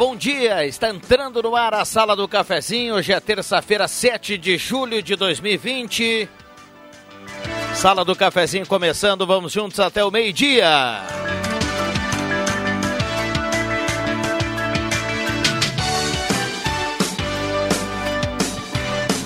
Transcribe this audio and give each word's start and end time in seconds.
Bom 0.00 0.16
dia. 0.16 0.64
Está 0.64 0.88
entrando 0.88 1.42
no 1.42 1.54
ar 1.54 1.74
a 1.74 1.84
Sala 1.84 2.16
do 2.16 2.26
Cafezinho. 2.26 2.94
Hoje 2.94 3.12
é 3.12 3.20
terça-feira, 3.20 3.86
7 3.86 4.38
de 4.38 4.56
julho 4.56 5.02
de 5.02 5.14
2020. 5.14 6.26
Sala 7.74 8.02
do 8.02 8.16
Cafezinho 8.16 8.66
começando. 8.66 9.26
Vamos 9.26 9.52
juntos 9.52 9.78
até 9.78 10.02
o 10.02 10.10
meio-dia. 10.10 10.66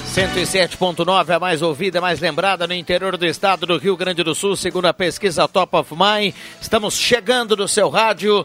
Cento 0.07 0.39
e 0.41 0.47
sete 0.47 0.77
ponto 0.77 1.05
nove, 1.05 1.33
a 1.33 1.39
mais 1.39 1.63
ouvida, 1.63 1.99
a 1.99 2.03
mais 2.03 2.19
lembrada 2.19 2.67
no 2.67 2.75
interior 2.75 3.17
do 3.17 3.27
estado 3.27 3.65
do 3.65 3.79
Rio 3.79 3.97
Grande 3.97 4.25
do 4.25 4.35
Sul, 4.35 4.57
segundo 4.57 4.87
a 4.87 4.95
pesquisa 4.95 5.47
Top 5.47 5.77
of 5.77 5.95
Mind. 5.95 6.35
Estamos 6.61 6.95
chegando 6.95 7.57
no 7.57 7.69
seu 7.69 7.89
rádio 7.89 8.45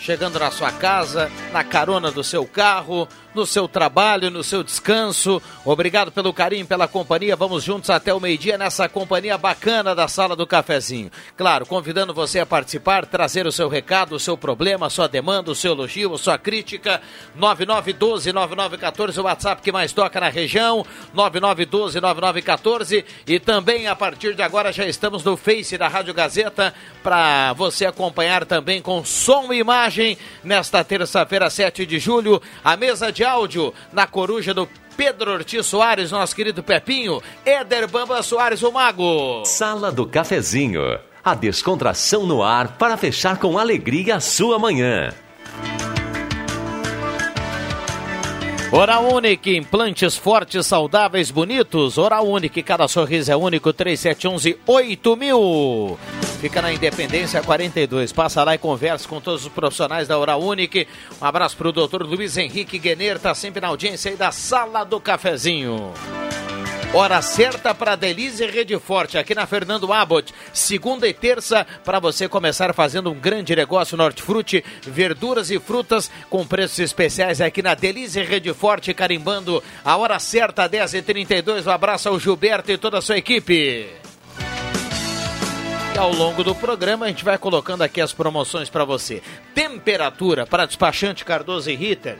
chegando 0.00 0.38
na 0.38 0.50
sua 0.50 0.72
casa, 0.72 1.30
na 1.52 1.62
carona 1.62 2.10
do 2.10 2.24
seu 2.24 2.44
carro, 2.46 3.06
no 3.34 3.46
seu 3.46 3.68
trabalho, 3.68 4.30
no 4.30 4.42
seu 4.42 4.62
descanso. 4.62 5.40
Obrigado 5.64 6.10
pelo 6.10 6.32
carinho, 6.32 6.66
pela 6.66 6.88
companhia. 6.88 7.36
Vamos 7.36 7.62
juntos 7.62 7.90
até 7.90 8.12
o 8.12 8.20
meio-dia 8.20 8.58
nessa 8.58 8.88
companhia 8.88 9.38
bacana 9.38 9.94
da 9.94 10.08
Sala 10.08 10.34
do 10.34 10.46
Cafezinho. 10.46 11.10
Claro, 11.36 11.66
convidando 11.66 12.12
você 12.12 12.40
a 12.40 12.46
participar, 12.46 13.06
trazer 13.06 13.46
o 13.46 13.52
seu 13.52 13.68
recado, 13.68 14.14
o 14.14 14.20
seu 14.20 14.36
problema, 14.36 14.86
a 14.86 14.90
sua 14.90 15.08
demanda, 15.08 15.50
o 15.50 15.54
seu 15.54 15.72
elogio, 15.72 16.14
a 16.14 16.18
sua 16.18 16.38
crítica. 16.38 17.00
9912-9914, 17.38 19.18
o 19.18 19.22
WhatsApp 19.22 19.62
que 19.62 19.72
mais 19.72 19.92
toca 19.92 20.20
na 20.20 20.28
região. 20.28 20.84
9912-9914. 21.14 23.04
E 23.26 23.38
também, 23.38 23.86
a 23.86 23.94
partir 23.94 24.34
de 24.34 24.42
agora, 24.42 24.72
já 24.72 24.86
estamos 24.86 25.24
no 25.24 25.36
Face 25.36 25.78
da 25.78 25.88
Rádio 25.88 26.14
Gazeta 26.14 26.74
para 27.02 27.52
você 27.54 27.86
acompanhar 27.86 28.44
também 28.44 28.82
com 28.82 29.04
som 29.04 29.52
e 29.52 29.58
imagem 29.58 30.18
nesta 30.42 30.82
terça-feira, 30.82 31.48
7 31.48 31.86
de 31.86 31.98
julho. 31.98 32.40
A 32.64 32.76
mesa 32.76 33.12
de 33.12 33.19
de 33.20 33.24
áudio 33.24 33.74
na 33.92 34.06
coruja 34.06 34.54
do 34.54 34.66
Pedro 34.96 35.32
Ortiz 35.32 35.66
Soares, 35.66 36.10
nosso 36.10 36.34
querido 36.34 36.62
Pepinho, 36.62 37.20
Éder 37.44 37.86
Bamba 37.86 38.22
Soares, 38.22 38.62
o 38.62 38.72
Mago. 38.72 39.44
Sala 39.44 39.92
do 39.92 40.06
Cafezinho, 40.06 40.98
a 41.22 41.34
descontração 41.34 42.26
no 42.26 42.42
ar 42.42 42.78
para 42.78 42.96
fechar 42.96 43.36
com 43.36 43.58
alegria 43.58 44.16
a 44.16 44.20
sua 44.20 44.58
manhã. 44.58 45.12
Oral 48.72 49.12
Unique, 49.12 49.56
implantes 49.56 50.16
fortes, 50.16 50.64
saudáveis, 50.64 51.32
bonitos. 51.32 51.98
Oral 51.98 52.24
Unique, 52.28 52.62
cada 52.62 52.86
sorriso 52.86 53.32
é 53.32 53.36
único, 53.36 53.72
3711 53.72 54.60
8000. 54.64 55.98
Fica 56.40 56.62
na 56.62 56.72
Independência 56.72 57.42
42. 57.42 58.12
Passa 58.12 58.44
lá 58.44 58.54
e 58.54 58.58
conversa 58.58 59.08
com 59.08 59.20
todos 59.20 59.44
os 59.44 59.52
profissionais 59.52 60.06
da 60.06 60.16
Oral 60.16 60.40
Unique. 60.40 60.86
Um 61.20 61.24
abraço 61.24 61.56
para 61.56 61.68
o 61.68 61.72
doutor 61.72 62.04
Luiz 62.04 62.36
Henrique 62.36 62.78
Guener, 62.78 63.18
tá 63.18 63.34
sempre 63.34 63.60
na 63.60 63.66
audiência 63.66 64.08
aí 64.08 64.16
da 64.16 64.30
Sala 64.30 64.84
do 64.84 65.00
Cafezinho. 65.00 65.92
Hora 66.92 67.22
certa 67.22 67.72
para 67.72 67.94
Delize 67.94 68.44
Rede 68.46 68.76
Forte, 68.80 69.16
aqui 69.16 69.32
na 69.32 69.46
Fernando 69.46 69.92
Abbott. 69.92 70.34
Segunda 70.52 71.06
e 71.06 71.14
terça, 71.14 71.64
para 71.84 72.00
você 72.00 72.28
começar 72.28 72.74
fazendo 72.74 73.12
um 73.12 73.14
grande 73.14 73.54
negócio 73.54 73.96
no 73.96 74.02
hortifruti, 74.02 74.64
verduras 74.82 75.52
e 75.52 75.60
frutas 75.60 76.10
com 76.28 76.44
preços 76.44 76.80
especiais 76.80 77.40
aqui 77.40 77.62
na 77.62 77.76
Delize 77.76 78.20
Rede 78.24 78.52
Forte, 78.52 78.92
carimbando 78.92 79.62
a 79.84 79.96
hora 79.96 80.18
certa, 80.18 80.68
10h32. 80.68 81.64
Um 81.64 81.70
abraço 81.70 82.08
ao 82.08 82.18
Gilberto 82.18 82.72
e 82.72 82.76
toda 82.76 82.98
a 82.98 83.02
sua 83.02 83.18
equipe. 83.18 83.88
Ao 85.96 86.12
longo 86.12 86.42
do 86.42 86.56
programa 86.56 87.06
a 87.06 87.08
gente 87.08 87.24
vai 87.24 87.38
colocando 87.38 87.82
aqui 87.82 88.00
as 88.00 88.12
promoções 88.12 88.68
para 88.68 88.84
você. 88.84 89.22
Temperatura 89.54 90.44
para 90.44 90.66
despachante 90.66 91.24
Cardoso 91.24 91.70
e 91.70 91.76
Ritter 91.76 92.18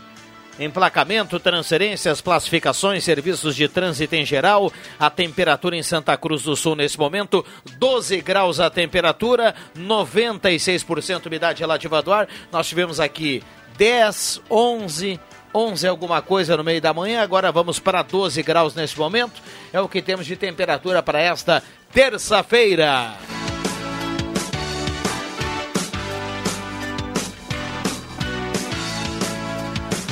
emplacamento, 0.59 1.39
transferências, 1.41 2.21
classificações, 2.21 3.05
serviços 3.05 3.57
de 3.57 3.69
trânsito 3.69 4.15
em 4.15 4.25
geral. 4.25 4.73
A 4.99 5.09
temperatura 5.09 5.77
em 5.77 5.83
Santa 5.83 6.17
Cruz 6.17 6.43
do 6.43 6.57
Sul 6.57 6.77
nesse 6.77 6.99
momento, 6.99 7.45
12 7.79 8.21
graus 8.21 8.61
a 8.61 8.69
temperatura, 8.69 9.55
96% 9.79 11.27
umidade 11.27 11.61
relativa 11.61 12.03
do 12.03 12.13
ar. 12.13 12.29
Nós 12.53 12.69
tivemos 12.69 13.01
aqui 13.01 13.43
10, 13.77 14.43
11, 14.51 15.21
11 15.55 15.87
alguma 15.87 16.21
coisa 16.21 16.57
no 16.57 16.65
meio 16.65 16.81
da 16.81 16.93
manhã, 16.93 17.23
agora 17.23 17.51
vamos 17.51 17.79
para 17.79 18.03
12 18.03 18.43
graus 18.43 18.75
nesse 18.75 18.99
momento. 18.99 19.41
É 19.73 19.81
o 19.81 19.89
que 19.89 20.03
temos 20.03 20.27
de 20.27 20.37
temperatura 20.37 21.03
para 21.03 21.21
esta 21.21 21.63
terça-feira. 21.93 23.40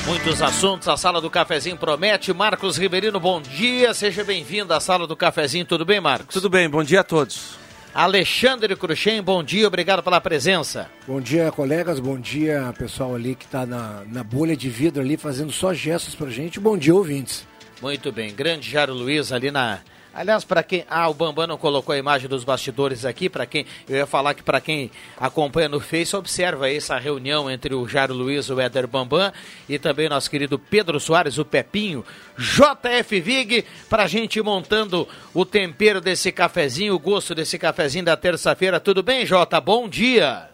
Muitos 0.09 0.41
assuntos, 0.41 0.89
a 0.89 0.97
sala 0.97 1.21
do 1.21 1.29
cafezinho 1.29 1.77
promete. 1.77 2.33
Marcos 2.33 2.79
Ribeirinho, 2.79 3.21
bom 3.21 3.43
dia, 3.43 3.93
seja 3.93 4.25
bem-vindo 4.25 4.73
à 4.73 4.81
sala 4.81 5.07
do 5.07 5.15
cafezinho. 5.15 5.67
Tudo 5.67 5.85
bem, 5.85 6.01
Marcos? 6.01 6.33
Tudo 6.33 6.49
bem, 6.49 6.67
bom 6.67 6.83
dia 6.83 7.01
a 7.01 7.05
todos. 7.05 7.59
Alexandre 7.95 8.75
Cruxem, 8.75 9.21
bom 9.21 9.45
dia, 9.45 9.69
obrigado 9.69 10.03
pela 10.03 10.19
presença. 10.19 10.91
Bom 11.07 11.21
dia, 11.21 11.53
colegas, 11.53 12.01
bom 12.01 12.19
dia, 12.19 12.73
pessoal 12.79 13.15
ali 13.15 13.35
que 13.35 13.45
está 13.45 13.67
na, 13.67 14.03
na 14.07 14.25
bolha 14.25 14.57
de 14.57 14.71
vidro 14.71 15.03
ali 15.03 15.19
fazendo 15.19 15.53
só 15.53 15.75
gestos 15.75 16.15
pra 16.15 16.31
gente. 16.31 16.59
Bom 16.59 16.79
dia, 16.79 16.95
ouvintes. 16.95 17.47
Muito 17.83 18.11
bem, 18.11 18.35
grande 18.35 18.71
Jairo 18.71 18.95
Luiz 18.95 19.31
ali 19.31 19.51
na, 19.51 19.81
Aliás, 20.15 20.45
para 20.45 20.63
quem. 20.63 20.85
Ah, 20.89 21.09
o 21.09 21.15
Bambam 21.15 21.47
não 21.47 21.57
colocou 21.57 21.95
a 21.95 21.99
imagem 21.99 22.29
dos 22.29 22.45
bastidores 22.45 23.05
aqui. 23.05 23.29
Para 23.29 23.47
quem. 23.47 23.67
Eu 23.89 23.97
ia 23.97 24.07
falar 24.07 24.35
que 24.35 24.43
para 24.43 24.61
quem 24.61 24.91
acompanha 25.17 25.69
no 25.69 25.81
Face, 25.81 26.17
observa 26.17 26.71
essa 26.71 26.99
reunião 26.99 27.51
entre 27.51 27.75
o 27.75 27.87
Jairo 27.87 28.15
Luiz, 28.15 28.51
o 28.51 28.61
Éder 28.61 28.87
Bambam 28.87 29.33
e 29.69 29.79
também 29.79 30.09
nosso 30.09 30.31
querido 30.31 30.59
Pedro 30.59 30.99
Soares, 30.99 31.39
o 31.39 31.45
Pepinho, 31.45 32.05
JF 32.37 33.21
Vig, 33.21 33.65
para 33.89 34.05
a 34.05 34.09
gente 34.09 34.41
montando 34.43 35.07
o 35.33 35.45
tempero 35.45 36.01
desse 36.01 36.33
cafezinho, 36.33 36.95
o 36.95 36.99
gosto 36.99 37.35
desse 37.35 37.59
cafezinho 37.59 38.05
da 38.05 38.17
terça-feira. 38.17 38.81
Tudo 38.81 39.03
bem, 39.03 39.25
Jota? 39.25 39.61
Bom 39.61 39.89
dia. 39.89 40.49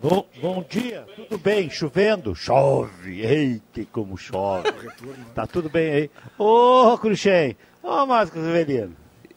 Bom, 0.00 0.26
bom 0.38 0.62
dia, 0.68 1.06
tudo 1.16 1.38
bem? 1.38 1.70
Chovendo? 1.70 2.34
Chove, 2.34 3.24
eita, 3.24 3.86
como 3.90 4.18
chove. 4.18 4.68
Tá 5.34 5.46
tudo 5.46 5.70
bem 5.70 5.90
aí. 5.90 6.10
Ô, 6.38 6.92
oh, 6.92 6.98
Cruxem, 6.98 7.56
Ô, 7.84 8.02
oh, 8.02 8.06
Márcio 8.06 8.42
Severino. 8.42 8.96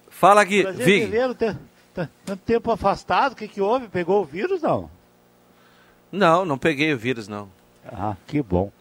Fala 0.09 0.41
aqui, 0.41 0.63
Vig. 0.71 1.11
Tanto 2.25 2.37
tempo 2.45 2.71
afastado, 2.71 3.33
o 3.33 3.35
que, 3.35 3.45
que 3.45 3.59
houve? 3.59 3.89
Pegou 3.89 4.21
o 4.21 4.25
vírus, 4.25 4.61
não? 4.61 4.89
Não, 6.09 6.45
não 6.45 6.57
peguei 6.57 6.93
o 6.93 6.97
vírus, 6.97 7.27
não. 7.27 7.49
Ah, 7.85 8.15
que 8.25 8.41
bom. 8.41 8.71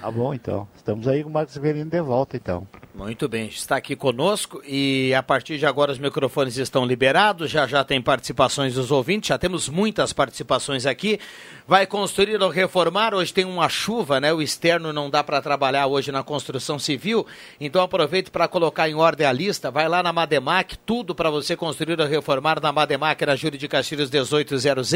Tá 0.00 0.10
bom, 0.10 0.34
então. 0.34 0.66
Estamos 0.74 1.06
aí 1.06 1.22
com 1.22 1.30
o 1.30 1.32
Marcos 1.32 1.54
Severino 1.54 1.88
de 1.88 2.00
volta, 2.00 2.36
então. 2.36 2.66
Muito 2.96 3.28
bem, 3.28 3.48
está 3.48 3.76
aqui 3.76 3.94
conosco 3.94 4.62
e 4.66 5.12
a 5.12 5.22
partir 5.22 5.58
de 5.58 5.66
agora 5.66 5.92
os 5.92 5.98
microfones 5.98 6.56
estão 6.56 6.86
liberados, 6.86 7.50
já 7.50 7.66
já 7.66 7.84
tem 7.84 8.00
participações 8.00 8.72
dos 8.72 8.90
ouvintes, 8.90 9.28
já 9.28 9.36
temos 9.36 9.68
muitas 9.68 10.14
participações 10.14 10.86
aqui. 10.86 11.20
Vai 11.68 11.86
construir 11.86 12.40
ou 12.40 12.48
reformar, 12.48 13.12
hoje 13.12 13.34
tem 13.34 13.44
uma 13.44 13.68
chuva, 13.68 14.18
né? 14.18 14.32
O 14.32 14.40
externo 14.40 14.94
não 14.94 15.10
dá 15.10 15.22
para 15.22 15.42
trabalhar 15.42 15.86
hoje 15.86 16.10
na 16.10 16.22
construção 16.22 16.78
civil, 16.78 17.26
então 17.60 17.82
aproveite 17.82 18.30
para 18.30 18.48
colocar 18.48 18.88
em 18.88 18.94
ordem 18.94 19.26
a 19.26 19.32
lista, 19.32 19.70
vai 19.70 19.86
lá 19.90 20.02
na 20.02 20.10
Mademac, 20.10 20.78
tudo 20.86 21.14
para 21.14 21.28
você 21.28 21.54
construir 21.54 22.00
ou 22.00 22.06
reformar 22.06 22.62
na 22.62 22.72
Mademac, 22.72 23.26
na 23.26 23.36
Júlio 23.36 23.58
de 23.58 23.68
Castilhos 23.68 24.10
1800. 24.10 24.90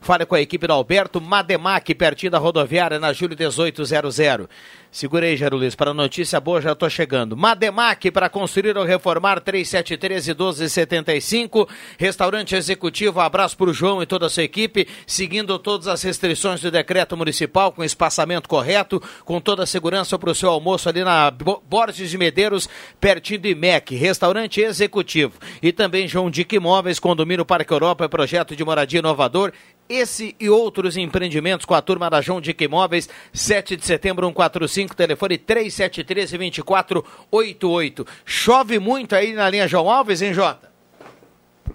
Fale 0.00 0.24
com 0.24 0.34
a 0.34 0.40
equipe 0.40 0.66
do 0.66 0.72
Alberto, 0.72 1.20
Mademac, 1.20 1.94
pertinho 1.94 2.32
da 2.32 2.38
rodoviária, 2.38 2.98
na 2.98 3.12
Júlio 3.12 3.36
1800 3.36 4.14
zero. 4.14 4.48
Segura 4.90 5.26
aí, 5.26 5.36
Luiz, 5.50 5.74
para 5.74 5.92
notícia 5.92 6.40
boa 6.40 6.62
já 6.62 6.72
estou 6.72 6.88
chegando. 6.88 7.36
Mademac 7.36 8.10
para 8.10 8.28
construir 8.30 8.76
ou 8.76 8.84
reformar 8.84 9.38
3713 9.38 10.30
1275. 10.30 11.68
Restaurante 11.98 12.54
executivo, 12.56 13.20
abraço 13.20 13.56
para 13.56 13.68
o 13.68 13.72
João 13.72 14.02
e 14.02 14.06
toda 14.06 14.26
a 14.26 14.30
sua 14.30 14.42
equipe, 14.44 14.88
seguindo 15.06 15.58
todas 15.58 15.86
as 15.88 16.02
restrições 16.02 16.62
do 16.62 16.70
decreto 16.70 17.16
municipal, 17.18 17.70
com 17.70 17.84
espaçamento 17.84 18.48
correto, 18.48 19.00
com 19.26 19.40
toda 19.42 19.62
a 19.64 19.66
segurança 19.66 20.18
para 20.18 20.30
o 20.30 20.34
seu 20.34 20.48
almoço 20.48 20.88
ali 20.88 21.04
na 21.04 21.30
Bo- 21.30 21.62
Borges 21.68 22.10
de 22.10 22.16
Medeiros, 22.16 22.66
pertinho 22.98 23.40
do 23.40 23.48
IMEC. 23.48 23.94
Restaurante 23.94 24.62
executivo. 24.62 25.34
E 25.62 25.70
também 25.70 26.08
João 26.08 26.30
Dick 26.30 26.56
Imóveis, 26.56 26.98
condomínio 26.98 27.44
Parque 27.44 27.72
Europa, 27.72 28.08
projeto 28.08 28.56
de 28.56 28.64
moradia 28.64 29.00
inovador. 29.00 29.52
Esse 29.88 30.36
e 30.38 30.50
outros 30.50 30.96
empreendimentos 30.96 31.64
com 31.64 31.74
a 31.74 31.80
turma 31.80 32.10
da 32.10 32.20
João 32.20 32.40
Dick 32.40 32.62
Imóveis, 32.62 33.08
7 33.32 33.76
de 33.76 33.86
setembro, 33.86 34.26
145, 34.26 34.94
telefone 34.94 35.38
3713-2488. 35.38 38.06
Chove 38.24 38.78
muito 38.78 39.14
aí 39.14 39.32
na 39.32 39.48
linha 39.48 39.66
João 39.66 39.90
Alves, 39.90 40.20
hein, 40.20 40.34
Jota? 40.34 40.68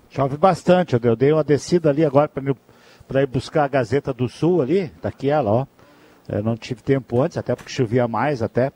Chove 0.10 0.38
bastante. 0.38 0.95
Eu 1.01 1.15
dei 1.15 1.31
uma 1.31 1.44
descida 1.44 1.89
ali 1.89 2.06
agora 2.06 2.30
para 3.07 3.24
ir 3.24 3.27
buscar 3.27 3.63
a 3.63 3.68
Gazeta 3.68 4.13
do 4.13 4.30
Sul 4.30 4.62
ali. 4.62 4.89
Tá 5.01 5.10
aqui 5.10 5.30
ela, 5.30 5.51
ó. 5.51 5.65
Eu 6.30 6.44
não 6.44 6.56
tive 6.56 6.81
tempo 6.81 7.21
antes, 7.21 7.38
até 7.38 7.56
porque 7.56 7.71
chovia 7.71 8.07
mais 8.07 8.42
até. 8.42 8.71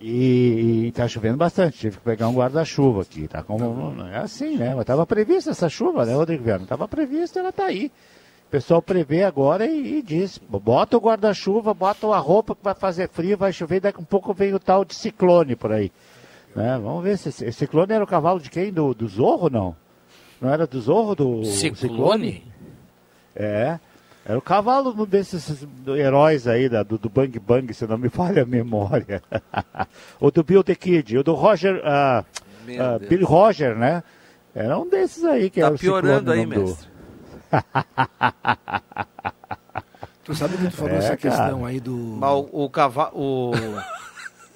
E, 0.00 0.86
e 0.86 0.92
tá 0.92 1.08
chovendo 1.08 1.38
bastante. 1.38 1.78
Tive 1.78 1.96
que 1.96 2.02
pegar 2.02 2.28
um 2.28 2.34
guarda-chuva 2.34 3.02
aqui. 3.02 3.26
Tá 3.26 3.42
como, 3.42 4.00
é 4.06 4.18
assim, 4.18 4.56
né? 4.56 4.74
Mas 4.74 4.84
tava 4.84 5.06
prevista 5.06 5.50
essa 5.50 5.68
chuva, 5.68 6.04
né, 6.04 6.14
Rodrigo 6.14 6.44
Viana? 6.44 6.66
Tava 6.66 6.86
prevista, 6.86 7.40
ela 7.40 7.50
tá 7.50 7.64
aí. 7.64 7.90
O 8.54 8.56
pessoal 8.56 8.80
prevê 8.80 9.24
agora 9.24 9.66
e, 9.66 9.98
e 9.98 10.00
diz: 10.02 10.38
bota 10.38 10.96
o 10.96 11.00
guarda-chuva, 11.00 11.74
bota 11.74 12.06
a 12.06 12.18
roupa 12.18 12.54
que 12.54 12.62
vai 12.62 12.72
fazer 12.72 13.08
frio, 13.08 13.36
vai 13.36 13.52
chover, 13.52 13.80
daqui 13.80 13.98
a 13.98 14.00
um 14.00 14.04
pouco 14.04 14.32
vem 14.32 14.54
o 14.54 14.60
tal 14.60 14.84
de 14.84 14.94
ciclone 14.94 15.56
por 15.56 15.72
aí. 15.72 15.90
Né? 16.54 16.78
Vamos 16.80 17.02
ver 17.02 17.18
se 17.18 17.30
esse 17.30 17.50
ciclone 17.50 17.92
era 17.92 18.04
o 18.04 18.06
cavalo 18.06 18.38
de 18.38 18.48
quem? 18.48 18.72
Do, 18.72 18.94
do 18.94 19.08
Zorro, 19.08 19.50
não? 19.50 19.74
Não 20.40 20.52
era 20.52 20.68
do 20.68 20.80
Zorro, 20.80 21.16
do 21.16 21.44
Ciclone? 21.44 22.44
É. 23.34 23.80
Era 24.24 24.38
o 24.38 24.42
cavalo 24.42 24.94
de 24.94 25.04
desses 25.04 25.66
heróis 25.88 26.46
aí, 26.46 26.68
da, 26.68 26.84
do, 26.84 26.96
do 26.96 27.08
Bang 27.08 27.36
Bang, 27.40 27.74
se 27.74 27.84
não 27.88 27.98
me 27.98 28.08
falha 28.08 28.44
a 28.44 28.46
memória. 28.46 29.20
o 30.20 30.30
do 30.30 30.44
Bill 30.44 30.62
the 30.62 30.76
Kid, 30.76 31.18
o 31.18 31.24
do 31.24 31.34
Roger, 31.34 31.82
ah, 31.84 32.24
Meu 32.64 32.84
ah. 32.84 32.98
Billy 33.00 33.24
Roger, 33.24 33.74
né? 33.74 34.04
Era 34.54 34.78
um 34.78 34.88
desses 34.88 35.24
aí 35.24 35.50
que 35.50 35.60
Tá 35.60 35.66
era 35.66 35.74
o 35.74 35.78
piorando 35.78 36.30
Ciclone, 36.30 36.38
aí, 36.38 36.46
nome 36.46 36.54
do- 36.54 36.70
mestre. 36.70 36.93
Tu 40.24 40.34
sabe 40.34 40.56
que 40.56 40.64
tu 40.64 40.70
falou 40.70 40.92
É, 40.92 40.96
essa 40.96 41.16
cara. 41.16 41.36
questão 41.36 41.64
aí 41.66 41.80
do. 41.80 41.94
Mas 42.18 42.30
o, 42.30 42.48
o 42.64 42.70
cavalo. 42.70 43.10
O... 43.14 43.52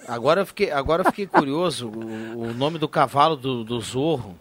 Agora 0.06 0.40
eu 0.40 0.46
fiquei, 0.46 0.70
agora 0.70 1.02
eu 1.02 1.06
fiquei 1.06 1.26
curioso. 1.26 1.88
O, 1.88 2.42
o 2.48 2.54
nome 2.54 2.78
do 2.78 2.88
cavalo 2.88 3.36
do, 3.36 3.62
do 3.64 3.78
Zorro. 3.80 4.34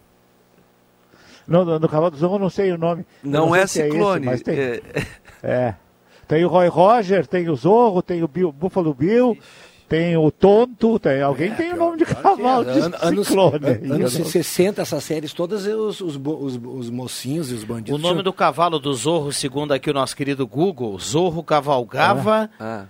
No, 1.46 1.64
no, 1.64 1.80
no 1.80 1.88
Cavalo 1.88 2.12
do 2.12 2.18
Zorro 2.18 2.36
eu 2.36 2.40
não 2.40 2.50
sei 2.50 2.72
o 2.74 2.78
nome. 2.78 3.06
Não 3.24 3.52
sei 3.52 3.62
é 3.62 3.64
esse, 3.64 3.84
ciclone. 3.84 4.26
mas 4.26 4.42
tem, 4.42 4.58
é- 4.60 4.82
é. 5.42 5.76
Tem 6.28 6.44
o 6.44 6.50
Roy 6.50 6.68
Roger, 6.68 7.26
tem 7.26 7.48
o 7.50 7.56
Zorro, 7.56 8.02
tem 8.02 8.22
o 8.22 8.28
Bill, 8.28 8.52
Buffalo 8.52 8.94
Bill, 8.94 9.38
tem 9.90 10.18
o 10.18 10.30
Tonto, 10.30 11.00
tem, 11.00 11.22
alguém 11.22 11.54
tem 11.56 11.72
o 11.74 11.78
nome 11.78 11.98
de 11.98 12.06
cavalo 12.06 12.66
de 12.66 12.80
An- 12.80 12.92
anos, 13.02 13.28
ciclone. 13.28 13.56
an- 13.66 13.68
aí, 13.70 13.92
anos 13.92 14.14
eu 14.16 14.20
não- 14.24 14.30
60, 14.32 14.82
essas 14.82 15.04
séries 15.04 15.32
todas, 15.34 15.66
os, 15.66 16.02
os, 16.02 16.16
os, 16.18 16.60
os 16.64 16.90
mocinhos 16.90 17.52
e 17.52 17.54
os 17.56 17.64
bandidos. 17.64 18.00
O 18.00 18.02
nome 18.02 18.22
do 18.22 18.34
cavalo 18.34 18.80
do 18.80 18.94
Zorro, 18.94 19.32
segundo 19.32 19.72
aqui 19.74 19.90
o 19.90 19.94
nosso 19.94 20.16
querido 20.16 20.46
Google, 20.46 21.00
Zorro 21.00 21.42
cavalgava. 21.44 22.50
Ah. 22.60 22.86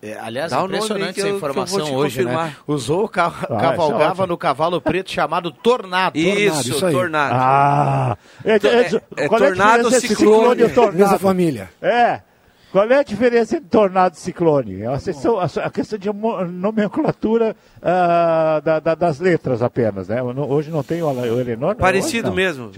É, 0.00 0.18
aliás, 0.18 0.50
Dá 0.50 0.62
impressionante 0.62 1.18
essa 1.18 1.28
eu- 1.28 1.38
vou 1.38 1.48
informação 1.50 1.94
hoje, 1.94 2.18
né? 2.22 2.30
confirmar. 2.30 2.58
O 2.66 2.76
Zorro 2.76 3.08
ca- 3.08 3.32
isso 3.42 3.44
é 3.54 3.58
cavalgava 3.60 4.04
ótimo. 4.12 4.26
no 4.26 4.36
cavalo 4.36 4.78
preto 4.80 5.10
chamado 5.10 5.50
Tornado. 5.50 6.18
Isso, 6.18 6.72
isso 6.72 6.84
aí. 6.86 6.92
tornado. 6.92 7.34
Ah! 7.34 8.18
É, 8.44 8.50
é, 8.52 8.56
É- 9.16 9.24
é 9.24 9.28
tornado 9.28 9.90
ciclone? 9.90 10.06
ciclone 10.16 10.60
e 10.60 10.64
Mesma 10.64 10.74
tornado? 10.74 11.18
família. 11.18 11.70
É. 11.80 12.20
Qual 12.74 12.90
é 12.90 12.98
a 12.98 13.02
diferença 13.04 13.56
entre 13.56 13.68
tornado 13.68 14.16
e 14.16 14.18
ciclone? 14.18 14.82
É 14.82 14.88
a, 14.88 14.98
questão- 14.98 15.38
a- 15.38 15.44
a 15.62 15.70
questão 15.70 15.96
de 15.96 16.10
nomenclatura 16.52 17.54
ah, 17.80 18.60
da- 18.64 18.80
da- 18.80 18.94
das 18.96 19.20
letras 19.20 19.62
apenas, 19.62 20.08
né? 20.08 20.20
Hoje 20.20 20.72
não 20.72 20.82
tem 20.82 21.00
o, 21.00 21.08
o 21.08 21.74
Parecido 21.76 22.30
não. 22.30 22.34
mesmo. 22.34 22.72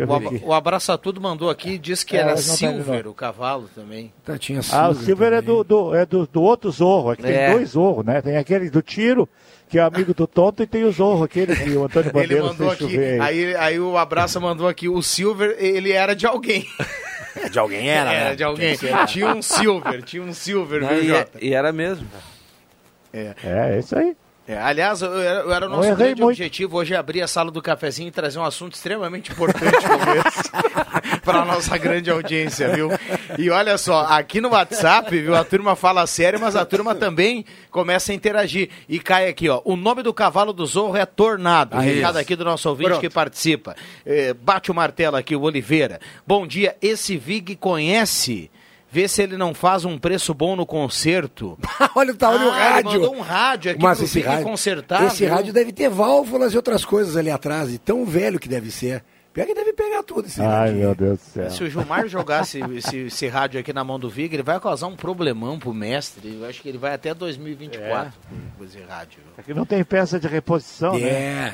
O, 0.45 0.49
o 0.49 0.53
Abraça 0.53 0.99
Tudo 0.99 1.19
mandou 1.19 1.49
aqui 1.49 1.71
e 1.71 1.79
disse 1.79 2.05
que 2.05 2.15
É, 2.15 2.21
era 2.21 2.33
tá 2.33 2.37
Silver, 2.37 3.09
o 3.09 3.15
cavalo 3.15 3.71
também. 3.75 4.13
Tá, 4.23 4.37
tinha 4.37 4.61
Ah, 4.71 4.91
o 4.91 4.95
Silver 4.95 5.05
Silver 5.07 5.33
é 5.33 5.41
do, 5.41 5.65
também. 5.65 5.85
do- 5.91 5.95
é 5.95 6.05
do, 6.05 6.27
do 6.27 6.43
outro 6.43 6.71
Zorro. 6.71 7.13
Aqui 7.13 7.27
É. 7.27 7.47
tem 7.47 7.57
dois 7.57 7.71
Zorro, 7.71 8.03
né? 8.03 8.21
Tem 8.21 8.37
aquele 8.37 8.69
do 8.69 8.83
tiro, 8.83 9.27
que 9.67 9.79
é 9.79 9.83
amigo 9.83 10.13
do 10.13 10.27
Tonto, 10.27 10.63
e 10.63 10.67
tem 10.67 10.85
o 10.85 10.93
Zorro, 10.93 11.25
aquele 11.25 11.57
que 11.57 11.71
o 11.71 11.85
Antônio 11.85 12.11
Ele 12.15 12.21
Bandeiras 12.23 12.47
mandou 12.49 12.71
fez 12.73 12.83
aqui, 12.85 13.21
aí, 13.23 13.57
aí 13.57 13.81
o 13.81 13.97
Abraça 13.97 14.39
mandou 14.39 14.69
aqui, 14.69 14.91
o 14.91 15.01
Silver, 15.01 15.57
ele 15.59 15.91
era 15.91 16.15
de 16.15 16.27
alguém. 16.27 16.67
De 17.51 17.59
alguém 17.59 17.89
Era, 17.89 18.35
de 18.35 18.43
alguém. 18.43 18.77
Tinha 19.07 19.29
um 19.35 19.43
Silver, 19.43 20.03
tinha 20.03 20.23
um 20.23 20.33
Silver, 20.33 20.81
Não, 20.83 20.89
viu, 20.89 21.03
e, 21.05 21.11
é- 21.11 21.19
Jota? 21.19 21.39
e 21.41 21.55
era 21.55 21.73
mesmo. 21.73 22.07
É, 23.13 23.35
é 23.45 23.79
isso 23.79 23.97
aí. 23.99 24.17
É, 24.49 24.57
aliás, 24.59 25.03
eu- 25.03 25.21
era, 25.21 25.41
eu 25.41 25.53
era 25.53 25.67
o 25.67 25.69
nosso 25.69 25.89
grande 25.97 26.23
muito. 26.23 26.35
objetivo 26.35 26.77
hoje 26.77 26.95
é 26.95 26.97
abrir 26.97 27.21
a 27.21 27.27
sala 27.27 27.51
do 27.51 27.61
cafezinho 27.61 28.09
e 28.09 28.11
trazer 28.13 28.39
um 28.39 28.45
assunto 28.45 28.75
extremamente 28.75 29.33
importante 29.33 29.75
para 31.25 31.41
a 31.41 31.45
nossa 31.45 31.77
grande 31.77 32.11
audiência, 32.11 32.69
viu? 32.69 32.89
E 33.39 33.51
olha 33.51 33.77
só, 33.77 34.03
aqui 34.09 34.41
no 34.41 34.51
WhatsApp, 34.51 35.11
viu, 35.19 35.35
a 35.35 35.43
turma 35.43 35.75
fala 35.75 36.07
sério, 36.07 36.39
mas 36.41 36.55
a 36.55 36.65
turma 36.65 36.95
também 36.95 37.45
começa 37.73 38.13
a 38.13 38.15
interagir. 38.15 38.71
E 38.89 39.01
cai 39.01 39.29
aqui, 39.29 39.49
ó, 39.49 39.61
o 39.65 39.75
nome 39.75 40.03
do 40.05 40.15
cavalo 40.15 40.53
do 40.53 40.65
Zorro 40.65 40.97
é 40.97 41.05
Tornado. 41.05 41.77
Recado 41.79 42.17
aqui 42.19 42.37
do 42.37 42.45
nosso 42.45 42.69
ouvinte 42.69 42.89
Pronto. 42.91 43.01
que 43.01 43.11
participa. 43.11 43.75
É, 44.05 44.33
bate 44.33 44.71
o 44.71 44.75
martelo 44.75 45.17
aqui, 45.17 45.35
o 45.35 45.43
Oliveira. 45.43 45.99
Bom 46.27 46.47
dia, 46.47 46.77
esse 46.81 47.17
Vig 47.17 47.57
conhece... 47.57 48.49
Vê 48.91 49.09
se 49.09 49.23
ele 49.23 49.37
não 49.37 49.53
faz 49.53 49.85
um 49.85 49.99
preço 49.99 50.33
bom 50.33 50.55
no 50.57 50.65
concerto. 50.65 51.59
olha, 51.95 52.15
tá, 52.17 52.31
olha 52.31 52.47
o 52.47 52.51
Ah, 52.53 52.57
ele 52.57 52.69
rádio. 52.73 52.91
mandou 52.93 53.17
um 53.17 53.21
rádio 53.21 53.71
aqui 53.73 53.83
Mas 53.83 54.01
esse 54.01 54.21
rádio, 54.21 54.45
consertar. 54.45 55.07
esse 55.07 55.25
viu? 55.25 55.35
rádio 55.35 55.53
deve 55.53 55.73
ter 55.73 55.89
válvulas 55.91 56.53
e 56.55 56.57
outras 56.57 56.85
coisas 56.85 57.17
ali 57.17 57.31
atrás. 57.31 57.73
E 57.73 57.79
tão 57.79 58.05
velho 58.07 58.39
que 58.39 58.49
deve 58.49 58.71
ser. 58.71 59.03
Pior 59.37 59.47
que 59.49 59.55
deve 59.55 59.75
pegar 59.75 60.03
tudo 60.03 60.29
esse 60.29 60.41
Ai, 60.41 60.47
rádio. 60.49 60.77
meu 60.77 60.95
Deus 60.95 61.19
do 61.19 61.23
céu. 61.25 61.51
Se 61.51 61.63
o 61.63 61.69
Gilmar 61.69 62.09
jogasse 62.09 62.59
esse, 62.75 62.97
esse 63.01 63.29
rádio 63.29 63.61
aqui 63.61 63.71
na 63.71 63.85
mão 63.85 63.99
do 64.01 64.09
Vig, 64.09 64.33
ele 64.35 64.43
vai 64.43 64.59
causar 64.59 64.87
um 64.87 64.97
problemão 64.97 65.59
pro 65.59 65.75
mestre. 65.75 66.39
Eu 66.41 66.49
acho 66.49 66.63
que 66.63 66.71
ele 66.71 66.79
vai 66.79 66.95
até 66.95 67.13
2024 67.13 68.13
com 68.57 68.65
esse 68.65 68.81
rádio. 68.81 69.19
Aqui 69.37 69.53
não 69.53 69.67
tem 69.67 69.85
peça 69.85 70.19
de 70.19 70.27
reposição, 70.27 70.99
né? 70.99 71.07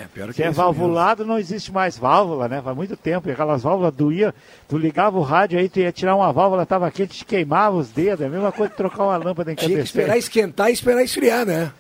É, 0.02 0.08
pior 0.14 0.28
que 0.28 0.34
Se 0.34 0.44
é 0.44 0.46
isso 0.46 0.54
valvulado, 0.54 1.26
não 1.26 1.36
existe 1.36 1.72
mais 1.72 1.98
válvula, 1.98 2.46
né? 2.48 2.62
Faz 2.62 2.76
muito 2.76 2.96
tempo. 2.96 3.28
E 3.28 3.32
aquelas 3.32 3.64
válvulas 3.64 3.92
doía. 3.92 4.32
Tu 4.68 4.78
ligava 4.78 5.18
o 5.18 5.22
rádio 5.22 5.58
aí, 5.58 5.68
tu 5.68 5.80
ia 5.80 5.90
tirar 5.90 6.14
uma 6.14 6.32
válvula, 6.32 6.64
tava 6.64 6.88
quente, 6.88 7.18
te 7.18 7.24
queimava 7.24 7.76
os 7.76 7.90
dedos. 7.90 8.20
É 8.20 8.26
a 8.26 8.30
mesma 8.30 8.52
coisa 8.52 8.70
que 8.70 8.76
trocar 8.76 9.02
uma 9.02 9.16
lâmpada 9.16 9.50
mesmo. 9.50 9.66
Tinha 9.66 9.78
que 9.78 9.84
esperar 9.84 10.16
esquentar 10.16 10.70
e 10.70 10.72
esperar 10.72 11.02
esfriar, 11.02 11.44
né? 11.44 11.72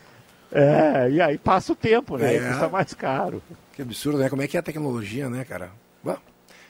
É, 0.50 1.08
e 1.10 1.20
aí 1.20 1.38
passa 1.38 1.72
o 1.72 1.76
tempo, 1.76 2.18
né? 2.18 2.34
E 2.34 2.36
É. 2.38 2.48
custa 2.48 2.68
mais 2.68 2.92
caro. 2.92 3.40
Que 3.72 3.82
absurdo, 3.82 4.18
né? 4.18 4.28
Como 4.28 4.42
é 4.42 4.48
que 4.48 4.56
é 4.56 4.60
a 4.60 4.62
tecnologia, 4.64 5.30
né, 5.30 5.44
cara? 5.44 5.70
Bom, 6.04 6.16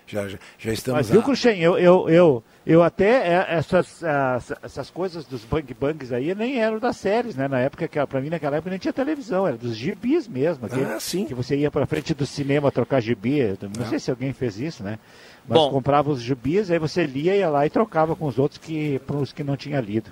já, 0.07 0.29
já, 0.29 0.39
já 0.59 0.73
estamos... 0.73 0.99
Mas 0.99 1.11
viu, 1.11 1.21
a- 1.21 1.23
Cruxem, 1.23 1.59
eu, 1.61 1.79
eu, 1.79 2.09
eu, 2.09 2.45
eu 2.67 2.83
até, 2.83 3.29
é, 3.29 3.47
essas, 3.51 4.03
essas 4.63 4.91
coisas 4.91 5.25
dos 5.25 5.43
bang 5.45 5.73
bangs 5.75 6.13
aí 6.13 6.35
nem 6.35 6.59
eram 6.61 6.79
das 6.79 6.97
séries, 6.97 7.35
né? 7.35 7.49
Na 7.49 7.61
época, 7.61 7.89
que 7.89 8.05
pra 8.07 8.21
mim 8.21 8.29
naquela 8.29 8.57
época 8.57 8.71
nem 8.71 8.79
tinha 8.79 8.93
televisão, 8.93 9.47
era 9.47 9.57
dos 9.57 9.77
gibis 9.77 10.29
mesmo. 10.29 10.67
aquele 10.67 10.85
Ah, 10.85 11.01
sim. 11.01 11.25
Que 11.25 11.35
você 11.35 11.57
ia 11.57 11.71
pra 11.71 11.87
frente 11.87 12.13
do 12.15 12.27
cinema 12.27 12.71
trocar 12.71 13.01
gibi. 13.01 13.41
Não 13.77 13.85
Ah. 13.85 13.89
sei 13.89 13.99
se 13.99 14.11
alguém 14.11 14.33
fez 14.33 14.59
isso, 14.61 14.83
né? 14.83 14.99
Mas 15.49 15.59
Bom. 15.59 15.71
comprava 15.71 16.11
os 16.11 16.21
gibis, 16.23 16.71
aí 16.71 16.79
você 16.79 17.05
lia, 17.05 17.35
ia 17.35 17.49
lá 17.49 17.67
e 17.67 17.71
trocava 17.71 18.15
com 18.15 18.27
os 18.27 18.39
outros 18.39 18.59
que, 18.59 19.01
para 19.01 19.17
os 19.17 19.33
que 19.33 19.43
não 19.43 19.57
tinha 19.57 19.81
lido. 19.81 20.11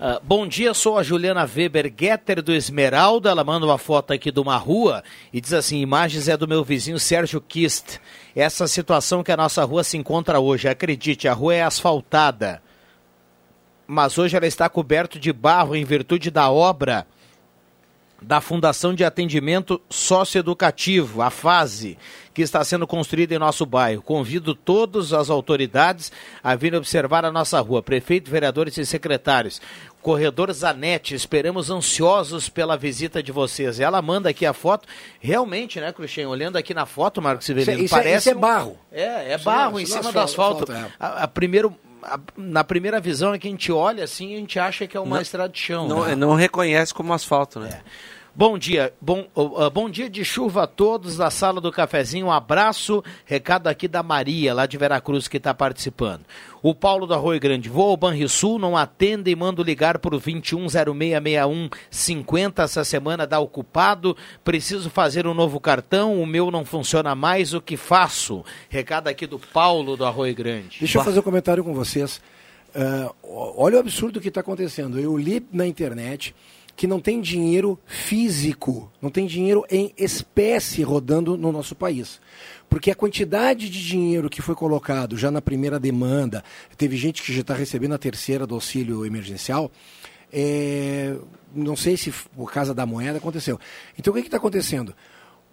Ah, 0.00 0.20
bom 0.22 0.46
dia, 0.46 0.72
sou 0.74 0.96
a 0.96 1.02
Juliana 1.02 1.42
Weber 1.44 1.92
Getter 1.98 2.40
do 2.40 2.52
Esmeralda. 2.54 3.30
Ela 3.30 3.42
manda 3.42 3.66
uma 3.66 3.78
foto 3.78 4.12
aqui 4.12 4.30
de 4.30 4.38
uma 4.38 4.56
rua 4.56 5.02
e 5.32 5.40
diz 5.40 5.52
assim: 5.52 5.80
imagens 5.80 6.28
é 6.28 6.36
do 6.36 6.46
meu 6.46 6.62
vizinho 6.62 7.00
Sérgio 7.00 7.40
Kist. 7.40 7.98
Essa 8.38 8.68
situação 8.68 9.24
que 9.24 9.32
a 9.32 9.36
nossa 9.36 9.64
rua 9.64 9.82
se 9.82 9.96
encontra 9.96 10.38
hoje, 10.38 10.68
acredite, 10.68 11.26
a 11.26 11.32
rua 11.32 11.56
é 11.56 11.62
asfaltada. 11.64 12.62
Mas 13.84 14.16
hoje 14.16 14.36
ela 14.36 14.46
está 14.46 14.68
coberta 14.68 15.18
de 15.18 15.32
barro 15.32 15.74
em 15.74 15.84
virtude 15.84 16.30
da 16.30 16.48
obra 16.48 17.04
da 18.22 18.40
Fundação 18.40 18.94
de 18.94 19.04
Atendimento 19.04 19.80
Socioeducativo, 19.90 21.20
a 21.20 21.30
FASE, 21.30 21.98
que 22.32 22.42
está 22.42 22.62
sendo 22.62 22.86
construída 22.86 23.34
em 23.34 23.38
nosso 23.38 23.66
bairro. 23.66 24.02
Convido 24.02 24.54
todas 24.54 25.12
as 25.12 25.30
autoridades 25.30 26.12
a 26.40 26.54
virem 26.54 26.78
observar 26.78 27.24
a 27.24 27.32
nossa 27.32 27.60
rua, 27.60 27.82
prefeito, 27.82 28.30
vereadores 28.30 28.76
e 28.78 28.86
secretários. 28.86 29.60
Corredor 30.02 30.52
Zanetti, 30.52 31.14
esperamos 31.14 31.70
ansiosos 31.70 32.48
pela 32.48 32.76
visita 32.76 33.22
de 33.22 33.32
vocês. 33.32 33.80
Ela 33.80 34.00
manda 34.00 34.30
aqui 34.30 34.46
a 34.46 34.52
foto. 34.52 34.86
Realmente, 35.20 35.80
né, 35.80 35.92
Cruxem? 35.92 36.24
Olhando 36.26 36.56
aqui 36.56 36.72
na 36.72 36.86
foto, 36.86 37.20
Marcos 37.20 37.46
Severino, 37.46 37.72
Isso 37.72 37.80
é- 37.80 37.84
isso 37.84 37.94
é- 37.94 37.98
parece. 37.98 38.18
isso 38.18 38.30
é 38.30 38.36
um- 38.36 38.40
barro. 38.40 38.78
É, 38.92 39.32
é 39.32 39.34
Isso 39.36 39.44
barro 39.44 39.72
não- 39.72 39.80
em 39.80 39.86
cima 39.86 40.08
é 40.08 40.12
do 40.12 40.20
asfalto, 40.20 40.70
asfalto. 40.72 40.72
é. 40.72 40.92
A, 40.98 41.24
a 41.24 41.28
primeiro 41.28 41.74
a- 42.00 42.18
na 42.36 42.62
primeira 42.62 43.00
visão 43.00 43.34
é 43.34 43.38
que 43.40 43.48
a 43.48 43.50
gente 43.50 43.72
olha 43.72 44.04
assim, 44.04 44.34
a 44.34 44.38
gente 44.38 44.56
acha 44.58 44.86
que 44.86 44.96
é 44.96 45.00
uma 45.00 45.16
Não- 45.16 45.22
estrada 45.22 45.48
de 45.52 45.58
chão. 45.58 45.88
Não, 45.88 46.04
né? 46.06 46.14
não 46.14 46.34
reconhece 46.34 46.94
como 46.94 47.12
asfalto, 47.12 47.58
né? 47.58 47.80
Bom 48.32 48.56
dia, 48.56 48.92
bom, 49.00 49.26
ó, 49.34 49.68
bom 49.68 49.90
dia 49.90 50.08
de 50.08 50.24
chuva 50.24 50.62
a 50.62 50.66
todos 50.68 51.16
da 51.16 51.28
sala 51.28 51.60
do 51.60 51.72
cafezinho. 51.72 52.26
Um 52.26 52.30
abraço, 52.32 53.02
recado 53.24 53.66
aqui 53.66 53.88
da 53.88 54.00
Maria, 54.00 54.54
lá 54.54 54.64
de 54.64 54.78
Veracruz, 54.78 55.26
que 55.26 55.38
está 55.38 55.52
participando. 55.52 56.20
O 56.62 56.74
Paulo 56.74 57.06
do 57.06 57.14
Arroio 57.14 57.40
Grande, 57.40 57.68
vou 57.68 57.90
ao 57.90 57.96
Banrisul, 57.96 58.58
não 58.58 58.76
atende 58.76 59.30
e 59.30 59.36
mando 59.36 59.62
ligar 59.62 59.98
para 59.98 60.16
o 60.16 60.20
21066150 60.20 62.64
essa 62.64 62.84
semana, 62.84 63.26
dá 63.26 63.38
ocupado. 63.38 64.16
Preciso 64.42 64.90
fazer 64.90 65.26
um 65.26 65.34
novo 65.34 65.60
cartão, 65.60 66.20
o 66.20 66.26
meu 66.26 66.50
não 66.50 66.64
funciona 66.64 67.14
mais, 67.14 67.54
o 67.54 67.60
que 67.60 67.76
faço? 67.76 68.44
Recado 68.68 69.06
aqui 69.08 69.26
do 69.26 69.38
Paulo 69.38 69.96
do 69.96 70.04
Arroio 70.04 70.34
Grande. 70.34 70.78
Deixa 70.80 70.98
eu 70.98 71.04
fazer 71.04 71.20
um 71.20 71.22
comentário 71.22 71.62
com 71.62 71.72
vocês. 71.72 72.20
Ah, 72.74 73.12
olha 73.22 73.76
o 73.76 73.80
absurdo 73.80 74.20
que 74.20 74.28
está 74.28 74.40
acontecendo. 74.40 74.98
Eu 74.98 75.16
li 75.16 75.46
na 75.52 75.66
internet 75.66 76.34
que 76.78 76.86
não 76.86 77.00
tem 77.00 77.20
dinheiro 77.20 77.76
físico, 77.86 78.88
não 79.02 79.10
tem 79.10 79.26
dinheiro 79.26 79.64
em 79.68 79.92
espécie 79.98 80.84
rodando 80.84 81.36
no 81.36 81.50
nosso 81.50 81.74
país. 81.74 82.20
Porque 82.68 82.90
a 82.90 82.94
quantidade 82.94 83.68
de 83.68 83.86
dinheiro 83.86 84.28
que 84.28 84.42
foi 84.42 84.54
colocado 84.54 85.16
já 85.16 85.30
na 85.30 85.40
primeira 85.40 85.80
demanda, 85.80 86.44
teve 86.76 86.96
gente 86.96 87.22
que 87.22 87.32
já 87.32 87.40
está 87.40 87.54
recebendo 87.54 87.94
a 87.94 87.98
terceira 87.98 88.46
do 88.46 88.54
auxílio 88.54 89.06
emergencial, 89.06 89.70
é, 90.32 91.16
não 91.54 91.74
sei 91.74 91.96
se 91.96 92.12
por 92.12 92.52
causa 92.52 92.74
da 92.74 92.84
moeda 92.84 93.18
aconteceu. 93.18 93.58
Então 93.98 94.12
o 94.12 94.16
que 94.16 94.22
está 94.22 94.36
acontecendo? 94.36 94.94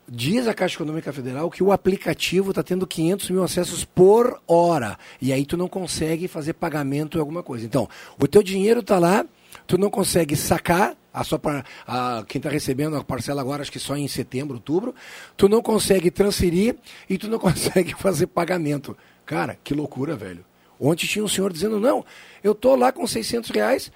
Diz 0.08 0.48
a 0.48 0.54
Caixa 0.54 0.76
Econômica 0.76 1.12
Federal 1.12 1.50
que 1.50 1.64
o 1.64 1.72
aplicativo 1.72 2.52
está 2.52 2.62
tendo 2.62 2.86
500 2.86 3.30
mil 3.32 3.44
acessos 3.44 3.84
por 3.84 4.40
hora. 4.48 5.00
E 5.20 5.34
aí 5.34 5.46
tu 5.46 5.58
não 5.58 5.68
consegue 5.68 6.28
fazer 6.28 6.54
pagamento 6.54 7.18
em 7.18 7.22
alguma 7.22 7.42
coisa. 7.42 7.66
Então, 7.66 7.90
o 8.22 8.28
teu 8.28 8.44
dinheiro 8.44 8.82
está 8.82 9.00
lá, 9.00 9.26
tu 9.66 9.80
não 9.80 9.90
consegue 9.90 10.36
sacar, 10.36 10.96
a 11.16 11.24
sua, 11.24 11.40
par- 11.40 11.66
a, 11.88 12.24
quem 12.28 12.40
está 12.40 12.50
recebendo 12.50 12.98
a 12.98 13.04
parcela 13.04 13.42
agora, 13.42 13.62
acho 13.62 13.72
que 13.72 13.80
só 13.80 13.96
em 13.96 14.08
setembro, 14.08 14.56
outubro, 14.56 14.94
tu 15.38 15.48
não 15.48 15.62
consegue 15.62 16.12
transferir 16.12 16.76
e 17.10 17.18
tu 17.18 17.30
não 17.30 17.40
consegue 17.40 17.96
fazer 17.96 18.28
pagamento. 18.28 18.96
Cara, 19.26 19.58
que 19.64 19.74
loucura, 19.74 20.16
velho. 20.16 20.44
Ontem 20.80 21.08
tinha 21.08 21.24
um 21.24 21.28
senhor 21.28 21.54
dizendo, 21.54 21.80
não, 21.80 22.04
eu 22.44 22.54
tô 22.54 22.76
lá 22.76 22.92
com 22.92 23.08
600 23.08 23.50
reais, 23.50 23.90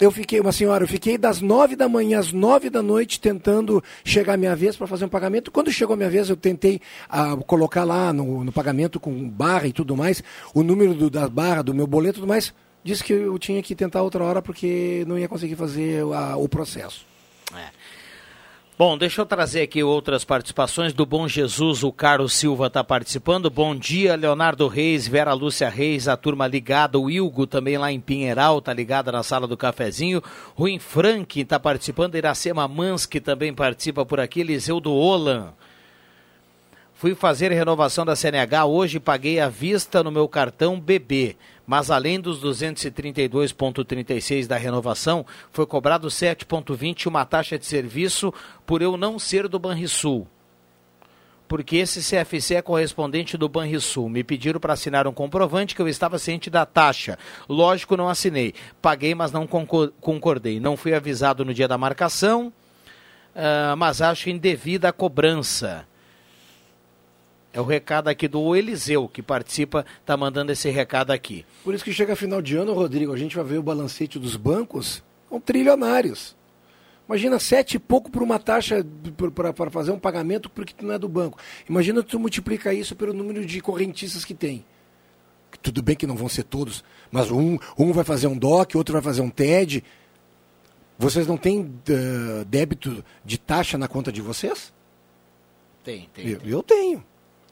eu 0.00 0.10
fiquei, 0.10 0.40
uma 0.40 0.50
senhora, 0.50 0.82
eu 0.82 0.88
fiquei 0.88 1.16
das 1.16 1.40
nove 1.40 1.76
da 1.76 1.88
manhã 1.88 2.18
às 2.18 2.32
nove 2.32 2.68
da 2.68 2.82
noite 2.82 3.20
tentando 3.20 3.82
chegar 4.04 4.34
a 4.34 4.36
minha 4.36 4.56
vez 4.56 4.76
para 4.76 4.88
fazer 4.88 5.04
um 5.04 5.08
pagamento. 5.08 5.52
Quando 5.52 5.70
chegou 5.70 5.94
a 5.94 5.96
minha 5.96 6.10
vez, 6.10 6.28
eu 6.28 6.36
tentei 6.36 6.80
ah, 7.08 7.36
colocar 7.46 7.84
lá 7.84 8.12
no, 8.12 8.42
no 8.42 8.50
pagamento 8.50 8.98
com 8.98 9.28
barra 9.30 9.68
e 9.68 9.72
tudo 9.72 9.96
mais, 9.96 10.22
o 10.52 10.64
número 10.64 10.94
do, 10.94 11.08
da 11.08 11.28
barra, 11.28 11.62
do 11.62 11.72
meu 11.72 11.86
boleto 11.86 12.18
e 12.18 12.20
tudo 12.20 12.28
mais. 12.28 12.52
Disse 12.84 13.02
que 13.02 13.14
eu 13.14 13.38
tinha 13.38 13.62
que 13.62 13.74
tentar 13.74 14.02
outra 14.02 14.22
hora 14.22 14.42
porque 14.42 15.04
não 15.08 15.18
ia 15.18 15.26
conseguir 15.26 15.56
fazer 15.56 16.02
a- 16.12 16.36
o 16.36 16.46
processo. 16.46 17.06
Bom, 18.76 18.98
deixa 18.98 19.22
eu 19.22 19.26
trazer 19.26 19.62
aqui 19.62 19.84
outras 19.84 20.24
participações 20.24 20.92
do 20.92 21.06
Bom 21.06 21.28
Jesus, 21.28 21.84
o 21.84 21.92
Carlos 21.92 22.34
Silva 22.34 22.66
está 22.66 22.82
participando. 22.82 23.48
Bom 23.48 23.74
dia, 23.74 24.16
Leonardo 24.16 24.66
Reis, 24.66 25.06
Vera 25.06 25.32
Lúcia 25.32 25.68
Reis, 25.68 26.08
a 26.08 26.16
turma 26.16 26.46
ligada, 26.48 26.98
o 26.98 27.08
Ilgo 27.08 27.46
também 27.46 27.78
lá 27.78 27.92
em 27.92 28.00
Pinheiral, 28.00 28.60
tá 28.60 28.72
ligada 28.72 29.12
na 29.12 29.22
sala 29.22 29.46
do 29.46 29.56
cafezinho. 29.56 30.20
Rui 30.56 30.78
Frank 30.80 31.40
está 31.40 31.58
participando, 31.60 32.16
Iracema 32.16 32.66
Mansky 32.66 33.20
também 33.20 33.54
participa 33.54 34.04
por 34.04 34.18
aqui, 34.18 34.40
Eliseu 34.40 34.80
do 34.80 34.92
Olan. 34.92 35.52
Fui 36.96 37.14
fazer 37.14 37.52
renovação 37.52 38.04
da 38.04 38.16
CNH 38.16 38.66
hoje, 38.66 38.98
paguei 38.98 39.38
à 39.38 39.48
vista 39.48 40.02
no 40.02 40.10
meu 40.10 40.26
cartão 40.26 40.80
BB, 40.80 41.36
mas 41.66 41.90
além 41.90 42.20
dos 42.20 42.42
232,36 42.42 44.46
da 44.46 44.56
renovação, 44.56 45.24
foi 45.50 45.66
cobrado 45.66 46.08
7,20 46.08 47.06
uma 47.06 47.24
taxa 47.24 47.58
de 47.58 47.66
serviço 47.66 48.32
por 48.66 48.82
eu 48.82 48.96
não 48.96 49.18
ser 49.18 49.48
do 49.48 49.58
Banrisul. 49.58 50.26
Porque 51.46 51.76
esse 51.76 52.00
CFC 52.00 52.54
é 52.54 52.62
correspondente 52.62 53.36
do 53.36 53.48
Banrisul. 53.48 54.08
Me 54.08 54.24
pediram 54.24 54.58
para 54.58 54.72
assinar 54.72 55.06
um 55.06 55.12
comprovante 55.12 55.74
que 55.74 55.82
eu 55.82 55.86
estava 55.86 56.18
ciente 56.18 56.48
da 56.48 56.64
taxa. 56.64 57.18
Lógico, 57.48 57.96
não 57.96 58.08
assinei. 58.08 58.54
Paguei, 58.80 59.14
mas 59.14 59.30
não 59.30 59.46
concor- 59.46 59.92
concordei. 60.00 60.58
Não 60.58 60.76
fui 60.76 60.94
avisado 60.94 61.44
no 61.44 61.52
dia 61.52 61.68
da 61.68 61.76
marcação, 61.76 62.52
ah, 63.36 63.74
mas 63.76 64.00
acho 64.00 64.30
indevida 64.30 64.88
a 64.88 64.92
cobrança. 64.92 65.86
É 67.54 67.60
o 67.60 67.64
recado 67.64 68.08
aqui 68.08 68.26
do 68.26 68.56
Eliseu, 68.56 69.08
que 69.08 69.22
participa, 69.22 69.86
está 70.00 70.16
mandando 70.16 70.50
esse 70.50 70.68
recado 70.70 71.12
aqui. 71.12 71.46
Por 71.62 71.72
isso 71.72 71.84
que 71.84 71.92
chega 71.92 72.16
final 72.16 72.42
de 72.42 72.56
ano, 72.56 72.74
Rodrigo, 72.74 73.12
a 73.12 73.16
gente 73.16 73.36
vai 73.36 73.44
ver 73.44 73.58
o 73.58 73.62
balancete 73.62 74.18
dos 74.18 74.34
bancos, 74.34 75.04
são 75.30 75.40
trilionários. 75.40 76.34
Imagina 77.08 77.38
sete 77.38 77.76
e 77.76 77.78
pouco 77.78 78.10
por 78.10 78.24
uma 78.24 78.40
taxa 78.40 78.84
para 79.54 79.70
fazer 79.70 79.92
um 79.92 79.98
pagamento 80.00 80.50
porque 80.50 80.74
tu 80.76 80.84
não 80.84 80.94
é 80.94 80.98
do 80.98 81.08
banco. 81.08 81.38
Imagina 81.68 82.02
tu 82.02 82.18
multiplica 82.18 82.74
isso 82.74 82.96
pelo 82.96 83.12
número 83.12 83.46
de 83.46 83.60
correntistas 83.60 84.24
que 84.24 84.34
tem. 84.34 84.64
Tudo 85.62 85.80
bem 85.80 85.94
que 85.94 86.08
não 86.08 86.16
vão 86.16 86.28
ser 86.28 86.42
todos, 86.42 86.82
mas 87.08 87.30
um, 87.30 87.56
um 87.78 87.92
vai 87.92 88.02
fazer 88.02 88.26
um 88.26 88.36
DOC, 88.36 88.74
outro 88.76 88.94
vai 88.94 89.02
fazer 89.02 89.20
um 89.20 89.30
TED. 89.30 89.84
Vocês 90.98 91.24
não 91.24 91.36
têm 91.36 91.72
eh, 91.88 92.44
débito 92.48 93.04
de 93.24 93.38
taxa 93.38 93.78
na 93.78 93.86
conta 93.86 94.10
de 94.10 94.20
vocês? 94.20 94.72
Tem, 95.84 96.08
tem. 96.12 96.26
Eu, 96.26 96.40
eu 96.44 96.62
tenho. 96.62 97.04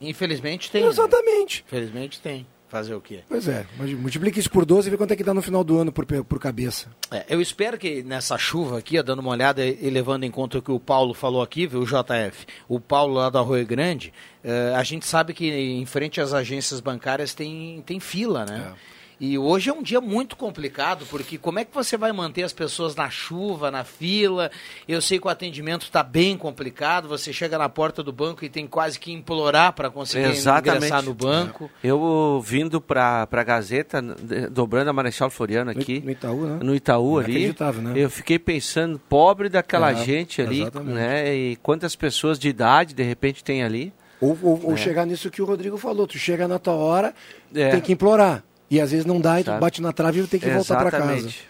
Infelizmente 0.02 0.70
tem. 0.70 0.82
né? 0.82 0.88
Exatamente. 0.88 1.64
Infelizmente 1.66 2.20
tem. 2.20 2.46
Fazer 2.68 2.94
o 2.94 3.02
quê? 3.02 3.20
Pois 3.28 3.46
é, 3.48 3.66
mas 3.78 3.92
multiplica 3.92 4.40
isso 4.40 4.50
por 4.50 4.64
12 4.64 4.88
e 4.88 4.90
vê 4.90 4.96
quanto 4.96 5.12
é 5.12 5.16
que 5.16 5.22
dá 5.22 5.34
no 5.34 5.42
final 5.42 5.62
do 5.62 5.78
ano 5.78 5.92
por, 5.92 6.06
por 6.06 6.38
cabeça. 6.38 6.86
É, 7.10 7.22
eu 7.28 7.38
espero 7.38 7.76
que 7.76 8.02
nessa 8.02 8.38
chuva 8.38 8.78
aqui, 8.78 8.98
ó, 8.98 9.02
dando 9.02 9.18
uma 9.18 9.30
olhada 9.30 9.62
e 9.62 9.90
levando 9.90 10.24
em 10.24 10.30
conta 10.30 10.56
o 10.56 10.62
que 10.62 10.72
o 10.72 10.80
Paulo 10.80 11.12
falou 11.12 11.42
aqui, 11.42 11.66
viu, 11.66 11.80
o 11.80 11.84
JF, 11.84 12.46
o 12.66 12.80
Paulo 12.80 13.12
lá 13.12 13.28
do 13.28 13.36
Arroio 13.36 13.66
Grande, 13.66 14.10
eh, 14.42 14.72
a 14.74 14.82
gente 14.84 15.04
sabe 15.04 15.34
que 15.34 15.50
em 15.52 15.84
frente 15.84 16.18
às 16.18 16.32
agências 16.32 16.80
bancárias 16.80 17.34
tem, 17.34 17.82
tem 17.84 18.00
fila, 18.00 18.46
né? 18.46 18.72
E 19.24 19.38
hoje 19.38 19.70
é 19.70 19.72
um 19.72 19.84
dia 19.84 20.00
muito 20.00 20.34
complicado, 20.34 21.06
porque 21.08 21.38
como 21.38 21.60
é 21.60 21.64
que 21.64 21.72
você 21.72 21.96
vai 21.96 22.10
manter 22.10 22.42
as 22.42 22.52
pessoas 22.52 22.96
na 22.96 23.08
chuva, 23.08 23.70
na 23.70 23.84
fila? 23.84 24.50
Eu 24.88 25.00
sei 25.00 25.20
que 25.20 25.26
o 25.28 25.30
atendimento 25.30 25.82
está 25.82 26.02
bem 26.02 26.36
complicado, 26.36 27.06
você 27.06 27.32
chega 27.32 27.56
na 27.56 27.68
porta 27.68 28.02
do 28.02 28.12
banco 28.12 28.44
e 28.44 28.48
tem 28.48 28.66
quase 28.66 28.98
que 28.98 29.12
implorar 29.12 29.74
para 29.74 29.88
conseguir 29.90 30.24
Exatamente. 30.30 30.76
ingressar 30.78 31.02
no 31.04 31.14
banco. 31.14 31.70
Eu 31.84 32.42
vindo 32.44 32.80
para 32.80 33.28
a 33.30 33.42
Gazeta, 33.44 34.02
dobrando 34.50 34.90
a 34.90 34.92
Marechal 34.92 35.30
Floriano 35.30 35.70
aqui, 35.70 36.00
No 36.04 36.10
Itaú, 36.10 36.40
né? 36.44 36.58
no 36.60 36.74
Itaú 36.74 37.18
ali, 37.20 37.46
né? 37.80 37.92
eu 37.94 38.10
fiquei 38.10 38.40
pensando, 38.40 38.98
pobre 39.08 39.48
daquela 39.48 39.92
É, 39.92 40.04
gente 40.04 40.42
ali, 40.42 40.62
exatamente. 40.62 40.94
né? 40.96 41.32
E 41.32 41.54
quantas 41.62 41.94
pessoas 41.94 42.40
de 42.40 42.48
idade 42.48 42.92
de 42.92 43.04
repente 43.04 43.44
tem 43.44 43.62
ali. 43.62 43.92
Ou, 44.20 44.36
ou- 44.42 44.60
ou 44.64 44.72
É. 44.72 44.76
chegar 44.76 45.06
nisso 45.06 45.30
que 45.30 45.40
o 45.40 45.44
Rodrigo 45.44 45.78
falou, 45.78 46.08
tu 46.08 46.18
chega 46.18 46.48
na 46.48 46.58
tua 46.58 46.74
hora, 46.74 47.14
É. 47.54 47.70
tem 47.70 47.80
que 47.80 47.92
implorar. 47.92 48.42
E 48.72 48.80
às 48.80 48.90
vezes 48.90 49.04
não 49.04 49.20
dá 49.20 49.38
e 49.38 49.44
tu 49.44 49.48
Sabe? 49.48 49.60
bate 49.60 49.82
na 49.82 49.92
trave 49.92 50.20
e 50.22 50.26
tem 50.26 50.40
que 50.40 50.48
voltar 50.48 50.78
para 50.78 50.90
casa. 50.90 51.12
Exatamente. 51.12 51.48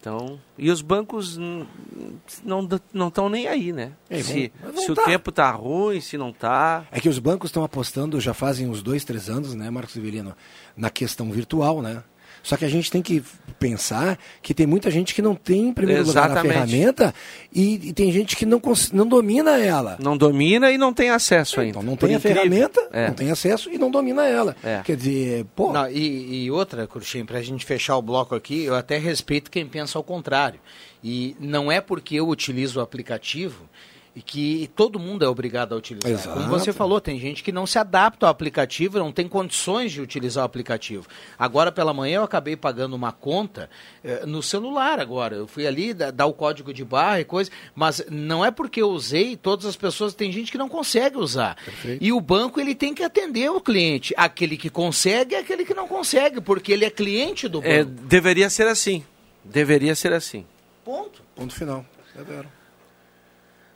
Então, 0.00 0.40
e 0.56 0.70
os 0.70 0.80
bancos 0.80 1.36
não 1.36 2.66
não 2.94 3.08
estão 3.08 3.28
nem 3.28 3.46
aí, 3.46 3.74
né? 3.74 3.92
É, 4.08 4.22
se 4.22 4.50
se 4.74 4.90
o 4.90 4.94
tá. 4.94 5.04
tempo 5.04 5.30
tá 5.30 5.50
ruim, 5.50 6.00
se 6.00 6.16
não 6.16 6.32
tá. 6.32 6.86
É 6.90 6.98
que 6.98 7.10
os 7.10 7.18
bancos 7.18 7.50
estão 7.50 7.62
apostando 7.62 8.18
já 8.18 8.32
fazem 8.32 8.66
uns 8.66 8.82
dois, 8.82 9.04
três 9.04 9.28
anos, 9.28 9.54
né, 9.54 9.68
Marcos 9.68 9.92
Severino, 9.92 10.34
na 10.74 10.88
questão 10.88 11.30
virtual, 11.30 11.82
né? 11.82 12.02
Só 12.42 12.56
que 12.56 12.64
a 12.64 12.68
gente 12.68 12.90
tem 12.90 13.02
que 13.02 13.22
pensar 13.58 14.18
que 14.40 14.54
tem 14.54 14.66
muita 14.66 14.90
gente 14.90 15.14
que 15.14 15.20
não 15.20 15.34
tem, 15.34 15.68
em 15.68 15.72
primeiro 15.72 16.06
lugar, 16.06 16.22
a 16.22 16.26
Exatamente. 16.32 16.52
ferramenta 16.54 17.14
e, 17.54 17.88
e 17.88 17.92
tem 17.92 18.10
gente 18.10 18.34
que 18.36 18.46
não, 18.46 18.60
não 18.92 19.06
domina 19.06 19.58
ela. 19.58 19.98
Não 20.00 20.16
domina 20.16 20.70
e 20.70 20.78
não 20.78 20.94
tem 20.94 21.10
acesso 21.10 21.60
ainda. 21.60 21.70
Então 21.78 21.82
não 21.82 21.96
tem 21.96 22.14
a 22.14 22.18
incrível. 22.18 22.42
ferramenta, 22.42 22.88
É. 22.92 23.08
não 23.08 23.14
tem 23.14 23.30
acesso 23.30 23.70
e 23.70 23.76
não 23.76 23.90
domina 23.90 24.26
ela. 24.26 24.56
É. 24.64 24.80
Quer 24.82 24.96
dizer, 24.96 25.44
pô, 25.54 25.72
Não, 25.72 25.90
e, 25.90 26.44
e 26.44 26.50
outra, 26.50 26.86
Cruxem, 26.86 27.24
para 27.26 27.38
a 27.38 27.42
gente 27.42 27.66
fechar 27.66 27.96
o 27.96 28.02
bloco 28.02 28.34
aqui, 28.34 28.64
eu 28.64 28.74
até 28.74 28.96
respeito 28.96 29.50
quem 29.50 29.66
pensa 29.66 29.98
ao 29.98 30.02
contrário. 30.04 30.58
E 31.04 31.36
não 31.38 31.70
é 31.70 31.80
porque 31.80 32.14
eu 32.16 32.28
utilizo 32.28 32.78
o 32.80 32.82
aplicativo 32.82 33.68
e 34.14 34.20
que 34.20 34.68
todo 34.74 34.98
mundo 34.98 35.24
é 35.24 35.28
obrigado 35.28 35.72
a 35.72 35.78
utilizar. 35.78 36.10
Exato. 36.10 36.36
Como 36.36 36.48
você 36.48 36.72
falou, 36.72 37.00
tem 37.00 37.18
gente 37.20 37.44
que 37.44 37.52
não 37.52 37.64
se 37.64 37.78
adapta 37.78 38.26
ao 38.26 38.30
aplicativo, 38.30 38.98
não 38.98 39.12
tem 39.12 39.28
condições 39.28 39.92
de 39.92 40.00
utilizar 40.00 40.42
o 40.42 40.46
aplicativo. 40.46 41.06
Agora 41.38 41.70
pela 41.70 41.94
manhã 41.94 42.16
eu 42.16 42.22
acabei 42.24 42.56
pagando 42.56 42.94
uma 42.96 43.12
conta 43.12 43.70
eh, 44.02 44.26
no 44.26 44.42
celular 44.42 44.98
agora. 44.98 45.36
Eu 45.36 45.46
fui 45.46 45.64
ali 45.64 45.94
da- 45.94 46.10
dar 46.10 46.26
o 46.26 46.32
código 46.32 46.74
de 46.74 46.84
barra 46.84 47.20
e 47.20 47.24
coisa, 47.24 47.52
mas 47.72 48.04
não 48.10 48.44
é 48.44 48.50
porque 48.50 48.82
eu 48.82 48.88
usei, 48.90 49.36
todas 49.36 49.64
as 49.64 49.76
pessoas, 49.76 50.12
tem 50.12 50.32
gente 50.32 50.50
que 50.50 50.58
não 50.58 50.68
consegue 50.68 51.16
usar. 51.16 51.56
E 52.00 52.12
o 52.12 52.20
banco 52.20 52.60
ele 52.60 52.74
tem 52.74 52.92
que 52.92 53.04
atender 53.04 53.48
o 53.50 53.60
cliente. 53.60 54.12
Aquele 54.16 54.56
que 54.56 54.68
consegue 54.68 55.36
é 55.36 55.38
aquele 55.38 55.64
que 55.64 55.72
não 55.74 55.86
consegue, 55.86 56.40
porque 56.40 56.72
ele 56.72 56.84
é 56.84 56.90
cliente 56.90 57.46
do 57.46 57.60
É, 57.64 57.84
banco. 57.84 58.02
deveria 58.08 58.50
ser 58.50 58.66
assim. 58.66 59.04
Deveria 59.44 59.94
ser 59.94 60.12
assim. 60.12 60.44
Ponto. 60.84 61.22
ponto 61.36 61.54
final. 61.54 61.84
Severo. 62.12 62.48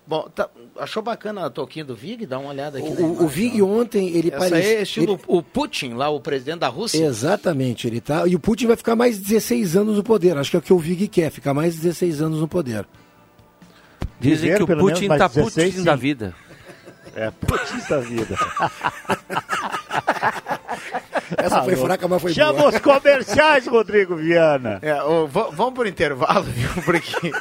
Bom, 0.06 0.28
tá- 0.34 0.50
achou 0.78 1.02
bacana 1.02 1.46
a 1.46 1.50
toquinha 1.50 1.84
do 1.84 1.94
Vig? 1.96 2.26
Dá 2.26 2.38
uma 2.38 2.50
olhada 2.50 2.78
aqui. 2.78 2.88
O, 2.88 3.24
o 3.24 3.26
Vig 3.28 3.62
ó. 3.62 3.66
ontem, 3.66 4.14
ele 4.14 4.30
parecia... 4.30 4.56
aí 4.56 4.74
é 4.74 4.82
estilo 4.82 5.14
ele- 5.14 5.22
o 5.26 5.42
Putin, 5.42 5.94
lá, 5.94 6.10
o 6.10 6.20
presidente 6.20 6.58
da 6.58 6.68
Rússia. 6.68 7.02
Exatamente, 7.04 7.86
ele 7.86 8.00
tá. 8.00 8.26
E 8.26 8.34
o 8.36 8.38
Putin 8.38 8.66
vai 8.66 8.76
ficar 8.76 8.94
mais 8.94 9.18
16 9.18 9.76
anos 9.76 9.96
no 9.96 10.04
poder. 10.04 10.36
Acho 10.36 10.50
que 10.50 10.56
é 10.56 10.58
o 10.58 10.62
que 10.62 10.72
o 10.72 10.78
Vig 10.78 11.08
quer, 11.08 11.30
ficar 11.30 11.54
mais 11.54 11.74
16 11.76 12.20
anos 12.20 12.40
no 12.40 12.48
poder. 12.48 12.86
Dizem 14.20 14.50
Viver 14.50 14.56
que 14.66 14.72
o 14.72 14.78
Putin 14.78 15.08
menos 15.08 15.18
tá 15.18 15.18
mais 15.18 15.32
16, 15.32 15.66
Putin 15.68 15.78
sim. 15.78 15.84
da 15.84 15.96
vida. 15.96 16.34
É, 17.16 17.30
putz 17.30 17.88
da 17.88 18.00
vida. 18.00 18.36
Essa 21.38 21.62
foi 21.62 21.74
Alô. 21.74 21.84
fraca, 21.86 22.08
mas 22.08 22.22
foi 22.22 22.32
Chama 22.32 22.52
boa. 22.54 22.68
os 22.70 22.78
comerciais, 22.78 23.66
Rodrigo 23.66 24.16
Viana. 24.16 24.78
É, 24.82 25.02
ô, 25.02 25.26
va- 25.26 25.48
vamos 25.52 25.74
pro 25.74 25.88
intervalo, 25.88 26.44
viu? 26.44 26.68
Porque 26.84 27.32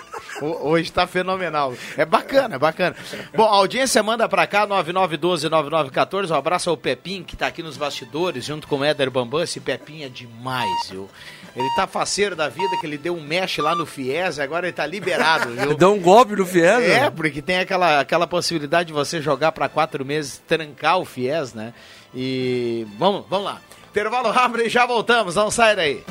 ho- 0.42 0.70
hoje 0.70 0.92
tá 0.92 1.06
fenomenal. 1.08 1.74
É 1.98 2.06
bacana, 2.06 2.56
é 2.56 2.60
bacana. 2.60 2.96
Bom, 3.36 3.44
a 3.46 3.56
audiência 3.56 4.02
manda 4.04 4.28
pra 4.28 4.46
cá, 4.48 4.66
9912-9914. 4.68 6.32
Um 6.32 6.36
abraço 6.36 6.70
ao 6.70 6.78
Pepinho, 6.78 7.24
que 7.24 7.36
tá 7.36 7.48
aqui 7.48 7.62
nos 7.64 7.78
bastidores, 7.78 8.46
junto 8.46 8.68
com 8.68 8.78
o 8.80 8.84
Éder 8.84 9.10
Bambam. 9.12 9.42
Esse 9.44 9.60
Pepinho 9.60 10.06
é 10.06 10.10
demais, 10.10 10.70
viu? 10.90 11.10
Ele 11.56 11.70
tá 11.76 11.86
faceiro 11.86 12.36
da 12.36 12.50
vida, 12.50 12.76
que 12.82 12.86
ele 12.88 12.98
deu 12.98 13.16
um 13.16 13.22
mexe 13.22 13.62
lá 13.62 13.76
no 13.76 13.86
Fies, 13.86 14.40
agora 14.40 14.66
ele 14.66 14.74
tá 14.74 14.88
liberado, 14.88 15.50
viu? 15.52 15.76
Dá 15.78 15.88
um 15.88 16.00
golpe 16.00 16.36
no 16.36 16.46
Fies, 16.48 16.64
É, 16.64 17.02
né? 17.02 17.10
porque 17.12 17.44
tem 17.44 17.60
aquela, 17.60 18.00
aquela 18.00 18.26
possibilidade 18.26 18.88
de 18.88 18.94
você 18.94 19.22
jogar 19.22 19.52
para 19.52 19.70
quatro 19.70 20.04
meses, 20.04 20.42
trancar 20.48 20.98
o 20.98 21.06
FIES, 21.06 21.54
né? 21.54 21.72
E 22.16 22.88
vamos, 22.98 23.26
vamos 23.30 23.46
lá. 23.46 23.62
Intervalo 23.94 24.32
rápido 24.32 24.64
e 24.64 24.70
já 24.70 24.88
voltamos, 24.88 25.36
não 25.36 25.52
sai 25.52 25.76
daí. 25.76 26.04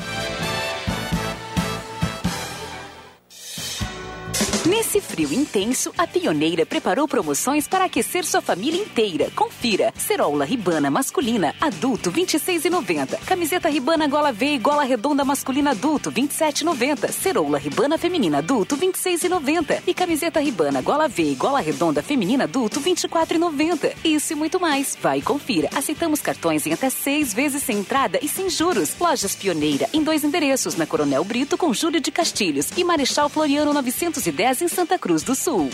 Nesse 4.65 5.01
frio 5.01 5.33
intenso, 5.33 5.91
a 5.97 6.07
Pioneira 6.07 6.65
preparou 6.65 7.05
promoções 7.05 7.67
para 7.67 7.83
aquecer 7.83 8.23
sua 8.23 8.39
família 8.41 8.81
inteira. 8.81 9.29
Confira: 9.35 9.93
Cerola 9.97 10.45
Ribana 10.45 10.89
masculina 10.89 11.53
adulto 11.59 12.09
26,90. 12.09 13.19
Camiseta 13.25 13.67
Ribana 13.67 14.07
gola 14.07 14.31
V 14.31 14.53
e 14.53 14.57
gola 14.57 14.83
redonda 14.83 15.25
masculina 15.25 15.71
adulto 15.71 16.09
27,90. 16.09 17.11
Cerola 17.11 17.57
Ribana 17.57 17.97
feminina 17.97 18.37
adulto 18.37 18.77
26,90 18.77 19.81
e 19.85 19.93
camiseta 19.93 20.39
Ribana 20.39 20.81
gola 20.81 21.09
V 21.09 21.31
e 21.31 21.35
gola 21.35 21.59
redonda 21.59 22.01
feminina 22.01 22.45
adulto 22.45 22.79
24,90. 22.79 23.93
Isso 24.05 24.31
e 24.31 24.35
muito 24.37 24.61
mais. 24.61 24.97
Vai 25.01 25.19
e 25.19 25.21
confira. 25.21 25.69
Aceitamos 25.75 26.21
cartões 26.21 26.65
em 26.65 26.71
até 26.71 26.89
seis 26.89 27.33
vezes 27.33 27.63
sem 27.63 27.79
entrada 27.79 28.17
e 28.21 28.29
sem 28.29 28.49
juros. 28.49 28.95
Lojas 28.97 29.35
Pioneira 29.35 29.89
em 29.91 30.01
dois 30.01 30.23
endereços 30.23 30.77
na 30.77 30.85
Coronel 30.85 31.25
Brito 31.25 31.57
com 31.57 31.73
Júlio 31.73 31.99
de 31.99 32.11
Castilhos 32.11 32.69
e 32.77 32.83
Marechal 32.85 33.27
Floriano 33.27 33.73
910 33.73 34.52
em 34.61 34.67
Santa 34.67 34.97
Cruz 34.97 35.23
do 35.23 35.35
Sul. 35.35 35.69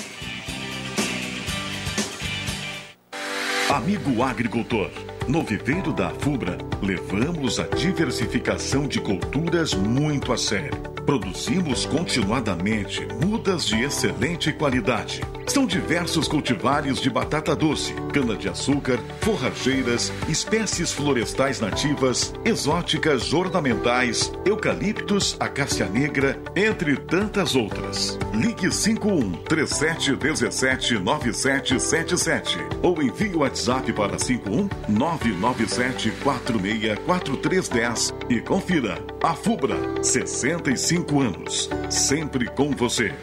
Amigo 3.69 4.23
agricultor, 4.23 4.89
no 5.27 5.43
viveiro 5.43 5.93
da 5.93 6.09
FUBRA, 6.09 6.57
levamos 6.81 7.59
a 7.59 7.67
diversificação 7.67 8.87
de 8.87 8.99
culturas 8.99 9.73
muito 9.73 10.33
a 10.33 10.37
sério. 10.37 10.98
Produzimos 11.09 11.87
continuadamente 11.87 13.07
mudas 13.19 13.65
de 13.65 13.81
excelente 13.83 14.53
qualidade. 14.53 15.21
São 15.47 15.65
diversos 15.65 16.27
cultivares 16.27 17.01
de 17.01 17.09
batata 17.09 17.55
doce, 17.55 17.95
cana-de-açúcar, 18.13 18.99
forrageiras, 19.19 20.13
espécies 20.27 20.91
florestais 20.91 21.59
nativas, 21.59 22.31
exóticas 22.45 23.33
ornamentais, 23.33 24.31
eucaliptos, 24.45 25.35
acácia 25.39 25.87
negra, 25.87 26.39
entre 26.55 26.95
tantas 26.95 27.55
outras. 27.55 28.19
Ligue 28.31 28.71
51 28.71 29.31
3717 29.49 30.99
9777 30.99 32.59
ou 32.83 33.01
envie 33.01 33.33
o 33.35 33.39
WhatsApp 33.39 33.91
para 33.93 34.19
51 34.19 34.69
997 34.87 36.11
464310 36.23 38.13
e 38.29 38.39
confira. 38.41 39.03
A 39.23 39.33
FUBRA, 39.33 39.75
65 40.03 40.98
anos, 41.21 41.69
sempre 41.89 42.47
com 42.49 42.71
você. 42.71 43.13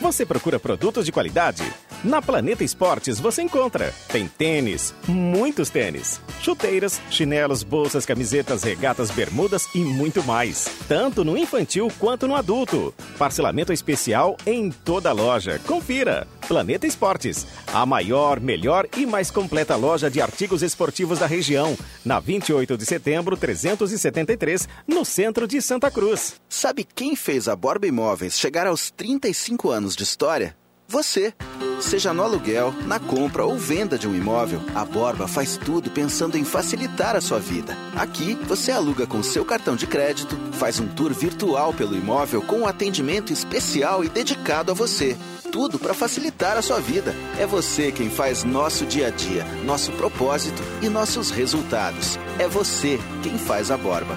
Você 0.00 0.24
procura 0.24 0.58
produtos 0.60 1.04
de 1.04 1.12
qualidade? 1.12 1.62
Na 2.04 2.22
Planeta 2.22 2.62
Esportes 2.62 3.18
você 3.18 3.42
encontra. 3.42 3.92
Tem 4.06 4.28
tênis, 4.28 4.94
muitos 5.08 5.68
tênis, 5.68 6.20
chuteiras, 6.40 7.00
chinelos, 7.10 7.64
bolsas, 7.64 8.06
camisetas, 8.06 8.62
regatas, 8.62 9.10
bermudas 9.10 9.66
e 9.74 9.80
muito 9.80 10.22
mais. 10.22 10.70
Tanto 10.86 11.24
no 11.24 11.36
infantil 11.36 11.90
quanto 11.98 12.28
no 12.28 12.36
adulto. 12.36 12.94
Parcelamento 13.18 13.72
especial 13.72 14.36
em 14.46 14.70
toda 14.70 15.10
a 15.10 15.12
loja. 15.12 15.60
Confira. 15.66 16.26
Planeta 16.46 16.86
Esportes, 16.86 17.46
a 17.74 17.84
maior, 17.84 18.40
melhor 18.40 18.86
e 18.96 19.04
mais 19.04 19.30
completa 19.30 19.76
loja 19.76 20.08
de 20.08 20.20
artigos 20.20 20.62
esportivos 20.62 21.18
da 21.18 21.26
região. 21.26 21.76
Na 22.04 22.20
28 22.20 22.78
de 22.78 22.86
setembro, 22.86 23.36
373, 23.36 24.68
no 24.86 25.04
centro 25.04 25.46
de 25.48 25.60
Santa 25.60 25.90
Cruz. 25.90 26.40
Sabe 26.48 26.84
quem 26.84 27.16
fez 27.16 27.48
a 27.48 27.56
Borba 27.56 27.86
Imóveis 27.86 28.38
chegar 28.38 28.66
aos 28.66 28.90
35 28.90 29.70
anos 29.70 29.94
de 29.94 30.04
história? 30.04 30.56
Você. 30.90 31.34
Seja 31.82 32.14
no 32.14 32.22
aluguel, 32.22 32.74
na 32.86 32.98
compra 32.98 33.44
ou 33.44 33.58
venda 33.58 33.98
de 33.98 34.08
um 34.08 34.14
imóvel, 34.14 34.60
a 34.74 34.86
Borba 34.86 35.28
faz 35.28 35.58
tudo 35.58 35.90
pensando 35.90 36.38
em 36.38 36.44
facilitar 36.44 37.14
a 37.14 37.20
sua 37.20 37.38
vida. 37.38 37.76
Aqui, 37.94 38.34
você 38.46 38.72
aluga 38.72 39.06
com 39.06 39.22
seu 39.22 39.44
cartão 39.44 39.76
de 39.76 39.86
crédito, 39.86 40.34
faz 40.54 40.80
um 40.80 40.88
tour 40.88 41.12
virtual 41.12 41.74
pelo 41.74 41.94
imóvel 41.94 42.40
com 42.40 42.60
um 42.60 42.66
atendimento 42.66 43.34
especial 43.34 44.02
e 44.02 44.08
dedicado 44.08 44.72
a 44.72 44.74
você. 44.74 45.14
Tudo 45.52 45.78
para 45.78 45.92
facilitar 45.92 46.56
a 46.56 46.62
sua 46.62 46.80
vida. 46.80 47.14
É 47.38 47.46
você 47.46 47.92
quem 47.92 48.08
faz 48.08 48.42
nosso 48.42 48.86
dia 48.86 49.08
a 49.08 49.10
dia, 49.10 49.44
nosso 49.64 49.92
propósito 49.92 50.62
e 50.80 50.88
nossos 50.88 51.30
resultados. 51.30 52.18
É 52.38 52.48
você 52.48 52.98
quem 53.22 53.36
faz 53.38 53.70
a 53.70 53.76
Borba. 53.76 54.16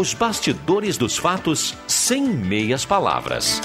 Os 0.00 0.14
bastidores 0.14 0.96
dos 0.96 1.18
fatos 1.18 1.76
sem 1.86 2.26
meias 2.26 2.86
palavras. 2.86 3.60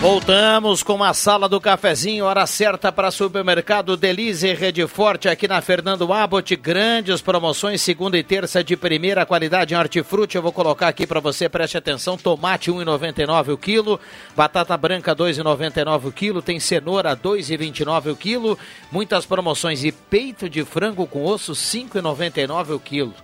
Voltamos 0.00 0.82
com 0.82 1.02
a 1.02 1.14
sala 1.14 1.48
do 1.48 1.58
cafezinho, 1.58 2.26
hora 2.26 2.46
certa 2.46 2.92
para 2.92 3.10
supermercado 3.10 3.96
Delize 3.96 4.52
Rede 4.52 4.86
Forte 4.86 5.26
aqui 5.26 5.48
na 5.48 5.62
Fernando 5.62 6.12
Abbott. 6.12 6.54
Grandes 6.54 7.22
promoções, 7.22 7.80
segunda 7.80 8.18
e 8.18 8.22
terça 8.22 8.62
de 8.62 8.76
primeira 8.76 9.24
qualidade 9.24 9.72
em 9.72 9.76
hortifruti. 9.76 10.36
Eu 10.36 10.42
vou 10.42 10.52
colocar 10.52 10.88
aqui 10.88 11.06
para 11.06 11.18
você, 11.18 11.48
preste 11.48 11.78
atenção: 11.78 12.16
tomate 12.18 12.70
1,99 12.70 13.54
o 13.54 13.58
quilo, 13.58 13.98
batata 14.36 14.76
branca 14.76 15.16
2,99 15.16 16.04
o 16.04 16.12
quilo, 16.12 16.42
tem 16.42 16.60
cenoura 16.60 17.16
2,29 17.16 18.12
o 18.12 18.16
quilo. 18.16 18.58
Muitas 18.92 19.24
promoções 19.24 19.82
e 19.82 19.90
peito 19.90 20.48
de 20.48 20.62
frango 20.62 21.06
com 21.06 21.24
osso 21.24 21.52
5,99 21.52 22.74
o 22.74 22.78
quilo. 22.78 23.14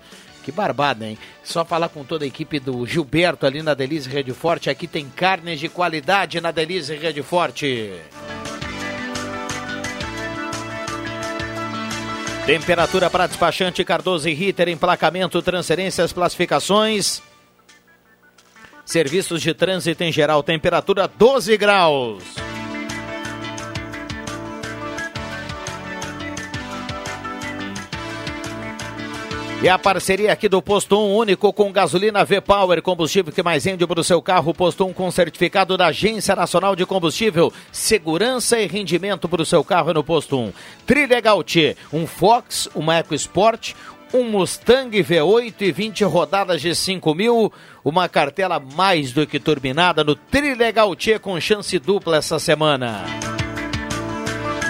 Que 0.42 0.50
barbada, 0.50 1.06
hein? 1.06 1.16
Só 1.44 1.64
falar 1.64 1.88
com 1.88 2.04
toda 2.04 2.24
a 2.24 2.28
equipe 2.28 2.58
do 2.58 2.84
Gilberto 2.86 3.46
ali 3.46 3.62
na 3.62 3.74
Delize 3.74 4.08
Rede 4.08 4.32
Forte. 4.32 4.68
Aqui 4.68 4.86
tem 4.86 5.08
carnes 5.08 5.60
de 5.60 5.68
qualidade 5.68 6.40
na 6.40 6.50
Delize 6.50 6.94
Rede 6.94 7.22
Forte. 7.22 7.92
Temperatura 12.44 13.08
para 13.08 13.28
despachante 13.28 13.84
Cardoso 13.84 14.28
e 14.28 14.34
Ritter, 14.34 14.68
emplacamento, 14.68 15.40
transferências, 15.40 16.12
classificações. 16.12 17.22
Serviços 18.84 19.40
de 19.40 19.54
trânsito 19.54 20.02
em 20.02 20.10
geral, 20.10 20.42
temperatura 20.42 21.06
12 21.06 21.56
graus. 21.56 22.51
E 29.62 29.68
a 29.68 29.78
parceria 29.78 30.32
aqui 30.32 30.48
do 30.48 30.60
Posto 30.60 30.98
1 30.98 31.16
único 31.16 31.52
com 31.52 31.70
gasolina 31.70 32.24
V-Power, 32.24 32.82
combustível 32.82 33.32
que 33.32 33.44
mais 33.44 33.64
rende 33.64 33.86
para 33.86 34.00
o 34.00 34.02
seu 34.02 34.20
carro. 34.20 34.52
Posto 34.52 34.84
1 34.84 34.92
com 34.92 35.08
certificado 35.08 35.76
da 35.76 35.86
Agência 35.86 36.34
Nacional 36.34 36.74
de 36.74 36.84
Combustível. 36.84 37.52
Segurança 37.70 38.58
e 38.58 38.66
rendimento 38.66 39.28
para 39.28 39.40
o 39.40 39.46
seu 39.46 39.62
carro 39.62 39.94
no 39.94 40.02
Posto 40.02 40.36
1. 40.36 40.52
Trilegal 40.84 41.44
T, 41.44 41.76
um 41.92 42.08
Fox, 42.08 42.68
uma 42.74 42.98
EcoSport, 42.98 43.74
um 44.12 44.24
Mustang 44.24 45.00
V8 45.00 45.54
e 45.60 45.70
20 45.70 46.02
rodadas 46.02 46.60
de 46.60 46.74
5 46.74 47.14
mil. 47.14 47.52
Uma 47.84 48.08
cartela 48.08 48.58
mais 48.58 49.12
do 49.12 49.24
que 49.28 49.38
turbinada 49.38 50.02
no 50.02 50.16
Trilegal 50.16 50.96
T 50.96 51.20
com 51.20 51.38
chance 51.38 51.78
dupla 51.78 52.16
essa 52.16 52.40
semana. 52.40 53.04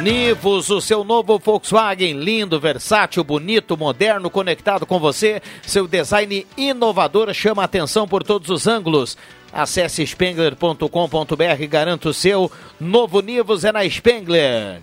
Nivus, 0.02 0.68
o 0.68 0.80
seu 0.80 1.04
novo 1.04 1.38
Volkswagen, 1.38 2.14
lindo, 2.14 2.58
versátil, 2.58 3.22
bonito, 3.22 3.76
moderno, 3.76 4.28
conectado 4.28 4.84
com 4.84 4.98
você. 4.98 5.40
Seu 5.64 5.86
design 5.86 6.44
inovador 6.56 7.32
chama 7.32 7.62
atenção 7.62 8.08
por 8.08 8.24
todos 8.24 8.50
os 8.50 8.66
ângulos. 8.66 9.16
Acesse 9.52 10.04
spengler.com.br 10.04 11.60
e 11.60 11.66
garanta 11.68 12.08
o 12.08 12.14
seu. 12.14 12.50
Novo 12.80 13.20
Nivus 13.20 13.64
é 13.64 13.70
na 13.70 13.88
Spengler. 13.88 14.80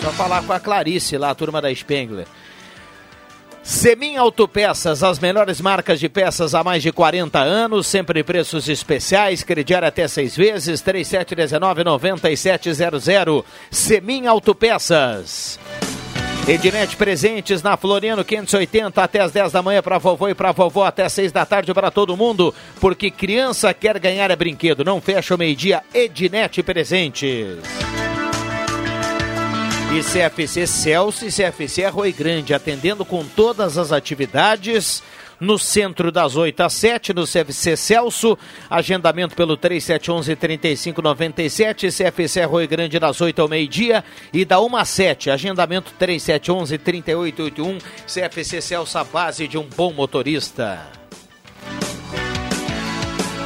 Só 0.00 0.10
falar 0.12 0.42
com 0.42 0.54
a 0.54 0.60
Clarice 0.60 1.18
lá, 1.18 1.28
a 1.28 1.34
turma 1.34 1.60
da 1.60 1.74
Spengler. 1.74 2.26
Semin 3.64 4.16
Autopeças, 4.18 5.02
as 5.02 5.18
melhores 5.18 5.58
marcas 5.58 5.98
de 5.98 6.06
peças 6.06 6.54
há 6.54 6.62
mais 6.62 6.82
de 6.82 6.92
40 6.92 7.38
anos, 7.38 7.86
sempre 7.86 8.22
preços 8.22 8.68
especiais, 8.68 9.42
crediário 9.42 9.88
até 9.88 10.06
seis 10.06 10.36
vezes, 10.36 10.82
3719-9700. 10.82 13.42
Semin 13.70 14.26
Autopeças. 14.26 15.58
Ednet 16.46 16.94
Presentes 16.94 17.62
na 17.62 17.74
Floriano 17.78 18.22
580 18.22 19.02
até 19.02 19.20
as 19.20 19.32
10 19.32 19.52
da 19.52 19.62
manhã 19.62 19.80
para 19.80 19.96
vovô 19.96 20.28
e 20.28 20.34
para 20.34 20.52
vovó 20.52 20.84
até 20.84 21.08
6 21.08 21.32
da 21.32 21.46
tarde 21.46 21.72
para 21.72 21.90
todo 21.90 22.18
mundo, 22.18 22.54
porque 22.78 23.10
criança 23.10 23.72
quer 23.72 23.98
ganhar 23.98 24.30
é 24.30 24.36
brinquedo, 24.36 24.84
não 24.84 25.00
fecha 25.00 25.34
o 25.34 25.38
meio-dia. 25.38 25.82
Ednet 25.94 26.62
Presentes. 26.62 28.03
E 29.94 30.02
CFC 30.02 30.66
Celso 30.66 31.24
e 31.24 31.30
CFC 31.30 31.84
Arroio 31.84 32.12
Grande, 32.12 32.52
atendendo 32.52 33.04
com 33.04 33.24
todas 33.24 33.78
as 33.78 33.92
atividades. 33.92 35.00
No 35.38 35.56
centro 35.56 36.10
das 36.10 36.34
8 36.34 36.62
às 36.62 36.72
7, 36.72 37.14
no 37.14 37.24
CFC 37.24 37.76
Celso, 37.76 38.36
agendamento 38.68 39.36
pelo 39.36 39.56
3711-3597, 39.56 41.92
CFC 41.92 42.40
Arroio 42.40 42.66
Grande 42.66 42.98
das 42.98 43.20
8 43.20 43.40
ao 43.40 43.48
meio-dia 43.48 44.02
e 44.32 44.44
da 44.44 44.60
1 44.60 44.76
às 44.76 44.88
7, 44.88 45.30
agendamento 45.30 45.92
3711-3881, 46.00 47.80
CFC 48.04 48.60
Celso, 48.60 48.98
a 48.98 49.04
base 49.04 49.46
de 49.46 49.56
um 49.56 49.68
bom 49.76 49.92
motorista. 49.92 50.90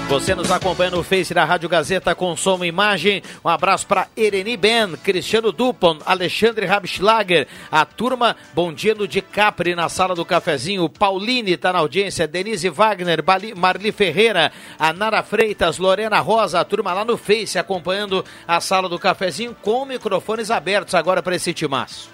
Você 0.08 0.34
nos 0.34 0.50
acompanha 0.50 0.90
no 0.90 1.02
Face 1.02 1.34
da 1.34 1.44
Rádio 1.44 1.68
Gazeta 1.68 2.14
com 2.14 2.34
som 2.34 2.64
e 2.64 2.68
imagem. 2.68 3.22
Um 3.44 3.48
abraço 3.50 3.86
para 3.86 4.08
Ereni 4.16 4.56
Ben, 4.56 4.96
Cristiano 4.96 5.52
Dupont, 5.52 6.00
Alexandre 6.06 6.64
Rabschlager, 6.64 7.46
a 7.70 7.84
turma 7.84 8.34
Bom 8.54 8.72
Dia 8.72 8.94
no 8.94 9.06
de 9.06 9.20
Capri 9.20 9.74
na 9.74 9.90
sala 9.90 10.14
do 10.14 10.24
cafezinho. 10.24 10.88
Pauline 10.88 11.52
está 11.52 11.74
na 11.74 11.80
audiência, 11.80 12.26
Denise 12.26 12.70
Wagner, 12.70 13.22
Marli 13.54 13.92
Ferreira, 13.92 14.50
a 14.78 14.94
Nara 14.94 15.22
Freitas, 15.22 15.76
Lorena 15.76 16.20
Rosa, 16.20 16.58
a 16.58 16.64
turma 16.64 16.94
lá 16.94 17.04
no 17.04 17.18
Face 17.18 17.58
acompanhando 17.58 18.24
a 18.46 18.62
sala 18.62 18.88
do 18.88 18.98
cafezinho 18.98 19.54
com 19.60 19.84
microfones 19.84 20.50
abertos 20.50 20.94
agora 20.94 21.22
para 21.22 21.36
esse 21.36 21.52
timaço. 21.52 22.08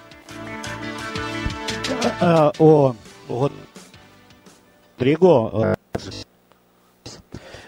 Uh, 2.20 2.50
o, 2.59 2.96
o 3.28 3.50
Rodrigo. 4.98 5.46
Uh, 5.46 6.34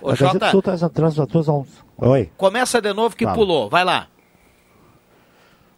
Ô, 0.01 0.11
a 0.11 0.13
Gazeta 0.13 0.33
Jota. 0.33 0.47
do 0.47 0.51
Sul 0.51 0.63
traz, 0.63 0.81
traz, 0.93 1.15
traz 1.15 1.49
um... 1.49 1.65
Oi. 1.99 2.31
Começa 2.37 2.81
de 2.81 2.93
novo 2.93 3.17
que 3.17 3.25
Fala. 3.25 3.37
pulou, 3.37 3.69
vai 3.69 3.85
lá. 3.85 4.09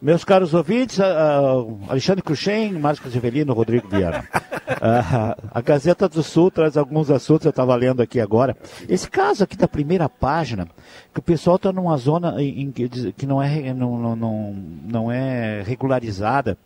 Meus 0.01 0.23
caros 0.23 0.55
ouvintes, 0.55 1.01
ah, 1.01 1.55
Alexandre 1.89 2.23
Cruxem, 2.23 2.73
Marcos 2.73 3.13
Rivelino, 3.13 3.53
Rodrigo 3.53 3.89
Viana. 3.89 4.25
Ah, 4.81 5.35
a 5.51 5.61
Gazeta 5.63 6.09
do 6.09 6.23
Sul 6.23 6.51
traz 6.51 6.77
alguns 6.77 7.11
assuntos, 7.11 7.47
eu 7.47 7.51
estava 7.51 7.75
lendo 7.75 8.03
aqui 8.03 8.21
agora. 8.21 8.55
Esse 8.87 9.11
caso 9.11 9.43
aqui 9.43 9.57
da 9.57 9.67
primeira 9.67 10.11
página, 10.11 10.69
que 11.13 11.19
o 11.19 11.23
pessoal 11.23 11.57
está 11.57 11.73
numa 11.73 11.97
zona 11.97 12.41
em, 12.41 12.65
em 12.65 12.71
que 12.71 13.27
não, 13.27 13.43
é, 13.43 13.73
não, 13.73 13.99
não, 13.99 14.15
não, 14.15 14.53
não 14.85 15.11
é 15.11 15.63
regularizada. 15.63 16.57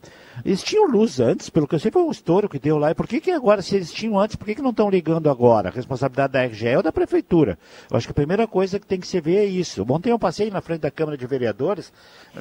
Eles 0.45 0.63
tinham 0.63 0.87
luz 0.91 1.21
antes, 1.21 1.51
pelo 1.51 1.69
que 1.69 1.75
eu 1.75 1.79
sei, 1.79 1.91
foi 1.91 2.03
um 2.03 2.11
estouro 2.11 2.49
que 2.49 2.59
deu 2.59 2.79
lá. 2.79 2.91
E 2.91 2.95
por 2.95 3.07
que, 3.07 3.21
que 3.21 3.31
agora, 3.31 3.63
se 3.63 3.77
eles 3.77 3.93
tinham 3.93 4.19
antes, 4.19 4.37
por 4.37 4.47
que, 4.47 4.55
que 4.55 4.63
não 4.63 4.71
estão 4.71 4.89
ligando 4.89 5.29
agora? 5.29 5.69
A 5.69 5.73
responsabilidade 5.73 6.33
da 6.33 6.45
RGE 6.45 6.77
ou 6.77 6.83
da 6.83 6.93
Prefeitura? 6.93 7.59
Eu 7.91 7.97
acho 7.97 8.07
que 8.07 8.13
a 8.13 8.15
primeira 8.15 8.47
coisa 8.47 8.81
que 8.81 8.87
tem 8.87 8.99
que 8.99 9.07
se 9.07 9.21
ver 9.21 9.37
é 9.37 9.45
isso. 9.45 9.85
Ontem 9.89 10.11
eu 10.11 10.19
passei 10.19 10.51
na 10.51 10.61
frente 10.61 10.81
da 10.81 10.91
Câmara 10.91 11.17
de 11.17 11.27
Vereadores, 11.27 11.93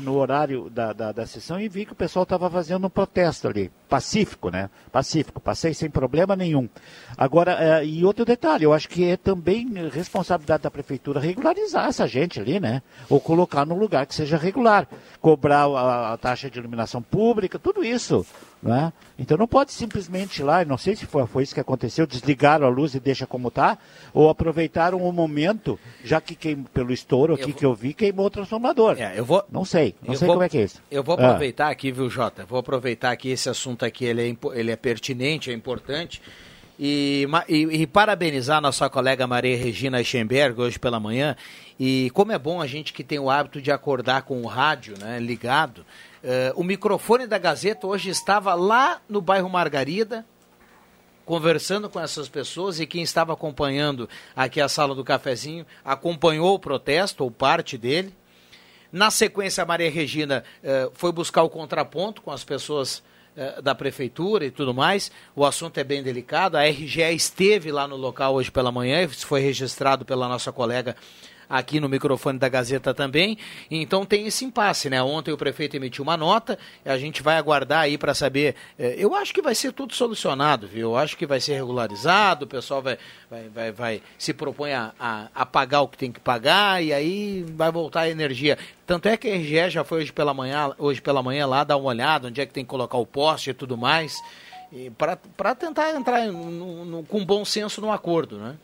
no 0.01 0.15
horário 0.15 0.69
da, 0.69 0.93
da, 0.93 1.11
da 1.11 1.25
sessão, 1.27 1.59
e 1.59 1.67
vi 1.67 1.85
que 1.85 1.93
o 1.93 1.95
pessoal 1.95 2.23
estava 2.23 2.49
fazendo 2.49 2.87
um 2.87 2.89
protesto 2.89 3.47
ali. 3.47 3.69
Pacífico, 3.89 4.49
né? 4.49 4.69
Pacífico. 4.91 5.41
Passei 5.41 5.73
sem 5.73 5.89
problema 5.89 6.35
nenhum. 6.35 6.69
Agora, 7.17 7.57
eh, 7.59 7.85
e 7.85 8.05
outro 8.05 8.23
detalhe, 8.23 8.63
eu 8.63 8.73
acho 8.73 8.87
que 8.87 9.05
é 9.05 9.17
também 9.17 9.67
responsabilidade 9.89 10.63
da 10.63 10.71
Prefeitura 10.71 11.19
regularizar 11.19 11.87
essa 11.87 12.07
gente 12.07 12.39
ali, 12.39 12.59
né? 12.59 12.81
Ou 13.09 13.19
colocar 13.19 13.65
num 13.65 13.77
lugar 13.77 14.05
que 14.05 14.15
seja 14.15 14.37
regular. 14.37 14.87
Cobrar 15.19 15.65
a, 15.65 16.13
a 16.13 16.17
taxa 16.17 16.49
de 16.49 16.57
iluminação 16.57 17.01
pública, 17.01 17.59
tudo 17.59 17.80
fazendo 17.81 17.95
isso. 17.95 18.25
Né? 18.63 18.93
Então 19.17 19.37
não 19.37 19.47
pode 19.47 19.71
simplesmente 19.71 20.37
ir 20.39 20.43
lá, 20.43 20.63
não 20.63 20.77
sei 20.77 20.95
se 20.95 21.07
foi, 21.07 21.25
foi 21.25 21.41
isso 21.41 21.53
que 21.55 21.59
aconteceu, 21.59 22.05
desligaram 22.05 22.67
a 22.67 22.69
luz 22.69 22.93
e 22.93 22.99
deixa 22.99 23.25
como 23.25 23.47
está, 23.47 23.75
ou 24.13 24.29
aproveitaram 24.29 24.99
o 25.01 25.11
momento, 25.11 25.79
já 26.03 26.21
que 26.21 26.35
queim, 26.35 26.61
pelo 26.71 26.93
estouro 26.93 27.33
aqui 27.33 27.45
vou- 27.45 27.53
que 27.55 27.65
eu 27.65 27.73
vi, 27.73 27.91
queimou 27.91 28.27
o 28.27 28.29
transformador. 28.29 28.97
É, 28.99 29.17
eu 29.17 29.25
vou. 29.25 29.43
Não 29.51 29.65
sei, 29.65 29.95
não 30.05 30.13
Eu 30.13 30.19
sei 30.19 30.27
vou- 30.27 30.35
como 30.35 30.43
é 30.43 30.49
que 30.49 30.59
é 30.59 30.63
isso. 30.63 30.79
Eu 30.91 31.03
vou 31.03 31.15
Ah. 31.19 31.25
aproveitar 31.25 31.69
aqui, 31.71 31.91
viu, 31.91 32.07
Jota? 32.07 32.45
Vou 32.45 32.59
aproveitar 32.59 33.09
aqui 33.09 33.29
esse 33.29 33.49
assunto 33.49 33.83
aqui, 33.83 34.05
ele 34.05 34.29
é, 34.29 34.37
ele 34.59 34.69
é 34.69 34.75
pertinente, 34.75 35.49
é 35.49 35.53
importante. 35.55 36.21
E, 36.79 37.27
e- 37.49 37.81
e 37.81 37.87
parabenizar 37.87 38.57
a 38.59 38.61
nossa 38.61 38.87
colega 38.91 39.25
Maria 39.25 39.57
Regina 39.57 39.97
Eichenberg 39.99 40.61
hoje 40.61 40.77
pela 40.77 40.99
manhã. 40.99 41.35
E 41.79 42.11
como 42.13 42.31
é 42.31 42.37
bom 42.37 42.61
a 42.61 42.67
gente 42.67 42.93
que 42.93 43.03
tem 43.03 43.17
o 43.17 43.27
hábito 43.29 43.59
de 43.59 43.71
acordar 43.71 44.21
com 44.21 44.39
o 44.43 44.45
rádio 44.47 44.93
né, 44.99 45.19
ligado. 45.19 45.83
Eh, 46.23 46.53
o 46.55 46.63
microfone 46.63 47.25
da 47.25 47.37
Gazeta 47.37 47.87
hoje 47.87 48.09
estava 48.09 48.53
lá 48.53 49.01
no 49.09 49.21
bairro 49.21 49.49
Margarida, 49.49 50.25
conversando 51.25 51.89
com 51.89 51.99
essas 51.99 52.27
pessoas 52.29 52.79
e 52.79 52.85
quem 52.85 53.01
estava 53.01 53.33
acompanhando 53.33 54.09
aqui 54.35 54.59
a 54.59 54.67
sala 54.67 54.93
do 54.93 55.03
cafezinho 55.03 55.65
acompanhou 55.83 56.53
o 56.53 56.59
protesto 56.59 57.23
ou 57.23 57.31
parte 57.31 57.77
dele. 57.77 58.13
Na 58.91 59.09
sequência, 59.09 59.63
a 59.63 59.65
Maria 59.65 59.89
Regina 59.89 60.43
eh, 60.63 60.89
foi 60.93 61.11
buscar 61.11 61.43
o 61.43 61.49
contraponto 61.49 62.21
com 62.21 62.31
as 62.31 62.43
pessoas 62.43 63.01
eh, 63.35 63.61
da 63.61 63.73
prefeitura 63.73 64.45
e 64.45 64.51
tudo 64.51 64.73
mais. 64.73 65.09
O 65.33 65.45
assunto 65.45 65.77
é 65.77 65.83
bem 65.83 66.03
delicado. 66.03 66.57
A 66.57 66.65
RGE 66.65 67.01
esteve 67.15 67.71
lá 67.71 67.87
no 67.87 67.95
local 67.95 68.33
hoje 68.33 68.51
pela 68.51 68.71
manhã, 68.71 69.01
isso 69.03 69.25
foi 69.25 69.39
registrado 69.39 70.03
pela 70.03 70.27
nossa 70.27 70.51
colega 70.51 70.95
aqui 71.51 71.81
no 71.81 71.89
microfone 71.89 72.39
da 72.39 72.47
Gazeta 72.47 72.93
também. 72.93 73.37
Então 73.69 74.05
tem 74.05 74.25
esse 74.25 74.45
impasse, 74.45 74.89
né? 74.89 75.03
Ontem 75.03 75.31
o 75.33 75.37
prefeito 75.37 75.75
emitiu 75.75 76.03
uma 76.03 76.15
nota, 76.15 76.57
a 76.85 76.97
gente 76.97 77.21
vai 77.21 77.37
aguardar 77.37 77.81
aí 77.81 77.97
para 77.97 78.13
saber. 78.13 78.55
eh, 78.79 78.95
eu 78.97 79.13
acho 79.13 79.33
que 79.33 79.41
vai 79.41 79.53
ser 79.53 79.73
tudo 79.73 79.93
solucionado, 79.93 80.67
viu? 80.67 80.91
Eu 80.91 80.97
acho 80.97 81.17
que 81.17 81.25
vai 81.25 81.41
ser 81.41 81.55
regularizado, 81.55 82.45
o 82.45 82.47
pessoal 82.47 82.81
vai, 82.81 82.97
vai, 83.29 83.49
vai, 83.49 83.71
vai 83.71 84.01
se 84.17 84.33
propõe 84.33 84.71
a, 84.71 84.93
a, 84.97 85.27
a 85.35 85.45
pagar 85.45 85.81
o 85.81 85.87
que 85.87 85.97
tem 85.97 86.11
que 86.11 86.19
pagar 86.19 86.81
e 86.81 86.93
aí 86.93 87.43
vai 87.49 87.71
voltar 87.71 88.01
a 88.01 88.09
energia. 88.09 88.57
Tanto 88.87 89.07
é 89.07 89.17
que 89.17 89.27
a 89.27 89.35
RGE 89.35 89.69
já 89.69 89.83
foi 89.83 89.99
hoje 89.99 90.13
pela 90.13 90.33
manhã, 90.33 90.73
hoje 90.77 91.01
pela 91.01 91.21
manhã 91.21 91.45
lá 91.45 91.63
dar 91.63 91.77
uma 91.77 91.89
olhada 91.89 92.27
onde 92.29 92.39
é 92.39 92.45
que 92.45 92.53
tem 92.53 92.63
que 92.63 92.69
colocar 92.69 92.97
o 92.97 93.05
poste 93.05 93.49
e 93.49 93.53
tudo 93.53 93.77
mais. 93.77 94.15
Para 95.35 95.53
tentar 95.55 95.91
entrar 95.93 96.25
no- 96.27 96.85
no- 96.85 97.03
com 97.03 97.25
bom 97.25 97.43
senso 97.43 97.81
no 97.81 97.91
acordo, 97.91 98.37
né? 98.37 98.55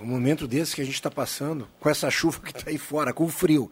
No 0.00 0.06
momento 0.06 0.46
desse 0.48 0.74
que 0.74 0.82
a 0.82 0.84
gente 0.84 0.94
está 0.94 1.10
passando, 1.10 1.68
com 1.78 1.88
essa 1.88 2.10
chuva 2.10 2.40
que 2.40 2.50
está 2.56 2.68
aí 2.70 2.78
fora, 2.78 3.12
com 3.12 3.24
o 3.24 3.28
frio, 3.28 3.70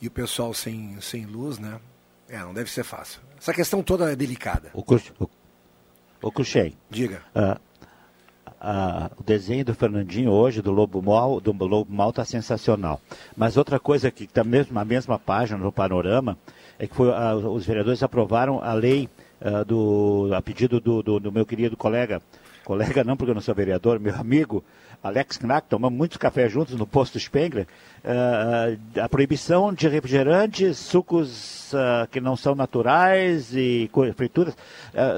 e 0.00 0.06
o 0.06 0.10
pessoal 0.10 0.54
sem, 0.54 0.98
sem 1.00 1.26
luz, 1.26 1.58
né? 1.58 1.78
É, 2.28 2.38
não 2.38 2.54
deve 2.54 2.70
ser 2.70 2.82
fácil. 2.84 3.20
Essa 3.38 3.52
questão 3.52 3.82
toda 3.82 4.10
é 4.10 4.16
delicada. 4.16 4.70
O, 4.72 4.82
Cru- 4.82 5.00
o, 5.20 5.28
o 6.22 6.32
Cruxem. 6.32 6.74
Diga. 6.90 7.22
Ah, 7.34 7.58
ah, 8.60 9.10
o 9.18 9.22
desenho 9.22 9.64
do 9.64 9.74
Fernandinho 9.74 10.30
hoje, 10.30 10.60
do 10.62 10.70
Lobo 10.72 11.00
Mal, 11.02 11.40
do 11.40 11.52
Lobo 11.52 11.92
Mal 11.92 12.10
está 12.10 12.24
sensacional. 12.24 13.00
Mas 13.36 13.56
outra 13.56 13.78
coisa 13.78 14.10
que 14.10 14.24
está 14.24 14.42
mesmo 14.42 14.72
na 14.74 14.84
mesma 14.84 15.18
página, 15.18 15.58
no 15.58 15.70
panorama, 15.72 16.36
é 16.78 16.86
que 16.86 16.94
foi, 16.94 17.10
ah, 17.12 17.34
os 17.36 17.64
vereadores 17.66 18.02
aprovaram 18.02 18.62
a 18.62 18.72
lei 18.72 19.08
ah, 19.40 19.62
do, 19.64 20.30
a 20.34 20.40
pedido 20.42 20.80
do, 20.80 21.02
do- 21.02 21.20
do 21.20 21.32
meu 21.32 21.44
querido 21.46 21.76
colega, 21.76 22.20
colega 22.64 23.02
não 23.04 23.16
porque 23.16 23.30
eu 23.30 23.34
não 23.34 23.40
sou 23.42 23.54
vereador, 23.54 23.98
meu 23.98 24.14
amigo, 24.14 24.62
Alex 25.02 25.38
Knack, 25.38 25.68
tomamos 25.68 25.96
muitos 25.96 26.16
cafés 26.18 26.50
juntos 26.52 26.74
no 26.74 26.86
posto 26.86 27.18
Spengler, 27.18 27.66
ah, 28.04 29.04
a 29.04 29.08
proibição 29.08 29.72
de 29.72 29.88
refrigerantes, 29.88 30.76
sucos 30.78 31.72
ah, 31.74 32.06
que 32.10 32.20
não 32.20 32.36
são 32.36 32.54
naturais 32.54 33.54
e 33.54 33.90
frituras 34.16 34.56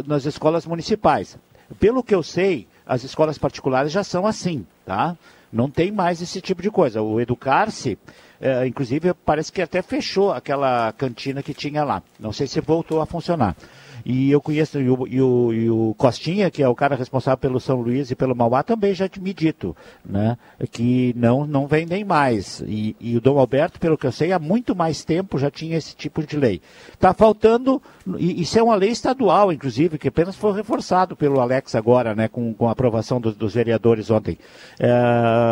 nas 0.07 0.25
escolas 0.27 0.67
municipais. 0.67 1.39
Pelo 1.79 2.03
que 2.03 2.15
eu 2.15 2.23
sei, 2.23 2.67
as 2.85 3.05
escolas 3.05 3.39
particulares 3.39 3.93
já 3.93 4.03
são 4.03 4.27
assim, 4.27 4.67
tá? 4.85 5.17
Não 5.53 5.71
tem 5.71 5.91
mais 5.93 6.21
esse 6.21 6.41
tipo 6.41 6.63
de 6.63 6.71
coisa. 6.71 7.01
O 7.03 7.21
Educar-se, 7.21 7.97
eh, 8.41 8.67
inclusive, 8.67 9.15
parece 9.15 9.53
que 9.53 9.63
até 9.63 9.81
fechou 9.83 10.33
aquela 10.33 10.93
cantina 10.93 11.43
que 11.43 11.55
tinha 11.55 11.83
lá. 11.85 12.03
Não 12.19 12.33
sei 12.33 12.47
se 12.49 12.61
voltou 12.61 13.01
a 13.01 13.07
funcionar. 13.07 13.57
E 14.05 14.31
eu 14.31 14.41
conheço, 14.41 14.81
e 14.81 14.89
o, 14.91 15.07
e 15.07 15.21
o- 15.21 15.53
e 15.53 15.71
o 15.71 15.95
Costinha, 15.99 16.51
que 16.51 16.63
é 16.63 16.69
o 16.69 16.75
cara 16.75 16.95
responsável 16.97 17.39
pelo 17.39 17.61
São 17.61 17.81
Luís 17.81 18.11
e 18.11 18.15
pelo 18.15 18.35
Mauá, 18.35 18.63
também 18.63 18.95
já 18.95 19.09
me 19.21 19.33
dito, 19.35 19.77
né? 20.05 20.37
Que 20.71 21.13
não, 21.17 21.47
não 21.47 21.67
vendem 21.67 22.05
mais. 22.05 22.61
E, 22.67 22.97
e 23.01 23.17
o 23.17 23.21
Dom 23.21 23.39
Alberto, 23.39 23.79
pelo 23.79 23.99
que 23.99 24.07
eu 24.07 24.13
sei, 24.13 24.33
há 24.33 24.39
muito 24.39 24.75
mais 24.75 25.05
tempo 25.05 25.39
já 25.39 25.51
tinha 25.51 25.77
esse 25.77 25.95
tipo 25.95 26.23
de 26.27 26.37
lei. 26.37 26.61
Está 26.93 27.13
faltando, 27.13 27.83
e 28.19 28.41
isso 28.43 28.59
é 28.59 28.63
uma 28.63 28.75
lei 28.75 28.91
estadual, 28.91 29.53
inclusive, 29.53 29.99
que 29.99 30.09
apenas 30.09 30.37
foi 30.37 30.53
reforçado 30.55 31.15
pelo 31.17 31.41
Alex 31.41 31.75
agora, 31.75 32.15
né? 32.15 32.29
Com, 32.29 32.55
com 32.55 32.69
a 32.69 32.73
aprovação 32.73 33.21
dos, 33.21 33.37
dos 33.37 33.55
vereadores 33.55 34.11
ontem. 34.11 34.39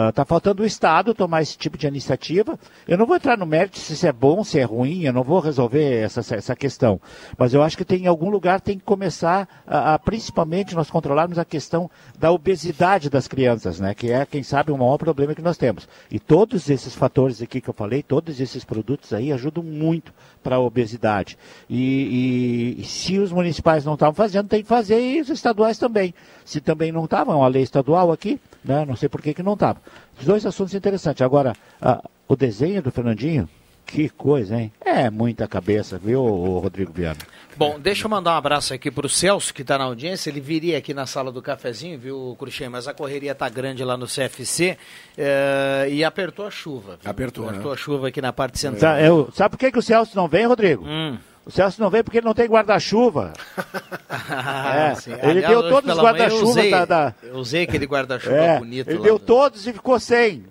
Está 0.09 0.25
faltando 0.25 0.63
o 0.63 0.67
Estado 0.67 1.15
tomar 1.15 1.43
esse 1.43 1.57
tipo 1.57 1.77
de 1.77 1.87
iniciativa. 1.87 2.59
Eu 2.87 2.97
não 2.97 3.07
vou 3.07 3.17
entrar 3.17 3.37
no 3.37 3.47
mérito 3.47 3.79
se 3.79 3.93
isso 3.93 4.07
é 4.07 4.13
bom, 4.13 4.43
se 4.43 4.59
é 4.59 4.65
ruim, 4.65 5.03
eu 5.05 5.13
não 5.13 5.23
vou 5.23 5.41
resolver 5.41 6.03
essa, 6.03 6.21
essa 6.35 6.57
questão. 6.57 7.01
Mas 7.37 7.53
eu 7.55 7.63
acho 7.63 7.77
que 7.77 7.85
tem 7.85 8.05
em 8.05 8.07
algum 8.07 8.31
lugar 8.31 8.38
tem 8.65 8.79
que 8.79 8.85
começar 8.85 9.49
a, 9.67 9.95
a, 9.95 9.99
principalmente 9.99 10.75
nós 10.75 10.91
controlarmos 10.91 11.39
a 11.39 11.45
questão 11.45 11.91
da 12.19 12.31
obesidade 12.31 13.11
das 13.11 13.27
crianças, 13.29 13.79
né? 13.81 13.95
Que 13.95 14.11
é, 14.11 14.25
quem 14.27 14.43
sabe, 14.43 14.73
o 14.73 14.79
maior 14.79 14.97
problema 14.99 15.35
que 15.35 15.43
nós 15.43 15.57
temos. 15.57 15.89
E 16.11 16.19
todos 16.19 16.69
esses 16.71 16.95
fatores 16.95 17.41
aqui 17.43 17.61
que 17.61 17.69
eu 17.69 17.75
falei, 17.75 18.03
todos 18.03 18.41
esses 18.41 18.65
produtos 18.65 19.13
aí 19.13 19.33
ajudam 19.33 19.63
muito 19.63 20.13
para 20.43 20.57
a 20.57 20.61
obesidade. 20.61 21.37
E, 21.69 22.77
e- 22.79 22.81
e 22.83 22.85
se 22.85 23.19
os 23.19 23.33
municipais 23.33 23.85
não 23.85 23.95
estavam 23.95 24.15
fazendo, 24.15 24.49
tem 24.49 24.63
que 24.63 24.69
fazer 24.69 25.01
e 25.01 25.21
os 25.21 25.29
estaduais 25.29 25.79
também. 25.79 26.15
Se 26.45 26.61
também 26.61 26.93
não 26.93 27.05
estavam, 27.05 27.35
é 27.35 27.37
uma 27.39 27.49
lei 27.49 27.63
estadual 27.63 28.11
aqui, 28.13 28.41
né? 28.65 28.85
Não 28.87 28.97
sei 28.97 29.09
por 29.09 29.21
que, 29.21 29.35
que 29.35 29.43
não 29.43 29.55
estava. 29.55 29.81
Os 30.19 30.25
dois 30.25 30.45
assuntos 30.47 30.75
interessantes. 30.75 31.23
Agora, 31.23 31.53
a- 31.81 32.03
o 32.27 32.37
desenho 32.37 32.83
do 32.83 32.91
Fernandinho, 32.91 33.49
que 33.87 34.09
coisa, 34.11 34.61
hein? 34.61 34.71
É 34.85 35.09
muita 35.09 35.49
cabeça, 35.49 35.97
viu, 35.99 36.23
Rodrigo 36.61 36.93
Viana? 36.93 37.17
Bom, 37.59 37.77
deixa 37.81 38.07
eu 38.07 38.11
mandar 38.11 38.35
um 38.35 38.37
abraço 38.37 38.73
aqui 38.73 38.89
pro 38.89 39.09
Celso, 39.09 39.53
que 39.53 39.63
está 39.63 39.77
na 39.77 39.83
audiência. 39.85 40.31
Ele 40.31 40.41
viria 40.41 40.79
aqui 40.79 40.95
na 40.95 41.07
sala 41.07 41.33
do 41.33 41.43
cafezinho, 41.43 41.99
viu, 41.99 42.37
Cruxem? 42.39 42.69
Mas 42.69 42.87
a 42.87 42.95
correria 42.95 43.35
tá 43.35 43.49
grande 43.49 43.83
lá 43.83 43.97
no 43.97 44.07
CFC 44.07 44.79
eh, 45.17 45.89
e 45.91 46.05
apertou 46.05 46.47
a 46.47 46.51
chuva. 46.53 46.99
viu? 47.03 47.11
Apertou, 47.11 47.49
Apertou 47.49 47.71
né? 47.73 47.75
a 47.75 47.77
chuva 47.77 48.09
aqui 48.09 48.23
na 48.23 48.33
parte 48.33 48.61
central. 48.61 48.99
Eu- 49.01 49.29
sabe 49.35 49.51
por 49.51 49.59
que, 49.59 49.73
que 49.73 49.79
o 49.79 49.83
Celso 49.83 50.17
não 50.17 50.29
vem, 50.29 50.47
Rodrigo? 50.47 50.85
Hum. 50.87 51.19
O 51.45 51.51
Celso 51.51 51.81
não 51.81 51.91
vem 51.91 52.05
porque 52.05 52.19
ele 52.19 52.27
não 52.27 52.35
tem 52.35 52.47
guarda-chuva. 52.47 53.33
Ah, 54.11 54.91
É, 54.91 54.95
sim. 54.95 55.13
ele 55.13 55.23
Aliás, 55.31 55.49
deu 55.49 55.63
todos 55.69 55.91
os 55.91 55.97
pela 55.97 56.13
manhã 56.13 56.25
eu 56.25 56.29
guarda-chuva 56.29 56.51
usei- 56.51 56.71
da, 56.71 56.85
da- 56.85 57.15
Eu 57.23 57.35
usei 57.37 57.63
aquele 57.65 57.87
guarda-chuva 57.87 58.35
É, 58.37 58.59
bonito 58.59 58.89
ele 58.89 58.99
lá 58.99 59.05
deu 59.05 59.19
do- 59.19 59.25
todos 59.25 59.67
e 59.67 59.73
ficou 59.73 59.99
sem. 60.01 60.45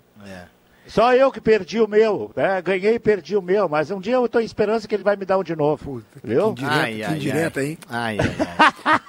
Só 0.88 1.14
eu 1.14 1.30
que 1.30 1.40
perdi 1.40 1.80
o 1.80 1.86
meu. 1.86 2.32
né? 2.34 2.60
Ganhei 2.62 2.94
e 2.94 2.98
perdi 2.98 3.36
o 3.36 3.42
meu. 3.42 3.68
Mas 3.68 3.90
um 3.90 4.00
dia 4.00 4.14
eu 4.14 4.26
estou 4.26 4.40
em 4.40 4.44
esperança 4.44 4.88
que 4.88 4.94
ele 4.94 5.04
vai 5.04 5.14
me 5.16 5.24
dar 5.24 5.38
um 5.38 5.44
de 5.44 5.54
novo. 5.54 6.02
Viu? 6.24 6.54
Ai, 6.62 7.02
ai, 7.02 7.16
indireta, 7.16 7.60
ai. 7.60 7.66
hein? 7.66 7.78
Ai, 7.88 8.18
ai, 8.18 8.36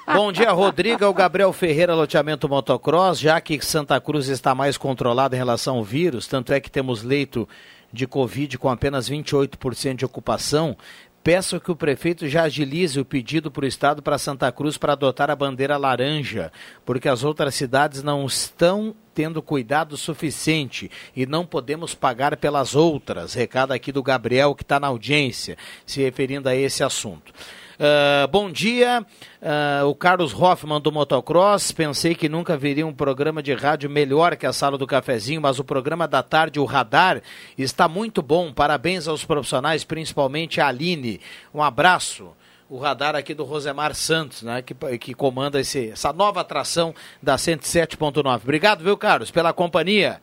ai. 0.06 0.14
Bom 0.14 0.30
dia, 0.30 0.52
Rodrigo. 0.52 1.02
É 1.02 1.08
o 1.08 1.14
Gabriel 1.14 1.52
Ferreira, 1.52 1.94
loteamento 1.94 2.48
motocross. 2.48 3.18
Já 3.18 3.40
que 3.40 3.64
Santa 3.64 4.00
Cruz 4.00 4.28
está 4.28 4.54
mais 4.54 4.76
controlada 4.76 5.34
em 5.34 5.38
relação 5.38 5.76
ao 5.76 5.84
vírus, 5.84 6.26
tanto 6.26 6.52
é 6.52 6.60
que 6.60 6.70
temos 6.70 7.02
leito 7.02 7.48
de 7.92 8.06
Covid 8.06 8.56
com 8.58 8.68
apenas 8.68 9.08
28% 9.10 9.96
de 9.96 10.04
ocupação. 10.04 10.76
Peço 11.22 11.60
que 11.60 11.70
o 11.70 11.76
prefeito 11.76 12.26
já 12.26 12.44
agilize 12.44 12.98
o 12.98 13.04
pedido 13.04 13.50
para 13.50 13.66
o 13.66 13.68
Estado 13.68 14.00
para 14.00 14.16
Santa 14.16 14.50
Cruz 14.50 14.78
para 14.78 14.94
adotar 14.94 15.30
a 15.30 15.36
bandeira 15.36 15.76
laranja, 15.76 16.50
porque 16.84 17.10
as 17.10 17.22
outras 17.22 17.54
cidades 17.54 18.02
não 18.02 18.24
estão 18.24 18.94
tendo 19.14 19.42
cuidado 19.42 19.98
suficiente 19.98 20.90
e 21.14 21.26
não 21.26 21.44
podemos 21.44 21.94
pagar 21.94 22.38
pelas 22.38 22.74
outras. 22.74 23.34
Recado 23.34 23.72
aqui 23.72 23.92
do 23.92 24.02
Gabriel, 24.02 24.54
que 24.54 24.62
está 24.62 24.80
na 24.80 24.86
audiência, 24.86 25.58
se 25.84 26.00
referindo 26.00 26.48
a 26.48 26.56
esse 26.56 26.82
assunto. 26.82 27.34
Ah, 27.82 28.26
bom 28.26 28.52
dia, 28.52 29.06
Ah, 29.42 29.84
o 29.86 29.94
Carlos 29.94 30.34
Hoffman 30.34 30.78
do 30.78 30.92
Motocross. 30.92 31.72
Pensei 31.72 32.14
que 32.14 32.28
nunca 32.28 32.54
viria 32.54 32.86
um 32.86 32.92
programa 32.92 33.42
de 33.42 33.54
rádio 33.54 33.88
melhor 33.88 34.36
que 34.36 34.44
a 34.44 34.52
Sala 34.52 34.76
do 34.76 34.86
Cafezinho, 34.86 35.40
mas 35.40 35.58
o 35.58 35.64
programa 35.64 36.06
da 36.06 36.22
tarde, 36.22 36.60
o 36.60 36.66
Radar, 36.66 37.22
está 37.56 37.88
muito 37.88 38.20
bom. 38.20 38.52
Parabéns 38.52 39.08
aos 39.08 39.24
profissionais, 39.24 39.82
principalmente 39.82 40.60
a 40.60 40.68
Aline. 40.68 41.22
Um 41.54 41.62
abraço. 41.62 42.32
O 42.68 42.76
radar 42.76 43.16
aqui 43.16 43.34
do 43.34 43.44
Rosemar 43.44 43.94
Santos, 43.94 44.42
né, 44.42 44.62
que, 44.62 44.74
que 44.98 45.12
comanda 45.12 45.58
esse, 45.58 45.90
essa 45.90 46.12
nova 46.12 46.42
atração 46.42 46.94
da 47.20 47.34
107.9. 47.34 48.42
Obrigado, 48.42 48.84
viu, 48.84 48.96
Carlos, 48.96 49.30
pela 49.30 49.52
companhia. 49.52 50.20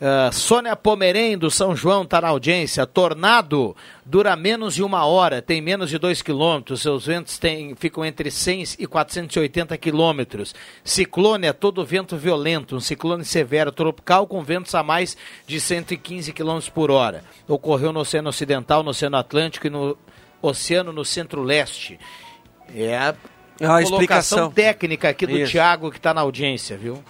Ah, 0.00 0.30
Sônia 0.32 0.76
Pomerém, 0.76 1.36
do 1.36 1.50
São 1.50 1.74
João, 1.74 2.02
está 2.02 2.20
na 2.20 2.28
audiência. 2.28 2.86
Tornado 2.86 3.74
dura 4.04 4.36
menos 4.36 4.76
de 4.76 4.82
uma 4.82 5.04
hora, 5.04 5.42
tem 5.42 5.60
menos 5.60 5.90
de 5.90 5.98
2 5.98 6.22
quilômetros. 6.22 6.82
Seus 6.82 7.06
ventos 7.06 7.36
têm, 7.36 7.74
ficam 7.74 8.04
entre 8.04 8.30
100 8.30 8.76
e 8.78 8.86
480 8.86 9.76
quilômetros. 9.76 10.54
Ciclone 10.84 11.48
é 11.48 11.52
todo 11.52 11.84
vento 11.84 12.16
violento, 12.16 12.76
um 12.76 12.80
ciclone 12.80 13.24
severo 13.24 13.72
tropical 13.72 14.26
com 14.26 14.42
ventos 14.42 14.74
a 14.74 14.84
mais 14.84 15.16
de 15.46 15.60
115 15.60 16.32
quilômetros 16.32 16.70
por 16.70 16.92
hora. 16.92 17.24
Ocorreu 17.48 17.92
no 17.92 18.00
Oceano 18.00 18.28
Ocidental, 18.28 18.84
no 18.84 18.90
Oceano 18.90 19.16
Atlântico 19.16 19.66
e 19.66 19.70
no 19.70 19.98
Oceano 20.40 20.92
no 20.92 21.04
Centro-Leste. 21.04 21.98
É 22.72 22.96
a, 22.96 23.08
a 23.08 23.14
colocação 23.56 23.82
explicação. 23.82 24.50
técnica 24.52 25.08
aqui 25.08 25.26
do 25.26 25.36
Isso. 25.36 25.50
Thiago 25.50 25.90
que 25.90 25.96
está 25.96 26.14
na 26.14 26.20
audiência, 26.20 26.76
viu? 26.76 27.02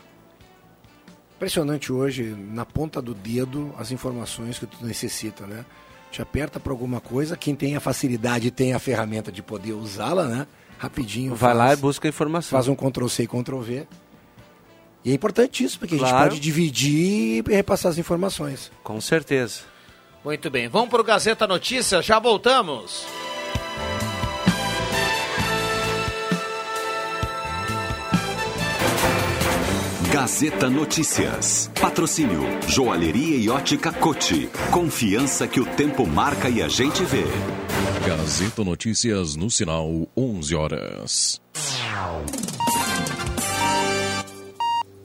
Impressionante 1.39 1.93
hoje, 1.93 2.35
na 2.37 2.65
ponta 2.67 3.01
do 3.01 3.15
dedo, 3.15 3.73
as 3.79 3.93
informações 3.93 4.59
que 4.59 4.67
tu 4.67 4.85
necessita, 4.85 5.47
né? 5.47 5.65
Te 6.11 6.21
aperta 6.21 6.59
para 6.59 6.73
alguma 6.73 7.01
coisa, 7.01 7.37
quem 7.37 7.55
tem 7.55 7.77
a 7.77 7.81
facilidade 7.81 8.49
e 8.49 8.51
tem 8.51 8.75
a 8.75 8.81
ferramenta 8.81 9.31
de 9.31 9.41
poder 9.41 9.73
usá-la, 9.73 10.27
né? 10.27 10.49
Rapidinho. 10.79 11.31
Vai 11.37 11.51
faz, 11.55 11.57
lá 11.59 11.73
e 11.75 11.77
busca 11.77 12.09
informação. 12.09 12.51
Faz 12.51 12.67
um 12.67 12.75
Ctrl-C 12.75 13.23
e 13.23 13.27
Ctrl-V. 13.29 13.87
E 15.05 15.13
é 15.13 15.15
importante 15.15 15.63
isso, 15.63 15.79
porque 15.79 15.95
a 15.95 15.99
gente 15.99 16.09
Claro. 16.09 16.29
pode 16.31 16.41
dividir 16.41 17.45
e 17.49 17.55
repassar 17.55 17.93
as 17.93 17.99
informações. 17.99 18.73
Com 18.83 19.01
certeza. 19.01 19.61
Muito 20.25 20.51
bem, 20.51 20.67
vamos 20.67 20.89
para 20.91 21.01
o 21.01 21.05
Gazeta 21.05 21.47
Notícias, 21.47 22.05
já 22.05 22.19
voltamos. 22.19 23.07
Gazeta 30.13 30.71
Notícias. 30.71 31.71
Patrocínio 31.79 32.41
Joalheria 32.67 33.37
e 33.37 33.51
Ótica 33.51 33.93
Cote. 33.93 34.49
Confiança 34.73 35.47
que 35.47 35.61
o 35.61 35.67
tempo 35.67 36.07
marca 36.07 36.49
e 36.49 36.63
a 36.63 36.69
gente 36.69 37.05
vê. 37.05 37.25
Gazeta 38.07 38.65
Notícias 38.65 39.37
no 39.37 39.51
sinal 39.51 40.09
11 40.17 40.55
horas. 40.55 41.43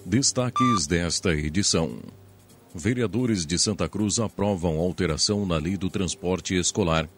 Destaques 0.06 0.88
desta 0.88 1.34
edição. 1.34 2.00
Vereadores 2.74 3.46
de 3.46 3.60
Santa 3.60 3.89
Cruz 3.89 4.20
aprovam 4.20 4.80
alteração 4.80 5.46
na 5.46 5.58
lei 5.58 5.76
do 5.76 5.89
transporte 5.89 6.56
escolar. 6.56 7.10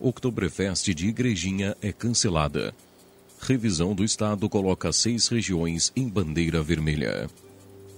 Oktoberfest 0.00 0.92
de 0.92 1.06
Igrejinha 1.06 1.76
é 1.80 1.92
cancelada. 1.92 2.74
Revisão 3.46 3.94
do 3.94 4.02
Estado 4.02 4.48
coloca 4.48 4.90
seis 4.90 5.28
regiões 5.28 5.92
em 5.94 6.08
bandeira 6.08 6.62
vermelha. 6.62 7.28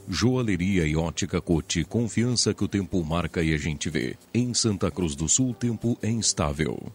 Joalheria 0.09 0.85
e 0.85 0.97
ótica 0.97 1.41
Cote, 1.41 1.85
confiança 1.85 2.53
que 2.53 2.65
o 2.65 2.69
tempo 2.69 3.05
marca 3.05 3.41
e 3.45 3.55
a 3.55 3.57
gente 3.57 3.89
vê. 3.89 4.17
Em 4.35 4.53
Santa 4.53 4.91
Cruz 4.91 5.15
do 5.15 5.29
Sul, 5.29 5.55
tempo 5.55 5.97
é 6.03 6.11
instável. 6.11 6.93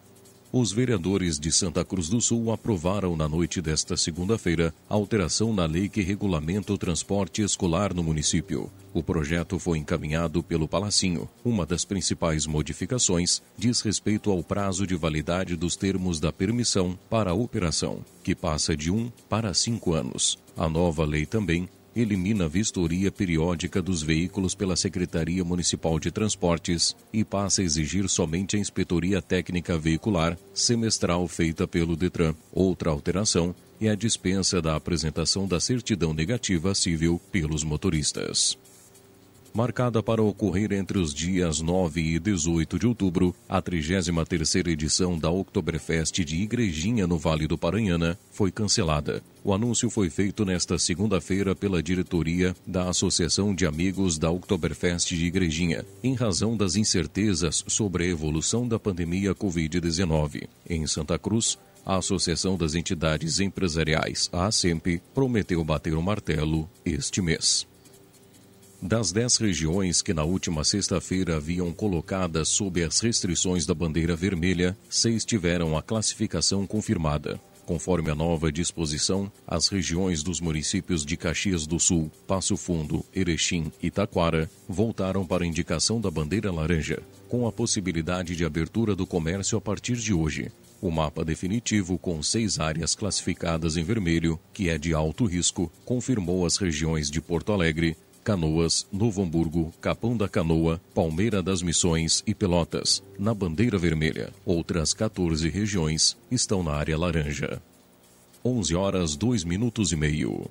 Os 0.53 0.73
vereadores 0.73 1.39
de 1.39 1.49
Santa 1.49 1.85
Cruz 1.85 2.09
do 2.09 2.19
Sul 2.19 2.51
aprovaram 2.51 3.15
na 3.15 3.25
noite 3.25 3.61
desta 3.61 3.95
segunda-feira 3.95 4.73
a 4.89 4.95
alteração 4.95 5.53
na 5.53 5.65
lei 5.65 5.87
que 5.87 6.01
regulamenta 6.01 6.73
o 6.73 6.77
transporte 6.77 7.41
escolar 7.41 7.93
no 7.93 8.03
município. 8.03 8.69
O 8.93 9.01
projeto 9.01 9.57
foi 9.57 9.77
encaminhado 9.77 10.43
pelo 10.43 10.67
Palacinho. 10.67 11.29
Uma 11.45 11.65
das 11.65 11.85
principais 11.85 12.45
modificações 12.45 13.41
diz 13.57 13.79
respeito 13.79 14.29
ao 14.29 14.43
prazo 14.43 14.85
de 14.85 14.93
validade 14.93 15.55
dos 15.55 15.77
termos 15.77 16.19
da 16.19 16.33
permissão 16.33 16.99
para 17.09 17.31
a 17.31 17.33
operação, 17.33 18.03
que 18.21 18.35
passa 18.35 18.75
de 18.75 18.91
um 18.91 19.09
para 19.29 19.53
cinco 19.53 19.93
anos. 19.93 20.37
A 20.57 20.67
nova 20.67 21.05
lei 21.05 21.25
também 21.25 21.69
elimina 21.95 22.45
a 22.45 22.47
vistoria 22.47 23.11
periódica 23.11 23.81
dos 23.81 24.01
veículos 24.01 24.55
pela 24.55 24.75
Secretaria 24.75 25.43
Municipal 25.43 25.99
de 25.99 26.11
Transportes 26.11 26.95
e 27.11 27.23
passa 27.23 27.61
a 27.61 27.65
exigir 27.65 28.07
somente 28.07 28.55
a 28.55 28.59
inspetoria 28.59 29.21
técnica 29.21 29.77
veicular 29.77 30.37
semestral 30.53 31.27
feita 31.27 31.67
pelo 31.67 31.95
Detran. 31.95 32.33
Outra 32.53 32.89
alteração 32.89 33.53
é 33.79 33.89
a 33.89 33.95
dispensa 33.95 34.61
da 34.61 34.75
apresentação 34.75 35.47
da 35.47 35.59
certidão 35.59 36.13
negativa 36.13 36.73
civil 36.75 37.19
pelos 37.31 37.63
motoristas. 37.63 38.57
Marcada 39.53 40.01
para 40.01 40.23
ocorrer 40.23 40.71
entre 40.71 40.97
os 40.97 41.13
dias 41.13 41.59
9 41.59 41.99
e 41.99 42.19
18 42.19 42.79
de 42.79 42.87
outubro, 42.87 43.35
a 43.49 43.61
33ª 43.61 44.67
edição 44.69 45.19
da 45.19 45.29
Oktoberfest 45.29 46.23
de 46.23 46.37
Igrejinha 46.37 47.05
no 47.05 47.17
Vale 47.17 47.47
do 47.47 47.57
Paranhana 47.57 48.17
foi 48.31 48.49
cancelada. 48.49 49.21
O 49.43 49.53
anúncio 49.53 49.89
foi 49.89 50.09
feito 50.09 50.45
nesta 50.45 50.79
segunda-feira 50.79 51.53
pela 51.53 51.83
diretoria 51.83 52.55
da 52.65 52.87
Associação 52.87 53.53
de 53.53 53.65
Amigos 53.65 54.17
da 54.17 54.31
Oktoberfest 54.31 55.09
de 55.09 55.25
Igrejinha, 55.25 55.85
em 56.01 56.13
razão 56.13 56.55
das 56.55 56.77
incertezas 56.77 57.65
sobre 57.67 58.05
a 58.05 58.07
evolução 58.07 58.65
da 58.65 58.79
pandemia 58.79 59.35
Covid-19. 59.35 60.47
Em 60.69 60.87
Santa 60.87 61.19
Cruz, 61.19 61.59
a 61.85 61.97
Associação 61.97 62.55
das 62.55 62.73
Entidades 62.73 63.41
Empresariais, 63.41 64.29
a 64.31 64.45
ASEMP, 64.45 65.01
prometeu 65.13 65.61
bater 65.61 65.93
o 65.95 66.01
martelo 66.01 66.69
este 66.85 67.21
mês. 67.21 67.69
Das 68.81 69.11
dez 69.11 69.37
regiões 69.37 70.01
que 70.01 70.11
na 70.11 70.23
última 70.23 70.63
sexta-feira 70.63 71.37
haviam 71.37 71.71
colocadas 71.71 72.49
sob 72.49 72.83
as 72.83 72.99
restrições 72.99 73.63
da 73.63 73.75
bandeira 73.75 74.15
vermelha, 74.15 74.75
seis 74.89 75.23
tiveram 75.23 75.77
a 75.77 75.83
classificação 75.83 76.65
confirmada. 76.65 77.39
Conforme 77.63 78.09
a 78.09 78.15
nova 78.15 78.51
disposição, 78.51 79.31
as 79.47 79.67
regiões 79.67 80.23
dos 80.23 80.41
municípios 80.41 81.05
de 81.05 81.15
Caxias 81.15 81.67
do 81.67 81.79
Sul, 81.79 82.11
Passo 82.25 82.57
Fundo, 82.57 83.05
Erechim 83.13 83.71
e 83.83 83.91
Taquara 83.91 84.49
voltaram 84.67 85.27
para 85.27 85.43
a 85.43 85.47
indicação 85.47 86.01
da 86.01 86.09
bandeira 86.09 86.51
laranja, 86.51 87.03
com 87.29 87.47
a 87.47 87.51
possibilidade 87.51 88.35
de 88.35 88.43
abertura 88.43 88.95
do 88.95 89.05
comércio 89.05 89.59
a 89.59 89.61
partir 89.61 89.95
de 89.95 90.11
hoje. 90.11 90.51
O 90.81 90.89
mapa 90.89 91.23
definitivo, 91.23 91.99
com 91.99 92.23
seis 92.23 92.59
áreas 92.59 92.95
classificadas 92.95 93.77
em 93.77 93.83
vermelho, 93.83 94.39
que 94.51 94.69
é 94.69 94.79
de 94.79 94.91
alto 94.91 95.25
risco, 95.25 95.71
confirmou 95.85 96.47
as 96.47 96.57
regiões 96.57 97.11
de 97.11 97.21
Porto 97.21 97.53
Alegre, 97.53 97.95
Canoas, 98.23 98.85
Novo 98.91 99.23
Hamburgo, 99.23 99.73
Capão 99.81 100.15
da 100.15 100.29
Canoa, 100.29 100.79
Palmeira 100.93 101.41
das 101.41 101.61
Missões 101.63 102.23
e 102.25 102.35
Pelotas, 102.35 103.03
na 103.17 103.33
bandeira 103.33 103.77
vermelha. 103.77 104.31
Outras 104.45 104.93
14 104.93 105.49
regiões 105.49 106.15
estão 106.29 106.61
na 106.61 106.73
área 106.73 106.97
laranja. 106.97 107.61
11 108.45 108.75
horas 108.75 109.15
2 109.15 109.43
minutos 109.43 109.91
e 109.91 109.95
meio. 109.95 110.45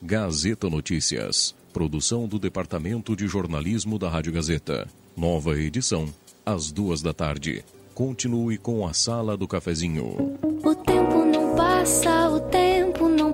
Gazeta 0.00 0.70
Notícias. 0.70 1.54
Produção 1.72 2.28
do 2.28 2.38
Departamento 2.38 3.16
de 3.16 3.26
Jornalismo 3.26 3.98
da 3.98 4.08
Rádio 4.08 4.32
Gazeta. 4.32 4.86
Nova 5.16 5.58
edição, 5.58 6.12
às 6.46 6.70
duas 6.70 7.02
da 7.02 7.12
tarde. 7.12 7.64
Continue 7.92 8.56
com 8.58 8.86
a 8.86 8.92
Sala 8.92 9.36
do 9.36 9.48
Cafezinho. 9.48 10.38
O 10.64 10.74
tempo 10.74 11.24
não 11.24 11.56
passa, 11.56 12.28
o 12.28 12.40
tempo 12.40 12.73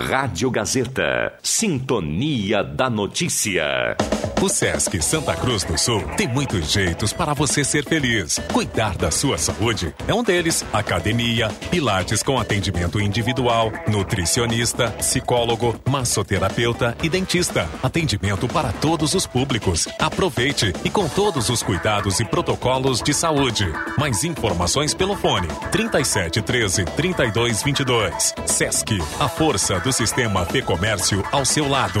Rádio 0.00 0.50
Gazeta. 0.50 1.34
Sintonia 1.42 2.62
da 2.62 2.88
Notícia. 2.88 3.96
O 4.40 4.48
Sesc 4.48 5.02
Santa 5.02 5.34
Cruz 5.34 5.64
do 5.64 5.76
Sul 5.76 6.00
tem 6.16 6.28
muitos 6.28 6.70
jeitos 6.70 7.12
para 7.12 7.34
você 7.34 7.64
ser 7.64 7.84
feliz. 7.84 8.38
Cuidar 8.52 8.96
da 8.96 9.10
sua 9.10 9.36
saúde 9.36 9.92
é 10.06 10.14
um 10.14 10.22
deles. 10.22 10.64
Academia, 10.72 11.48
pilates 11.70 12.22
com 12.22 12.38
atendimento 12.38 13.00
individual, 13.00 13.72
nutricionista, 13.88 14.92
psicólogo, 14.92 15.74
massoterapeuta 15.90 16.96
e 17.02 17.08
dentista. 17.08 17.68
Atendimento 17.82 18.46
para 18.46 18.72
todos 18.72 19.14
os 19.14 19.26
públicos. 19.26 19.88
Aproveite 19.98 20.72
e 20.84 20.90
com 20.90 21.08
todos 21.08 21.48
os 21.48 21.60
cuidados 21.60 22.20
e 22.20 22.24
protocolos 22.24 23.02
de 23.02 23.12
saúde. 23.12 23.66
Mais 23.98 24.22
informações 24.22 24.94
pelo 24.94 25.16
fone 25.16 25.48
37 25.72 26.40
13 26.42 26.84
32 26.84 27.62
22. 27.64 28.34
Sesc, 28.46 29.02
a 29.18 29.28
força 29.28 29.80
do 29.80 29.87
sistema 29.92 30.44
Fê 30.44 30.62
Comércio 30.62 31.22
ao 31.32 31.44
seu 31.44 31.68
lado. 31.68 32.00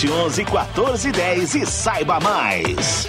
3711 0.00 0.44
1410 0.44 1.54
e 1.56 1.66
saiba 1.66 2.18
mais. 2.20 3.08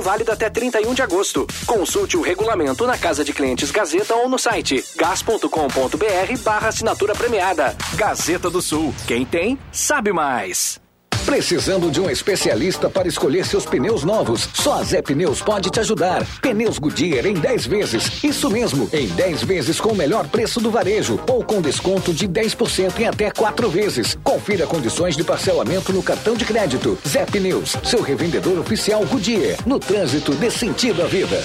válida 0.00 0.32
até 0.32 0.48
31 0.48 0.94
de 0.94 1.02
agosto. 1.02 1.46
Consulte 1.66 2.16
o 2.16 2.22
regulamento 2.22 2.86
na 2.86 2.96
Casa 2.96 3.24
de 3.24 3.32
Clientes 3.32 3.70
Gazeta 3.70 4.14
ou 4.14 4.28
no 4.28 4.38
site 4.38 4.84
gas.com.br 4.96 6.38
barra 6.42 6.68
assinatura 6.68 7.14
premiada. 7.14 7.76
Gazeta 7.94 8.48
do 8.50 8.62
Sul. 8.62 8.94
Quem 9.06 9.24
tem, 9.24 9.58
sabe 9.72 10.12
mais. 10.12 10.85
Precisando 11.26 11.90
de 11.90 12.00
um 12.00 12.08
especialista 12.08 12.88
para 12.88 13.08
escolher 13.08 13.44
seus 13.44 13.66
pneus 13.66 14.04
novos? 14.04 14.48
Só 14.54 14.74
a 14.74 14.84
Zé 14.84 15.02
Pneus 15.02 15.42
pode 15.42 15.70
te 15.70 15.80
ajudar. 15.80 16.24
Pneus 16.40 16.78
Goodyear 16.78 17.26
em 17.26 17.34
10 17.34 17.66
vezes. 17.66 18.22
Isso 18.22 18.48
mesmo, 18.48 18.88
em 18.92 19.08
10 19.08 19.42
vezes 19.42 19.80
com 19.80 19.88
o 19.88 19.96
melhor 19.96 20.28
preço 20.28 20.60
do 20.60 20.70
varejo 20.70 21.18
ou 21.28 21.42
com 21.42 21.60
desconto 21.60 22.14
de 22.14 22.28
10% 22.28 23.00
em 23.00 23.08
até 23.08 23.28
4 23.32 23.68
vezes. 23.68 24.16
Confira 24.22 24.68
condições 24.68 25.16
de 25.16 25.24
parcelamento 25.24 25.92
no 25.92 26.02
cartão 26.02 26.36
de 26.36 26.44
crédito. 26.44 26.96
Zé 27.06 27.26
Pneus, 27.26 27.76
seu 27.82 28.02
revendedor 28.02 28.60
oficial 28.60 29.04
Goodyear. 29.04 29.58
No 29.66 29.80
trânsito 29.80 30.32
dê 30.32 30.48
sentido 30.48 31.02
à 31.02 31.06
vida. 31.06 31.44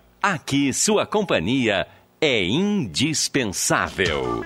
Aqui 0.21 0.71
sua 0.71 1.03
companhia 1.03 1.87
é 2.21 2.43
indispensável. 2.43 4.45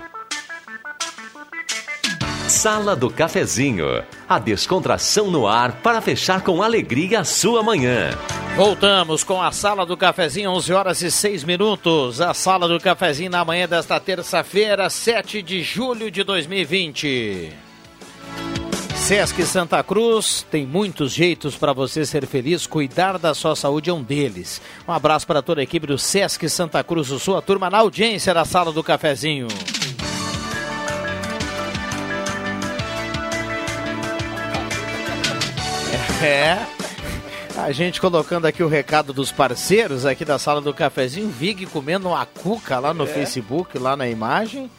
Sala 2.47 2.95
do 2.95 3.09
Cafezinho. 3.09 3.85
A 4.29 4.39
descontração 4.39 5.29
no 5.29 5.45
ar 5.45 5.73
para 5.81 5.99
fechar 5.99 6.41
com 6.41 6.63
alegria 6.63 7.19
a 7.19 7.25
sua 7.25 7.61
manhã. 7.61 8.11
Voltamos 8.55 9.25
com 9.25 9.41
a 9.41 9.51
Sala 9.51 9.85
do 9.85 9.97
Cafezinho, 9.97 10.51
11 10.51 10.71
horas 10.71 11.01
e 11.01 11.11
6 11.11 11.43
minutos. 11.43 12.21
A 12.21 12.33
Sala 12.33 12.69
do 12.69 12.79
Cafezinho 12.79 13.29
na 13.29 13.43
manhã 13.43 13.67
desta 13.67 13.99
terça-feira, 13.99 14.89
7 14.89 15.41
de 15.41 15.61
julho 15.61 16.09
de 16.09 16.23
2020. 16.23 17.64
Sesc 19.05 19.45
Santa 19.45 19.83
Cruz 19.83 20.43
tem 20.49 20.65
muitos 20.65 21.11
jeitos 21.13 21.55
para 21.55 21.71
você 21.73 22.03
ser 22.07 22.25
feliz. 22.25 22.65
Cuidar 22.65 23.19
da 23.19 23.35
sua 23.35 23.55
saúde 23.55 23.91
é 23.91 23.93
um 23.93 24.01
deles. 24.01 24.59
Um 24.87 24.91
abraço 24.91 25.27
para 25.27 25.43
toda 25.43 25.61
a 25.61 25.63
equipe 25.63 25.85
do 25.85 25.95
Sesc 25.95 26.49
Santa 26.49 26.83
Cruz 26.83 27.09
do 27.09 27.19
Sul, 27.19 27.37
a 27.37 27.41
turma 27.41 27.69
na 27.69 27.77
audiência 27.77 28.33
da 28.33 28.43
Sala 28.43 28.71
do 28.71 28.83
Cafezinho. 28.83 29.47
É. 36.23 36.57
A 37.57 37.71
gente 37.71 38.01
colocando 38.01 38.47
aqui 38.47 38.63
o 38.63 38.67
recado 38.67 39.13
dos 39.13 39.31
parceiros 39.31 40.03
aqui 40.05 40.25
da 40.25 40.39
sala 40.39 40.59
do 40.59 40.73
cafezinho, 40.73 41.29
Vig 41.29 41.67
comendo 41.67 42.09
uma 42.09 42.25
cuca 42.25 42.79
lá 42.79 42.93
no 42.93 43.03
É. 43.03 43.07
Facebook, 43.07 43.77
lá 43.77 43.95
na 43.95 44.07
imagem. 44.07 44.69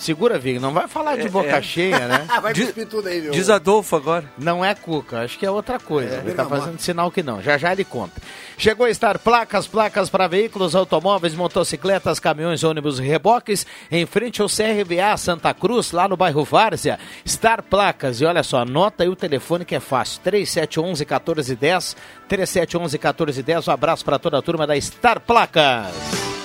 Segura, 0.00 0.38
Vig, 0.38 0.58
não 0.58 0.72
vai 0.72 0.88
falar 0.88 1.16
de 1.16 1.26
É, 1.26 1.28
boca 1.28 1.56
é. 1.56 1.62
cheia, 1.62 2.08
né? 2.08 2.26
Vai 2.40 2.54
cuspir 2.54 2.86
tudo 2.86 3.06
aí, 3.06 3.20
meu. 3.20 3.32
Diz 3.32 3.50
Adolfo 3.50 3.94
agora. 3.96 4.24
Não 4.38 4.64
é 4.64 4.74
cuca, 4.74 5.20
acho 5.20 5.38
que 5.38 5.44
é 5.44 5.50
outra 5.50 5.78
coisa. 5.78 6.16
É, 6.16 6.18
ele 6.20 6.32
tá 6.32 6.46
fazendo 6.46 6.78
sinal 6.80 7.10
que 7.10 7.22
não. 7.22 7.42
Já 7.42 7.58
já 7.58 7.70
ele 7.70 7.84
conta. 7.84 8.20
Chegou 8.56 8.86
a 8.86 8.90
estar 8.90 9.18
placas, 9.18 9.66
placas 9.66 10.08
para 10.08 10.26
veículos, 10.26 10.74
automóveis, 10.74 11.34
motocicletas, 11.34 12.18
caminhões, 12.18 12.64
ônibus 12.64 12.98
e 12.98 13.02
reboques, 13.02 13.66
em 13.90 14.06
frente 14.06 14.40
ao 14.40 14.48
CRVA 14.48 15.14
Santa 15.18 15.52
Cruz, 15.52 15.92
lá 15.92 16.08
no 16.08 16.16
bairro 16.16 16.44
Várzea. 16.44 16.98
Star 17.26 17.62
Placas, 17.62 18.22
e 18.22 18.24
olha 18.24 18.42
só, 18.42 18.60
anota 18.60 19.02
aí 19.02 19.08
o 19.08 19.16
telefone 19.16 19.66
que 19.66 19.74
é 19.74 19.80
fácil, 19.80 20.20
3711 20.22 21.04
1410, 21.04 21.96
3711 22.26 22.96
1410, 22.96 23.68
um 23.68 23.70
abraço 23.70 24.04
para 24.04 24.18
toda 24.18 24.38
a 24.38 24.42
turma 24.42 24.66
da 24.66 24.80
Star 24.80 25.20
Placas. 25.20 26.39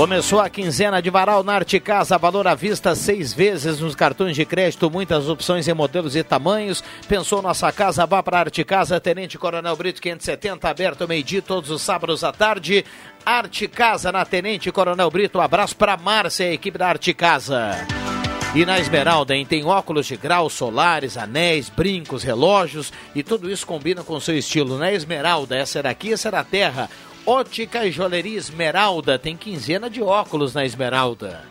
Começou 0.00 0.40
a 0.40 0.48
quinzena 0.48 1.02
de 1.02 1.10
varal 1.10 1.44
na 1.44 1.56
Arte 1.56 1.78
Casa, 1.78 2.16
valor 2.16 2.48
à 2.48 2.54
vista 2.54 2.94
seis 2.94 3.34
vezes 3.34 3.80
nos 3.80 3.94
cartões 3.94 4.34
de 4.34 4.46
crédito, 4.46 4.90
muitas 4.90 5.28
opções 5.28 5.68
em 5.68 5.74
modelos 5.74 6.16
e 6.16 6.22
tamanhos. 6.22 6.82
Pensou 7.06 7.42
nossa 7.42 7.70
casa, 7.70 8.06
vá 8.06 8.22
para 8.22 8.38
a 8.38 8.40
Arte 8.40 8.64
Casa, 8.64 8.98
Tenente 8.98 9.36
Coronel 9.36 9.76
Brito 9.76 10.00
570, 10.00 10.70
aberto 10.70 11.06
meio-dia 11.06 11.42
todos 11.42 11.68
os 11.68 11.82
sábados 11.82 12.24
à 12.24 12.32
tarde. 12.32 12.82
Arte 13.26 13.68
Casa 13.68 14.10
na 14.10 14.24
Tenente 14.24 14.72
Coronel 14.72 15.10
Brito, 15.10 15.36
um 15.36 15.42
abraço 15.42 15.76
para 15.76 15.98
Márcia, 15.98 16.46
a 16.46 16.52
equipe 16.54 16.78
da 16.78 16.88
Arte 16.88 17.12
Casa. 17.12 17.86
E 18.54 18.64
na 18.64 18.80
Esmeralda, 18.80 19.36
hein, 19.36 19.44
tem 19.44 19.66
óculos 19.66 20.06
de 20.06 20.16
grau, 20.16 20.48
solares, 20.48 21.18
anéis, 21.18 21.68
brincos, 21.68 22.22
relógios 22.22 22.90
e 23.14 23.22
tudo 23.22 23.50
isso 23.50 23.66
combina 23.66 24.02
com 24.02 24.14
o 24.14 24.20
seu 24.20 24.36
estilo. 24.36 24.78
Na 24.78 24.90
Esmeralda, 24.90 25.56
essa 25.56 25.78
era 25.78 25.90
aqui, 25.90 26.14
essa 26.14 26.28
era 26.28 26.40
a 26.40 26.44
terra. 26.44 26.88
Ótica 27.26 27.86
e 27.86 27.92
Joalheria 27.92 28.38
Esmeralda, 28.38 29.18
tem 29.18 29.36
quinzena 29.36 29.88
de 29.88 30.02
óculos 30.02 30.54
na 30.54 30.64
Esmeralda. 30.64 31.44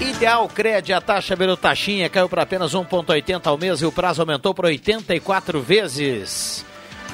Ideal 0.00 0.48
Cred, 0.48 0.92
a 0.92 1.00
taxa 1.00 1.34
virou 1.36 1.56
taxinha, 1.56 2.08
caiu 2.10 2.28
para 2.28 2.42
apenas 2.42 2.72
1,80 2.74 3.46
ao 3.46 3.56
mês 3.56 3.80
e 3.80 3.86
o 3.86 3.92
prazo 3.92 4.22
aumentou 4.22 4.52
para 4.52 4.66
84 4.66 5.60
vezes. 5.62 6.64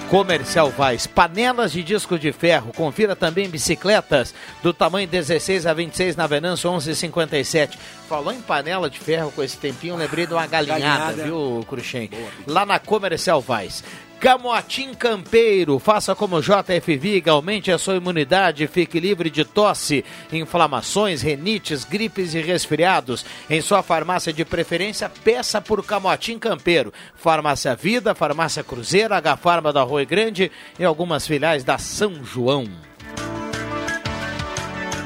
Comercial 0.09 0.71
Vaz, 0.71 1.07
panelas 1.07 1.71
de 1.71 1.85
disco 1.85 2.19
de 2.19 2.33
ferro. 2.33 2.73
Confira 2.75 3.15
também 3.15 3.49
bicicletas 3.49 4.35
do 4.61 4.73
tamanho 4.75 5.07
16 5.07 5.67
a 5.67 5.73
26 5.73 6.17
na 6.17 6.27
Venâncio 6.27 6.69
1157. 6.69 7.79
Falou 8.09 8.33
em 8.33 8.41
panela 8.41 8.91
de 8.91 8.99
ferro 8.99 9.31
com 9.31 9.41
esse 9.41 9.57
tempinho, 9.57 9.95
lembrei 9.95 10.27
de 10.27 10.33
uma 10.33 10.49
galinhada, 10.49 10.81
Galinhada. 10.81 11.23
viu, 11.23 11.65
Cruxem? 11.69 12.11
Lá 12.45 12.67
na 12.67 12.81
Comercial 12.81 13.41
Vaz. 13.41 13.85
Camotim 14.21 14.93
Campeiro, 14.93 15.79
faça 15.79 16.15
como 16.15 16.43
JF 16.43 16.95
Viga, 16.99 17.33
aumente 17.33 17.73
a 17.73 17.79
sua 17.79 17.97
imunidade, 17.97 18.67
fique 18.67 19.01
livre 19.01 19.31
de 19.31 19.47
tosse, 19.47 20.05
inflamações, 20.31 21.23
renites, 21.23 21.87
gripes 21.87 22.35
e 22.35 22.41
resfriados. 22.43 23.25
Em 23.49 23.63
sua 23.63 23.83
farmácia 23.83 24.31
de 24.31 24.45
preferência, 24.45 25.11
peça 25.25 25.59
por 25.59 25.83
Camotim 25.83 26.39
Campeiro. 26.39 26.93
Farmácia 27.15 27.75
Vida, 27.75 28.15
Farmácia 28.15 28.63
Cruzeiro, 28.63 29.15
H 29.15 29.39
Farma 29.39 29.73
da 29.73 29.83
Rua 29.83 30.05
Grande 30.05 30.53
e 30.79 30.85
algumas 30.85 31.27
filiais 31.27 31.65
da 31.65 31.79
São 31.79 32.23
João. 32.23 32.67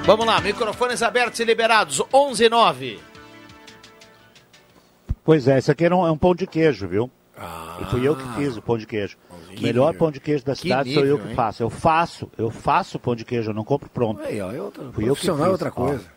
Vamos 0.05 0.27
lá, 0.27 0.41
microfones 0.41 1.05
abertos 1.05 1.39
e 1.39 1.45
liberados. 1.45 2.03
11 2.13 2.45
e 2.45 2.49
9. 2.49 3.01
Pois 5.25 5.47
é, 5.47 5.57
esse 5.57 5.71
aqui 5.71 5.85
é 5.85 5.95
um 5.95 6.19
pão 6.19 6.35
de 6.35 6.49
queijo, 6.49 6.89
viu? 6.89 7.09
E 7.81 7.85
fui 7.87 8.07
eu 8.07 8.15
que 8.17 8.23
fiz 8.35 8.57
o 8.57 8.63
pão 8.63 8.79
de 8.79 8.87
queijo. 8.87 9.17
O 9.31 9.61
melhor 9.63 9.87
nível. 9.93 9.99
pão 9.99 10.11
de 10.11 10.21
queijo 10.21 10.45
da 10.45 10.53
Que 10.55 10.61
cidade 10.63 10.93
sou 10.95 11.03
eu 11.05 11.13
nível, 11.15 11.25
que 11.25 11.31
hein? 11.31 11.37
faço. 11.37 11.63
Eu 11.63 11.71
faço, 11.71 12.31
eu 12.39 12.51
faço 12.51 12.99
pão 12.99 13.15
de 13.17 13.25
queijo, 13.25 13.51
eu 13.51 13.55
não 13.55 13.65
compro 13.65 13.89
pronto. 13.91 14.21
Aí, 14.23 14.41
ó, 14.41 14.53
é 14.53 14.61
outra- 14.61 14.83
Fui 14.85 15.05
eu 15.05 15.15
que 15.15 15.23
profissional 15.23 15.41
é 15.43 15.45
fiz, 15.45 15.53
outra 15.53 15.69
ó. 15.69 15.73
coisa. 15.73 16.15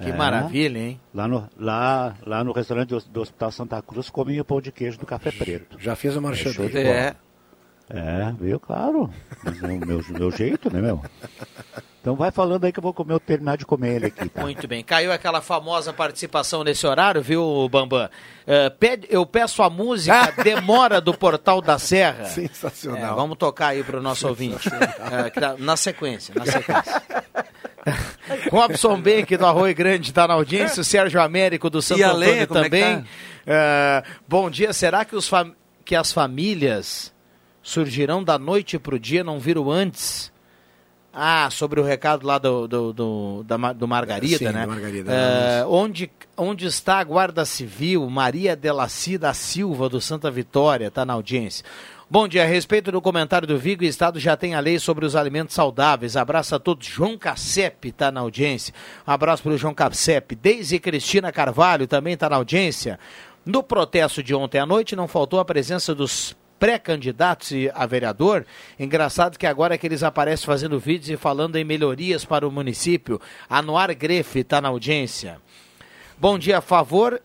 Que 0.00 0.12
maravilha, 0.12 0.78
hein? 0.78 1.00
Lá 1.12 1.26
no, 1.26 1.48
lá, 1.58 2.14
lá 2.24 2.44
no 2.44 2.52
restaurante 2.52 2.90
do, 2.90 3.00
do 3.00 3.20
Hospital 3.20 3.50
Santa 3.50 3.82
Cruz 3.82 4.08
comi 4.08 4.40
o 4.40 4.44
pão 4.44 4.60
de 4.60 4.70
queijo 4.70 4.96
do 4.96 5.04
Café 5.04 5.32
Preto. 5.32 5.76
Já 5.80 5.96
fez 5.96 6.16
o 6.16 6.22
marcha 6.22 6.48
É 6.48 6.52
show 6.52 6.66
de 6.66 6.72
dele. 6.72 6.88
bola. 6.88 7.16
É. 7.90 8.32
Viu? 8.40 8.58
Claro. 8.60 9.10
O 9.44 9.86
meu, 9.86 10.04
meu 10.08 10.30
jeito, 10.30 10.72
né, 10.72 10.80
meu? 10.80 11.02
Então 12.00 12.14
vai 12.14 12.30
falando 12.30 12.64
aí 12.64 12.72
que 12.72 12.78
eu 12.78 12.82
vou 12.82 12.94
comer, 12.94 13.12
eu 13.14 13.20
terminar 13.20 13.56
de 13.56 13.66
comer 13.66 13.96
ele 13.96 14.06
aqui, 14.06 14.28
tá? 14.28 14.40
Muito 14.40 14.66
bem. 14.68 14.82
Caiu 14.84 15.12
aquela 15.12 15.40
famosa 15.42 15.92
participação 15.92 16.62
nesse 16.64 16.86
horário, 16.86 17.20
viu, 17.20 17.68
Bambam? 17.68 18.08
Eh, 18.46 18.70
pede- 18.70 19.06
eu 19.10 19.26
peço 19.26 19.62
a 19.62 19.68
música 19.68 20.32
Demora 20.42 21.00
do 21.00 21.12
Portal 21.12 21.60
da 21.60 21.78
Serra. 21.78 22.24
Sensacional. 22.26 23.12
É, 23.12 23.14
vamos 23.14 23.36
tocar 23.36 23.68
aí 23.68 23.82
para 23.82 23.98
o 23.98 24.02
nosso 24.02 24.26
ouvinte. 24.28 24.70
Dá- 25.38 25.56
na 25.58 25.76
sequência, 25.76 26.34
na 26.34 26.46
sequência. 26.46 27.02
Robson 28.50 29.00
Benck 29.00 29.36
do 29.36 29.46
Arroio 29.46 29.74
Grande 29.74 30.10
está 30.10 30.26
na 30.28 30.34
audiência, 30.34 30.80
o 30.80 30.84
Sérgio 30.84 31.20
Américo 31.20 31.68
do 31.70 31.80
Santo 31.82 32.02
Antônio 32.04 32.42
é 32.42 32.46
também. 32.46 33.00
tá? 33.02 33.04
É, 33.46 34.02
bom 34.26 34.50
dia, 34.50 34.72
será 34.72 35.04
que, 35.04 35.16
os 35.16 35.26
fam- 35.28 35.54
que 35.84 35.96
as 35.96 36.12
famílias 36.12 37.12
surgirão 37.68 38.24
da 38.24 38.38
noite 38.38 38.78
para 38.78 38.94
o 38.94 38.98
dia, 38.98 39.22
não 39.22 39.38
viram 39.38 39.70
antes? 39.70 40.32
Ah, 41.12 41.48
sobre 41.50 41.80
o 41.80 41.82
recado 41.84 42.26
lá 42.26 42.38
do, 42.38 42.68
do, 42.68 42.92
do, 42.92 43.44
da 43.44 43.72
do 43.72 43.88
Margarida, 43.88 44.38
Sim, 44.38 44.44
né? 44.52 44.62
do 44.62 44.68
Margarida, 44.68 45.12
É, 45.12 45.64
onde, 45.66 46.10
onde 46.36 46.66
está 46.66 46.98
a 46.98 47.04
Guarda 47.04 47.44
Civil? 47.44 48.08
Maria 48.08 48.54
Delaci 48.54 49.18
da 49.18 49.34
Silva, 49.34 49.88
do 49.88 50.00
Santa 50.00 50.30
Vitória, 50.30 50.86
está 50.88 51.04
na 51.04 51.14
audiência. 51.14 51.64
Bom 52.10 52.26
dia, 52.26 52.42
a 52.44 52.46
respeito 52.46 52.90
do 52.90 53.02
comentário 53.02 53.46
do 53.46 53.58
Vigo, 53.58 53.82
o 53.82 53.86
Estado 53.86 54.18
já 54.18 54.34
tem 54.34 54.54
a 54.54 54.60
lei 54.60 54.78
sobre 54.78 55.04
os 55.04 55.14
alimentos 55.14 55.54
saudáveis. 55.54 56.16
Abraço 56.16 56.54
a 56.54 56.58
todos. 56.58 56.86
João 56.86 57.18
Cassep 57.18 57.88
está 57.88 58.10
na 58.10 58.20
audiência. 58.20 58.72
Um 59.06 59.10
abraço 59.10 59.42
para 59.42 59.52
o 59.52 59.58
João 59.58 59.74
Cassep. 59.74 60.34
Deise 60.36 60.78
Cristina 60.78 61.30
Carvalho 61.30 61.86
também 61.86 62.14
está 62.14 62.30
na 62.30 62.36
audiência. 62.36 62.98
No 63.44 63.62
protesto 63.62 64.22
de 64.22 64.34
ontem 64.34 64.58
à 64.58 64.64
noite, 64.64 64.96
não 64.96 65.06
faltou 65.06 65.38
a 65.38 65.44
presença 65.44 65.94
dos 65.94 66.34
pré-candidatos 66.58 67.52
a 67.74 67.86
vereador. 67.86 68.44
Engraçado 68.78 69.38
que 69.38 69.46
agora 69.46 69.74
é 69.74 69.78
que 69.78 69.86
eles 69.86 70.02
aparecem 70.02 70.46
fazendo 70.46 70.78
vídeos 70.78 71.10
e 71.10 71.16
falando 71.16 71.56
em 71.56 71.64
melhorias 71.64 72.24
para 72.24 72.46
o 72.46 72.52
município. 72.52 73.20
Anuar 73.48 73.94
Grefe 73.94 74.40
está 74.40 74.60
na 74.60 74.68
audiência. 74.68 75.40
Bom 76.18 76.38
dia, 76.38 76.60
favor, 76.60 77.22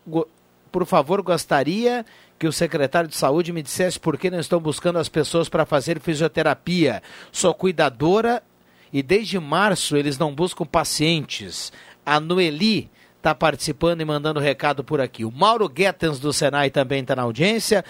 por 0.71 0.85
favor, 0.85 1.21
gostaria 1.21 2.05
que 2.37 2.47
o 2.47 2.51
secretário 2.51 3.09
de 3.09 3.15
saúde 3.15 3.53
me 3.53 3.63
dissesse 3.63 3.99
por 3.99 4.17
que 4.17 4.29
não 4.29 4.39
estão 4.39 4.59
buscando 4.59 4.99
as 4.99 5.09
pessoas 5.09 5.49
para 5.49 5.65
fazer 5.65 5.99
fisioterapia. 5.99 7.01
Sou 7.31 7.53
cuidadora 7.53 8.43
e 8.91 9.01
desde 9.01 9.39
março 9.39 9.95
eles 9.97 10.17
não 10.17 10.33
buscam 10.33 10.65
pacientes. 10.65 11.71
A 12.05 12.19
Noeli 12.19 12.89
está 13.17 13.33
participando 13.33 14.01
e 14.01 14.05
mandando 14.05 14.39
recado 14.39 14.83
por 14.83 14.99
aqui. 14.99 15.23
O 15.23 15.31
Mauro 15.31 15.69
Guetens 15.69 16.19
do 16.19 16.33
Senai 16.33 16.69
também 16.69 17.01
está 17.01 17.15
na 17.15 17.21
audiência. 17.21 17.85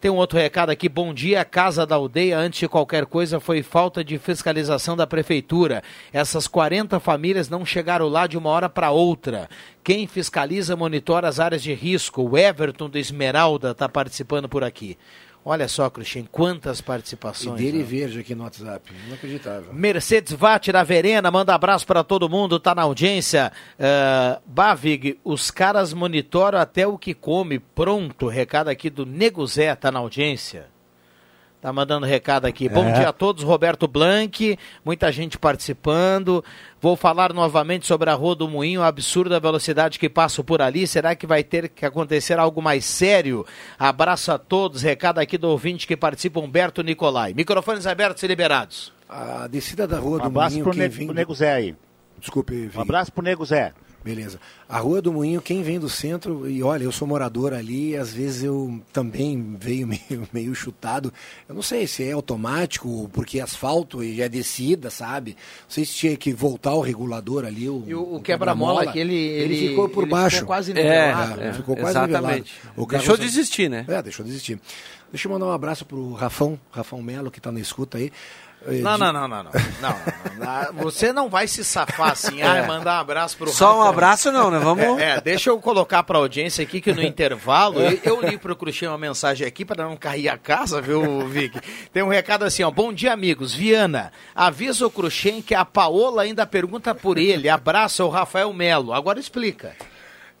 Tem 0.00 0.08
um 0.12 0.16
outro 0.16 0.38
recado 0.38 0.70
aqui. 0.70 0.88
Bom 0.88 1.12
dia, 1.12 1.44
Casa 1.44 1.84
da 1.84 1.96
Aldeia. 1.96 2.38
Antes 2.38 2.60
de 2.60 2.68
qualquer 2.68 3.04
coisa, 3.04 3.40
foi 3.40 3.64
falta 3.64 4.04
de 4.04 4.16
fiscalização 4.16 4.96
da 4.96 5.08
prefeitura. 5.08 5.82
Essas 6.12 6.46
40 6.46 7.00
famílias 7.00 7.48
não 7.48 7.66
chegaram 7.66 8.06
lá 8.06 8.28
de 8.28 8.38
uma 8.38 8.48
hora 8.48 8.68
para 8.68 8.92
outra. 8.92 9.50
Quem 9.82 10.06
fiscaliza 10.06 10.76
monitora 10.76 11.26
as 11.26 11.40
áreas 11.40 11.64
de 11.64 11.74
risco. 11.74 12.22
O 12.22 12.38
Everton 12.38 12.88
do 12.88 12.96
Esmeralda 12.96 13.72
está 13.72 13.88
participando 13.88 14.48
por 14.48 14.62
aqui. 14.62 14.96
Olha 15.44 15.66
só, 15.68 15.88
Cristian, 15.88 16.24
quantas 16.30 16.80
E 16.80 16.82
participações. 16.82 17.56
dele 17.56 17.78
né? 17.78 17.84
verde 17.84 18.20
aqui 18.20 18.34
no 18.34 18.44
WhatsApp. 18.44 18.92
Inacreditável. 19.06 19.72
Mercedes 19.72 20.32
Vatti 20.32 20.70
da 20.70 20.82
Verena, 20.82 21.30
manda 21.30 21.54
abraço 21.54 21.86
para 21.86 22.04
todo 22.04 22.28
mundo, 22.28 22.60
tá 22.60 22.74
na 22.74 22.82
audiência. 22.82 23.50
Uh, 23.78 24.42
Bavig, 24.46 25.18
os 25.24 25.50
caras 25.50 25.92
monitoram 25.92 26.58
até 26.58 26.86
o 26.86 26.98
que 26.98 27.14
come. 27.14 27.58
Pronto, 27.58 28.28
recado 28.28 28.68
aqui 28.68 28.90
do 28.90 29.06
Nego 29.06 29.46
Zé, 29.46 29.74
tá 29.74 29.90
na 29.90 30.00
audiência. 30.00 30.66
Tá 31.60 31.72
mandando 31.72 32.06
recado 32.06 32.44
aqui. 32.46 32.68
Bom 32.68 32.84
É. 32.88 32.92
dia 32.92 33.08
a 33.08 33.12
todos, 33.12 33.42
Roberto 33.42 33.88
Blanc, 33.88 34.56
muita 34.84 35.10
gente 35.10 35.36
participando. 35.36 36.44
Vou 36.80 36.94
falar 36.94 37.32
novamente 37.32 37.84
sobre 37.84 38.08
a 38.08 38.14
Rua 38.14 38.36
do 38.36 38.46
Moinho, 38.48 38.80
a 38.80 38.86
absurda 38.86 39.40
velocidade 39.40 39.98
que 39.98 40.08
passo 40.08 40.44
por 40.44 40.62
ali. 40.62 40.86
Será 40.86 41.16
que 41.16 41.26
vai 41.26 41.42
ter 41.42 41.68
que 41.68 41.84
acontecer 41.84 42.38
algo 42.38 42.62
mais 42.62 42.84
sério? 42.84 43.44
Abraço 43.76 44.30
a 44.30 44.38
todos, 44.38 44.82
recado 44.82 45.18
aqui 45.18 45.36
do 45.36 45.48
ouvinte 45.48 45.84
que 45.84 45.96
participa, 45.96 46.38
Humberto 46.38 46.80
Nicolai. 46.82 47.34
Microfones 47.34 47.88
abertos 47.88 48.22
e 48.22 48.28
liberados. 48.28 48.92
A 49.08 49.48
descida 49.48 49.84
da 49.88 49.98
Rua 49.98 50.18
Um 50.18 50.20
do 50.20 50.26
abraço 50.26 50.50
Moinho, 50.58 50.64
pro, 50.64 50.74
ne 50.78 50.88
vem 50.88 51.06
pro 51.06 51.14
do- 51.14 51.18
Nego 51.18 51.34
Zé 51.34 51.52
aí. 51.54 51.74
Desculpe, 52.20 52.70
Um 52.72 52.80
abraço 52.80 53.10
pro 53.12 53.24
Nego 53.24 53.44
Zé. 53.44 53.72
Beleza. 54.04 54.38
A 54.68 54.78
Rua 54.78 55.02
do 55.02 55.12
Moinho, 55.12 55.42
quem 55.42 55.62
vem 55.62 55.78
do 55.78 55.88
centro, 55.88 56.48
e 56.48 56.62
olha, 56.62 56.84
eu 56.84 56.92
sou 56.92 57.06
morador 57.06 57.52
ali, 57.52 57.96
às 57.96 58.12
vezes 58.12 58.44
eu 58.44 58.80
também 58.92 59.56
veio 59.58 59.86
meio, 59.88 60.28
meio 60.32 60.54
chutado. 60.54 61.12
Eu 61.48 61.54
não 61.54 61.62
sei 61.62 61.86
se 61.86 62.04
é 62.04 62.12
automático, 62.12 63.10
porque 63.12 63.38
é 63.38 63.42
asfalto 63.42 64.02
e 64.02 64.22
é 64.22 64.28
descida, 64.28 64.88
sabe? 64.88 65.32
Não 65.32 65.70
sei 65.70 65.84
se 65.84 65.94
tinha 65.94 66.16
que 66.16 66.32
voltar 66.32 66.74
o 66.74 66.80
regulador 66.80 67.44
ali. 67.44 67.68
O, 67.68 67.84
E 67.86 67.94
o, 67.94 68.14
o 68.16 68.20
quebra-mola, 68.20 68.90
que 68.92 68.98
ele, 68.98 69.14
ele, 69.16 69.68
ficou 69.68 69.88
por 69.88 70.04
ele 70.04 70.10
baixo. 70.12 70.36
Ficou 70.36 70.46
quase 70.48 70.70
É, 70.72 70.74
nivelado. 70.74 71.40
é, 71.42 71.52
ficou 71.52 71.76
quase 71.76 71.98
exatamente. 71.98 72.52
nivelado. 72.54 72.80
O 72.82 72.86
Deixou 72.86 73.06
carro- 73.16 73.18
de 73.18 73.24
existir, 73.26 73.68
né? 73.68 73.84
É, 73.88 74.02
deixou 74.02 74.24
de 74.24 74.30
existir. 74.30 74.60
Deixa 75.10 75.26
eu 75.26 75.32
mandar 75.32 75.46
um 75.46 75.52
abraço 75.52 75.84
pro 75.86 76.12
Rafão, 76.12 76.58
Rafão 76.70 77.02
Melo, 77.02 77.30
que 77.30 77.38
está 77.38 77.50
na 77.50 77.60
escuta 77.60 77.98
aí. 77.98 78.12
Não, 78.66 78.98
não, 78.98 79.12
não, 79.12 79.28
não, 79.28 79.42
não, 79.42 79.44
não, 79.44 79.52
não, 79.80 80.72
não. 80.72 80.72
Você 80.82 81.12
não 81.12 81.28
vai 81.28 81.46
se 81.46 81.64
safar 81.64 82.10
assim, 82.10 82.42
ah, 82.42 82.64
mandar 82.66 82.98
um 82.98 83.00
abraço 83.00 83.36
pro 83.36 83.50
Só 83.50 83.78
um 83.78 83.82
abraço 83.82 84.32
não, 84.32 84.50
né? 84.50 84.58
Vamos. 84.58 85.00
É, 85.00 85.16
é, 85.16 85.20
deixa 85.20 85.50
eu 85.50 85.58
colocar 85.60 86.02
pra 86.02 86.18
audiência 86.18 86.62
aqui 86.62 86.80
que 86.80 86.92
no 86.92 87.02
intervalo, 87.02 87.80
eu, 87.80 87.98
eu 88.02 88.20
li 88.20 88.36
pro 88.36 88.56
Cruxinho 88.56 88.90
uma 88.90 88.98
mensagem 88.98 89.46
aqui 89.46 89.64
para 89.64 89.84
não 89.84 89.96
cair 89.96 90.28
a 90.28 90.36
casa, 90.36 90.80
viu, 90.80 91.26
Vic? 91.28 91.58
Tem 91.92 92.02
um 92.02 92.08
recado 92.08 92.44
assim, 92.44 92.62
ó. 92.62 92.70
Bom 92.70 92.92
dia, 92.92 93.12
amigos. 93.12 93.54
Viana, 93.54 94.12
avisa 94.34 94.86
o 94.86 94.90
Cruxem 94.90 95.40
que 95.40 95.54
a 95.54 95.64
Paola 95.64 96.22
ainda 96.22 96.46
pergunta 96.46 96.94
por 96.94 97.16
ele. 97.16 97.48
Abraço 97.48 98.02
ao 98.02 98.10
Rafael 98.10 98.52
Melo. 98.52 98.92
Agora 98.92 99.20
explica. 99.20 99.74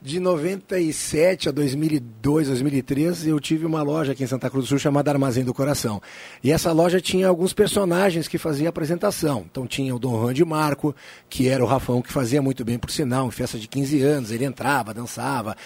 De 0.00 0.20
97 0.20 1.48
a 1.48 1.52
2002, 1.52 2.46
2003, 2.46 3.26
eu 3.26 3.40
tive 3.40 3.66
uma 3.66 3.82
loja 3.82 4.12
aqui 4.12 4.22
em 4.22 4.28
Santa 4.28 4.48
Cruz 4.48 4.66
do 4.66 4.68
Sul 4.68 4.78
chamada 4.78 5.10
Armazém 5.10 5.42
do 5.42 5.52
Coração. 5.52 6.00
E 6.42 6.52
essa 6.52 6.70
loja 6.70 7.00
tinha 7.00 7.26
alguns 7.26 7.52
personagens 7.52 8.28
que 8.28 8.38
faziam 8.38 8.68
apresentação. 8.68 9.44
Então 9.50 9.66
tinha 9.66 9.92
o 9.92 9.98
Dom 9.98 10.20
Juan 10.20 10.32
de 10.32 10.44
Marco, 10.44 10.94
que 11.28 11.48
era 11.48 11.64
o 11.64 11.66
Rafão, 11.66 12.00
que 12.00 12.12
fazia 12.12 12.40
muito 12.40 12.64
bem 12.64 12.78
por 12.78 12.92
sinal, 12.92 13.26
em 13.26 13.32
festa 13.32 13.58
de 13.58 13.66
15 13.66 14.00
anos, 14.00 14.30
ele 14.30 14.44
entrava, 14.44 14.94
dançava. 14.94 15.56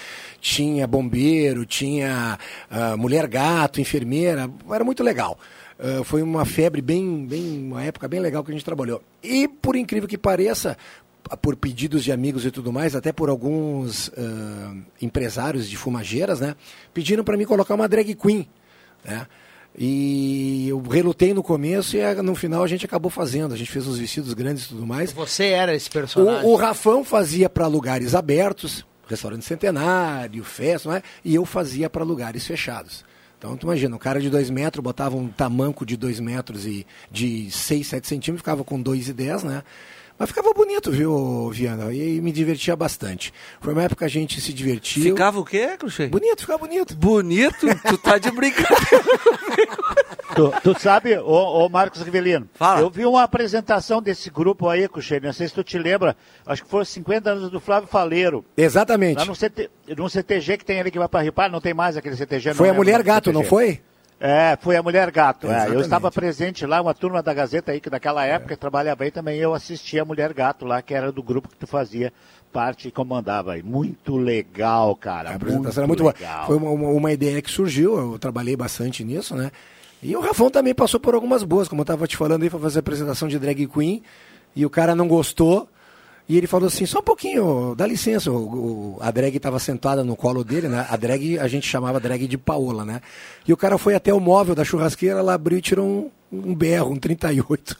Tinha 0.40 0.86
bombeiro, 0.86 1.66
tinha 1.66 2.38
ah, 2.70 2.96
mulher 2.96 3.26
gato, 3.26 3.82
enfermeira, 3.82 4.48
era 4.70 4.82
muito 4.82 5.02
legal. 5.02 5.38
Ah, 5.82 6.04
foi 6.04 6.22
uma 6.22 6.44
febre 6.44 6.80
bem, 6.80 7.26
bem, 7.26 7.58
uma 7.66 7.82
época 7.82 8.06
bem 8.06 8.20
legal 8.20 8.44
que 8.44 8.52
a 8.52 8.54
gente 8.54 8.64
trabalhou. 8.64 9.02
E 9.22 9.48
por 9.48 9.74
incrível 9.74 10.08
que 10.08 10.16
pareça, 10.16 10.76
por 11.40 11.56
pedidos 11.56 12.04
de 12.04 12.12
amigos 12.12 12.44
e 12.44 12.50
tudo 12.50 12.72
mais, 12.72 12.94
até 12.94 13.12
por 13.12 13.28
alguns 13.28 14.10
ah, 14.16 14.74
empresários 15.00 15.68
de 15.68 15.76
fumageiras, 15.76 16.40
né? 16.40 16.56
Pediram 16.92 17.24
para 17.24 17.36
mim 17.36 17.44
colocar 17.44 17.74
uma 17.74 17.88
drag 17.88 18.14
queen, 18.14 18.48
né? 19.04 19.26
E 19.76 20.68
eu 20.68 20.82
relutei 20.82 21.32
no 21.32 21.42
começo 21.42 21.96
e 21.96 22.02
ah, 22.02 22.22
no 22.22 22.34
final 22.34 22.62
a 22.62 22.66
gente 22.66 22.84
acabou 22.84 23.10
fazendo. 23.10 23.54
A 23.54 23.56
gente 23.56 23.70
fez 23.70 23.86
os 23.86 23.98
vestidos 23.98 24.34
grandes 24.34 24.64
e 24.64 24.68
tudo 24.68 24.86
mais. 24.86 25.12
Você 25.12 25.46
era 25.46 25.74
esse 25.74 25.88
personagem. 25.88 26.46
O, 26.46 26.52
o 26.52 26.56
Rafão 26.56 27.04
fazia 27.04 27.48
para 27.48 27.66
lugares 27.66 28.14
abertos, 28.14 28.84
restaurante 29.08 29.44
centenário, 29.44 30.44
festa, 30.44 30.88
não 30.88 30.96
é? 30.96 31.02
e 31.24 31.34
eu 31.34 31.44
fazia 31.44 31.88
para 31.88 32.04
lugares 32.04 32.46
fechados. 32.46 33.04
Então, 33.38 33.56
tu 33.56 33.66
imagina, 33.66 33.96
um 33.96 33.98
cara 33.98 34.20
de 34.20 34.30
2 34.30 34.50
metros 34.50 34.80
botava 34.80 35.16
um 35.16 35.26
tamanco 35.26 35.84
de 35.84 35.96
2 35.96 36.20
metros 36.20 36.64
e 36.64 36.86
de 37.10 37.50
6, 37.50 37.88
7 37.88 38.06
centímetros, 38.06 38.40
ficava 38.40 38.62
com 38.62 38.80
2,10, 38.80 39.42
né? 39.42 39.64
Mas 40.18 40.28
ficava 40.28 40.52
bonito, 40.52 40.90
viu, 40.90 41.50
Viana? 41.50 41.92
E 41.92 42.20
me 42.20 42.30
divertia 42.32 42.76
bastante. 42.76 43.32
Foi 43.60 43.72
uma 43.72 43.82
época 43.82 44.00
que 44.00 44.04
a 44.04 44.08
gente 44.08 44.40
se 44.40 44.52
divertia. 44.52 45.02
Ficava 45.02 45.40
o 45.40 45.44
quê, 45.44 45.76
Cruxem? 45.78 46.08
Bonito, 46.08 46.40
ficava 46.40 46.58
bonito. 46.58 46.94
Bonito? 46.96 47.66
Tu 47.88 47.98
tá 47.98 48.18
de 48.18 48.30
brincadeira. 48.30 49.02
Tu, 50.34 50.50
tu 50.62 50.80
sabe, 50.80 51.18
ô, 51.18 51.64
ô 51.64 51.68
Marcos 51.68 52.00
Rivelino, 52.00 52.48
Fala. 52.54 52.80
eu 52.80 52.88
vi 52.88 53.04
uma 53.04 53.22
apresentação 53.22 54.00
desse 54.00 54.30
grupo 54.30 54.66
aí, 54.68 54.88
Cuxê, 54.88 55.20
não 55.20 55.32
sei 55.32 55.46
se 55.48 55.52
tu 55.54 55.62
te 55.62 55.78
lembra, 55.78 56.16
acho 56.46 56.64
que 56.64 56.70
foram 56.70 56.84
50 56.84 57.30
anos 57.30 57.50
do 57.50 57.60
Flávio 57.60 57.86
Faleiro. 57.88 58.42
Exatamente. 58.56 59.18
Lá 59.18 59.24
no, 59.26 59.34
CT, 59.34 59.70
no 59.96 60.08
CTG 60.08 60.56
que 60.56 60.64
tem 60.64 60.80
ali 60.80 60.90
que 60.90 60.98
vai 60.98 61.08
para 61.08 61.20
Ripar, 61.22 61.50
não 61.50 61.60
tem 61.60 61.74
mais 61.74 61.96
aquele 61.96 62.16
CTG. 62.16 62.50
não 62.50 62.56
Foi 62.56 62.70
a 62.70 62.74
Mulher 62.74 63.02
Gato, 63.02 63.26
CTG. 63.26 63.32
não 63.38 63.44
foi? 63.44 63.82
É, 64.24 64.56
foi 64.60 64.76
a 64.76 64.82
Mulher 64.84 65.10
Gato. 65.10 65.48
é. 65.50 65.66
eu 65.68 65.80
estava 65.80 66.08
presente 66.08 66.64
lá, 66.64 66.80
uma 66.80 66.94
turma 66.94 67.20
da 67.20 67.34
Gazeta 67.34 67.72
aí, 67.72 67.80
que 67.80 67.90
naquela 67.90 68.24
época 68.24 68.56
trabalhava 68.56 69.02
aí 69.02 69.10
também, 69.10 69.36
eu 69.40 69.52
assisti 69.52 69.98
a 69.98 70.04
Mulher 70.04 70.32
Gato 70.32 70.64
lá, 70.64 70.80
que 70.80 70.94
era 70.94 71.10
do 71.10 71.20
grupo 71.24 71.48
que 71.48 71.56
tu 71.56 71.66
fazia 71.66 72.12
parte 72.52 72.86
e 72.86 72.92
comandava 72.92 73.54
aí. 73.54 73.62
Muito 73.64 74.16
legal, 74.16 74.94
cara. 74.94 75.30
A 75.30 75.34
apresentação 75.34 75.82
era 75.82 75.88
muito 75.88 76.04
boa. 76.04 76.14
Foi 76.46 76.56
uma, 76.56 76.70
uma- 76.70 76.88
uma 76.90 77.12
ideia 77.12 77.42
que 77.42 77.50
surgiu, 77.50 77.96
eu 78.12 78.18
trabalhei 78.18 78.54
bastante 78.54 79.02
nisso, 79.02 79.34
né? 79.34 79.50
E 80.00 80.14
o 80.16 80.20
Rafão 80.20 80.50
também 80.50 80.72
passou 80.74 81.00
por 81.00 81.14
algumas 81.14 81.42
boas, 81.42 81.66
como 81.66 81.80
eu 81.80 81.84
estava 81.84 82.06
te 82.06 82.16
falando 82.16 82.44
aí, 82.44 82.50
foi 82.50 82.60
fazer 82.60 82.78
a 82.78 82.80
apresentação 82.80 83.26
de 83.26 83.38
drag 83.40 83.66
queen, 83.66 84.02
e 84.54 84.64
o 84.64 84.70
cara 84.70 84.94
não 84.94 85.08
gostou, 85.08 85.68
e 86.28 86.36
ele 86.38 86.46
falou 86.46 86.68
assim, 86.68 86.86
só 86.86 87.00
um 87.00 87.02
pouquinho, 87.02 87.74
dá 87.76 87.86
licença, 87.86 88.30
o, 88.30 88.94
o- 88.96 88.98
a 89.00 89.10
drag 89.10 89.36
estava 89.36 89.58
sentada 89.58 90.02
no 90.04 90.16
colo 90.16 90.42
dele, 90.44 90.68
né? 90.68 90.86
A 90.88 90.96
drag, 90.96 91.38
a 91.38 91.48
gente 91.48 91.66
chamava 91.66 91.98
drag 92.00 92.26
de 92.26 92.38
Paola, 92.38 92.84
né? 92.84 93.00
E 93.46 93.52
o 93.52 93.56
cara 93.56 93.76
foi 93.76 93.94
até 93.94 94.12
o 94.14 94.20
móvel 94.20 94.54
da 94.54 94.64
churrasqueira, 94.64 95.18
ela 95.18 95.34
abriu 95.34 95.58
e 95.58 95.62
tirou 95.62 95.84
um, 95.86 96.10
um 96.32 96.54
berro, 96.54 96.92
um 96.92 96.96
38. 96.96 97.76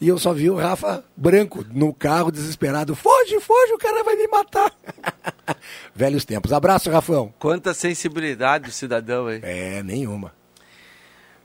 E 0.00 0.06
eu 0.06 0.18
só 0.18 0.32
vi 0.32 0.48
o 0.50 0.54
Rafa 0.54 1.02
branco 1.16 1.64
no 1.72 1.92
carro, 1.92 2.30
desesperado, 2.30 2.94
foge, 2.94 3.40
foge, 3.40 3.72
o 3.72 3.78
cara 3.78 4.04
vai 4.04 4.14
me 4.16 4.28
matar. 4.28 4.72
Velhos 5.94 6.24
tempos. 6.24 6.52
Abraço, 6.52 6.90
Rafão. 6.90 7.32
Quanta 7.38 7.72
sensibilidade 7.74 8.66
do 8.66 8.70
cidadão 8.70 9.26
aí. 9.26 9.40
É, 9.42 9.82
nenhuma. 9.82 10.32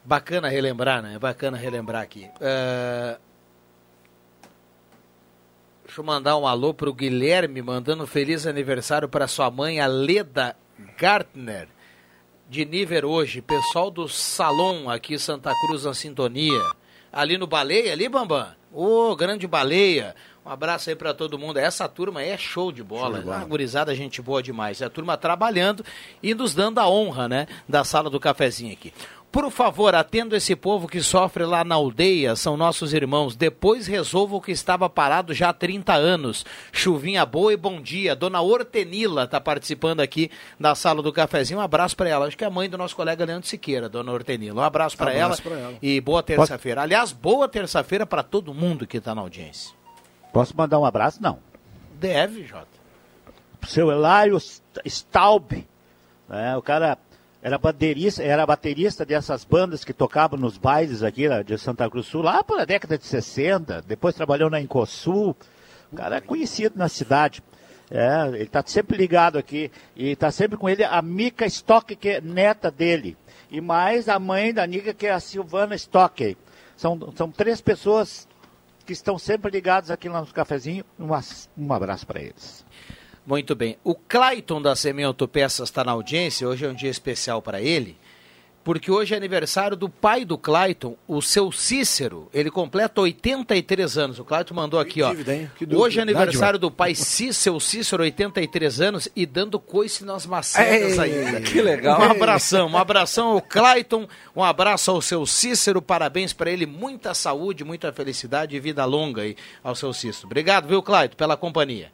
Bacana 0.06 0.50
relembrar, 0.50 1.02
né? 1.02 1.18
Bacana 1.18 1.56
relembrar 1.58 2.02
aqui. 2.02 2.28
É, 2.42 3.18
Deixa 5.94 6.02
eu 6.02 6.06
mandar 6.06 6.36
um 6.38 6.48
alô 6.48 6.74
pro 6.74 6.92
Guilherme, 6.92 7.62
mandando 7.62 8.02
um 8.02 8.08
feliz 8.08 8.48
aniversário 8.48 9.08
para 9.08 9.28
sua 9.28 9.52
mãe, 9.52 9.80
a 9.80 9.86
Leda 9.86 10.56
Gartner, 10.98 11.68
de 12.50 12.66
Níver 12.66 13.06
hoje. 13.06 13.44
Pessoal 13.44 13.92
do 13.92 14.10
Salão 14.10 14.90
aqui, 14.90 15.20
Santa 15.20 15.54
Cruz, 15.62 15.86
na 15.86 15.94
sintonia. 15.94 16.60
Ali 17.12 17.38
no 17.38 17.46
Baleia, 17.46 17.94
ali, 17.94 18.10
Bambam? 18.10 18.56
Ô, 18.74 19.16
grande 19.16 19.46
Baleia. 19.46 20.16
Um 20.44 20.50
abraço 20.50 20.90
aí 20.90 20.96
para 20.96 21.14
todo 21.14 21.38
mundo. 21.38 21.58
Essa 21.58 21.88
turma 21.88 22.24
é 22.24 22.36
show 22.40 22.72
de 22.72 22.82
bola. 22.82 23.12
Show 23.12 23.20
de 23.20 23.26
bola. 23.26 23.38
Uma 23.38 23.46
gurizada, 23.46 23.94
gente 23.94 24.20
boa 24.20 24.42
demais. 24.42 24.82
É 24.82 24.86
a 24.86 24.90
turma 24.90 25.16
trabalhando 25.16 25.86
e 26.24 26.34
nos 26.34 26.56
dando 26.56 26.80
a 26.80 26.90
honra, 26.90 27.30
né? 27.30 27.48
Da 27.70 27.84
sala 27.84 28.10
do 28.10 28.20
cafezinho 28.20 28.74
aqui. 28.74 28.92
Por 29.34 29.50
favor, 29.50 29.96
atendo 29.96 30.36
esse 30.36 30.56
povo 30.56 30.88
que 30.88 31.02
sofre 31.02 31.44
lá 31.44 31.64
na 31.64 31.74
aldeia, 31.74 32.36
são 32.36 32.56
nossos 32.56 32.94
irmãos. 32.94 33.36
Depois 33.36 33.88
resolva 33.88 34.36
o 34.36 34.42
que 34.42 34.52
estava 34.52 34.88
parado 34.88 35.34
já 35.34 35.50
há 35.50 35.54
30 35.54 35.92
anos. 35.92 36.46
Chuvinha 36.72 37.26
boa 37.26 37.52
e 37.52 37.58
bom 37.58 37.82
dia. 37.82 38.16
Dona 38.16 38.42
Hortenila 38.42 39.24
está 39.24 39.42
participando 39.42 40.02
aqui 40.02 40.30
da 40.60 40.76
sala 40.76 41.02
do 41.02 41.12
cafezinho. 41.12 41.60
Um 41.60 41.64
abraço 41.64 41.98
para 41.98 42.10
ela. 42.10 42.28
Acho 42.28 42.38
que 42.38 42.44
é 42.44 42.48
a 42.48 42.52
mãe 42.52 42.70
do 42.70 42.78
nosso 42.78 42.96
colega 42.96 43.26
Leandro 43.26 43.50
Siqueira, 43.50 43.90
Dona 43.90 44.12
Hortenila. 44.12 44.62
Um 44.62 44.64
abraço 44.64 44.96
para 44.96 45.12
ela, 45.12 45.36
ela. 45.44 45.74
e 45.82 46.00
boa 46.00 46.22
terça-feira. 46.22 46.84
Aliás, 46.84 47.12
boa 47.12 47.50
terça-feira 47.50 48.06
para 48.06 48.22
todo 48.22 48.54
mundo 48.54 48.86
que 48.86 48.98
está 48.98 49.16
na 49.16 49.22
audiência. 49.22 49.74
Posso 50.32 50.56
mandar 50.56 50.78
um 50.78 50.86
abraço? 50.86 51.20
Não. 51.20 51.40
Deve, 51.96 52.46
Jota. 52.46 52.68
Seu 53.68 53.92
Hilário 53.92 54.38
Staub. 54.86 55.68
né, 56.30 56.56
o 56.56 56.62
cara 56.62 57.00
era 57.44 57.58
baterista, 57.58 58.24
era 58.24 58.46
baterista 58.46 59.06
dessas 59.06 59.44
bandas 59.44 59.84
que 59.84 59.92
tocavam 59.92 60.40
nos 60.40 60.58
bailes 60.58 61.04
aqui 61.04 61.28
de 61.44 61.58
Santa 61.58 61.90
Cruz 61.90 62.08
Sul, 62.08 62.22
lá 62.22 62.42
pela 62.42 62.66
década 62.66 62.98
de 62.98 63.06
60. 63.06 63.82
Depois 63.82 64.16
trabalhou 64.16 64.50
na 64.50 64.62
Incosul. 64.62 65.36
O 65.92 65.96
cara 65.98 66.16
é 66.16 66.22
conhecido 66.22 66.80
na 66.80 66.88
cidade. 66.88 67.44
É, 67.92 68.30
ele 68.30 68.44
está 68.44 68.64
sempre 68.66 68.96
ligado 68.96 69.38
aqui. 69.38 69.70
E 69.94 70.12
está 70.12 70.32
sempre 70.32 70.58
com 70.58 70.70
ele 70.70 70.86
a 70.86 71.02
Mica 71.02 71.46
Stock, 71.46 71.94
que 71.98 72.10
é 72.12 72.22
neta 72.22 72.72
dele. 72.72 73.18
E 73.52 73.60
mais 73.60 74.08
a 74.08 74.18
mãe 74.18 74.54
da 74.54 74.66
Nica, 74.66 74.94
que 74.94 75.08
é 75.08 75.12
a 75.12 75.20
Silvana 75.20 75.76
Stock. 75.76 76.38
São, 76.78 77.12
são 77.14 77.30
três 77.30 77.60
pessoas 77.60 78.26
que 78.86 78.94
estão 78.94 79.20
sempre 79.20 79.52
ligados 79.52 79.92
aqui 79.92 80.08
lá 80.08 80.22
no 80.22 80.28
cafezinho. 80.28 80.86
Um, 80.98 81.10
um 81.58 81.74
abraço 81.74 82.08
para 82.08 82.22
eles. 82.22 82.66
Muito 83.26 83.56
bem. 83.56 83.78
O 83.84 83.96
Clayton 83.96 84.62
da 84.62 84.76
Semi 84.76 85.04
Autopeças 85.04 85.70
está 85.70 85.84
na 85.84 85.92
audiência. 85.94 86.48
Hoje 86.48 86.66
é 86.66 86.70
um 86.70 86.74
dia 86.74 86.90
especial 86.90 87.42
para 87.42 87.62
ele, 87.62 87.96
porque 88.66 88.92
hoje 88.92 89.14
é 89.14 89.18
aniversário 89.18 89.78
do 89.78 89.88
pai 89.88 90.26
do 90.26 90.38
Clayton, 90.38 90.98
o 91.08 91.22
seu 91.22 91.50
Cícero. 91.50 92.30
Ele 92.34 92.52
completa 92.52 93.00
83 93.00 93.98
anos. 93.98 94.20
O 94.20 94.26
Clayton 94.26 94.54
mandou 94.54 94.78
aqui, 94.78 95.02
ó. 95.02 95.14
Hoje 95.78 96.00
é 96.00 96.02
aniversário 96.04 96.60
do 96.60 96.70
pai 96.70 96.94
Cí- 96.96 97.34
seu 97.34 97.58
Cícero, 97.62 98.04
83 98.04 98.82
anos, 98.82 99.08
e 99.16 99.26
dando 99.26 99.58
coice 99.58 100.04
nas 100.04 100.26
macetas 100.26 101.00
ainda. 101.00 101.40
que 101.42 101.62
legal. 101.62 102.02
Um 102.02 102.04
abração, 102.04 102.68
um 102.68 102.78
abração 102.78 103.28
ao 103.30 103.42
Clayton, 103.42 104.06
um 104.36 104.44
abraço 104.44 104.92
ao 104.92 105.02
seu 105.02 105.26
Cícero, 105.26 105.82
parabéns 105.82 106.34
para 106.34 106.52
ele, 106.52 106.66
muita 106.66 107.14
saúde, 107.14 107.64
muita 107.64 107.94
felicidade 107.94 108.54
e 108.54 108.60
vida 108.60 108.84
longa 108.84 109.22
aí 109.22 109.38
ao 109.64 109.76
seu 109.76 109.94
Cícero. 109.94 110.26
Obrigado, 110.28 110.68
viu, 110.68 110.84
Clayton, 110.84 111.16
pela 111.16 111.38
companhia. 111.38 111.90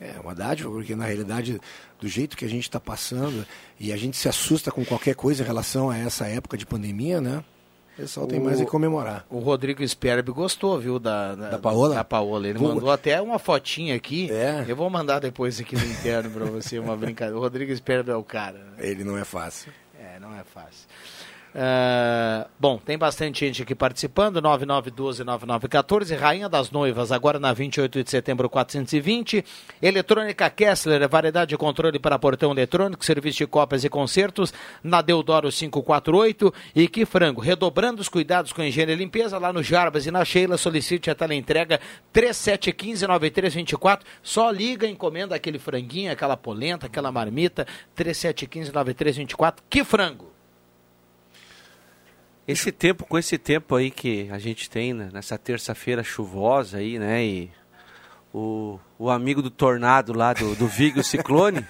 É 0.00 0.14
uma 0.22 0.34
dádiva, 0.34 0.68
porque 0.70 0.94
na 0.94 1.06
realidade, 1.06 1.58
do 1.98 2.06
jeito 2.06 2.36
que 2.36 2.44
a 2.44 2.48
gente 2.48 2.64
está 2.64 2.78
passando, 2.78 3.46
e 3.80 3.92
a 3.92 3.96
gente 3.96 4.16
se 4.16 4.28
assusta 4.28 4.70
com 4.70 4.84
qualquer 4.84 5.14
coisa 5.14 5.42
em 5.42 5.46
relação 5.46 5.88
a 5.88 5.96
essa 5.96 6.26
época 6.26 6.56
de 6.58 6.66
pandemia, 6.66 7.20
né? 7.20 7.42
O 7.94 7.96
pessoal 8.02 8.26
tem 8.26 8.38
mais 8.38 8.60
em 8.60 8.66
comemorar. 8.66 9.24
O 9.30 9.38
Rodrigo 9.38 9.82
Sperbi 9.88 10.30
gostou, 10.30 10.78
viu, 10.78 10.98
da, 10.98 11.34
da, 11.34 11.58
Paola? 11.58 11.94
Da 11.94 12.04
Paola. 12.04 12.46
Ele 12.46 12.58
Vou- 12.58 12.74
mandou 12.74 12.90
até 12.90 13.18
uma 13.22 13.38
fotinha 13.38 13.94
aqui. 13.94 14.30
É. 14.30 14.66
Eu 14.68 14.76
vou 14.76 14.90
mandar 14.90 15.18
depois 15.18 15.58
aqui 15.58 15.74
no 15.74 15.84
interno 15.86 16.28
para 16.30 16.44
você 16.44 16.78
uma 16.78 16.94
brincadeira. 16.94 17.38
O 17.38 17.40
Rodrigo 17.40 17.74
Sperbi 17.74 18.10
é 18.10 18.14
o 18.16 18.22
cara. 18.22 18.58
né? 18.58 18.72
Ele 18.86 19.02
não 19.02 19.16
é 19.16 19.24
fácil. 19.24 19.72
É, 19.98 20.20
não 20.20 20.34
é 20.34 20.44
fácil. 20.44 20.86
Ah, 21.58 22.48
bom, 22.60 22.76
tem 22.76 22.98
bastante 22.98 23.40
gente 23.40 23.62
aqui 23.62 23.74
participando, 23.74 24.42
9912-9914, 24.42 26.14
Rainha 26.14 26.50
das 26.50 26.70
Noivas, 26.70 27.10
agora 27.10 27.38
na 27.38 27.50
28 27.54 28.04
de 28.04 28.10
setembro 28.10 28.50
420, 28.50 29.42
Eletrônica 29.80 30.50
Kessler, 30.50 31.08
variedade 31.08 31.48
de 31.48 31.56
controle 31.56 31.98
para 31.98 32.18
portão 32.18 32.52
eletrônico, 32.52 33.02
serviço 33.02 33.38
de 33.38 33.46
cópias 33.46 33.84
e 33.84 33.88
concertos, 33.88 34.52
na 34.84 35.00
Deodoro 35.00 35.50
548, 35.50 36.52
e 36.74 36.86
que 36.88 37.06
frango, 37.06 37.40
redobrando 37.40 38.02
os 38.02 38.08
cuidados 38.10 38.52
com 38.52 38.62
higiene 38.62 38.92
e 38.92 38.96
limpeza, 38.96 39.38
lá 39.38 39.50
no 39.50 39.62
Jarbas 39.62 40.04
e 40.04 40.10
na 40.10 40.26
Sheila, 40.26 40.58
solicite 40.58 41.08
a 41.08 41.14
teleentrega 41.14 41.80
3715-9324, 42.12 44.00
só 44.22 44.50
liga, 44.50 44.86
encomenda 44.86 45.34
aquele 45.34 45.58
franguinho, 45.58 46.12
aquela 46.12 46.36
polenta, 46.36 46.84
aquela 46.84 47.10
marmita, 47.10 47.66
3715-9324, 47.96 49.60
que 49.70 49.82
frango! 49.82 50.35
Esse 52.46 52.70
tempo, 52.70 53.04
com 53.04 53.18
esse 53.18 53.36
tempo 53.36 53.74
aí 53.74 53.90
que 53.90 54.28
a 54.30 54.38
gente 54.38 54.70
tem, 54.70 54.94
né, 54.94 55.08
nessa 55.12 55.36
terça-feira 55.36 56.04
chuvosa 56.04 56.78
aí, 56.78 56.96
né, 56.96 57.24
e 57.24 57.50
o, 58.32 58.78
o 58.96 59.10
amigo 59.10 59.42
do 59.42 59.50
tornado 59.50 60.12
lá, 60.12 60.32
do, 60.32 60.54
do 60.54 60.68
Vigo 60.68 61.02
Ciclone, 61.02 61.66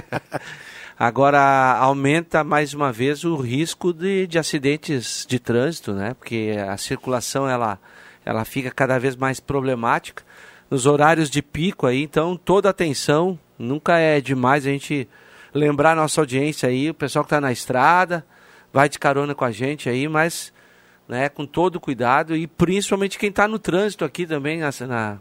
agora 0.98 1.40
aumenta 1.78 2.44
mais 2.44 2.74
uma 2.74 2.92
vez 2.92 3.24
o 3.24 3.34
risco 3.36 3.90
de, 3.94 4.26
de 4.26 4.38
acidentes 4.38 5.24
de 5.26 5.38
trânsito, 5.38 5.94
né, 5.94 6.12
porque 6.12 6.54
a 6.68 6.76
circulação, 6.76 7.48
ela, 7.48 7.78
ela 8.26 8.44
fica 8.44 8.70
cada 8.70 8.98
vez 8.98 9.16
mais 9.16 9.40
problemática. 9.40 10.22
Nos 10.70 10.84
horários 10.84 11.30
de 11.30 11.40
pico 11.40 11.86
aí, 11.86 12.02
então 12.02 12.36
toda 12.36 12.68
atenção, 12.68 13.38
nunca 13.58 13.98
é 13.98 14.20
demais 14.20 14.66
a 14.66 14.68
gente 14.68 15.08
lembrar 15.54 15.92
a 15.92 15.96
nossa 15.96 16.20
audiência 16.20 16.68
aí, 16.68 16.90
o 16.90 16.94
pessoal 16.94 17.24
que 17.24 17.28
está 17.28 17.40
na 17.40 17.50
estrada, 17.50 18.22
vai 18.78 18.88
de 18.88 18.96
carona 18.96 19.34
com 19.34 19.44
a 19.44 19.50
gente 19.50 19.88
aí, 19.88 20.06
mas 20.06 20.52
né, 21.08 21.28
com 21.28 21.44
todo 21.44 21.80
cuidado 21.80 22.36
e 22.36 22.46
principalmente 22.46 23.18
quem 23.18 23.28
está 23.28 23.48
no 23.48 23.58
trânsito 23.58 24.04
aqui 24.04 24.24
também 24.24 24.60
na, 24.60 24.70
na, 24.86 25.18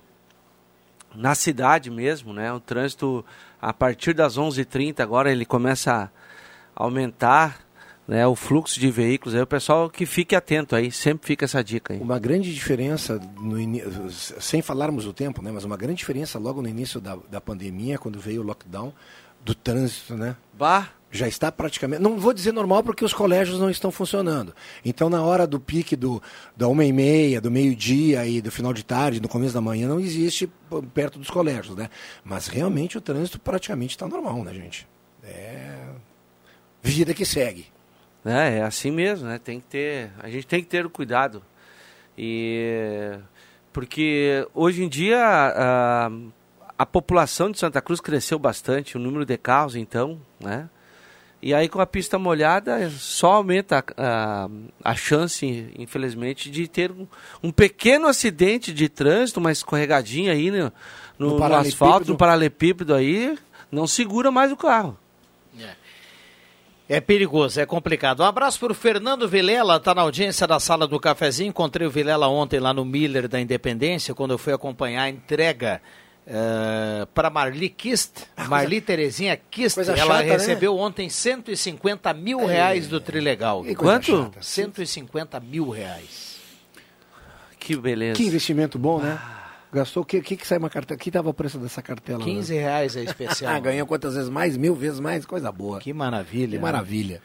na 1.15 1.33
cidade 1.33 1.89
mesmo, 1.89 2.33
né? 2.33 2.53
O 2.53 2.59
trânsito 2.59 3.25
a 3.59 3.73
partir 3.73 4.13
das 4.13 4.37
11h30 4.37 4.99
agora 4.99 5.31
ele 5.31 5.43
começa 5.43 6.11
a 6.75 6.83
aumentar 6.83 7.65
né, 8.07 8.27
o 8.27 8.35
fluxo 8.35 8.79
de 8.79 8.91
veículos. 8.91 9.33
Aí 9.33 9.41
o 9.41 9.47
pessoal 9.47 9.89
que 9.89 10.05
fique 10.05 10.35
atento 10.35 10.75
aí, 10.75 10.91
sempre 10.91 11.25
fica 11.25 11.45
essa 11.45 11.63
dica 11.63 11.93
aí. 11.95 11.99
Uma 11.99 12.19
grande 12.19 12.53
diferença, 12.53 13.19
no 13.39 13.59
ini- 13.59 13.81
sem 14.11 14.61
falarmos 14.61 15.03
do 15.05 15.13
tempo, 15.13 15.41
né, 15.41 15.51
mas 15.51 15.63
uma 15.63 15.75
grande 15.75 15.95
diferença 15.97 16.37
logo 16.37 16.61
no 16.61 16.69
início 16.69 17.01
da, 17.01 17.17
da 17.27 17.41
pandemia, 17.41 17.97
quando 17.97 18.19
veio 18.19 18.41
o 18.43 18.45
lockdown, 18.45 18.93
do 19.43 19.55
trânsito, 19.55 20.13
né? 20.13 20.35
Bah! 20.53 20.89
Já 21.09 21.27
está 21.27 21.51
praticamente. 21.51 22.01
Não 22.01 22.17
vou 22.17 22.33
dizer 22.33 22.51
normal 22.51 22.83
porque 22.83 23.05
os 23.05 23.13
colégios 23.13 23.59
não 23.59 23.69
estão 23.69 23.91
funcionando. 23.91 24.53
Então, 24.83 25.09
na 25.09 25.23
hora 25.23 25.47
do 25.47 25.59
pique 25.59 25.95
do, 25.95 26.21
da 26.55 26.67
uma 26.67 26.83
e 26.83 26.91
meia, 26.91 27.39
do 27.39 27.49
meio-dia 27.49 28.25
e 28.25 28.41
do 28.41 28.51
final 28.51 28.73
de 28.73 28.83
tarde, 28.83 29.21
no 29.21 29.29
começo 29.29 29.53
da 29.53 29.61
manhã, 29.61 29.87
não 29.87 29.99
existe 29.99 30.51
perto 30.93 31.17
dos 31.17 31.29
colégios, 31.29 31.75
né? 31.77 31.89
Mas 32.25 32.47
realmente 32.47 32.97
o 32.97 33.01
trânsito 33.01 33.39
praticamente 33.39 33.91
está 33.91 34.07
normal, 34.07 34.43
né, 34.43 34.53
gente? 34.53 34.87
É. 35.23 35.77
Vida 36.81 37.13
que 37.13 37.25
segue. 37.25 37.67
É, 38.25 38.57
é 38.57 38.61
assim 38.63 38.91
mesmo, 38.91 39.27
né? 39.27 39.39
Tem 39.39 39.59
que 39.59 39.67
ter, 39.67 40.11
a 40.19 40.29
gente 40.29 40.45
tem 40.45 40.61
que 40.61 40.67
ter 40.67 40.85
o 40.85 40.89
cuidado. 40.89 41.41
E 42.17 43.17
porque 43.71 44.47
hoje 44.53 44.83
em 44.83 44.89
dia 44.89 45.19
a, 45.23 46.11
a 46.77 46.85
população 46.85 47.51
de 47.51 47.59
Santa 47.59 47.81
Cruz 47.81 48.01
cresceu 48.01 48.39
bastante, 48.39 48.97
o 48.97 48.99
número 48.99 49.25
de 49.25 49.37
carros 49.37 49.75
então, 49.75 50.19
né? 50.39 50.69
E 51.41 51.53
aí 51.53 51.69
com 51.69 51.79
a 51.79 51.85
pista 51.85 52.17
molhada 52.17 52.89
só 52.89 53.33
aumenta 53.33 53.83
a, 53.95 54.45
a, 54.45 54.49
a 54.83 54.95
chance, 54.95 55.71
infelizmente, 55.77 56.49
de 56.49 56.67
ter 56.67 56.91
um, 56.91 57.07
um, 57.43 57.51
pequeno 57.51 58.07
acidente 58.07 58.73
de 58.73 58.89
trânsito, 58.89 59.39
uma 59.39 59.51
escorregadinha 59.51 60.31
aí 60.31 60.49
no, 60.49 60.73
no, 61.17 61.37
no, 61.37 61.37
no 61.37 61.55
asfalto, 61.55 62.11
no 62.11 62.17
paralelepípedo 62.17 62.93
aí, 62.93 63.37
não 63.71 63.85
segura 63.85 64.31
mais 64.31 64.51
o 64.51 64.57
carro. 64.57 64.97
É 66.89 67.01
perigoso, 67.01 67.59
é 67.59 67.65
complicado. 67.65 68.21
Um 68.21 68.25
abraço 68.25 68.57
para 68.59 68.71
o 68.71 68.75
Fernando 68.75 69.27
Vilela, 69.27 69.77
tá 69.77 69.93
na 69.93 70.03
audiência 70.03 70.47
da 70.47 70.57
sala 70.57 70.87
do 70.87 70.97
cafezinho. 70.97 71.49
Encontrei 71.49 71.85
o 71.85 71.91
Vilela 71.91 72.29
ontem 72.29 72.61
lá 72.61 72.73
no 72.73 72.85
Miller 72.85 73.27
da 73.27 73.41
Independência, 73.41 74.15
quando 74.15 74.31
eu 74.31 74.37
fui 74.37 74.53
acompanhar 74.53 75.03
a 75.03 75.09
entrega 75.09 75.81
uh, 76.27 77.03
eh, 77.03 77.07
para 77.13 77.29
Marli 77.29 77.69
Kist, 77.69 78.23
ah, 78.35 78.47
Marli 78.47 78.81
Terezinha 78.81 79.37
Kist. 79.49 79.77
Ela 79.77 79.95
chata, 79.95 80.23
né? 80.23 80.31
recebeu 80.31 80.75
né? 80.75 80.81
ontem 80.81 81.09
150 81.09 82.13
mil 82.13 82.45
reais 82.45 82.87
do 82.87 82.99
Trilegal. 82.99 83.63
Quanto? 83.75 84.31
150 84.39 85.39
mil 85.39 85.69
reais. 85.69 86.37
Que 87.59 87.75
beleza. 87.75 88.15
Que 88.15 88.25
investimento 88.25 88.77
bom, 88.77 88.99
né? 88.99 89.17
Ah. 89.19 89.37
Gastou 89.73 90.03
o 90.03 90.05
que, 90.05 90.21
que, 90.21 90.37
que 90.37 90.47
sai 90.47 90.57
uma 90.57 90.69
cartela? 90.69 90.97
que 90.97 91.09
estava 91.09 91.29
o 91.29 91.33
preço 91.33 91.57
dessa 91.57 91.81
cartela? 91.81 92.23
15 92.23 92.53
né? 92.53 92.59
reais 92.61 92.95
é 92.95 93.03
especial. 93.03 93.53
ah, 93.53 93.59
ganhou 93.59 93.85
quantas 93.85 94.15
vezes 94.15 94.29
mais? 94.29 94.55
Mil 94.55 94.73
vezes 94.73 94.99
mais? 94.99 95.25
Coisa 95.25 95.51
boa. 95.51 95.79
Que 95.79 95.91
maravilha. 95.91 96.57
Que 96.57 96.59
maravilha. 96.59 97.21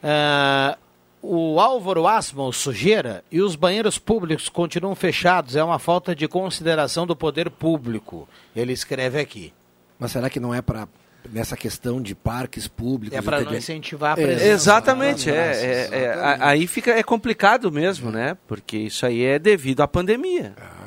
Né? 0.00 0.76
Uh, 0.76 0.89
o 1.22 1.60
Álvaro 1.60 2.06
Asma, 2.06 2.50
sujeira, 2.52 3.22
e 3.30 3.40
os 3.40 3.54
banheiros 3.54 3.98
públicos 3.98 4.48
continuam 4.48 4.94
fechados. 4.94 5.56
É 5.56 5.62
uma 5.62 5.78
falta 5.78 6.14
de 6.14 6.26
consideração 6.26 7.06
do 7.06 7.14
poder 7.14 7.50
público. 7.50 8.28
Ele 8.54 8.72
escreve 8.72 9.20
aqui. 9.20 9.52
Mas 9.98 10.12
será 10.12 10.30
que 10.30 10.40
não 10.40 10.54
é 10.54 10.62
para 10.62 10.88
nessa 11.30 11.56
questão 11.56 12.00
de 12.00 12.14
parques 12.14 12.66
públicos. 12.66 13.16
É 13.16 13.22
para 13.22 13.42
não 13.42 13.54
incentivar 13.54 14.18
a 14.18 14.20
é, 14.20 14.24
presença. 14.24 14.44
É, 14.44 14.52
exatamente, 14.52 15.30
é, 15.30 15.34
é, 15.34 15.88
é, 15.92 16.36
aí 16.40 16.66
fica 16.66 16.92
é 16.92 17.02
complicado 17.02 17.70
mesmo, 17.70 18.10
né? 18.10 18.36
Porque 18.46 18.78
isso 18.78 19.04
aí 19.04 19.22
é 19.22 19.38
devido 19.38 19.82
à 19.82 19.88
pandemia. 19.88 20.54
Ah. 20.58 20.79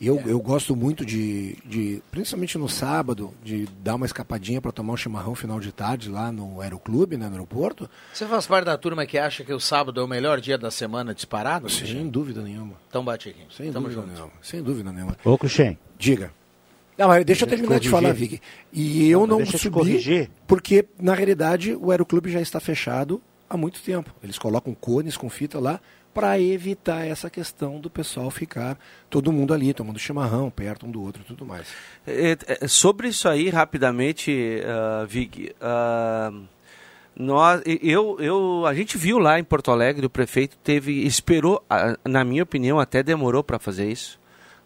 Eu, 0.00 0.22
eu 0.26 0.38
gosto 0.38 0.76
muito 0.76 1.06
de, 1.06 1.56
de, 1.64 2.02
principalmente 2.10 2.58
no 2.58 2.68
sábado, 2.68 3.32
de 3.42 3.66
dar 3.82 3.94
uma 3.94 4.04
escapadinha 4.04 4.60
para 4.60 4.70
tomar 4.70 4.92
um 4.92 4.96
chimarrão 4.96 5.34
final 5.34 5.58
de 5.58 5.72
tarde 5.72 6.10
lá 6.10 6.30
no 6.30 6.60
Aeroclube, 6.60 7.16
né, 7.16 7.26
no 7.26 7.32
aeroporto. 7.32 7.88
Você 8.12 8.26
faz 8.26 8.46
parte 8.46 8.66
da 8.66 8.76
turma 8.76 9.06
que 9.06 9.16
acha 9.16 9.42
que 9.42 9.52
o 9.52 9.60
sábado 9.60 9.98
é 9.98 10.04
o 10.04 10.06
melhor 10.06 10.38
dia 10.38 10.58
da 10.58 10.70
semana 10.70 11.14
disparado? 11.14 11.70
Sem 11.70 12.08
dúvida 12.08 12.42
nenhuma. 12.42 12.74
Então 12.88 13.02
bate 13.02 13.30
aqui. 13.30 13.40
Sem 13.50 13.72
Tamo 13.72 13.88
dúvida 13.88 14.02
junto. 14.02 14.12
nenhuma. 14.12 14.32
Sem 14.42 14.62
dúvida 14.62 14.92
nenhuma. 14.92 15.16
Ô, 15.24 15.38
Cuxem. 15.38 15.78
Diga. 15.98 16.30
Não, 16.98 17.08
mas 17.08 17.24
deixa 17.24 17.44
eu 17.44 17.48
terminar 17.48 17.78
de 17.80 17.88
falar, 17.88 18.12
Vig. 18.12 18.40
E 18.72 19.10
eu 19.10 19.26
não, 19.26 19.38
não 19.38 19.46
subi, 19.46 19.70
corrigir. 19.70 20.30
porque 20.46 20.86
na 21.00 21.14
realidade 21.14 21.74
o 21.74 21.90
Aeroclube 21.90 22.30
já 22.30 22.40
está 22.40 22.58
fechado 22.60 23.20
há 23.48 23.56
muito 23.56 23.80
tempo. 23.80 24.14
Eles 24.22 24.38
colocam 24.38 24.74
cones 24.74 25.16
com 25.16 25.28
fita 25.28 25.58
lá 25.58 25.80
para 26.16 26.40
evitar 26.40 27.06
essa 27.06 27.28
questão 27.28 27.78
do 27.78 27.90
pessoal 27.90 28.30
ficar 28.30 28.78
todo 29.10 29.30
mundo 29.30 29.52
ali 29.52 29.74
tomando 29.74 29.98
chimarrão 29.98 30.50
perto 30.50 30.86
um 30.86 30.90
do 30.90 31.02
outro 31.02 31.20
e 31.20 31.26
tudo 31.26 31.44
mais. 31.44 31.66
É, 32.06 32.38
é, 32.46 32.66
sobre 32.66 33.08
isso 33.08 33.28
aí, 33.28 33.50
rapidamente, 33.50 34.32
uh, 34.32 35.06
Vig, 35.06 35.54
uh, 35.60 36.42
nós, 37.14 37.60
eu, 37.82 38.16
eu, 38.18 38.64
a 38.64 38.72
gente 38.72 38.96
viu 38.96 39.18
lá 39.18 39.38
em 39.38 39.44
Porto 39.44 39.70
Alegre, 39.70 40.06
o 40.06 40.10
prefeito 40.10 40.56
teve, 40.64 41.04
esperou, 41.04 41.62
na 42.02 42.24
minha 42.24 42.44
opinião, 42.44 42.80
até 42.80 43.02
demorou 43.02 43.44
para 43.44 43.58
fazer 43.58 43.90
isso 43.90 44.18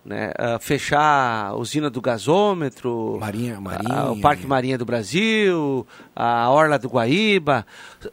né, 0.04 0.32
uh, 0.38 0.58
fechar 0.58 1.48
a 1.48 1.54
usina 1.54 1.90
do 1.90 2.00
gasômetro, 2.00 3.18
Marinha, 3.20 3.60
Marinha. 3.60 4.06
Uh, 4.06 4.12
o 4.12 4.20
Parque 4.20 4.46
Marinha 4.46 4.78
do 4.78 4.84
Brasil, 4.84 5.86
a 6.14 6.50
Orla 6.50 6.78
do 6.78 6.88
Guaíba, 6.88 7.66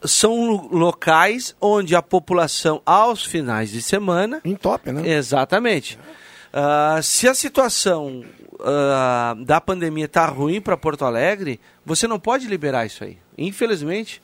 são 0.04 0.68
locais 0.72 1.56
onde 1.62 1.96
a 1.96 2.02
população, 2.02 2.82
aos 2.86 3.24
finais 3.24 3.72
de 3.72 3.82
semana... 3.82 4.42
top, 4.56 4.92
né? 4.92 5.08
Exatamente. 5.10 5.98
Uh, 6.54 7.02
se 7.02 7.28
a 7.28 7.34
situação 7.34 8.24
da 9.46 9.62
pandemia 9.62 10.06
está 10.06 10.26
ruim 10.26 10.60
para 10.60 10.76
Porto 10.76 11.06
Alegre, 11.06 11.60
você 11.86 12.08
não 12.08 12.20
pode 12.20 12.48
liberar 12.48 12.88
isso 12.88 13.04
aí. 13.04 13.20
Infelizmente, 13.38 14.20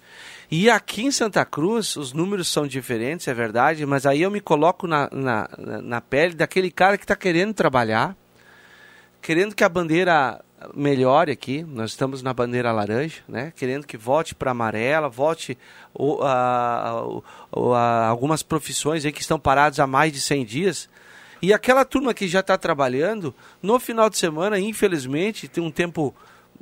e 0.56 0.70
aqui 0.70 1.04
em 1.04 1.10
Santa 1.10 1.44
Cruz, 1.44 1.96
os 1.96 2.14
números 2.14 2.48
são 2.48 2.68
diferentes, 2.68 3.28
é 3.28 3.34
verdade, 3.34 3.88
mas 3.88 4.06
aí 4.06 4.22
eu 4.22 4.30
me 4.30 4.40
coloco 4.40 4.86
na, 4.86 5.10
na, 5.12 5.50
na 5.82 6.00
pele 6.00 6.36
daquele 6.36 6.70
cara 6.70 6.96
que 6.96 7.06
está 7.06 7.16
querendo 7.16 7.56
trabalhar, 7.56 8.16
querendo 9.20 9.56
que 9.56 9.64
a 9.64 9.68
bandeira 9.68 10.46
melhore 10.76 11.32
aqui. 11.32 11.64
Nós 11.64 11.90
estamos 11.90 12.22
na 12.22 12.36
bandeira 12.36 12.72
laranja, 12.72 13.24
né? 13.28 13.52
Querendo 13.56 13.88
que 13.88 13.98
volte 13.98 14.36
para 14.36 14.52
amarela, 14.52 15.10
volte 15.10 15.58
o, 15.92 16.22
a, 16.22 17.00
a, 17.52 17.76
a, 17.76 18.08
algumas 18.10 18.44
profissões 18.44 19.04
aí 19.04 19.12
que 19.12 19.22
estão 19.22 19.40
paradas 19.40 19.80
há 19.80 19.88
mais 19.88 20.14
de 20.14 20.22
100 20.22 20.46
dias. 20.46 20.90
E 21.42 21.52
aquela 21.52 21.84
turma 21.84 22.14
que 22.14 22.28
já 22.28 22.42
está 22.42 22.60
trabalhando, 22.60 23.34
no 23.60 23.80
final 23.80 24.08
de 24.08 24.20
semana, 24.20 24.60
infelizmente, 24.60 25.48
tem 25.48 25.64
um 25.64 25.72
tempo 25.72 26.14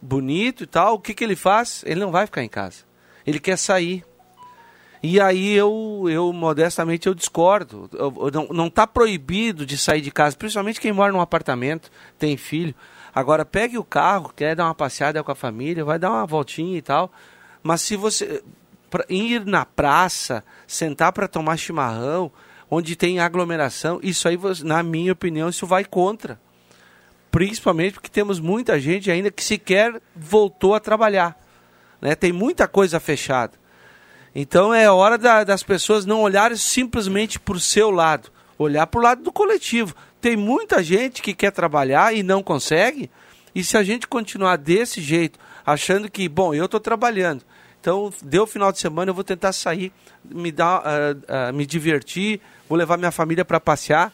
bonito 0.02 0.64
e 0.64 0.66
tal, 0.66 0.94
o 0.94 1.00
que, 1.00 1.14
que 1.14 1.26
ele 1.26 1.36
faz? 1.36 1.84
Ele 1.86 2.00
não 2.00 2.10
vai 2.10 2.26
ficar 2.26 2.42
em 2.42 2.48
casa 2.48 2.90
ele 3.26 3.40
quer 3.40 3.58
sair. 3.58 4.04
E 5.04 5.20
aí 5.20 5.54
eu, 5.54 6.06
eu 6.10 6.32
modestamente, 6.32 7.08
eu 7.08 7.14
discordo. 7.16 7.90
Eu, 7.94 8.32
eu 8.34 8.54
não 8.54 8.68
está 8.68 8.86
proibido 8.86 9.66
de 9.66 9.78
sair 9.78 10.02
de 10.02 10.12
casa, 10.12 10.38
principalmente 10.38 10.80
quem 10.80 10.92
mora 10.92 11.12
num 11.12 11.22
apartamento, 11.22 11.90
tem 12.20 12.38
filho. 12.38 12.76
Agora 13.14 13.44
pegue 13.44 13.78
o 13.78 13.84
carro, 13.84 14.32
quer 14.36 14.56
dar 14.56 14.66
uma 14.66 14.76
passeada 14.76 15.24
com 15.24 15.32
a 15.32 15.36
família, 15.36 15.84
vai 15.84 15.98
dar 15.98 16.12
uma 16.12 16.26
voltinha 16.26 16.78
e 16.78 16.82
tal. 16.82 17.12
Mas 17.64 17.82
se 17.82 17.96
você 17.96 18.44
ir 19.10 19.46
na 19.46 19.66
praça, 19.66 20.44
sentar 20.68 21.12
para 21.12 21.28
tomar 21.28 21.58
chimarrão, 21.58 22.32
onde 22.70 22.96
tem 22.96 23.20
aglomeração, 23.20 24.00
isso 24.02 24.28
aí, 24.28 24.40
na 24.64 24.82
minha 24.84 25.12
opinião, 25.12 25.50
isso 25.50 25.66
vai 25.66 25.84
contra. 25.84 26.40
Principalmente 27.30 27.94
porque 27.94 28.10
temos 28.10 28.40
muita 28.40 28.80
gente 28.80 29.10
ainda 29.10 29.32
que 29.32 29.44
sequer 29.44 30.02
voltou 30.16 30.76
a 30.76 30.80
trabalhar. 30.80 31.38
Né? 32.02 32.16
Tem 32.16 32.32
muita 32.32 32.68
coisa 32.68 33.00
fechada. 33.00 33.54
Então 34.34 34.74
é 34.74 34.90
hora 34.90 35.18
da, 35.18 35.44
das 35.44 35.62
pessoas 35.62 36.06
não 36.06 36.22
olharem 36.22 36.58
simplesmente 36.58 37.40
para 37.40 37.56
o 37.56 37.60
seu 37.60 37.92
lado, 37.92 38.30
olhar 38.58 38.88
para 38.88 39.00
o 39.00 39.04
lado 39.04 39.24
do 39.24 39.32
coletivo. 39.32 39.94
Tem 40.22 40.38
muita 40.38 40.82
gente 40.82 41.22
que 41.22 41.34
quer 41.34 41.52
trabalhar 41.52 42.16
e 42.16 42.24
não 42.24 42.42
consegue, 42.42 43.10
e 43.54 43.64
se 43.64 43.76
a 43.76 43.84
gente 43.84 44.08
continuar 44.08 44.56
desse 44.56 45.02
jeito, 45.02 45.38
achando 45.66 46.10
que, 46.10 46.30
bom, 46.30 46.54
eu 46.54 46.66
estou 46.66 46.80
trabalhando, 46.80 47.44
então 47.80 48.14
deu 48.24 48.48
final 48.48 48.72
de 48.72 48.80
semana, 48.80 49.10
eu 49.10 49.16
vou 49.16 49.24
tentar 49.24 49.52
sair, 49.52 49.92
me, 50.24 50.52
dar, 50.52 50.82
uh, 50.82 51.50
uh, 51.50 51.54
me 51.54 51.66
divertir, 51.66 52.40
vou 52.70 52.78
levar 52.78 52.98
minha 52.98 53.12
família 53.12 53.44
para 53.44 53.60
passear, 53.60 54.14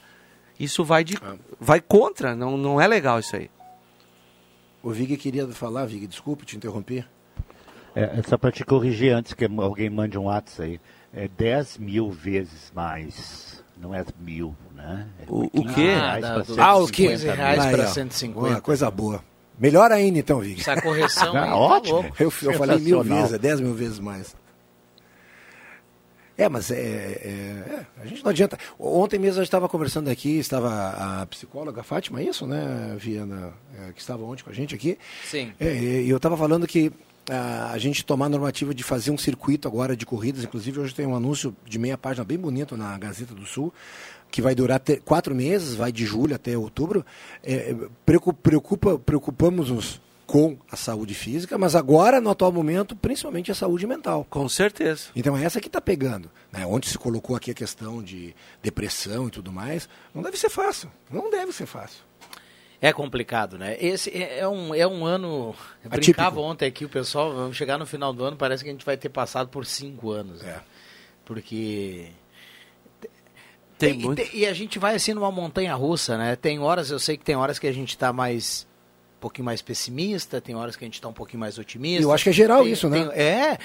isso 0.59 0.83
vai, 0.83 1.03
de, 1.03 1.17
ah. 1.21 1.35
vai 1.59 1.79
contra, 1.79 2.35
não, 2.35 2.57
não 2.57 2.81
é 2.81 2.87
legal 2.87 3.19
isso 3.19 3.35
aí. 3.35 3.51
O 4.81 4.89
Vig 4.91 5.17
queria 5.17 5.45
falar, 5.49 5.85
Vig, 5.85 6.07
desculpe 6.07 6.45
te 6.45 6.55
interromper. 6.55 7.05
É, 7.97 8.19
é 8.19 8.23
só 8.27 8.37
para 8.37 8.51
te 8.51 8.63
corrigir 8.63 9.11
antes 9.11 9.33
que 9.33 9.45
alguém 9.57 9.89
mande 9.89 10.19
um 10.19 10.25
WhatsApp 10.25 10.61
aí. 10.61 10.79
É 11.11 11.27
10 11.27 11.79
mil 11.79 12.11
vezes 12.11 12.71
mais. 12.75 13.63
Não 13.75 13.93
é 13.93 14.05
mil, 14.19 14.55
né? 14.75 15.07
É 15.19 15.25
o, 15.27 15.45
o 15.45 15.73
quê? 15.73 15.89
Ah, 15.99 16.43
ah, 16.59 16.77
o 16.77 16.87
quê? 16.87 17.15
reais 17.15 17.65
para 17.65 17.87
150. 17.87 18.39
Uma 18.39 18.61
coisa 18.61 18.91
boa. 18.91 19.23
Melhor 19.57 19.91
ainda 19.91 20.19
então, 20.19 20.39
Vig. 20.39 20.61
Essa 20.61 20.79
correção 20.79 21.35
ah, 21.35 21.41
aí, 21.41 21.49
tá 21.49 21.55
ótimo. 21.55 22.03
Tá 22.03 22.09
eu, 22.19 22.33
eu 22.43 22.53
falei 22.53 22.77
mil 22.77 23.01
vezes, 23.01 23.33
é 23.33 23.39
10 23.39 23.61
mil 23.61 23.73
vezes 23.73 23.99
mais. 23.99 24.35
É, 26.37 26.47
mas 26.47 26.69
é, 26.69 26.75
é, 26.75 26.79
é, 26.79 27.85
a 27.99 28.05
gente 28.05 28.23
não 28.23 28.29
adianta. 28.29 28.59
Ontem 28.77 29.17
mesmo 29.17 29.39
a 29.39 29.43
gente 29.43 29.47
estava 29.47 29.67
conversando 29.67 30.07
aqui, 30.07 30.37
estava 30.37 31.21
a 31.21 31.25
psicóloga 31.25 31.81
Fátima, 31.81 32.21
é 32.21 32.25
isso, 32.25 32.45
né, 32.45 32.95
Viana, 32.99 33.53
é, 33.75 33.91
que 33.91 33.99
estava 33.99 34.23
ontem 34.23 34.43
com 34.43 34.51
a 34.51 34.53
gente 34.53 34.75
aqui. 34.75 34.99
Sim. 35.25 35.51
É, 35.59 35.73
e 35.73 36.07
eu 36.07 36.17
estava 36.17 36.37
falando 36.37 36.67
que 36.67 36.93
a 37.29 37.77
gente 37.77 38.05
tomar 38.05 38.27
a 38.27 38.29
normativa 38.29 38.73
de 38.73 38.83
fazer 38.83 39.11
um 39.11 39.17
circuito 39.17 39.67
agora 39.67 39.95
de 39.95 40.05
corridas. 40.05 40.43
Inclusive, 40.43 40.79
hoje 40.79 40.95
tem 40.95 41.05
um 41.05 41.15
anúncio 41.15 41.55
de 41.65 41.77
meia 41.77 41.97
página 41.97 42.23
bem 42.23 42.37
bonito 42.37 42.77
na 42.77 42.97
Gazeta 42.97 43.33
do 43.33 43.45
Sul, 43.45 43.73
que 44.31 44.41
vai 44.41 44.55
durar 44.55 44.81
quatro 45.03 45.35
meses, 45.35 45.75
vai 45.75 45.91
de 45.91 46.05
julho 46.05 46.35
até 46.35 46.57
outubro. 46.57 47.05
É, 47.43 47.75
preocupa, 48.05 48.97
preocupamos-nos 48.99 50.01
com 50.25 50.57
a 50.69 50.75
saúde 50.75 51.13
física, 51.13 51.57
mas 51.57 51.73
agora, 51.73 52.19
no 52.19 52.29
atual 52.29 52.51
momento, 52.51 52.95
principalmente 52.97 53.49
a 53.49 53.55
saúde 53.55 53.87
mental. 53.87 54.27
Com 54.29 54.47
certeza. 54.49 55.05
Então 55.15 55.37
é 55.37 55.43
essa 55.43 55.61
que 55.61 55.67
está 55.67 55.79
pegando. 55.79 56.29
Né? 56.51 56.65
Onde 56.65 56.89
se 56.89 56.97
colocou 56.97 57.35
aqui 57.35 57.49
a 57.51 57.53
questão 57.53 58.03
de 58.03 58.35
depressão 58.61 59.29
e 59.29 59.31
tudo 59.31 59.53
mais, 59.53 59.87
não 60.13 60.21
deve 60.21 60.37
ser 60.37 60.49
fácil. 60.49 60.91
Não 61.09 61.31
deve 61.31 61.53
ser 61.53 61.65
fácil. 61.65 62.06
É 62.79 62.93
complicado, 62.93 63.57
né? 63.57 63.75
Esse 63.79 64.09
é, 64.11 64.39
é 64.39 64.47
um, 64.47 64.73
é 64.73 64.85
um 64.87 65.03
ano. 65.05 65.55
Eu 65.83 65.89
brincava 65.89 66.39
ontem 66.39 66.67
aqui, 66.67 66.85
o 66.85 66.89
pessoal, 66.89 67.33
vamos 67.33 67.57
chegar 67.57 67.77
no 67.77 67.85
final 67.85 68.13
do 68.13 68.23
ano, 68.23 68.37
parece 68.37 68.63
que 68.63 68.69
a 68.69 68.73
gente 68.73 68.85
vai 68.85 68.95
ter 68.95 69.09
passado 69.09 69.49
por 69.49 69.65
cinco 69.65 70.11
anos. 70.11 70.41
Né? 70.41 70.61
Porque. 71.25 72.09
Tem, 73.77 73.93
tem 73.93 73.99
muito. 73.99 74.21
e 74.35 74.45
a 74.45 74.53
gente 74.53 74.79
vai 74.79 74.95
assim 74.95 75.13
numa 75.13 75.31
montanha 75.31 75.73
russa, 75.75 76.17
né? 76.17 76.35
Tem 76.35 76.59
horas, 76.59 76.89
eu 76.89 76.99
sei 76.99 77.15
que 77.17 77.23
tem 77.23 77.35
horas 77.35 77.59
que 77.59 77.67
a 77.67 77.71
gente 77.71 77.89
está 77.89 78.11
mais 78.11 78.65
um 79.17 79.19
pouquinho 79.19 79.45
mais 79.45 79.61
pessimista, 79.63 80.39
tem 80.39 80.55
horas 80.55 80.75
que 80.75 80.83
a 80.83 80.87
gente 80.87 80.95
está 80.95 81.07
um 81.07 81.13
pouquinho 81.13 81.39
mais 81.39 81.57
otimista. 81.57 82.03
Eu 82.03 82.11
acho 82.11 82.23
que 82.23 82.29
é 82.29 82.33
geral 82.33 82.63
Tem- 82.63 82.71
isso, 82.71 82.87
né? 82.89 83.07
tem- 83.07 83.19
é, 83.19 83.57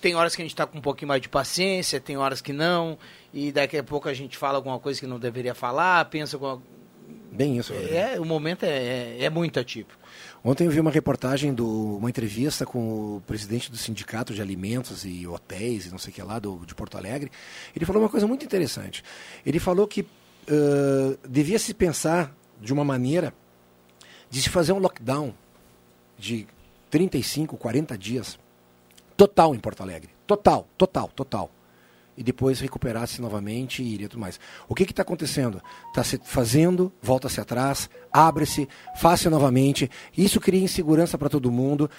tem 0.00 0.14
horas 0.14 0.34
que 0.34 0.40
a 0.40 0.44
gente 0.44 0.52
está 0.54 0.66
com 0.66 0.78
um 0.78 0.82
pouquinho 0.82 1.08
mais 1.08 1.20
de 1.20 1.28
paciência, 1.28 2.00
tem 2.00 2.16
horas 2.16 2.40
que 2.40 2.52
não, 2.52 2.98
e 3.32 3.52
daqui 3.52 3.76
a 3.76 3.84
pouco 3.84 4.08
a 4.08 4.14
gente 4.14 4.36
fala 4.38 4.56
alguma 4.56 4.78
coisa 4.78 4.98
que 4.98 5.06
não 5.06 5.18
deveria 5.18 5.54
falar, 5.54 6.06
pensa 6.06 6.38
com. 6.38 6.60
Bem 7.34 7.58
isso. 7.58 7.72
É, 7.72 8.18
o 8.20 8.24
momento 8.24 8.64
é, 8.64 8.68
é, 9.18 9.24
é 9.24 9.30
muito 9.30 9.58
atípico. 9.58 9.98
Ontem 10.42 10.66
eu 10.66 10.70
vi 10.70 10.78
uma 10.78 10.90
reportagem, 10.90 11.52
do, 11.52 11.96
uma 11.96 12.08
entrevista 12.08 12.64
com 12.64 13.16
o 13.16 13.22
presidente 13.26 13.70
do 13.70 13.76
Sindicato 13.76 14.32
de 14.32 14.40
Alimentos 14.40 15.04
e 15.04 15.26
Hotéis 15.26 15.86
e 15.86 15.90
não 15.90 15.98
sei 15.98 16.12
o 16.12 16.14
que 16.14 16.22
lá, 16.22 16.38
do, 16.38 16.64
de 16.64 16.74
Porto 16.74 16.96
Alegre. 16.96 17.32
Ele 17.74 17.84
falou 17.84 18.02
uma 18.02 18.08
coisa 18.08 18.26
muito 18.26 18.44
interessante. 18.44 19.02
Ele 19.44 19.58
falou 19.58 19.88
que 19.88 20.06
ãh, 20.48 21.16
devia 21.28 21.58
se 21.58 21.74
pensar 21.74 22.32
de 22.60 22.72
uma 22.72 22.84
maneira 22.84 23.34
de 24.30 24.40
se 24.40 24.48
fazer 24.48 24.72
um 24.72 24.78
lockdown 24.78 25.34
de 26.16 26.46
35, 26.88 27.56
40 27.56 27.98
dias 27.98 28.38
total 29.16 29.54
em 29.54 29.58
Porto 29.58 29.82
Alegre. 29.82 30.10
Total, 30.24 30.68
total, 30.78 31.08
total. 31.08 31.50
E 32.16 32.22
depois 32.22 32.60
recuperasse 32.60 33.20
novamente 33.20 33.82
e 33.82 33.94
iria 33.94 34.08
tudo 34.08 34.20
mais. 34.20 34.38
O 34.68 34.74
que 34.74 34.84
está 34.84 35.02
acontecendo? 35.02 35.62
Está 35.88 36.04
se 36.04 36.20
fazendo, 36.24 36.92
volta-se 37.02 37.40
atrás, 37.40 37.90
abre-se, 38.12 38.68
faça 38.96 39.28
novamente. 39.28 39.90
Isso 40.16 40.40
cria 40.40 40.60
insegurança 40.60 41.18
para 41.18 41.28
todo 41.28 41.50
mundo. 41.50 41.90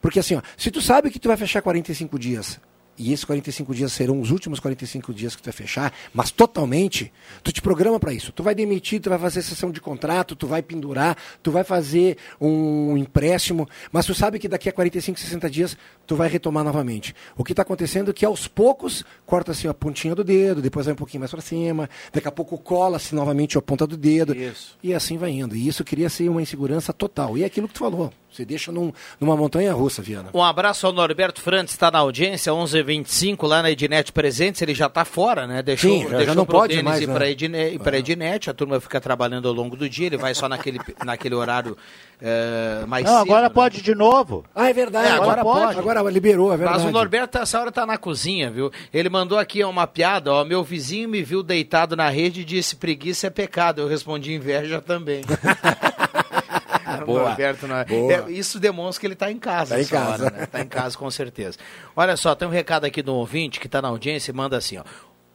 Porque 0.00 0.18
assim, 0.18 0.36
ó, 0.36 0.42
se 0.56 0.70
tu 0.70 0.80
sabe 0.80 1.10
que 1.10 1.18
tu 1.18 1.28
vai 1.28 1.36
fechar 1.36 1.62
45 1.62 2.18
dias, 2.18 2.60
e 2.98 3.12
esses 3.12 3.24
45 3.24 3.74
dias 3.74 3.92
serão 3.92 4.20
os 4.20 4.30
últimos 4.30 4.60
45 4.60 5.14
dias 5.14 5.34
que 5.34 5.42
tu 5.42 5.46
vai 5.46 5.52
fechar, 5.52 5.92
mas 6.12 6.30
totalmente, 6.30 7.12
tu 7.42 7.52
te 7.52 7.62
programa 7.62 7.98
para 7.98 8.12
isso. 8.12 8.32
Tu 8.32 8.42
vai 8.42 8.54
demitir, 8.54 9.00
tu 9.00 9.08
vai 9.08 9.18
fazer 9.18 9.42
sessão 9.42 9.70
de 9.70 9.80
contrato, 9.80 10.36
tu 10.36 10.46
vai 10.46 10.62
pendurar, 10.62 11.16
tu 11.42 11.50
vai 11.50 11.64
fazer 11.64 12.16
um 12.40 12.96
empréstimo, 12.96 13.68
mas 13.90 14.06
tu 14.06 14.14
sabe 14.14 14.38
que 14.38 14.48
daqui 14.48 14.68
a 14.68 14.72
45, 14.72 15.18
60 15.18 15.50
dias 15.50 15.76
tu 16.06 16.16
vai 16.16 16.28
retomar 16.28 16.64
novamente. 16.64 17.14
O 17.36 17.44
que 17.44 17.52
está 17.52 17.62
acontecendo 17.62 18.10
é 18.10 18.14
que 18.14 18.24
aos 18.24 18.46
poucos 18.46 19.04
corta-se 19.24 19.66
a 19.66 19.74
pontinha 19.74 20.14
do 20.14 20.22
dedo, 20.22 20.60
depois 20.60 20.86
vai 20.86 20.92
um 20.92 20.96
pouquinho 20.96 21.20
mais 21.20 21.30
para 21.30 21.40
cima, 21.40 21.88
daqui 22.12 22.28
a 22.28 22.32
pouco 22.32 22.58
cola-se 22.58 23.14
novamente 23.14 23.56
a 23.56 23.62
ponta 23.62 23.86
do 23.86 23.96
dedo. 23.96 24.34
E 24.82 24.94
assim 24.94 25.16
vai 25.16 25.30
indo. 25.30 25.56
E 25.56 25.66
isso 25.66 25.84
cria 25.84 26.08
ser 26.08 26.28
uma 26.28 26.42
insegurança 26.42 26.92
total. 26.92 27.36
E 27.36 27.42
é 27.42 27.46
aquilo 27.46 27.68
que 27.68 27.74
tu 27.74 27.80
falou. 27.80 28.12
Você 28.32 28.44
deixa 28.44 28.72
num- 28.72 28.92
numa 29.20 29.36
montanha 29.36 29.72
russa, 29.74 30.00
Viana. 30.00 30.30
Um 30.32 30.42
abraço 30.42 30.86
ao 30.86 30.92
Norberto 30.92 31.40
Frantes, 31.40 31.74
está 31.74 31.90
na 31.90 31.98
audiência, 31.98 32.52
11h25 32.52 33.46
lá 33.46 33.62
na 33.62 33.70
Ednet 33.70 34.10
Presentes, 34.12 34.62
ele 34.62 34.74
já 34.74 34.86
está 34.86 35.04
fora, 35.04 35.46
né? 35.46 35.62
Deixou, 35.62 35.90
Sim, 35.90 36.02
já- 36.04 36.08
já 36.10 36.16
deixou 36.18 36.34
não 36.34 36.46
pro 36.46 36.58
pode 36.58 36.74
Denis 36.74 36.84
mais, 36.90 37.02
ir 37.02 37.06
né? 37.08 37.14
para 37.14 37.28
Ednet, 37.30 37.74
ir 37.74 37.78
pra 37.78 37.98
Ednet, 37.98 38.48
a 38.50 38.54
turma 38.54 38.80
fica 38.80 39.00
trabalhando 39.00 39.48
ao 39.48 39.54
longo 39.54 39.76
do 39.76 39.88
dia, 39.88 40.06
ele 40.06 40.16
vai 40.16 40.34
só 40.34 40.48
naquele, 40.48 40.78
naquele 41.04 41.34
horário 41.34 41.76
eh, 42.24 42.84
mais 42.86 43.04
Não, 43.04 43.18
cedo. 43.18 43.22
agora 43.22 43.48
né? 43.48 43.54
pode 43.54 43.82
de 43.82 43.94
novo. 43.94 44.44
Ah, 44.54 44.70
é 44.70 44.72
verdade. 44.72 45.08
É, 45.08 45.10
agora 45.12 45.42
pode. 45.42 45.78
Agora 45.78 46.00
liberou, 46.10 46.52
é 46.52 46.56
verdade. 46.56 46.78
Mas 46.78 46.88
o 46.88 46.92
Norberto, 46.92 47.36
essa 47.38 47.60
hora 47.60 47.72
tá 47.72 47.84
na 47.84 47.98
cozinha, 47.98 48.48
viu? 48.50 48.70
Ele 48.94 49.08
mandou 49.08 49.36
aqui 49.38 49.62
uma 49.64 49.86
piada, 49.88 50.32
ó. 50.32 50.44
Meu 50.44 50.62
vizinho 50.62 51.08
me 51.08 51.22
viu 51.22 51.42
deitado 51.42 51.96
na 51.96 52.08
rede 52.08 52.42
e 52.42 52.44
disse: 52.44 52.76
preguiça 52.76 53.26
é 53.26 53.30
pecado. 53.30 53.80
Eu 53.82 53.88
respondi: 53.88 54.32
inveja 54.32 54.80
também. 54.80 55.22
Boa. 57.04 57.22
Norberto 57.28 57.66
não 57.66 57.76
é- 57.76 57.84
Boa. 57.84 58.12
É, 58.12 58.30
isso 58.30 58.58
demonstra 58.60 59.00
que 59.00 59.06
ele 59.06 59.14
está 59.14 59.30
em 59.30 59.38
casa. 59.38 59.74
Tá 59.74 59.80
em 59.80 59.86
casa. 59.86 60.24
hora, 60.26 60.36
né? 60.36 60.46
Tá 60.46 60.60
em 60.60 60.66
casa, 60.68 60.96
com 60.96 61.10
certeza. 61.10 61.58
Olha 61.94 62.16
só, 62.16 62.34
tem 62.34 62.46
um 62.46 62.50
recado 62.50 62.84
aqui 62.84 63.02
do 63.02 63.14
ouvinte 63.14 63.58
que 63.60 63.66
está 63.66 63.80
na 63.82 63.88
audiência 63.88 64.30
e 64.30 64.34
manda 64.34 64.56
assim, 64.56 64.78
ó. 64.78 64.84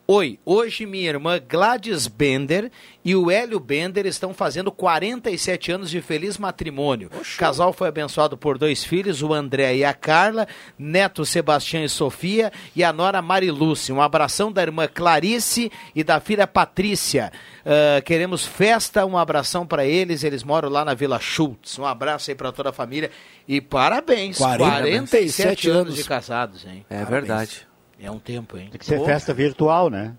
Oi, 0.09 0.39
hoje 0.45 0.85
minha 0.85 1.09
irmã 1.09 1.37
Gladys 1.37 2.07
Bender 2.07 2.71
e 3.03 3.13
o 3.13 3.29
Hélio 3.29 3.59
Bender 3.59 4.05
estão 4.05 4.33
fazendo 4.33 4.71
47 4.71 5.69
anos 5.73 5.89
de 5.89 6.01
feliz 6.01 6.37
matrimônio. 6.37 7.09
O 7.13 7.37
casal 7.37 7.73
foi 7.73 7.89
abençoado 7.89 8.37
por 8.37 8.57
dois 8.57 8.85
filhos, 8.85 9.21
o 9.21 9.33
André 9.33 9.75
e 9.75 9.83
a 9.83 9.93
Carla, 9.93 10.47
neto 10.79 11.25
Sebastião 11.25 11.83
e 11.83 11.89
Sofia 11.89 12.53
e 12.73 12.85
a 12.85 12.93
nora 12.93 13.21
Marilúcia. 13.21 13.93
Um 13.93 14.01
abração 14.01 14.49
da 14.49 14.61
irmã 14.61 14.87
Clarice 14.87 15.69
e 15.93 16.05
da 16.05 16.21
filha 16.21 16.47
Patrícia. 16.47 17.29
Ah, 17.65 18.01
queremos 18.01 18.45
festa, 18.45 19.05
um 19.05 19.17
abração 19.17 19.67
para 19.67 19.85
eles. 19.85 20.23
Eles 20.23 20.41
moram 20.41 20.69
lá 20.69 20.85
na 20.85 20.93
Vila 20.93 21.19
Schultz. 21.19 21.77
Um 21.77 21.85
abraço 21.85 22.31
aí 22.31 22.35
para 22.35 22.53
toda 22.53 22.69
a 22.69 22.73
família 22.73 23.11
e 23.45 23.59
parabéns. 23.59 24.37
47 24.37 25.69
anos 25.69 25.95
de 25.97 26.05
casados, 26.05 26.65
hein? 26.65 26.85
É 26.89 27.03
Parabéns. 27.03 27.09
verdade. 27.27 27.67
É 27.99 28.11
um 28.11 28.19
tempo, 28.19 28.57
hein? 28.57 28.67
Tem 28.71 28.79
que 28.79 28.85
ser 28.85 28.97
Pô. 28.99 29.05
festa 29.05 29.33
virtual, 29.33 29.89
né? 29.89 30.13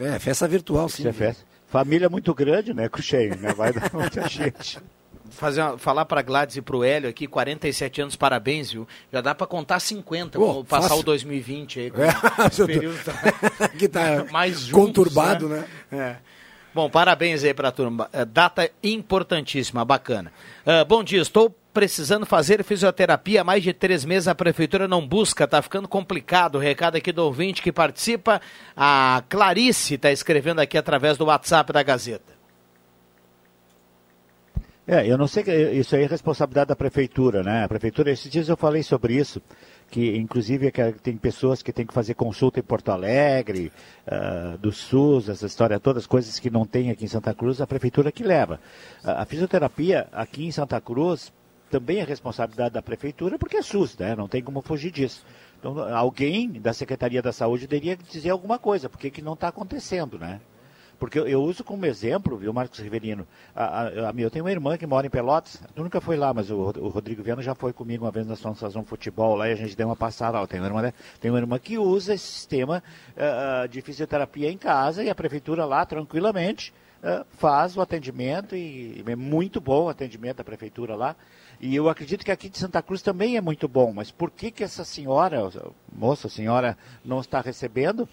É, 0.00 0.18
festa 0.18 0.46
virtual, 0.46 0.86
Tem 0.86 0.96
que 0.96 1.02
ser 1.02 1.12
festa. 1.12 1.44
Família 1.66 2.08
muito 2.08 2.34
grande, 2.34 2.74
né? 2.74 2.88
Cruxeio, 2.88 3.36
né? 3.38 3.52
Vai 3.54 3.72
dar 3.72 3.90
muita 3.94 4.28
gente. 4.28 4.78
Fazer 5.30 5.62
uma- 5.62 5.78
falar 5.78 6.04
para 6.04 6.20
Gladys 6.22 6.56
e 6.56 6.62
para 6.62 6.76
o 6.76 6.82
Hélio 6.82 7.08
aqui, 7.08 7.26
47 7.28 8.02
anos, 8.02 8.16
parabéns, 8.16 8.72
viu? 8.72 8.86
Já 9.12 9.20
dá 9.20 9.32
para 9.34 9.46
contar 9.46 9.78
50, 9.78 10.38
Pô, 10.38 10.46
como 10.46 10.64
passar 10.64 10.88
fácil. 10.88 11.02
o 11.02 11.04
2020 11.04 11.80
aí. 11.80 11.90
com 11.92 12.02
É, 12.02 12.08
esse 12.50 12.66
período 12.66 12.98
tá- 13.04 13.68
que 13.68 13.88
tá 13.88 14.26
mais 14.32 14.60
juntos, 14.60 14.72
conturbado, 14.86 15.48
né? 15.48 15.64
É. 15.92 16.16
Bom, 16.72 16.88
parabéns 16.88 17.42
aí 17.42 17.52
para 17.52 17.68
a 17.68 17.72
turma. 17.72 18.08
É, 18.12 18.24
Data 18.24 18.70
importantíssima, 18.82 19.84
bacana. 19.84 20.32
Ah, 20.64 20.84
bom 20.84 21.02
dia, 21.02 21.20
estou 21.20 21.54
precisando 21.72 22.24
fazer 22.24 22.62
fisioterapia 22.62 23.40
há 23.40 23.44
mais 23.44 23.62
de 23.62 23.72
três 23.72 24.04
meses. 24.04 24.28
A 24.28 24.34
prefeitura 24.34 24.86
não 24.86 25.06
busca, 25.06 25.48
tá 25.48 25.60
ficando 25.60 25.88
complicado. 25.88 26.58
Recado 26.58 26.96
aqui 26.96 27.10
do 27.10 27.24
ouvinte 27.24 27.60
que 27.60 27.72
participa. 27.72 28.40
A 28.76 29.22
Clarice 29.28 29.94
está 29.94 30.12
escrevendo 30.12 30.60
aqui 30.60 30.78
através 30.78 31.16
do 31.16 31.26
WhatsApp 31.26 31.72
da 31.72 31.82
Gazeta. 31.82 32.40
É, 34.86 35.06
eu 35.06 35.16
não 35.16 35.28
sei 35.28 35.44
que 35.44 35.52
isso 35.52 35.94
aí 35.94 36.02
é 36.02 36.06
responsabilidade 36.06 36.68
da 36.68 36.76
prefeitura, 36.76 37.42
né? 37.44 37.64
A 37.64 37.68
prefeitura, 37.68 38.10
esses 38.10 38.30
dias 38.30 38.48
eu 38.48 38.56
falei 38.56 38.82
sobre 38.82 39.14
isso, 39.14 39.40
que 39.90 40.16
inclusive 40.16 40.68
é 40.68 40.70
que 40.70 40.92
tem 40.92 41.16
pessoas 41.16 41.62
que 41.62 41.72
têm 41.72 41.84
que 41.84 41.92
fazer 41.92 42.14
consulta 42.14 42.60
em 42.60 42.62
Porto 42.62 42.90
Alegre, 42.90 43.72
ah, 44.06 44.56
do 44.60 44.70
SUS, 44.70 45.28
essa 45.28 45.46
história 45.46 45.80
toda, 45.80 45.98
as 45.98 46.06
coisas 46.06 46.38
que 46.38 46.48
não 46.48 46.64
tem 46.64 46.90
aqui 46.90 47.04
em 47.04 47.08
Santa 47.08 47.34
Cruz, 47.34 47.60
a 47.60 47.66
prefeitura 47.66 48.12
que 48.12 48.22
leva. 48.22 48.60
Ah, 49.02 49.22
a 49.22 49.24
fisioterapia 49.24 50.08
aqui 50.12 50.46
em 50.46 50.52
Santa 50.52 50.80
Cruz 50.80 51.32
também 51.70 51.98
é 51.98 52.04
responsabilidade 52.04 52.74
da 52.74 52.82
prefeitura, 52.82 53.38
porque 53.38 53.56
é 53.56 53.62
SUS, 53.62 53.96
né? 53.96 54.16
Não 54.16 54.26
tem 54.26 54.42
como 54.42 54.60
fugir 54.60 54.90
disso. 54.90 55.24
Então, 55.58 55.78
alguém 55.94 56.50
da 56.52 56.72
Secretaria 56.72 57.22
da 57.22 57.32
Saúde 57.32 57.66
deveria 57.66 57.96
dizer 57.96 58.30
alguma 58.30 58.58
coisa, 58.58 58.88
porque 58.88 59.10
que 59.10 59.22
não 59.22 59.34
está 59.34 59.48
acontecendo, 59.48 60.18
né? 60.18 60.40
Porque 61.00 61.18
eu, 61.18 61.26
eu 61.26 61.42
uso 61.42 61.64
como 61.64 61.86
exemplo, 61.86 62.36
viu, 62.36 62.52
Marcos 62.52 62.78
Riverino? 62.78 63.26
A, 63.56 63.64
a- 63.64 64.10
a 64.10 64.14
eu 64.18 64.30
tenho 64.30 64.44
uma 64.44 64.50
irmã 64.52 64.76
que 64.76 64.86
mora 64.86 65.06
em 65.06 65.10
Pelotas, 65.10 65.60
tu 65.74 65.82
nunca 65.82 65.98
foi 66.00 66.16
lá, 66.16 66.32
mas 66.34 66.50
o, 66.50 66.56
o 66.56 66.88
Rodrigo 66.88 67.22
Viana 67.22 67.42
já 67.42 67.54
foi 67.54 67.72
comigo 67.72 68.04
uma 68.04 68.10
vez 68.10 68.26
fazer 68.54 68.78
um 68.78 68.84
futebol 68.84 69.34
lá 69.34 69.48
e 69.48 69.52
a 69.52 69.56
gente 69.56 69.74
deu 69.74 69.88
uma 69.88 69.96
passada 69.96 70.38
lá. 70.38 70.46
Tem 70.46 70.60
uma 70.60 70.66
irmã, 70.68 70.92
tem 71.18 71.30
uma 71.30 71.40
irmã 71.40 71.58
que 71.58 71.78
usa 71.78 72.12
esse 72.14 72.26
sistema 72.26 72.82
ah, 73.16 73.66
de 73.66 73.80
fisioterapia 73.80 74.50
em 74.50 74.58
casa 74.58 75.02
e 75.02 75.08
a 75.08 75.14
prefeitura 75.14 75.64
lá, 75.64 75.86
tranquilamente, 75.86 76.72
ah, 77.02 77.24
faz 77.30 77.78
o 77.78 77.80
atendimento 77.80 78.54
e 78.54 79.02
é 79.06 79.16
muito 79.16 79.58
bom 79.58 79.84
o 79.84 79.88
atendimento 79.88 80.36
da 80.36 80.44
prefeitura 80.44 80.94
lá. 80.94 81.16
E 81.62 81.74
eu 81.74 81.88
acredito 81.88 82.24
que 82.24 82.30
aqui 82.30 82.50
de 82.50 82.58
Santa 82.58 82.82
Cruz 82.82 83.00
também 83.00 83.38
é 83.38 83.40
muito 83.40 83.66
bom, 83.66 83.90
mas 83.92 84.10
por 84.10 84.30
que 84.30 84.50
que 84.50 84.62
essa 84.62 84.84
senhora, 84.84 85.50
moça, 85.90 86.28
senhora, 86.28 86.76
não 87.02 87.20
está 87.20 87.40
recebendo? 87.40 88.06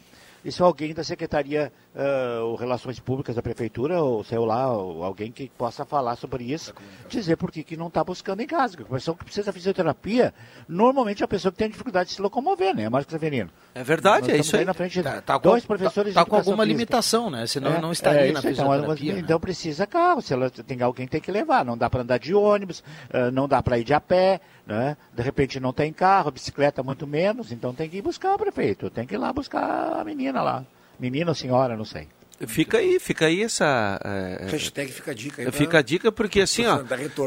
Isso 0.46 0.64
alguém 0.64 0.94
da 0.94 1.04
Secretaria 1.04 1.74
ah, 1.98 2.44
ou 2.44 2.56
Relações 2.56 3.00
Públicas 3.00 3.36
da 3.36 3.42
Prefeitura, 3.42 4.02
ou 4.02 4.24
sei 4.24 4.38
lá, 4.38 4.72
ou 4.72 5.04
alguém 5.04 5.32
que 5.32 5.50
possa 5.58 5.84
falar 5.84 6.16
sobre 6.16 6.44
isso, 6.44 6.74
dizer 7.10 7.36
por 7.38 7.52
que, 7.52 7.64
que 7.64 7.76
não 7.76 7.88
está 7.88 8.04
buscando 8.04 8.40
em 8.42 8.48
casa. 8.48 8.78
Porque 8.78 8.94
a 8.94 8.96
pessoa 8.98 9.18
que 9.18 9.24
precisa 9.26 9.52
de 9.52 9.58
fisioterapia, 9.58 10.34
normalmente 10.68 11.24
é 11.24 11.26
a 11.26 11.28
pessoa 11.28 11.52
que 11.52 11.58
tem 11.58 11.70
dificuldade 11.70 12.10
de 12.10 12.16
se 12.16 12.22
locomover, 12.22 12.76
né, 12.76 12.88
Marcos 12.90 13.12
Severino? 13.12 13.50
É 13.74 13.84
verdade, 13.84 14.28
Nós 14.28 14.38
é 14.38 14.38
isso 14.38 14.56
aí. 14.56 14.66
Na 14.66 14.74
frente 14.74 15.02
Tá- 15.02 15.22
tá 15.22 15.40
com- 15.40 15.50
dois 15.50 15.66
professores 15.66 16.14
tá 16.14 16.24
de 16.24 16.30
com 16.30 16.36
alguma 16.36 16.58
física. 16.64 16.74
limitação, 16.78 17.30
né? 17.30 17.46
Senão 17.48 17.82
não 17.82 17.92
estaria 17.92 18.32
na 18.32 18.40
isso, 18.40 18.48
então, 18.50 18.66
fisioterapia, 18.72 19.14
né? 19.14 19.20
Então 19.20 19.40
precisa 19.40 19.88
carro, 19.88 20.22
se 20.22 20.34
ela 20.34 20.50
tem 20.50 20.82
alguém 20.82 21.08
tem 21.08 21.20
que 21.22 21.32
levar, 21.32 21.66
não 21.66 21.78
dá 21.78 21.90
para 21.90 22.02
andar 22.02 22.18
de 22.20 22.34
ônibus, 22.34 22.84
ah, 23.12 23.32
não 23.32 23.48
dá 23.48 23.62
para 23.64 23.78
ir 23.80 23.84
de 23.84 23.94
a 23.94 24.00
pé, 24.02 24.40
né? 24.66 24.98
De 25.14 25.22
repente 25.24 25.60
não 25.60 25.72
tem 25.74 25.92
carro, 25.94 26.32
bicicleta 26.32 26.84
muito 26.84 27.08
menos, 27.08 27.52
então 27.52 27.74
tem 27.74 27.90
que 27.90 27.98
ir 27.98 28.02
buscar 28.02 28.36
o 28.36 28.38
prefeito, 28.38 28.90
tem 28.90 29.06
que 29.06 29.16
ir 29.16 29.18
lá 29.18 29.32
buscar 29.32 30.00
a 30.00 30.04
menina 30.04 30.42
lá. 30.42 30.66
Menina 31.00 31.32
ou 31.32 31.36
senhora, 31.36 31.76
não 31.78 31.86
sei. 31.86 32.08
Fica 32.46 32.78
aí, 32.78 33.00
fica 33.00 33.26
aí 33.26 33.42
essa. 33.42 34.00
é, 34.06 34.46
Hashtag 34.52 34.92
fica 34.92 35.10
a 35.10 35.14
dica 35.16 35.42
aí. 35.42 35.52
Fica 35.52 35.80
a 35.80 35.82
dica 35.82 36.12
porque 36.12 36.42
assim, 36.42 36.68
ó. 36.68 36.80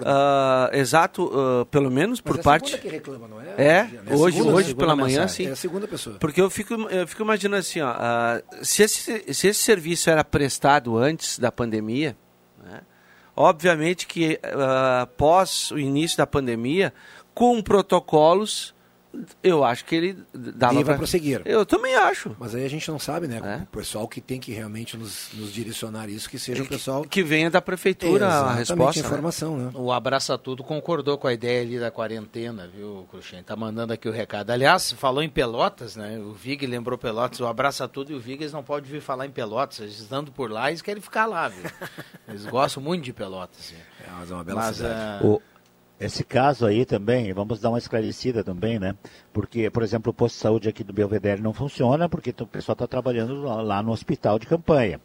Ah, 0.04 0.70
exato, 0.72 1.28
ah, 1.34 1.66
pelo 1.66 1.90
menos 1.90 2.20
por 2.20 2.36
Mas 2.36 2.38
é 2.38 2.40
a 2.40 2.44
parte. 2.44 2.78
que 2.78 2.88
reclama, 2.88 3.26
não 3.26 3.40
é? 3.40 3.46
É, 3.58 3.66
É 3.66 3.90
a 4.12 4.14
hoje, 4.16 4.36
segunda- 4.36 4.54
hoje 4.56 4.68
segunda 4.68 4.84
pela 4.86 4.94
manhã, 4.96 5.20
mensagem. 5.22 5.46
sim. 5.46 5.50
É 5.50 5.52
a 5.52 5.56
segunda 5.56 5.88
pessoa. 5.88 6.16
Porque 6.20 6.40
eu 6.40 6.48
fico, 6.48 6.74
eu 6.74 7.08
fico 7.08 7.22
imaginando 7.24 7.56
assim, 7.58 7.80
ó, 7.80 7.88
ah, 7.90 8.40
se, 8.62 8.84
esse, 8.84 9.34
se 9.34 9.48
esse 9.48 9.54
serviço 9.60 10.08
era 10.10 10.22
prestado 10.22 10.96
antes 10.96 11.40
da 11.40 11.50
pandemia, 11.50 12.16
né, 12.64 12.80
obviamente 13.34 14.06
que 14.06 14.38
após 15.02 15.72
o 15.72 15.78
início 15.78 16.16
da 16.18 16.26
pandemia, 16.26 16.92
com 17.34 17.60
protocolos 17.60 18.72
Eu 19.42 19.64
acho 19.64 19.84
que 19.84 19.94
ele 19.96 20.18
dava 20.32 20.74
Deva 20.74 20.84
pra- 20.90 20.96
prosseguir. 20.98 21.42
Eu 21.44 21.66
também 21.66 21.94
acho. 21.96 22.34
Mas 22.38 22.54
aí 22.54 22.64
a 22.64 22.68
gente 22.70 22.88
não 22.90 22.98
sabe, 22.98 23.26
né? 23.26 23.66
O 23.72 23.76
pessoal 23.76 24.06
que 24.06 24.20
tem 24.20 24.38
que 24.38 24.52
realmente 24.52 24.96
nos, 24.96 25.28
nos 25.34 25.52
direcionar 25.52 26.08
isso, 26.08 26.30
que 26.30 26.38
seja 26.38 26.62
o 26.62 26.66
pessoal 26.66 27.02
que 27.02 27.22
venha 27.22 27.50
da 27.50 27.60
prefeitura 27.60 28.26
a 28.26 28.28
Exatamente, 28.28 28.58
resposta, 28.58 29.00
a 29.00 29.02
né? 29.02 29.08
informação, 29.08 29.56
né? 29.56 29.70
O 29.74 29.90
Abraça 29.90 30.38
Tudo 30.38 30.62
concordou 30.62 31.18
com 31.18 31.26
a 31.26 31.32
ideia 31.32 31.60
ali 31.62 31.78
da 31.78 31.90
quarentena, 31.90 32.68
viu, 32.68 33.06
Cruxem? 33.10 33.42
Tá 33.42 33.56
mandando 33.56 33.92
aqui 33.92 34.08
o 34.08 34.12
recado. 34.12 34.50
Aliás, 34.50 34.92
falou 34.92 35.22
em 35.22 35.28
Pelotas, 35.28 35.96
né? 35.96 36.18
O 36.18 36.32
Vig 36.32 36.64
lembrou 36.66 36.96
Pelotas, 36.96 37.40
o 37.40 37.46
Abraça 37.46 37.88
Tudo 37.88 38.12
e 38.12 38.14
o 38.14 38.20
Vig, 38.20 38.40
eles 38.42 38.52
não 38.52 38.62
podem 38.62 38.90
vir 38.90 39.00
falar 39.00 39.26
em 39.26 39.30
Pelotas. 39.30 39.80
Eles 39.80 39.98
estando 39.98 40.30
por 40.30 40.50
lá, 40.50 40.68
eles 40.70 40.82
querem 40.82 41.02
ficar 41.02 41.26
lá, 41.26 41.48
viu? 41.48 41.64
Eles 42.28 42.46
gostam 42.46 42.80
muito 42.80 43.02
de 43.02 43.12
Pelotas. 43.12 43.70
viu? 43.70 43.78
É, 44.06 44.10
mas 44.18 44.30
é 44.30 44.34
uma 44.34 44.44
bela 44.44 44.60
Mas, 44.60 44.76
cidade. 44.76 44.94
ah, 44.94 45.20
O- 45.26 45.42
esse 46.00 46.24
caso 46.24 46.64
aí 46.66 46.84
também, 46.86 47.32
vamos 47.32 47.60
dar 47.60 47.68
uma 47.68 47.78
esclarecida 47.78 48.42
também, 48.42 48.78
né? 48.78 48.96
Porque, 49.32 49.68
por 49.70 49.82
exemplo, 49.82 50.10
o 50.10 50.14
posto 50.14 50.36
de 50.36 50.40
saúde 50.40 50.68
aqui 50.68 50.82
do 50.82 50.92
Belvedere 50.94 51.42
não 51.42 51.52
funciona 51.52 52.08
porque 52.08 52.34
o 52.40 52.46
pessoal 52.46 52.72
está 52.74 52.86
trabalhando 52.86 53.42
lá, 53.42 53.82
no 53.82 53.92
hospital 53.92 54.38
de 54.38 54.46
campanha. 54.46 54.98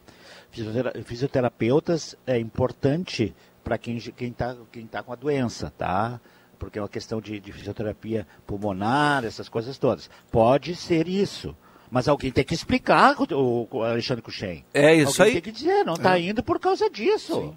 Fisiotera- 0.50 0.92
Fisioterapeutas 1.04 2.16
é 2.26 2.38
importante 2.38 3.34
para 3.62 3.76
quem 3.76 3.98
quem 3.98 4.28
está 4.30 4.56
quem 4.72 4.86
tá 4.86 5.02
com 5.02 5.12
a 5.12 5.16
doença, 5.16 5.70
tá? 5.76 6.20
Porque 6.58 6.78
é 6.78 6.82
uma 6.82 6.88
questão 6.88 7.20
de, 7.20 7.38
de 7.38 7.52
fisioterapia 7.52 8.26
pulmonar, 8.46 9.24
essas 9.24 9.48
coisas 9.48 9.76
todas. 9.76 10.08
Pode 10.30 10.74
ser 10.74 11.06
isso. 11.06 11.54
Mas 11.90 12.08
alguém 12.08 12.32
tem 12.32 12.42
que 12.44 12.54
explicar, 12.54 13.14
o, 13.32 13.68
o 13.70 13.82
Alexandre 13.82 14.22
Cuxem. 14.22 14.64
É 14.72 14.94
isso 14.94 15.20
alguém 15.22 15.36
aí. 15.36 15.42
tem 15.42 15.52
que 15.52 15.52
dizer, 15.58 15.84
não 15.84 15.94
está 15.94 16.18
É. 16.18 16.22
indo 16.22 16.42
por 16.42 16.58
causa 16.58 16.88
disso. 16.88 17.54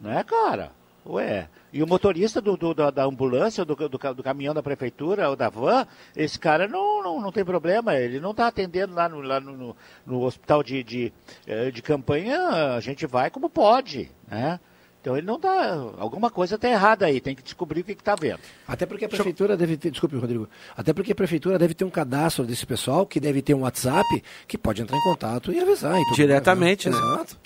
Né, 0.00 0.24
cara? 0.24 0.72
Ué. 1.06 1.48
E 1.72 1.82
o 1.82 1.86
motorista 1.86 2.40
do, 2.40 2.56
do- 2.56 2.74
da, 2.74 2.90
da 2.90 3.04
ambulância, 3.04 3.64
do, 3.64 3.74
do, 3.74 3.98
ca- 3.98 4.12
do 4.12 4.22
caminhão 4.22 4.52
da 4.54 4.62
prefeitura 4.62 5.30
ou 5.30 5.36
da 5.36 5.48
van, 5.48 5.86
esse 6.14 6.38
cara 6.38 6.68
não, 6.68 7.02
não, 7.02 7.20
não 7.20 7.32
tem 7.32 7.44
problema, 7.44 7.94
ele 7.96 8.20
não 8.20 8.32
está 8.32 8.46
atendendo 8.48 8.94
lá 8.94 9.08
no, 9.08 9.20
lá 9.22 9.40
no, 9.40 9.56
no- 9.56 9.76
no 10.06 10.22
hospital 10.22 10.62
de, 10.62 10.82
de, 10.84 11.12
eh, 11.46 11.70
de 11.70 11.80
campanha, 11.80 12.38
a 12.76 12.80
gente 12.80 13.06
vai 13.06 13.30
como 13.30 13.48
pode, 13.48 14.10
né? 14.30 14.60
Então 15.00 15.16
ele 15.16 15.26
não 15.26 15.36
dá. 15.40 15.72
Alguma 15.98 16.30
coisa 16.30 16.54
está 16.54 16.68
errada 16.68 17.06
aí, 17.06 17.20
tem 17.20 17.34
que 17.34 17.42
descobrir 17.42 17.80
o 17.80 17.84
que 17.84 17.90
está 17.90 18.14
vendo. 18.14 18.38
Até 18.68 18.86
porque 18.86 19.04
a 19.04 19.08
prefeitura 19.08 19.56
deve 19.56 19.76
ter, 19.76 19.90
desculpe, 19.90 20.14
Rodrigo, 20.16 20.48
até 20.76 20.92
porque 20.92 21.10
a 21.10 21.14
prefeitura 21.14 21.58
deve 21.58 21.74
ter 21.74 21.84
um 21.84 21.90
cadastro 21.90 22.44
desse 22.44 22.64
pessoal, 22.64 23.04
que 23.04 23.18
deve 23.18 23.42
ter 23.42 23.52
um 23.54 23.62
WhatsApp, 23.62 24.22
que 24.46 24.56
pode 24.56 24.80
entrar 24.80 24.96
em 24.96 25.02
contato 25.02 25.52
e 25.52 25.58
avisar. 25.58 25.98
e 25.98 26.14
Diretamente, 26.14 26.88
né? 26.88 26.96
Exato. 26.96 27.36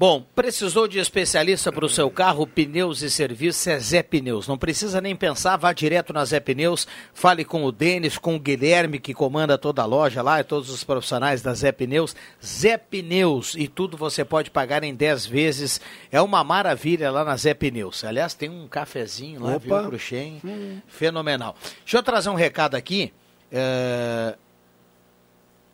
Bom, 0.00 0.24
precisou 0.34 0.88
de 0.88 0.98
especialista 0.98 1.70
para 1.70 1.84
o 1.84 1.88
seu 1.88 2.10
carro, 2.10 2.46
pneus 2.46 3.02
e 3.02 3.10
serviços, 3.10 3.66
é 3.66 3.78
Zé 3.78 4.02
Pneus. 4.02 4.48
Não 4.48 4.56
precisa 4.56 4.98
nem 4.98 5.14
pensar, 5.14 5.58
vá 5.58 5.74
direto 5.74 6.10
na 6.10 6.24
Zé 6.24 6.40
Pneus, 6.40 6.88
fale 7.12 7.44
com 7.44 7.64
o 7.64 7.70
Denis, 7.70 8.16
com 8.16 8.34
o 8.34 8.40
Guilherme, 8.40 8.98
que 8.98 9.12
comanda 9.12 9.58
toda 9.58 9.82
a 9.82 9.84
loja 9.84 10.22
lá, 10.22 10.40
e 10.40 10.42
todos 10.42 10.70
os 10.70 10.82
profissionais 10.82 11.42
da 11.42 11.52
Zé 11.52 11.70
Pneus. 11.70 12.16
Zé 12.42 12.78
Pneus, 12.78 13.54
e 13.54 13.68
tudo 13.68 13.98
você 13.98 14.24
pode 14.24 14.50
pagar 14.50 14.82
em 14.82 14.94
10 14.94 15.26
vezes. 15.26 15.82
É 16.10 16.18
uma 16.22 16.42
maravilha 16.42 17.10
lá 17.10 17.22
na 17.22 17.36
Zé 17.36 17.52
Pneus. 17.52 18.02
Aliás, 18.02 18.32
tem 18.32 18.48
um 18.48 18.66
cafezinho 18.66 19.42
lá, 19.42 19.56
Opa. 19.56 19.82
viu, 19.82 19.88
Cruxem? 19.90 20.40
Fenomenal. 20.88 21.54
Deixa 21.84 21.98
eu 21.98 22.02
trazer 22.02 22.30
um 22.30 22.34
recado 22.34 22.74
aqui. 22.74 23.12
é, 23.52 24.34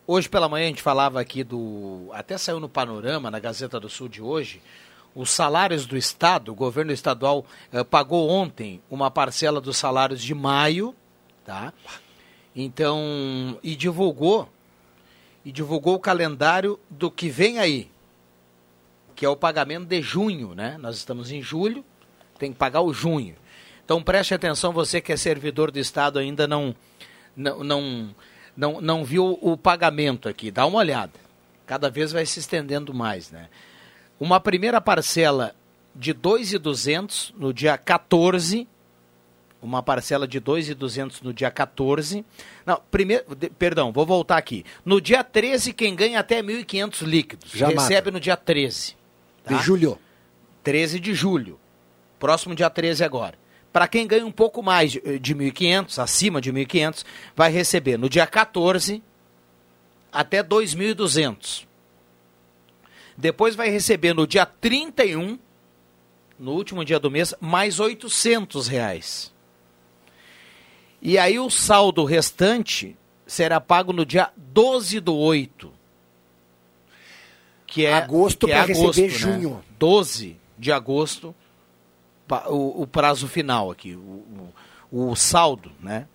Hoje 0.09 0.29
pela 0.29 0.47
manhã 0.47 0.67
a 0.67 0.69
gente 0.69 0.81
falava 0.81 1.19
aqui 1.19 1.43
do. 1.43 2.07
Até 2.13 2.37
saiu 2.37 2.61
no 2.61 2.69
Panorama, 2.69 3.29
na 3.29 3.39
Gazeta 3.39 3.77
do 3.77 3.89
Sul 3.89 4.07
de 4.07 4.21
hoje. 4.21 4.61
Os 5.13 5.29
salários 5.29 5.85
do 5.85 5.97
Estado, 5.97 6.49
o 6.53 6.55
governo 6.55 6.93
estadual 6.93 7.45
eh, 7.73 7.83
pagou 7.83 8.29
ontem 8.29 8.81
uma 8.89 9.11
parcela 9.11 9.59
dos 9.59 9.75
salários 9.75 10.21
de 10.21 10.33
maio, 10.33 10.95
tá? 11.45 11.73
Então, 12.55 13.59
e 13.61 13.75
divulgou, 13.75 14.47
e 15.43 15.51
divulgou 15.51 15.95
o 15.95 15.99
calendário 15.99 16.79
do 16.89 17.11
que 17.11 17.27
vem 17.27 17.59
aí, 17.59 17.91
que 19.13 19.25
é 19.25 19.29
o 19.29 19.35
pagamento 19.35 19.87
de 19.87 20.01
junho, 20.01 20.55
né? 20.55 20.77
Nós 20.79 20.95
estamos 20.95 21.31
em 21.33 21.41
julho, 21.41 21.83
tem 22.39 22.53
que 22.53 22.57
pagar 22.57 22.79
o 22.79 22.93
junho. 22.93 23.35
Então 23.83 24.01
preste 24.01 24.33
atenção, 24.33 24.71
você 24.71 25.01
que 25.01 25.11
é 25.11 25.17
servidor 25.17 25.69
do 25.69 25.79
Estado 25.79 26.17
ainda 26.17 26.47
não, 26.47 26.73
não, 27.35 27.61
não, 27.61 28.15
não, 28.57 28.81
não 28.81 29.05
viu 29.05 29.37
o 29.39 29.55
pagamento 29.55 30.27
aqui, 30.27 30.49
dá 30.49 30.65
uma 30.65 30.79
olhada. 30.79 31.13
Cada 31.67 31.89
vez 31.89 32.11
vai 32.11 32.25
se 32.25 32.39
estendendo 32.39 32.93
mais, 32.93 33.29
né? 33.29 33.47
Uma 34.19 34.39
primeira 34.39 34.81
parcela 34.81 35.53
de 35.95 36.13
2.200 36.13 37.33
no 37.37 37.53
dia 37.53 37.77
14, 37.77 38.67
uma 39.61 39.83
parcela 39.83 40.27
de 40.27 40.41
2.200 40.41 41.21
no 41.21 41.33
dia 41.33 41.51
14. 41.51 42.25
Não, 42.65 42.81
primeiro, 42.89 43.23
perdão, 43.59 43.91
vou 43.91 44.05
voltar 44.05 44.37
aqui. 44.37 44.65
No 44.83 44.99
dia 44.99 45.23
13, 45.23 45.73
quem 45.73 45.95
ganha 45.95 46.19
até 46.19 46.41
1.500 46.41 47.01
líquidos 47.05 47.51
Já 47.51 47.67
recebe 47.67 48.09
no 48.09 48.19
dia 48.19 48.35
13. 48.37 48.95
tá? 49.43 49.55
De 49.55 49.63
julho. 49.63 49.99
13 50.63 50.99
de 50.99 51.13
julho. 51.13 51.59
Próximo 52.19 52.55
dia 52.55 52.69
13 52.69 53.03
agora. 53.03 53.35
Para 53.77 53.87
quem 53.87 54.07
ganha 54.07 54.25
um 54.25 54.31
pouco 54.31 54.63
mais 54.63 54.93
de, 54.93 55.19
de 55.19 55.35
1.500, 55.35 56.01
acima 56.01 56.41
de 56.41 56.51
1.500, 56.51 57.05
vai 57.35 57.51
receber 57.51 57.95
no 57.95 58.09
dia 58.09 58.25
14 58.25 59.03
até 60.11 60.43
2.200. 60.43 61.67
Depois 63.15 63.53
vai 63.53 63.69
receber 63.69 64.15
no 64.15 64.25
dia 64.25 64.47
31, 64.47 65.37
no 66.39 66.53
último 66.53 66.83
dia 66.83 66.99
do 66.99 67.11
mês, 67.11 67.35
mais 67.39 67.79
800 67.79 68.67
reais. 68.67 69.31
E 70.99 71.19
aí 71.19 71.37
o 71.37 71.47
saldo 71.47 72.03
restante 72.03 72.97
será 73.27 73.61
pago 73.61 73.93
no 73.93 74.07
dia 74.07 74.31
12 74.35 74.99
do 74.99 75.15
8. 75.15 75.71
Que 77.67 77.85
é 77.85 77.93
Agosto 77.93 78.47
que 78.47 78.53
é 78.53 78.59
receber 78.63 79.03
né? 79.03 79.09
junho. 79.09 79.63
12 79.77 80.35
de 80.57 80.71
agosto, 80.71 81.35
o, 82.49 82.83
o 82.83 82.87
prazo 82.87 83.27
final 83.27 83.71
aqui, 83.71 83.95
o, 83.95 84.51
o, 84.91 85.09
o 85.11 85.15
saldo, 85.15 85.71
né? 85.79 86.07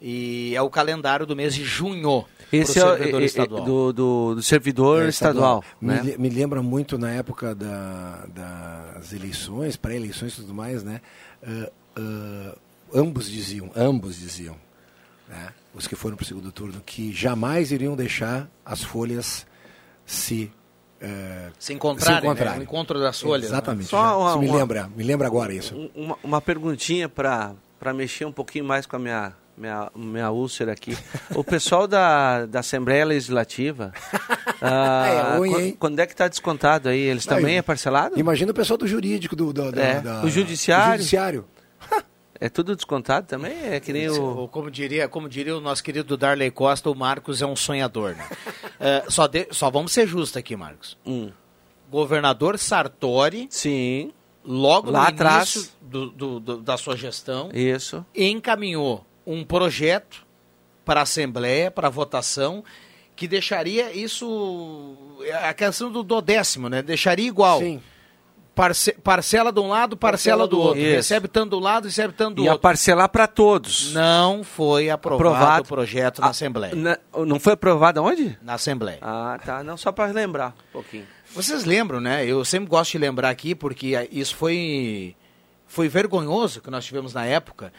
E 0.00 0.52
é 0.54 0.60
o 0.60 0.68
calendário 0.68 1.24
do 1.24 1.34
mês 1.34 1.54
de 1.54 1.64
junho 1.64 2.24
Esse 2.52 2.74
pro 2.74 2.82
é, 2.82 2.84
o- 2.92 2.96
servidor 2.96 3.20
é- 3.20 3.22
é- 3.22 3.26
estadual. 3.26 3.64
do, 3.64 3.92
do, 3.92 4.34
do 4.34 4.42
servidor 4.42 5.06
É, 5.06 5.08
estadual. 5.08 5.64
Me, 5.80 5.94
né? 5.94 6.02
le- 6.02 6.18
me 6.18 6.28
lembra 6.28 6.62
muito 6.62 6.98
na 6.98 7.10
época 7.10 7.54
da- 7.54 8.26
das 8.26 9.12
eleições, 9.14 9.76
pré-eleições 9.76 10.34
e 10.34 10.36
tudo 10.36 10.52
mais, 10.54 10.82
né? 10.84 11.00
Ah, 11.42 11.70
ah, 11.96 12.58
ambos 12.94 13.30
diziam, 13.30 13.70
ambos 13.74 14.16
diziam, 14.18 14.56
né? 15.28 15.48
os 15.74 15.86
que 15.86 15.96
foram 15.96 16.14
para 16.16 16.24
o 16.24 16.26
segundo 16.26 16.52
turno, 16.52 16.80
que 16.84 17.12
jamais 17.12 17.72
iriam 17.72 17.96
deixar 17.96 18.48
as 18.64 18.82
folhas 18.82 19.46
se 20.04 20.52
eh, 21.00 21.48
Se 21.58 21.72
encontrarem, 21.72 22.20
se 22.20 22.26
encontrarem. 22.26 22.54
né? 22.54 22.60
O 22.60 22.62
encontro 22.64 22.98
das 23.00 23.20
folhas, 23.20 23.50
né? 23.50 23.56
Exatamente. 23.56 23.88
Só 23.88 24.02
já- 24.02 24.16
uma- 24.16 24.36
me 24.38 24.48
uma- 24.48 24.56
lembra, 24.58 24.90
me 24.96 25.04
lembra 25.04 25.26
agora 25.26 25.52
isso. 25.52 25.74
Um- 25.74 25.90
Uma, 26.04 26.18
uma 26.22 26.40
perguntinha 26.40 27.08
para 27.08 27.54
mexer 27.94 28.24
um 28.24 28.32
pouquinho 28.32 28.64
mais 28.64 28.86
com 28.86 28.96
a 28.96 28.98
minha, 28.98 29.32
minha, 29.56 29.90
minha 29.94 30.30
úlcera 30.30 30.72
aqui. 30.72 30.96
O 31.34 31.42
pessoal 31.44 31.86
da, 31.86 32.46
da 32.46 32.60
Assembleia 32.60 33.04
Legislativa, 33.04 33.92
ah, 34.60 35.06
É 35.34 35.36
ruim, 35.38 35.50
quan- 35.52 35.60
hein? 35.62 35.76
quando 35.78 35.98
é 36.00 36.06
que 36.06 36.12
está 36.12 36.28
descontado 36.28 36.88
aí? 36.88 36.98
Eles 37.00 37.26
Não, 37.26 37.36
também 37.36 37.54
eu- 37.54 37.58
é 37.60 37.62
parcelado? 37.62 38.18
Imagina 38.18 38.50
o 38.50 38.54
pessoal 38.54 38.76
do 38.78 38.86
jurídico, 38.86 39.34
do, 39.36 39.52
do, 39.52 39.72
da- 39.72 39.82
É, 39.82 40.00
da- 40.00 40.22
o 40.24 40.30
judiciário? 40.30 40.92
do 40.94 40.96
judiciário. 40.98 41.44
É 42.40 42.48
tudo 42.48 42.74
descontado 42.76 43.26
também? 43.26 43.56
É 43.70 43.80
que 43.80 43.92
nem 43.92 44.08
o... 44.08 44.48
Como 44.48 44.70
diria, 44.70 45.08
como 45.08 45.28
diria 45.28 45.56
o 45.56 45.60
nosso 45.60 45.82
querido 45.82 46.16
Darley 46.16 46.50
Costa, 46.50 46.90
o 46.90 46.94
Marcos 46.94 47.40
é 47.42 47.46
um 47.46 47.56
sonhador. 47.56 48.14
Né? 48.14 48.26
É, 48.78 49.04
só, 49.08 49.26
de- 49.26 49.48
só 49.52 49.70
vamos 49.70 49.90
ser 49.90 50.06
justos 50.06 50.36
aqui, 50.36 50.54
Marcos. 50.54 50.98
Hum. 51.06 51.30
Governador 51.90 52.58
Sartori, 52.58 53.46
sim, 53.48 54.12
logo 54.44 54.90
Lá 54.90 55.04
no 55.04 55.08
atrás. 55.08 55.54
início 55.56 55.72
do- 55.80 56.10
do- 56.10 56.40
do- 56.40 56.56
da 56.58 56.76
sua 56.76 56.94
gestão, 56.94 57.48
Isso. 57.54 58.04
encaminhou 58.14 59.02
um 59.26 59.42
projeto 59.44 60.26
para 60.84 61.00
a 61.00 61.02
Assembleia, 61.04 61.70
para 61.70 61.88
votação, 61.88 62.62
que 63.16 63.26
deixaria 63.26 63.90
isso. 63.96 64.94
A 65.42 65.54
questão 65.54 65.90
do, 65.90 66.02
do 66.02 66.20
décimo, 66.20 66.68
né? 66.68 66.82
Deixaria 66.82 67.26
igual. 67.26 67.60
Sim. 67.60 67.80
Parce- 68.56 68.92
parcela 69.04 69.52
de 69.52 69.60
um 69.60 69.68
lado, 69.68 69.98
parcela, 69.98 70.38
Parcela 70.38 70.48
do 70.48 70.58
outro. 70.58 70.80
outro. 70.80 70.96
Recebe 70.96 71.28
tanto 71.28 71.50
do 71.50 71.58
lado, 71.60 71.84
recebe 71.84 72.14
tanto 72.14 72.36
do 72.36 72.42
Ia 72.42 72.52
outro. 72.52 72.62
parcelar 72.62 73.06
para 73.10 73.26
todos. 73.26 73.92
Não 73.92 74.42
foi 74.42 74.88
aprovado, 74.88 75.28
Aprovado. 75.34 75.62
o 75.62 75.66
projeto 75.68 76.20
na 76.22 76.28
Assembleia. 76.28 76.74
Na- 76.74 76.98
não 77.26 77.38
foi 77.38 77.52
aprovado 77.52 78.00
aonde? 78.00 78.38
Na 78.40 78.54
Assembleia. 78.54 78.98
Ah, 79.02 79.38
tá. 79.44 79.62
Não, 79.62 79.76
só 79.76 79.92
para 79.92 80.10
lembrar 80.10 80.54
um 80.70 80.72
pouquinho. 80.72 81.06
Vocês 81.34 81.66
lembram, 81.66 82.00
né? 82.00 82.24
Eu 82.24 82.42
sempre 82.46 82.66
gosto 82.70 82.92
de 82.92 82.98
lembrar 82.98 83.28
aqui, 83.28 83.54
porque 83.54 84.08
isso 84.10 84.34
foi, 84.34 85.14
foi 85.66 85.86
vergonhoso 85.86 86.62
que 86.62 86.70
nós 86.70 86.82
tivemos 86.84 87.12
na 87.12 87.26
época. 87.26 87.70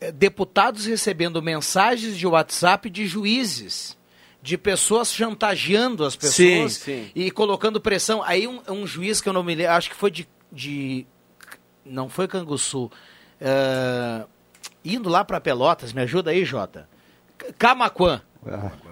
Eh, 0.00 0.12
Deputados 0.12 0.86
recebendo 0.86 1.42
mensagens 1.42 2.16
de 2.16 2.26
WhatsApp 2.28 2.88
de 2.88 3.08
juízes, 3.08 3.98
de 4.42 4.58
pessoas 4.58 5.12
chantageando 5.14 6.04
as 6.04 6.16
pessoas 6.16 6.72
Sim, 6.74 7.04
sim. 7.04 7.10
e 7.14 7.30
colocando 7.30 7.80
pressão. 7.80 8.22
Aí 8.24 8.48
um, 8.48 8.60
um 8.68 8.86
juiz 8.86 9.20
que 9.20 9.28
eu 9.28 9.32
não 9.32 9.42
me 9.44 9.54
lembro, 9.54 9.72
acho 9.72 9.88
que 9.88 9.96
foi 9.96 10.10
de. 10.10 10.28
de 10.50 11.06
não 11.86 12.08
foi 12.08 12.26
Canguçu. 12.28 12.90
eh, 13.40 14.24
indo 14.84 15.08
lá 15.08 15.24
para 15.24 15.40
Pelotas, 15.40 15.92
me 15.92 16.02
ajuda 16.02 16.30
aí, 16.32 16.44
Jota. 16.44 16.88
C- 17.40 17.52
Camaquã. 17.58 18.20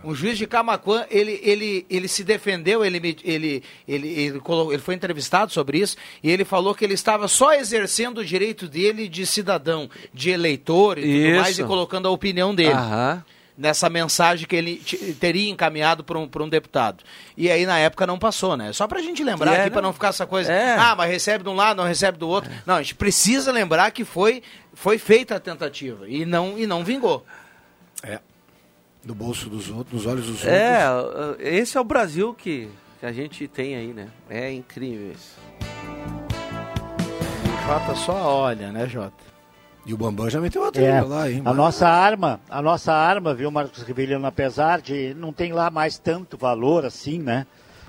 Um 0.05 0.15
juiz 0.15 0.39
de 0.39 0.47
Camaquã, 0.47 1.05
ele, 1.11 1.41
ele, 1.43 1.85
ele 1.91 2.07
se 2.07 2.23
defendeu, 2.23 2.85
ele, 2.85 2.99
ele, 2.99 3.19
ele, 3.25 3.65
ele, 3.89 4.41
ele 4.71 4.79
foi 4.79 4.95
entrevistado 4.95 5.51
sobre 5.53 5.79
isso, 5.81 5.97
e 6.23 6.31
ele 6.31 6.45
falou 6.45 6.73
que 6.73 6.85
ele 6.85 6.95
estava 6.95 7.27
só 7.27 7.53
exercendo 7.55 8.19
o 8.19 8.25
direito 8.25 8.69
dele 8.69 9.09
de 9.09 9.27
cidadão, 9.27 9.91
de 10.15 10.31
eleitor 10.31 10.99
e 10.99 11.03
tudo 11.03 11.13
Isso. 11.13 11.41
mais, 11.41 11.59
e 11.59 11.65
colocando 11.65 12.07
a 12.07 12.13
opinião 12.13 12.55
dele 12.55 12.71
Aham. 12.75 13.25
Nessa 13.61 13.91
mensagem 13.91 14.47
que 14.47 14.57
ele 14.57 14.77
teria 15.21 15.51
encaminhado 15.51 16.03
para 16.03 16.19
um, 16.19 16.27
pra 16.27 16.43
um 16.43 16.49
deputado. 16.49 17.05
E 17.37 17.51
aí, 17.51 17.67
na 17.67 17.79
época, 17.79 18.07
não 18.07 18.19
passou, 18.19 18.57
né? 18.57 18.73
Só 18.73 18.89
pra 18.89 19.03
gente 19.03 19.23
lembrar 19.23 19.53
é, 19.55 19.61
aqui, 19.61 19.71
pra 19.71 19.83
não. 19.83 19.91
não 19.91 19.93
ficar 19.93 20.09
essa 20.09 20.27
coisa, 20.27 20.51
É. 20.51 20.77
ah, 20.79 20.95
mas 20.97 21.11
recebe 21.11 21.45
de 21.45 21.51
um 21.51 21.55
lado, 21.55 21.77
não 21.77 21.85
recebe 21.85 22.17
do 22.17 22.27
outro. 22.27 22.51
Não, 22.65 22.77
a 22.77 22.83
gente 22.83 22.95
precisa 22.95 23.53
lembrar 23.53 23.91
que 23.91 24.03
foi, 24.03 24.43
foi 24.73 24.97
feita 24.97 25.37
a 25.37 25.41
tentativa 25.41 26.09
e 26.09 26.25
não, 26.25 26.59
e 26.59 26.67
não 26.67 26.83
vingou. 26.83 27.25
É. 28.03 28.19
No 29.05 29.15
bolso 29.15 29.51
dos 29.51 29.69
outros, 29.69 29.93
nos 29.93 30.07
olhos 30.11 30.27
dos 30.27 30.45
É, 30.47 30.91
outros. 30.91 31.37
uh, 31.37 31.37
esse 31.41 31.77
é 31.77 31.81
o 31.81 31.85
Brasil 31.85 32.33
que, 32.35 32.69
que 32.99 33.05
a 33.07 33.13
gente 33.13 33.47
tem 33.47 33.77
aí, 33.77 33.89
né? 33.89 34.09
É 34.31 34.51
incrível 34.51 35.13
isso. 35.13 35.37
Jota 37.67 37.95
só 37.95 38.13
olha, 38.43 38.73
né, 38.73 38.89
Jota? 38.89 39.30
E 39.91 39.93
o 39.93 39.97
Bambam 39.97 40.31
já 40.31 40.41
meteu 40.41 40.63
a 40.63 40.69
É, 40.69 40.71
trilha 40.71 41.05
lá, 41.05 41.29
hein? 41.29 41.43
a 41.45 41.53
nossa 41.53 41.89
arma, 41.89 42.39
a 42.49 42.63
nossa 42.63 42.93
arma, 42.93 43.35
viu, 43.35 43.51
Marcos 43.51 43.83
Riveliano, 43.83 44.25
apesar 44.25 44.81
de 44.81 45.15
não 45.15 45.33
tem 45.33 45.53
lá 45.53 45.69
mais 45.69 45.99
tanto 45.99 46.37
valor 46.39 46.85
assim, 46.85 47.19
né? 47.19 47.45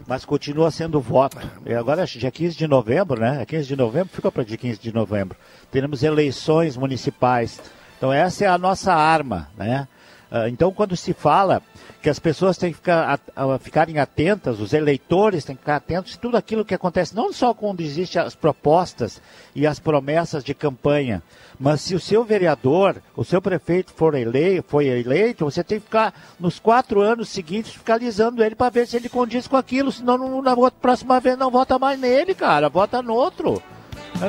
Mas 0.08 0.26
continua 0.26 0.72
sendo 0.72 1.00
voto. 1.00 1.38
E 1.64 1.76
agora, 1.76 2.04
dia 2.08 2.32
15 2.32 2.58
de 2.58 2.66
novembro, 2.68 3.22
né? 3.22 3.44
É 3.44 3.46
15 3.46 3.68
de 3.68 3.76
novembro, 3.76 4.10
ficou 4.12 4.32
para 4.32 4.44
dia 4.44 4.58
15 4.58 4.80
de 4.80 4.92
novembro. 4.92 5.38
Teremos 5.70 6.02
eleições 6.02 6.76
municipais. 6.76 7.62
Então, 8.00 8.12
essa 8.12 8.46
é 8.46 8.48
a 8.48 8.58
nossa 8.58 8.92
arma, 8.96 9.48
né? 9.56 9.88
Ah, 10.32 10.50
Então, 10.50 10.72
quando 10.74 10.98
se 10.98 11.14
fala 11.14 11.62
que 12.02 12.10
as 12.10 12.18
pessoas 12.20 12.58
têm 12.58 12.72
que 12.72 12.78
ficar, 12.78 13.10
at- 13.14 13.32
a- 13.36 13.60
ficarem 13.60 14.00
atentas, 14.00 14.60
os 14.60 14.74
eleitores 14.74 15.46
têm 15.46 15.56
que 15.56 15.62
ficar 15.62 15.76
atentos, 15.76 16.18
tudo 16.18 16.36
aquilo 16.36 16.66
que 16.66 16.74
acontece, 16.74 17.16
não 17.16 17.32
só 17.32 17.54
quando 17.54 17.82
existem 17.82 18.22
as 18.22 18.34
propostas 18.34 19.22
e 19.56 19.68
as 19.68 19.80
promessas 19.80 20.44
de 20.44 20.54
campanha, 20.54 21.22
mas 21.60 21.82
se 21.82 21.94
o 21.94 22.00
seu 22.00 22.24
vereador, 22.24 22.96
o 23.16 23.24
seu 23.24 23.40
prefeito 23.42 23.94
for 23.94 24.16
eleito, 24.16 24.66
foi 24.68 24.88
eleito, 24.88 25.46
você 25.46 25.64
tem 25.64 25.80
que 25.80 25.86
ficar 25.86 26.14
nos 26.40 26.58
quatro 26.60 27.02
anos 27.02 27.30
seguintes 27.30 27.74
fiscalizando 27.74 28.44
ele 28.44 28.56
para 28.56 28.72
ver 28.72 28.88
se 28.88 28.98
ele 28.98 29.08
condiz 29.08 29.48
com 29.48 29.56
aquilo, 29.58 29.92
senão 29.92 30.18
não- 30.18 30.42
na 30.42 30.56
próxima 30.72 31.20
vez 31.20 31.38
não 31.38 31.52
vota 31.52 31.78
mais 31.78 32.00
nele, 32.00 32.34
cara, 32.34 32.68
vota 32.68 33.02
no 33.04 33.14
outro. 33.14 33.62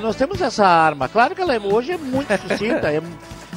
Nós 0.02 0.16
temos 0.16 0.40
essa 0.40 0.66
arma. 0.66 1.08
Claro 1.08 1.34
que 1.34 1.40
ela 1.42 1.54
é- 1.54 1.58
hoje 1.58 1.92
é 1.92 1.96
muito 1.98 2.28
sucinta, 2.48 2.88
é- 2.92 3.02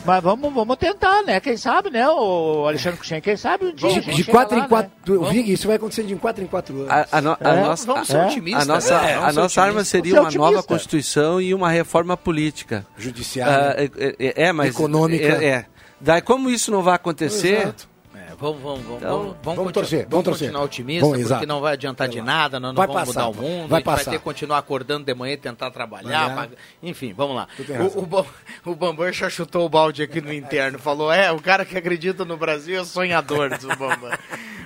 mas 0.05 0.23
vamos, 0.23 0.53
vamos 0.53 0.77
tentar, 0.77 1.23
né? 1.23 1.39
Quem 1.39 1.57
sabe, 1.57 1.89
né, 1.89 2.07
o 2.07 2.65
Alexandre 2.67 2.97
Cuxem, 2.99 3.19
quem 3.21 3.35
sabe 3.35 3.65
um 3.65 3.73
dia. 3.73 3.89
a 3.89 3.93
De, 3.93 4.01
gente 4.01 4.15
de 4.15 4.23
quatro 4.25 4.57
lá, 4.57 4.65
em 4.65 4.67
quatro. 4.67 4.91
né? 5.07 5.15
Eu 5.15 5.23
vi, 5.25 5.51
isso 5.51 5.67
vai 5.67 5.75
acontecer 5.77 6.03
de 6.03 6.15
quatro 6.15 6.43
em 6.43 6.47
quatro 6.47 6.75
anos. 6.81 6.89
A, 6.91 7.07
a 7.11 7.21
no- 7.21 7.37
a 7.39 7.49
É, 7.55 7.61
nossa, 7.63 7.85
vamos 7.87 8.07
ser 8.07 8.17
a- 8.17 8.25
otimistas, 8.27 8.69
a 8.69 8.73
nossa, 8.73 9.01
né? 9.01 9.15
a 9.15 9.33
nossa 9.33 9.61
arma 9.61 9.83
seria 9.83 10.21
uma 10.21 10.31
nova. 10.31 10.63
Constituição 10.63 11.41
e 11.41 11.53
uma 11.53 11.69
reforma 11.69 12.15
política. 12.15 12.85
Judiciária. 12.97 13.75
Ah, 13.77 13.83
é, 13.83 14.15
é, 14.19 14.43
é, 14.47 14.51
mas 14.51 14.73
Econômica. 14.75 15.23
É, 15.25 15.45
é. 15.45 15.65
Daí, 15.99 16.21
como 16.21 16.49
isso 16.49 16.71
não 16.71 16.81
vai 16.83 16.95
acontecer, 16.95 17.61
Exato. 17.61 17.87
É, 18.35 18.41
vamos, 18.41 18.61
vamos, 18.61 18.81
vamos, 18.85 18.97
Então, 19.01 19.09
vamos, 19.17 19.35
vamos 19.43 19.57
continu- 19.57 19.71
torcer, 19.71 19.99
vamos 19.99 20.11
vamos 20.11 20.25
torcer. 20.25 20.47
continuar 20.47 20.63
otimistas, 20.65 21.01
Vamos, 21.01 21.17
porque 21.17 21.33
exato. 21.33 21.47
não 21.47 21.61
vai 21.61 21.73
adiantar 21.73 22.07
de 22.07 22.21
nada, 22.21 22.59
nós 22.59 22.69
não 22.73 22.75
Vai 22.77 22.87
vamos 22.87 23.01
passar, 23.07 23.25
mudar 23.27 23.39
o 23.39 23.41
mundo, 23.41 23.45
vai 23.45 23.55
a 23.55 23.61
gente 23.61 23.69
vai 23.69 23.81
passar. 23.83 24.11
ter 24.11 24.17
que 24.17 24.23
continuar 24.23 24.57
acordando 24.57 25.05
de 25.05 25.13
manhã 25.13 25.33
e 25.33 25.37
tentar 25.37 25.71
trabalhar, 25.71 26.07
Trabalhar. 26.09 26.35
pagar- 26.35 26.57
enfim, 26.83 27.13
vamos 27.13 27.35
lá. 27.35 27.47
O, 27.95 27.99
o, 27.99 28.05
Bam- 28.05 28.25
o 28.65 28.75
Bambam 28.75 29.11
já 29.11 29.29
chutou 29.29 29.65
o 29.65 29.69
balde 29.69 30.03
aqui 30.03 30.21
no 30.21 30.31
interno, 30.33 30.77
falou, 30.79 31.11
é, 31.11 31.31
o 31.31 31.41
cara 31.41 31.65
que 31.65 31.77
acredita 31.77 32.23
no 32.25 32.37
Brasil 32.37 32.79
é 32.81 32.83
sonhador, 32.85 33.49
diz 33.49 33.63
o 33.63 33.67
Bambam. 33.69 34.11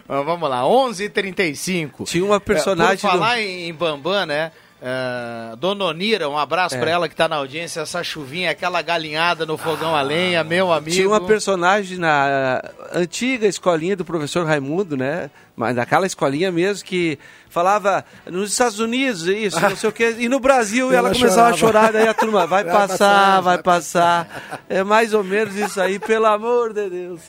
Mas 0.08 0.26
vamos 0.26 0.50
lá, 0.50 0.62
11h35. 0.64 2.06
Tinha 2.06 2.26
uma 2.26 2.40
personagem 2.40 2.98
Por 2.98 3.12
falar 3.12 3.40
em, 3.42 3.68
em 3.70 3.74
Bambam, 3.74 4.26
né? 4.26 4.52
É, 4.82 5.56
Dona 5.58 5.86
Onira, 5.86 6.30
um 6.30 6.38
abraço 6.38 6.76
É. 6.76 6.80
pra 6.80 6.90
ela 6.90 7.10
que 7.10 7.16
tá 7.16 7.28
na 7.28 7.36
audiência, 7.38 7.82
essa 7.82 8.04
chuvinha, 8.04 8.52
aquela 8.52 8.82
galinhada 8.82 9.46
no 9.46 9.58
fogão 9.58 9.96
a 9.96 10.02
lenha, 10.02 10.44
meu 10.44 10.72
amigo. 10.72 10.96
tinha 10.96 11.08
uma 11.08 11.22
personagem 11.22 11.98
na 11.98 12.62
antiga 12.94 13.46
escolinha 13.48 13.96
do 13.96 14.06
professor 14.06 14.46
Raimundo, 14.46 14.96
né? 14.96 15.30
Mas 15.60 15.76
naquela 15.76 16.08
escolinha 16.08 16.54
mesmo 16.54 16.86
que 16.86 17.20
falava 17.50 18.06
nos 18.28 18.54
Estados 18.54 18.80
Unidos, 18.80 19.28
isso, 19.28 19.60
não 19.60 19.76
sei 19.76 19.90
o 19.90 19.92
quê, 19.92 20.16
e 20.18 20.30
no 20.30 20.40
Brasil 20.40 20.90
e 20.90 20.96
ela, 20.96 21.10
Ela 21.10 21.18
começava 21.18 21.50
a 21.50 21.54
chorava. 21.54 21.58
chorar, 21.88 21.92
daí 21.92 22.08
a 22.08 22.14
turma 22.14 22.48
vai, 22.48 22.64
Vai 22.64 22.74
passar, 22.74 22.88
passar, 22.98 23.42
vai 23.42 23.58
passar. 23.62 24.64
É 24.70 24.86
mais 24.86 25.14
ou 25.14 25.22
menos 25.22 25.54
isso 25.56 25.82
aí, 25.82 26.00
pelo 26.00 26.28
amor 26.28 26.72
de 26.72 26.90
Deus. 26.90 27.20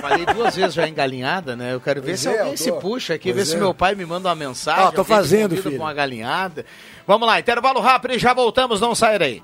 Falei 0.00 0.26
duas 0.26 0.56
vezes 0.56 0.74
já 0.74 0.88
em 0.88 0.94
galinhada, 0.94 1.54
né? 1.54 1.74
Eu 1.74 1.80
quero 1.80 2.00
ver 2.00 2.08
Pois 2.08 2.20
se 2.20 2.28
é, 2.28 2.38
alguém 2.38 2.52
eu 2.54 2.58
se 2.58 2.72
tô. 2.72 2.78
puxa 2.78 3.14
aqui, 3.14 3.32
Pois 3.32 3.36
ver 3.36 3.44
se 3.52 3.54
é. 3.54 3.58
meu 3.60 3.72
pai 3.72 3.94
me 3.94 4.04
manda 4.04 4.28
uma 4.28 4.34
mensagem. 4.34 4.82
Ah, 4.84 4.90
tô 4.90 5.04
fazendo, 5.04 5.56
filho. 5.56 5.76
Com 5.78 5.84
uma 5.84 5.94
galinhada. 5.94 6.66
Vamos 7.06 7.28
lá, 7.28 7.38
intervalo 7.38 7.78
rápido 7.78 8.14
e 8.14 8.18
já 8.18 8.34
voltamos, 8.34 8.80
não 8.80 8.96
sair 8.96 9.22
aí. 9.22 9.42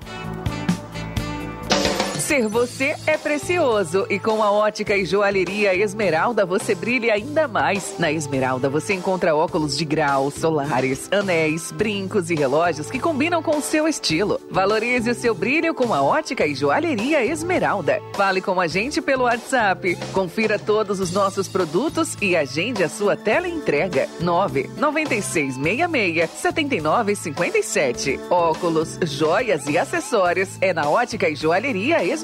Ser 2.33 2.47
você 2.47 2.95
é 3.05 3.15
precioso 3.15 4.07
e 4.09 4.17
com 4.17 4.41
a 4.41 4.51
ótica 4.51 4.97
e 4.97 5.05
joalheria 5.05 5.75
Esmeralda 5.75 6.43
você 6.43 6.73
brilha 6.73 7.13
ainda 7.13 7.47
mais. 7.47 7.93
Na 7.99 8.11
Esmeralda 8.11 8.67
você 8.67 8.95
encontra 8.95 9.35
óculos 9.35 9.77
de 9.77 9.85
grau, 9.85 10.31
solares, 10.31 11.07
anéis, 11.11 11.71
brincos 11.71 12.31
e 12.31 12.35
relógios 12.35 12.89
que 12.89 12.99
combinam 12.99 13.43
com 13.43 13.57
o 13.57 13.61
seu 13.61 13.87
estilo. 13.87 14.41
Valorize 14.49 15.11
o 15.11 15.13
seu 15.13 15.35
brilho 15.35 15.75
com 15.75 15.93
a 15.93 16.01
ótica 16.01 16.47
e 16.47 16.55
joalheria 16.55 17.23
Esmeralda. 17.23 18.01
Fale 18.15 18.41
com 18.41 18.59
a 18.59 18.65
gente 18.65 18.99
pelo 18.99 19.25
WhatsApp. 19.25 19.95
Confira 20.11 20.57
todos 20.57 20.99
os 20.99 21.11
nossos 21.11 21.47
produtos 21.47 22.17
e 22.19 22.35
agende 22.35 22.83
a 22.83 22.89
sua 22.89 23.15
tela 23.15 23.47
entrega. 23.47 24.09
9 24.19 24.71
9666 24.75 26.31
7957. 26.31 28.19
Óculos, 28.31 28.97
joias 29.03 29.67
e 29.67 29.77
acessórios 29.77 30.57
é 30.59 30.73
na 30.73 30.89
ótica 30.89 31.29
e 31.29 31.35
joalheria 31.35 32.03
Esmeralda. 32.03 32.22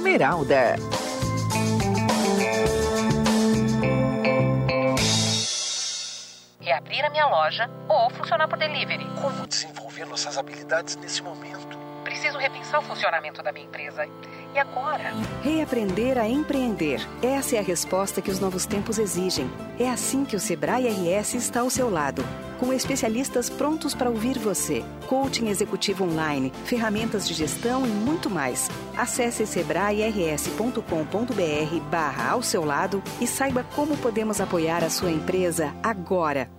Reabrir 6.61 7.05
a 7.05 7.09
minha 7.09 7.27
loja 7.27 7.69
ou 7.87 8.09
funcionar 8.11 8.47
por 8.47 8.57
delivery. 8.57 9.05
Como 9.21 9.45
desenvolver 9.45 10.05
nossas 10.05 10.37
habilidades 10.37 10.95
nesse 10.95 11.21
momento? 11.21 11.77
Preciso 12.03 12.37
repensar 12.37 12.79
o 12.79 12.81
funcionamento 12.83 13.43
da 13.43 13.51
minha 13.51 13.65
empresa. 13.65 14.07
E 14.53 14.59
agora? 14.59 15.13
Reaprender 15.43 16.17
a 16.17 16.27
empreender. 16.27 17.07
Essa 17.21 17.57
é 17.57 17.59
a 17.59 17.63
resposta 17.63 18.21
que 18.21 18.31
os 18.31 18.39
novos 18.39 18.65
tempos 18.65 18.97
exigem. 18.97 19.49
É 19.77 19.89
assim 19.89 20.25
que 20.25 20.35
o 20.35 20.39
Sebrae 20.39 20.87
RS 20.87 21.35
está 21.35 21.61
ao 21.61 21.69
seu 21.69 21.89
lado. 21.89 22.23
Com 22.59 22.73
especialistas 22.73 23.49
prontos 23.49 23.95
para 23.95 24.09
ouvir 24.09 24.37
você, 24.37 24.83
coaching 25.07 25.47
executivo 25.47 26.03
online, 26.03 26.51
ferramentas 26.65 27.27
de 27.27 27.33
gestão 27.33 27.85
e 27.85 27.89
muito 27.89 28.29
mais. 28.29 28.69
Acesse 28.97 29.45
sebrae-rs.com.br 29.45 31.79
barra 31.89 32.31
ao 32.31 32.41
seu 32.41 32.65
lado 32.65 33.01
e 33.21 33.27
saiba 33.27 33.65
como 33.75 33.95
podemos 33.97 34.41
apoiar 34.41 34.83
a 34.83 34.89
sua 34.89 35.11
empresa 35.11 35.73
agora. 35.81 36.58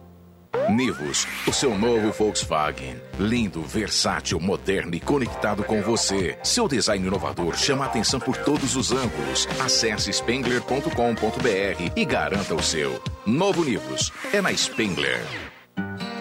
Nivus, 0.69 1.27
o 1.47 1.53
seu 1.53 1.77
novo 1.77 2.13
Volkswagen. 2.13 3.01
Lindo, 3.19 3.63
versátil, 3.63 4.41
moderno 4.41 4.95
e 4.95 5.01
conectado 5.01 5.65
com 5.65 5.83
você. 5.83 6.39
Seu 6.43 6.69
design 6.69 7.07
inovador 7.07 7.57
chama 7.57 7.85
atenção 7.85 8.21
por 8.21 8.37
todos 8.37 8.77
os 8.77 8.93
ângulos. 8.93 9.49
Acesse 9.61 10.13
spengler.com.br 10.13 11.93
e 11.97 12.05
garanta 12.05 12.55
o 12.55 12.63
seu. 12.63 13.03
Novo 13.27 13.65
Nivus 13.65 14.13
é 14.33 14.41
na 14.41 14.53
Spengler. 14.53 15.21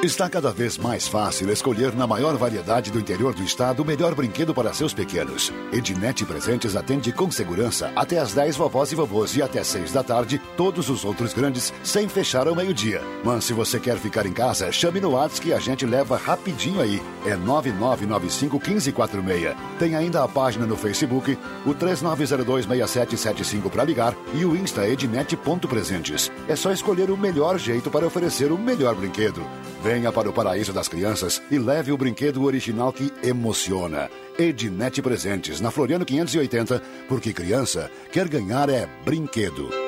Está 0.00 0.30
cada 0.30 0.52
vez 0.52 0.78
mais 0.78 1.08
fácil 1.08 1.50
escolher 1.50 1.92
na 1.92 2.06
maior 2.06 2.36
variedade 2.36 2.88
do 2.88 3.00
interior 3.00 3.34
do 3.34 3.42
estado 3.42 3.82
o 3.82 3.84
melhor 3.84 4.14
brinquedo 4.14 4.54
para 4.54 4.72
seus 4.72 4.94
pequenos. 4.94 5.52
Ednet 5.72 6.24
Presentes 6.24 6.76
atende 6.76 7.10
com 7.10 7.28
segurança 7.32 7.90
até 7.96 8.20
às 8.20 8.32
10 8.32 8.56
vovós 8.56 8.92
e 8.92 8.94
vovôs 8.94 9.34
e 9.34 9.42
até 9.42 9.64
6 9.64 9.90
da 9.92 10.04
tarde 10.04 10.40
todos 10.56 10.88
os 10.88 11.04
outros 11.04 11.34
grandes 11.34 11.74
sem 11.82 12.08
fechar 12.08 12.46
ao 12.46 12.54
meio-dia. 12.54 13.02
Mas 13.24 13.42
se 13.42 13.52
você 13.52 13.80
quer 13.80 13.96
ficar 13.96 14.24
em 14.24 14.32
casa, 14.32 14.70
chame 14.70 15.00
no 15.00 15.10
WhatsApp 15.10 15.40
que 15.40 15.52
a 15.52 15.58
gente 15.58 15.84
leva 15.84 16.16
rapidinho 16.16 16.80
aí. 16.80 17.02
É 17.26 17.34
9995 17.34 18.54
1546. 18.54 19.56
Tem 19.80 19.96
ainda 19.96 20.22
a 20.22 20.28
página 20.28 20.64
no 20.64 20.76
Facebook, 20.76 21.36
o 21.66 21.74
39026775 21.74 23.68
para 23.68 23.82
ligar 23.82 24.14
e 24.32 24.44
o 24.44 24.54
Insta 24.54 24.86
ednet.presentes. 24.86 26.30
É 26.46 26.54
só 26.54 26.70
escolher 26.70 27.10
o 27.10 27.16
melhor 27.16 27.58
jeito 27.58 27.90
para 27.90 28.06
oferecer 28.06 28.52
o 28.52 28.56
melhor 28.56 28.94
brinquedo. 28.94 29.44
Venha 29.82 30.12
para 30.12 30.28
o 30.28 30.32
paraíso 30.32 30.72
das 30.72 30.88
crianças 30.88 31.40
e 31.50 31.58
leve 31.58 31.92
o 31.92 31.96
brinquedo 31.96 32.44
original 32.44 32.92
que 32.92 33.12
emociona. 33.22 34.10
Ednet 34.38 35.00
Presentes, 35.00 35.60
na 35.60 35.70
Floriano 35.70 36.04
580, 36.04 36.82
porque 37.08 37.32
criança 37.32 37.90
quer 38.10 38.28
ganhar 38.28 38.68
é 38.68 38.88
brinquedo. 39.04 39.87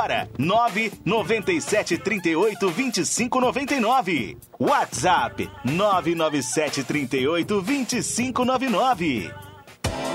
997 0.37 1.97
38 1.97 2.57
25 2.71 3.39
99. 3.39 4.37
WhatsApp 4.59 5.47
997 5.63 6.83
38 6.83 7.45
25 7.61 8.45
99. 8.45 9.50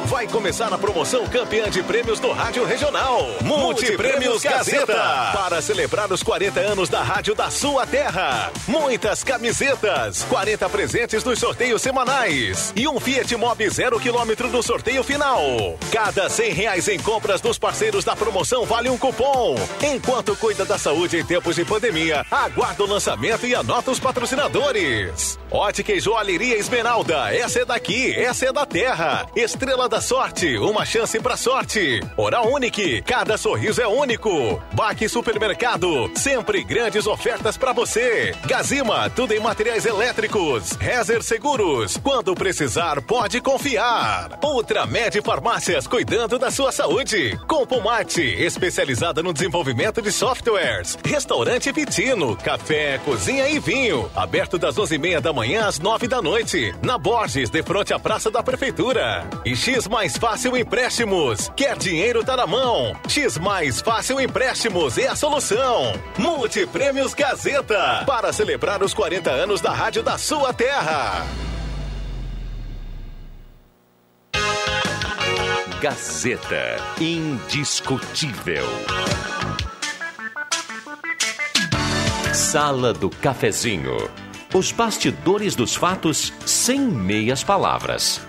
Vai 0.07 0.27
começar 0.29 0.73
a 0.73 0.79
promoção 0.79 1.27
campeã 1.27 1.69
de 1.69 1.83
prêmios 1.83 2.21
do 2.21 2.31
Rádio 2.31 2.65
Regional. 2.65 3.27
Multiprêmios 3.43 4.41
Gazeta. 4.41 5.33
Para 5.33 5.61
celebrar 5.61 6.13
os 6.13 6.23
40 6.23 6.61
anos 6.61 6.89
da 6.89 7.03
Rádio 7.03 7.35
da 7.35 7.51
sua 7.51 7.85
terra. 7.85 8.53
Muitas 8.69 9.25
camisetas, 9.25 10.25
40 10.29 10.69
presentes 10.69 11.25
nos 11.25 11.41
sorteios 11.41 11.83
semanais 11.83 12.73
e 12.77 12.87
um 12.87 13.01
Fiat 13.01 13.35
Mobi 13.37 13.69
zero 13.69 13.99
quilômetro 13.99 14.49
no 14.49 14.63
sorteio 14.63 15.03
final. 15.03 15.77
Cada 15.91 16.29
100 16.31 16.53
reais 16.53 16.89
em 16.89 16.99
compras 17.01 17.41
dos 17.41 17.59
parceiros 17.59 18.05
da 18.05 18.15
promoção 18.15 18.65
vale 18.65 18.89
um 18.89 18.97
cupom. 18.97 19.57
Enquanto 19.83 20.37
cuida 20.37 20.65
da 20.65 20.79
saúde 20.79 21.19
em 21.19 21.25
tempos 21.25 21.57
de 21.57 21.65
pandemia, 21.65 22.25
aguarda 22.31 22.85
o 22.85 22.87
lançamento 22.87 23.47
e 23.47 23.55
anota 23.55 23.91
os 23.91 23.99
patrocinadores. 23.99 25.37
Ótica 25.51 25.93
e 25.93 26.01
Joalheria 26.01 26.57
Esmeralda. 26.57 27.35
Essa 27.35 27.61
é 27.61 27.65
daqui, 27.65 28.15
essa 28.15 28.47
é 28.47 28.53
da 28.53 28.65
terra. 28.65 29.27
Estrela 29.35 29.76
da 29.77 30.01
Sorte, 30.01 30.57
uma 30.57 30.87
chance 30.87 31.21
pra 31.21 31.37
sorte. 31.37 32.01
Oral 32.17 32.51
Unique, 32.51 33.03
cada 33.03 33.37
sorriso 33.37 33.83
é 33.83 33.87
único. 33.87 34.61
Baque 34.73 35.07
Supermercado, 35.09 36.11
sempre 36.17 36.65
grandes 36.65 37.07
ofertas 37.07 37.59
pra 37.59 37.75
você. 37.75 38.35
Gazima, 38.47 39.11
tudo 39.11 39.35
em 39.35 39.39
materiais 39.39 39.85
elétricos. 39.85 40.73
Rezer 40.81 41.23
Seguros, 41.23 41.99
quando 41.99 42.35
precisar, 42.35 43.03
pode 43.03 43.41
confiar. 43.41 44.39
Ultramed 44.43 45.21
Farmácias, 45.23 45.87
cuidando 45.87 46.39
da 46.39 46.51
sua 46.51 46.73
saúde. 46.73 47.39
Compomate, 47.47 48.23
especializada 48.23 49.23
no 49.23 49.33
desenvolvimento 49.33 50.01
de 50.01 50.11
softwares. 50.11 50.99
Restaurante 51.05 51.71
Vitino, 51.71 52.35
café, 52.37 52.99
cozinha 53.05 53.49
e 53.49 53.59
vinho. 53.59 54.11
Aberto 54.17 54.59
das 54.59 54.77
11h30 54.77 55.21
da 55.21 55.33
manhã 55.33 55.67
às 55.67 55.79
9 55.79 56.09
da 56.09 56.23
noite. 56.23 56.75
Na 56.83 56.97
Borges, 56.97 57.51
de 57.51 57.63
frente 57.63 57.93
à 57.93 57.99
Praça 57.99 58.31
da 58.31 58.43
Prefeitura. 58.43 59.29
E 59.45 59.55
X 59.67 59.89
Mais 59.89 60.17
Fácil 60.17 60.57
Empréstimos. 60.57 61.51
Quer 61.57 61.77
dinheiro 61.77 62.25
tá 62.25 62.37
na 62.37 62.47
mão? 62.47 62.97
X 63.09 63.37
Mais 63.37 63.81
Fácil 63.81 64.21
Empréstimos 64.21 64.97
é 64.97 65.09
a 65.09 65.17
solução. 65.17 65.93
Multiprêmios 66.17 67.13
Gazeta. 67.15 68.05
Para 68.07 68.33
celebrar 68.33 68.81
os 68.81 68.95
40 68.95 69.29
anos 69.29 69.61
da 69.61 69.73
rádio 69.73 70.05
da 70.05 70.17
sua 70.17 70.53
terra. 70.55 71.27
Gazeta. 75.81 76.77
Indiscutível. 77.01 78.67
Sala 82.33 82.93
do 82.93 83.11
Cafezinho. 83.11 83.97
Os 84.55 84.71
bastidores 84.71 85.57
dos 85.57 85.75
fatos 85.75 86.33
sem 86.47 86.79
meias 86.79 87.43
palavras. 87.43 88.21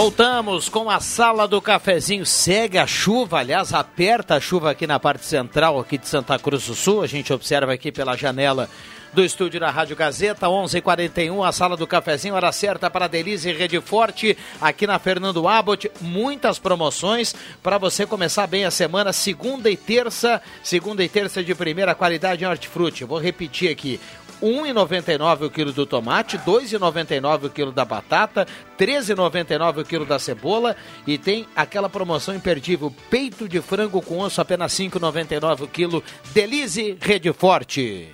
Voltamos 0.00 0.70
com 0.70 0.88
a 0.88 0.98
sala 0.98 1.46
do 1.46 1.60
cafezinho. 1.60 2.24
Segue 2.24 2.78
a 2.78 2.86
chuva, 2.86 3.40
aliás, 3.40 3.74
aperta 3.74 4.36
a 4.36 4.40
chuva 4.40 4.70
aqui 4.70 4.86
na 4.86 4.98
parte 4.98 5.26
central 5.26 5.78
aqui 5.78 5.98
de 5.98 6.08
Santa 6.08 6.38
Cruz 6.38 6.66
do 6.66 6.74
Sul. 6.74 7.02
A 7.02 7.06
gente 7.06 7.30
observa 7.34 7.74
aqui 7.74 7.92
pela 7.92 8.16
janela 8.16 8.70
do 9.12 9.24
estúdio 9.24 9.58
da 9.58 9.70
Rádio 9.70 9.96
Gazeta, 9.96 10.48
11:41 10.48 11.42
a 11.42 11.52
sala 11.52 11.76
do 11.76 11.86
cafezinho, 11.86 12.34
hora 12.34 12.52
certa 12.52 12.88
para 12.88 13.08
Delize 13.08 13.52
Rede 13.52 13.80
Forte, 13.80 14.36
aqui 14.60 14.86
na 14.86 14.98
Fernando 14.98 15.46
Abbott, 15.48 15.90
muitas 16.00 16.58
promoções 16.58 17.34
para 17.62 17.76
você 17.76 18.06
começar 18.06 18.46
bem 18.46 18.64
a 18.64 18.70
semana, 18.70 19.12
segunda 19.12 19.70
e 19.70 19.76
terça, 19.76 20.40
segunda 20.62 21.02
e 21.02 21.08
terça 21.08 21.42
de 21.42 21.54
primeira 21.54 21.94
qualidade 21.94 22.44
em 22.44 22.46
hortifruti. 22.46 23.04
Vou 23.04 23.18
repetir 23.18 23.70
aqui, 23.70 24.00
1,99 24.42 25.46
o 25.46 25.50
quilo 25.50 25.72
do 25.72 25.86
tomate, 25.86 26.38
2,99 26.38 27.44
o 27.44 27.50
quilo 27.50 27.72
da 27.72 27.84
batata, 27.84 28.46
13,99 28.78 29.82
o 29.82 29.84
quilo 29.84 30.06
da 30.06 30.18
cebola 30.18 30.76
e 31.06 31.18
tem 31.18 31.46
aquela 31.54 31.88
promoção 31.88 32.34
imperdível, 32.34 32.92
peito 33.10 33.48
de 33.48 33.60
frango 33.60 34.00
com 34.02 34.18
osso 34.18 34.40
apenas 34.40 34.72
5,99 34.72 35.62
o 35.62 35.68
quilo. 35.68 36.02
Delize 36.32 36.96
Rede 37.00 37.32
Forte. 37.32 38.08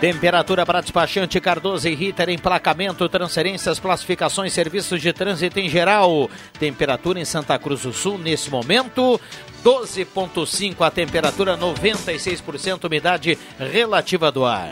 Temperatura 0.00 0.64
para 0.64 0.80
despachante 0.80 1.38
Cardoso 1.38 1.86
e 1.86 1.94
Ritter, 1.94 2.30
emplacamento, 2.30 3.06
transferências, 3.06 3.78
classificações, 3.78 4.50
serviços 4.50 4.98
de 4.98 5.12
trânsito 5.12 5.60
em 5.60 5.68
geral. 5.68 6.30
Temperatura 6.58 7.20
em 7.20 7.24
Santa 7.26 7.58
Cruz 7.58 7.82
do 7.82 7.92
Sul 7.92 8.16
nesse 8.16 8.48
momento, 8.48 9.20
12.5 9.62 10.80
a 10.80 10.90
temperatura, 10.90 11.54
96% 11.58 12.84
umidade 12.84 13.38
relativa 13.58 14.32
do 14.32 14.46
ar. 14.46 14.70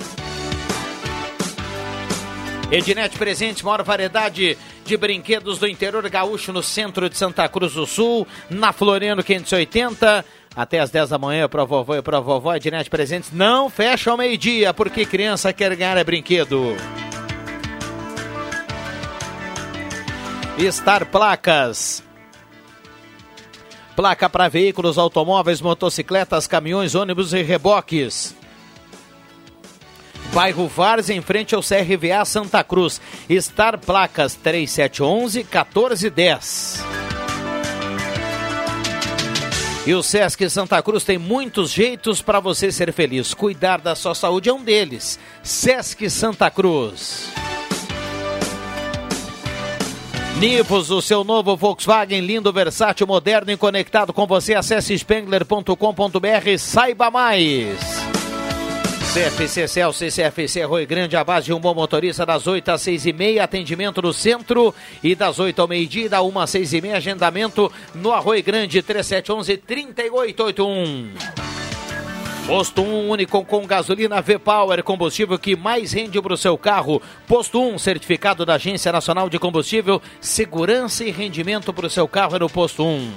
Ednet 2.70 3.18
Presentes, 3.18 3.62
maior 3.62 3.82
variedade 3.82 4.56
de 4.82 4.96
brinquedos 4.96 5.58
do 5.58 5.68
interior 5.68 6.08
gaúcho 6.08 6.54
no 6.54 6.62
centro 6.62 7.08
de 7.10 7.18
Santa 7.18 7.46
Cruz 7.50 7.74
do 7.74 7.86
Sul, 7.86 8.26
na 8.48 8.72
Floriano 8.72 9.22
580 9.22 10.24
até 10.58 10.80
às 10.80 10.90
10 10.90 11.10
da 11.10 11.18
manhã 11.18 11.48
para 11.48 11.64
vovô 11.64 11.94
e 11.94 12.02
para 12.02 12.18
vovó 12.18 12.52
Ednet 12.52 12.90
Presentes 12.90 13.30
não 13.32 13.70
fecha 13.70 14.10
ao 14.10 14.16
meio-dia, 14.16 14.74
porque 14.74 15.06
criança 15.06 15.52
quer 15.52 15.76
ganhar 15.76 15.96
é 15.96 16.02
brinquedo. 16.02 16.74
Star 20.68 21.06
Placas. 21.06 22.02
Placa 23.94 24.28
para 24.28 24.48
veículos, 24.48 24.98
automóveis, 24.98 25.60
motocicletas, 25.60 26.48
caminhões, 26.48 26.96
ônibus 26.96 27.32
e 27.32 27.42
reboques. 27.42 28.34
Bairro 30.34 30.66
Vars, 30.66 31.08
em 31.08 31.20
frente 31.20 31.54
ao 31.54 31.62
CRVA 31.62 32.24
Santa 32.24 32.64
Cruz. 32.64 33.00
Star 33.30 33.78
Placas 33.78 34.34
3711 34.34 35.38
1410. 35.44 37.17
E 39.88 39.94
o 39.94 40.02
Sesc 40.02 40.50
Santa 40.50 40.82
Cruz 40.82 41.02
tem 41.02 41.16
muitos 41.16 41.70
jeitos 41.70 42.20
para 42.20 42.40
você 42.40 42.70
ser 42.70 42.92
feliz. 42.92 43.32
Cuidar 43.32 43.80
da 43.80 43.94
sua 43.94 44.14
saúde 44.14 44.50
é 44.50 44.52
um 44.52 44.62
deles. 44.62 45.18
Sesc 45.42 46.10
Santa 46.10 46.50
Cruz. 46.50 47.30
Nivos, 50.38 50.90
o 50.90 51.00
seu 51.00 51.24
novo 51.24 51.56
Volkswagen 51.56 52.20
lindo, 52.20 52.52
versátil, 52.52 53.06
moderno 53.06 53.50
e 53.50 53.56
conectado 53.56 54.12
com 54.12 54.26
você. 54.26 54.54
Acesse 54.54 54.92
spengler.com.br 54.92 56.48
e 56.48 56.58
saiba 56.58 57.10
mais. 57.10 58.17
CFC 59.18 59.66
Celso 59.66 60.04
CFC 60.06 60.62
Rui 60.62 60.86
Grande, 60.86 61.16
a 61.16 61.24
base 61.24 61.46
de 61.46 61.52
um 61.52 61.58
bom 61.58 61.74
motorista 61.74 62.24
das 62.24 62.46
8 62.46 62.68
às 62.68 62.82
6 62.82 63.06
e 63.06 63.12
meia, 63.12 63.42
atendimento 63.42 64.00
no 64.00 64.12
centro 64.12 64.72
e 65.02 65.16
das 65.16 65.40
8 65.40 65.60
ao 65.60 65.66
meio-dia, 65.66 66.08
da 66.08 66.22
1 66.22 66.38
às 66.38 66.50
6 66.50 66.74
e 66.74 66.80
meia, 66.80 66.98
agendamento 66.98 67.68
no 67.96 68.12
Arroio 68.12 68.44
Grande, 68.44 68.80
3711-3881. 68.80 71.08
Posto 72.46 72.80
1 72.80 73.10
único 73.10 73.44
com 73.44 73.66
gasolina 73.66 74.22
V-Power, 74.22 74.84
combustível 74.84 75.36
que 75.36 75.56
mais 75.56 75.92
rende 75.92 76.22
para 76.22 76.34
o 76.34 76.36
seu 76.36 76.56
carro. 76.56 77.02
Posto 77.26 77.60
1, 77.60 77.76
certificado 77.76 78.46
da 78.46 78.54
Agência 78.54 78.92
Nacional 78.92 79.28
de 79.28 79.40
Combustível, 79.40 80.00
segurança 80.20 81.02
e 81.02 81.10
rendimento 81.10 81.72
para 81.72 81.86
o 81.86 81.90
seu 81.90 82.06
carro 82.06 82.36
é 82.36 82.38
no 82.38 82.48
Posto 82.48 82.84
1. 82.84 83.12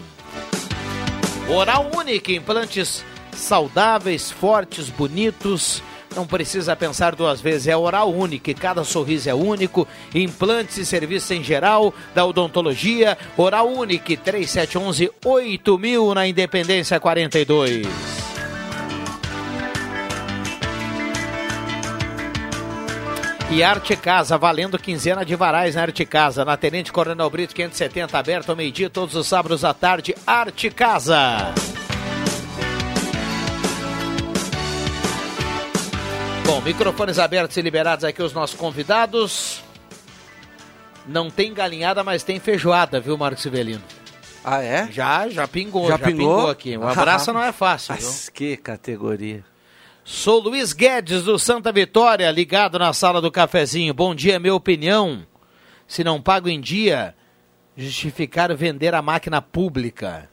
Oral 1.48 1.92
Único, 1.96 2.32
implantes 2.32 3.06
saudáveis, 3.34 4.32
fortes, 4.32 4.90
bonitos. 4.90 5.84
Não 6.16 6.28
precisa 6.28 6.76
pensar 6.76 7.16
duas 7.16 7.40
vezes, 7.40 7.68
é 7.68 7.76
Oral 7.76 8.12
Único, 8.12 8.54
cada 8.54 8.84
sorriso 8.84 9.30
é 9.30 9.34
único. 9.34 9.88
Implantes 10.14 10.78
e 10.78 10.86
serviços 10.86 11.32
em 11.32 11.44
geral, 11.44 11.94
da 12.14 12.26
odontologia. 12.26 13.18
Oral 13.38 13.70
Único, 13.70 14.18
3711 14.18 15.10
8000 15.24 16.14
na 16.14 16.28
Independência 16.28 17.00
42. 17.00 17.88
E 23.50 23.64
Arte 23.64 23.98
Casa, 23.98 24.38
valendo 24.38 24.80
quinzena 24.80 25.26
de 25.26 25.36
varais 25.36 25.76
na 25.76 25.82
Arte 25.82 26.06
Casa, 26.06 26.46
na 26.46 26.56
Tenente 26.56 26.92
Coronel 26.92 27.30
Brito 27.30 27.54
570, 27.54 28.18
aberto 28.18 28.50
ao 28.50 28.56
meio-dia, 28.56 28.90
todos 28.90 29.14
os 29.14 29.28
sábados 29.28 29.66
à 29.66 29.74
tarde, 29.74 30.16
Arte 30.26 30.70
Casa. 30.70 31.54
Bom, 36.52 36.60
microfones 36.60 37.18
abertos 37.18 37.56
e 37.56 37.62
liberados 37.62 38.04
aqui 38.04 38.22
os 38.22 38.34
nossos 38.34 38.60
convidados. 38.60 39.64
Não 41.08 41.32
tem 41.32 41.54
galinhada, 41.54 42.04
mas 42.04 42.24
tem 42.24 42.42
feijoada, 42.42 43.00
viu, 43.00 43.18
Marcos 43.18 43.42
Sivelino? 43.42 43.82
Ah, 44.44 44.62
é? 44.62 44.92
Já, 44.92 45.30
já 45.30 45.48
pingou, 45.48 45.88
Já 45.88 45.96
já, 45.96 46.06
pingou? 46.08 46.36
pingou? 46.36 46.50
aqui. 46.50 46.78
Um 46.78 46.86
abraço 46.86 47.32
não 47.32 47.42
é 47.42 47.54
fácil, 47.54 47.96
viu? 47.96 48.06
Mas 48.06 48.28
que 48.28 48.58
categoria. 48.58 49.46
Sou 50.04 50.42
Luiz 50.42 50.74
Guedes 50.74 51.24
do 51.24 51.40
Santa 51.40 51.72
Vitória, 51.72 52.30
ligado 52.30 52.78
na 52.78 52.92
sala 52.92 53.22
do 53.22 53.32
cafezinho. 53.32 53.94
Bom 53.94 54.14
dia, 54.14 54.38
minha 54.38 54.54
opinião. 54.54 55.26
Se 55.88 56.04
não 56.04 56.22
pago 56.22 56.50
em 56.50 56.60
dia, 56.60 57.16
justificar 57.78 58.54
vender 58.58 58.94
a 58.94 59.02
máquina 59.02 59.42
pública. 59.42 60.30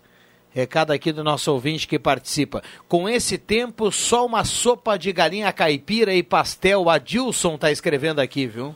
Recado 0.58 0.90
aqui 0.90 1.12
do 1.12 1.22
nosso 1.22 1.52
ouvinte 1.52 1.86
que 1.86 2.00
participa. 2.00 2.64
Com 2.88 3.08
esse 3.08 3.38
tempo, 3.38 3.92
só 3.92 4.26
uma 4.26 4.42
sopa 4.42 4.98
de 4.98 5.12
galinha 5.12 5.52
caipira 5.52 6.12
e 6.12 6.20
pastel. 6.20 6.90
Adilson 6.90 7.56
tá 7.56 7.70
escrevendo 7.70 8.18
aqui, 8.18 8.44
viu? 8.48 8.74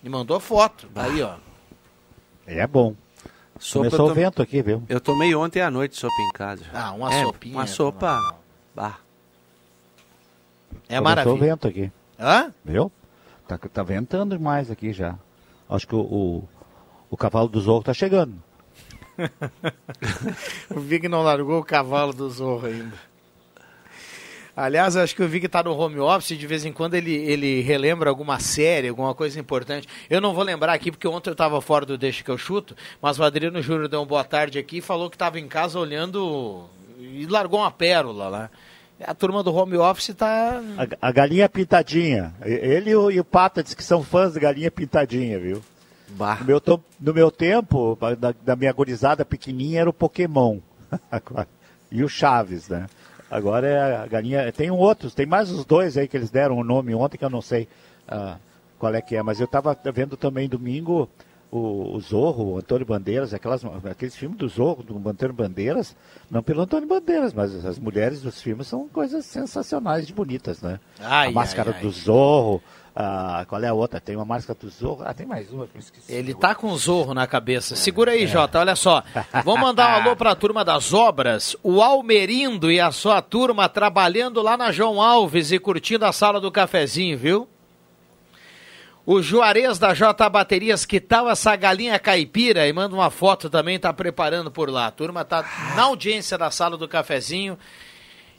Me 0.00 0.08
mandou 0.08 0.38
foto. 0.38 0.88
Aí, 0.94 1.20
ó. 1.22 1.34
É 2.46 2.64
bom. 2.68 2.94
Sopa 3.58 3.86
Começou 3.90 4.10
o 4.10 4.14
vento 4.14 4.40
aqui, 4.42 4.62
viu? 4.62 4.84
Eu 4.88 5.00
tomei 5.00 5.34
ontem 5.34 5.60
à 5.60 5.72
noite 5.72 5.96
sopa 5.96 6.14
em 6.22 6.30
casa. 6.32 6.62
Ah, 6.72 6.92
uma 6.92 7.12
É, 7.12 7.24
sopinha. 7.24 7.56
Uma 7.56 7.66
sopa. 7.66 8.16
Bah. 8.72 8.98
É 10.88 10.98
Começou 10.98 11.00
o 11.00 11.02
maravilha. 11.02 11.36
vento 11.36 11.66
aqui. 11.66 11.90
Hã? 12.16 12.54
Viu? 12.64 12.92
Tá, 13.48 13.58
tá 13.58 13.82
ventando 13.82 14.36
demais 14.38 14.70
aqui 14.70 14.92
já. 14.92 15.18
Acho 15.68 15.88
que 15.88 15.96
o, 15.96 16.00
o, 16.00 16.48
o 17.10 17.16
cavalo 17.16 17.48
do 17.48 17.60
Zorro 17.60 17.82
tá 17.82 17.92
chegando. 17.92 18.40
O 20.74 20.80
Vig 20.80 21.08
não 21.08 21.22
largou 21.22 21.60
o 21.60 21.64
cavalo 21.64 22.12
do 22.12 22.28
Zorro 22.28 22.66
ainda. 22.66 23.14
Aliás, 24.56 24.96
acho 24.96 25.16
que 25.16 25.22
o 25.22 25.28
Vig 25.28 25.48
tá 25.48 25.64
no 25.64 25.76
home 25.76 25.98
office, 25.98 26.38
de 26.38 26.46
vez 26.46 26.64
em 26.64 26.72
quando 26.72 26.94
ele, 26.94 27.12
ele 27.12 27.60
relembra 27.60 28.08
alguma 28.08 28.38
série, 28.38 28.88
alguma 28.88 29.12
coisa 29.12 29.38
importante. 29.40 29.88
Eu 30.08 30.20
não 30.20 30.32
vou 30.32 30.44
lembrar 30.44 30.72
aqui, 30.72 30.92
porque 30.92 31.08
ontem 31.08 31.30
eu 31.30 31.32
estava 31.32 31.60
fora 31.60 31.84
do 31.84 31.98
Deixa 31.98 32.22
que 32.22 32.30
eu 32.30 32.38
chuto, 32.38 32.76
mas 33.02 33.18
o 33.18 33.24
Adriano 33.24 33.60
Júnior 33.60 33.88
deu 33.88 33.98
uma 33.98 34.06
boa 34.06 34.22
tarde 34.22 34.58
aqui 34.58 34.76
e 34.76 34.80
falou 34.80 35.10
que 35.10 35.16
estava 35.16 35.40
em 35.40 35.48
casa 35.48 35.76
olhando 35.76 36.68
e 37.00 37.26
largou 37.26 37.60
uma 37.60 37.70
pérola 37.70 38.28
lá. 38.28 38.50
A 39.02 39.12
turma 39.12 39.42
do 39.42 39.52
home 39.52 39.76
office 39.76 40.14
tá. 40.14 40.62
A, 40.78 41.08
a 41.08 41.10
galinha 41.10 41.48
pintadinha. 41.48 42.32
Ele 42.44 42.90
e 42.90 42.96
o, 42.96 43.10
e 43.10 43.18
o 43.18 43.24
Pata 43.24 43.60
diz 43.60 43.74
que 43.74 43.82
são 43.82 44.04
fãs 44.04 44.34
da 44.34 44.40
galinha 44.40 44.70
pintadinha, 44.70 45.36
viu? 45.38 45.60
No 46.40 46.46
meu, 46.46 46.62
no 47.00 47.14
meu 47.14 47.30
tempo, 47.30 47.98
da, 48.18 48.34
da 48.44 48.56
minha 48.56 48.72
gorizada 48.72 49.24
pequenininha, 49.24 49.80
era 49.80 49.90
o 49.90 49.92
Pokémon. 49.92 50.58
E 51.92 52.02
o 52.02 52.08
Chaves, 52.08 52.68
né? 52.68 52.88
Agora 53.30 53.68
é 53.68 53.96
a 53.98 54.06
galinha. 54.06 54.50
Tem 54.50 54.68
um 54.68 54.78
outros, 54.78 55.14
tem 55.14 55.26
mais 55.26 55.48
os 55.48 55.64
dois 55.64 55.96
aí 55.96 56.08
que 56.08 56.16
eles 56.16 56.28
deram 56.28 56.58
o 56.58 56.64
nome 56.64 56.92
ontem 56.92 57.16
que 57.16 57.24
eu 57.24 57.30
não 57.30 57.40
sei 57.40 57.68
ah, 58.08 58.36
qual 58.80 58.92
é 58.92 59.00
que 59.00 59.14
é. 59.14 59.22
Mas 59.22 59.38
eu 59.38 59.44
estava 59.44 59.78
vendo 59.92 60.16
também 60.16 60.48
domingo 60.48 61.08
o, 61.50 61.94
o 61.94 62.00
Zorro, 62.00 62.54
o 62.54 62.58
Antônio 62.58 62.84
Bandeiras, 62.84 63.32
aquelas, 63.32 63.62
aqueles 63.88 64.16
filmes 64.16 64.38
do 64.38 64.48
Zorro, 64.48 64.82
do 64.82 65.08
Antônio 65.08 65.34
Bandeiras, 65.34 65.94
não 66.28 66.42
pelo 66.42 66.62
Antônio 66.62 66.88
Bandeiras, 66.88 67.32
mas 67.32 67.64
as 67.64 67.78
mulheres 67.78 68.22
dos 68.22 68.42
filmes 68.42 68.66
são 68.66 68.88
coisas 68.88 69.24
sensacionais 69.24 70.06
de 70.06 70.12
bonitas, 70.12 70.60
né? 70.60 70.80
Ai, 70.98 71.28
a 71.28 71.32
máscara 71.32 71.70
ai, 71.70 71.76
ai. 71.76 71.82
do 71.82 71.90
Zorro, 71.90 72.60
ah, 72.96 73.44
qual 73.48 73.60
é 73.60 73.66
a 73.66 73.74
outra? 73.74 74.00
Tem 74.00 74.14
uma 74.14 74.24
máscara 74.24 74.56
do 74.60 74.70
Zorro, 74.70 75.02
ah, 75.04 75.12
tem 75.12 75.26
mais 75.26 75.50
uma 75.50 75.66
que 75.66 75.76
eu 75.76 75.80
esqueci. 75.80 76.12
Ele 76.12 76.32
tá 76.32 76.54
com 76.54 76.68
o 76.68 76.78
zorro 76.78 77.12
na 77.12 77.26
cabeça. 77.26 77.74
Segura 77.74 78.12
aí, 78.12 78.24
Jota, 78.24 78.60
olha 78.60 78.76
só. 78.76 79.02
Vamos 79.44 79.60
mandar 79.60 79.90
um 79.90 80.02
alô 80.02 80.16
pra 80.16 80.34
turma 80.36 80.64
das 80.64 80.92
obras. 80.92 81.56
O 81.60 81.82
Almerindo 81.82 82.70
e 82.70 82.78
a 82.78 82.92
sua 82.92 83.20
turma 83.20 83.68
trabalhando 83.68 84.40
lá 84.40 84.56
na 84.56 84.70
João 84.70 85.02
Alves 85.02 85.50
e 85.50 85.58
curtindo 85.58 86.04
a 86.04 86.12
sala 86.12 86.40
do 86.40 86.52
cafezinho, 86.52 87.18
viu? 87.18 87.48
O 89.04 89.20
Juarez 89.20 89.78
da 89.78 89.92
J 89.92 90.30
Baterias, 90.30 90.86
que 90.86 91.00
tal 91.00 91.28
essa 91.28 91.54
galinha 91.56 91.98
caipira? 91.98 92.66
E 92.66 92.72
manda 92.72 92.94
uma 92.94 93.10
foto 93.10 93.50
também, 93.50 93.78
tá 93.78 93.92
preparando 93.92 94.52
por 94.52 94.70
lá. 94.70 94.86
A 94.86 94.90
turma 94.92 95.24
tá 95.24 95.44
na 95.76 95.82
audiência 95.82 96.38
da 96.38 96.50
sala 96.50 96.78
do 96.78 96.88
cafezinho 96.88 97.58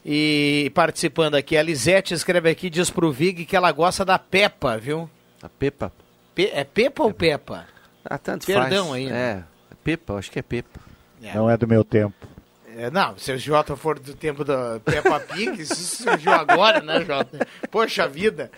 e 0.06 0.72
participando 0.76 1.34
aqui. 1.36 1.58
A 1.58 1.64
Lisete 1.64 2.14
escreve 2.14 2.50
aqui, 2.50 2.70
diz 2.70 2.92
pro 2.92 3.12
Vig 3.12 3.44
que 3.46 3.56
ela 3.56 3.72
gosta 3.72 4.06
da 4.06 4.20
Peppa, 4.20 4.78
viu? 4.78 5.10
A 5.42 5.50
Pepa? 5.50 5.92
Pe- 6.36 6.52
é 6.54 6.64
Peppa 6.64 7.04
ou 7.04 7.12
Peppa? 7.14 7.66
Ah, 8.04 8.18
tanto 8.20 8.46
Perdão 8.46 8.90
faz. 8.90 8.96
aí, 8.98 9.06
né? 9.10 9.44
É, 9.72 9.76
Pepa, 9.84 10.14
acho 10.14 10.30
que 10.32 10.38
é 10.38 10.44
Pepa. 10.44 10.80
Não 11.34 11.50
é 11.50 11.58
do 11.58 11.68
meu 11.68 11.84
tempo. 11.84 12.14
É, 12.78 12.92
não, 12.92 13.18
se 13.18 13.32
o 13.32 13.38
Jota 13.40 13.76
for 13.76 13.98
do 13.98 14.14
tempo 14.14 14.44
da 14.44 14.80
Peppa 14.84 15.20
Pig, 15.22 15.58
isso 15.64 16.04
surgiu 16.04 16.34
agora, 16.34 16.82
né, 16.82 17.04
Jota? 17.04 17.48
Poxa 17.72 18.08
vida. 18.08 18.52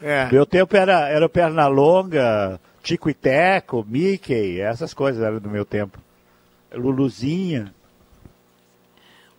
É. 0.00 0.28
Meu 0.30 0.44
tempo 0.46 0.76
era, 0.76 1.08
era 1.08 1.24
o 1.24 1.28
Pernalonga, 1.28 2.60
Tico 2.82 3.08
e 3.10 3.14
Teco, 3.14 3.84
Mickey, 3.88 4.60
essas 4.60 4.92
coisas 4.94 5.22
eram 5.22 5.38
do 5.40 5.48
meu 5.48 5.64
tempo. 5.64 5.98
Luluzinha. 6.72 7.72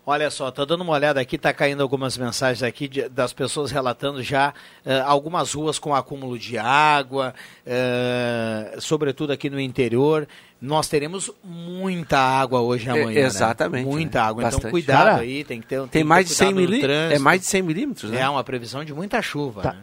Olha 0.06 0.30
só, 0.30 0.52
tá 0.52 0.66
dando 0.66 0.82
uma 0.82 0.92
olhada 0.92 1.22
aqui, 1.22 1.38
tá 1.38 1.54
caindo 1.54 1.82
algumas 1.82 2.18
mensagens 2.18 2.62
aqui 2.62 2.90
de- 2.90 3.08
das 3.08 3.32
pessoas 3.32 3.72
relatando 3.72 4.22
já 4.22 4.54
eh, 4.86 5.00
algumas 5.00 5.54
ruas 5.54 5.80
com 5.80 5.96
acúmulo 5.96 6.38
de 6.38 6.58
água, 6.58 7.34
eh, 7.66 8.76
sobretudo 8.80 9.32
aqui 9.32 9.50
no 9.50 9.60
interior. 9.60 10.28
Nós 10.62 10.90
teremos 10.90 11.32
muita 11.42 12.18
água 12.20 12.60
hoje 12.62 12.86
e 12.86 12.90
É, 12.90 12.92
amanhã. 12.92 13.22
né? 13.22 13.26
exatamente, 13.28 13.86
Muita 13.86 14.20
né? 14.20 14.26
água. 14.26 14.42
Então 14.44 14.52
Bastante. 14.58 14.72
cuidado 14.72 15.06
Cara, 15.06 15.16
aí, 15.22 15.44
tem 15.46 15.62
que 15.62 15.68
ter, 15.68 15.78
tem 15.80 15.88
tem 15.88 16.02
que 16.02 16.08
mais 16.08 16.26
ter 16.28 16.32
de 16.34 16.36
100 16.38 16.48
cuidado 16.48 16.64
no 16.66 16.70
milí- 16.72 16.82
trânsito. 16.82 17.16
é 17.16 17.20
mais 17.20 17.42
de 17.42 17.48
100 17.48 17.62
milímetros, 17.62 18.12
né? 18.12 18.20
É 18.20 18.30
uma 18.30 18.44
previsão 18.44 18.84
de 18.84 18.94
muita 18.94 19.22
chuva. 19.22 19.62
Tá. 19.62 19.74
né? 19.74 19.82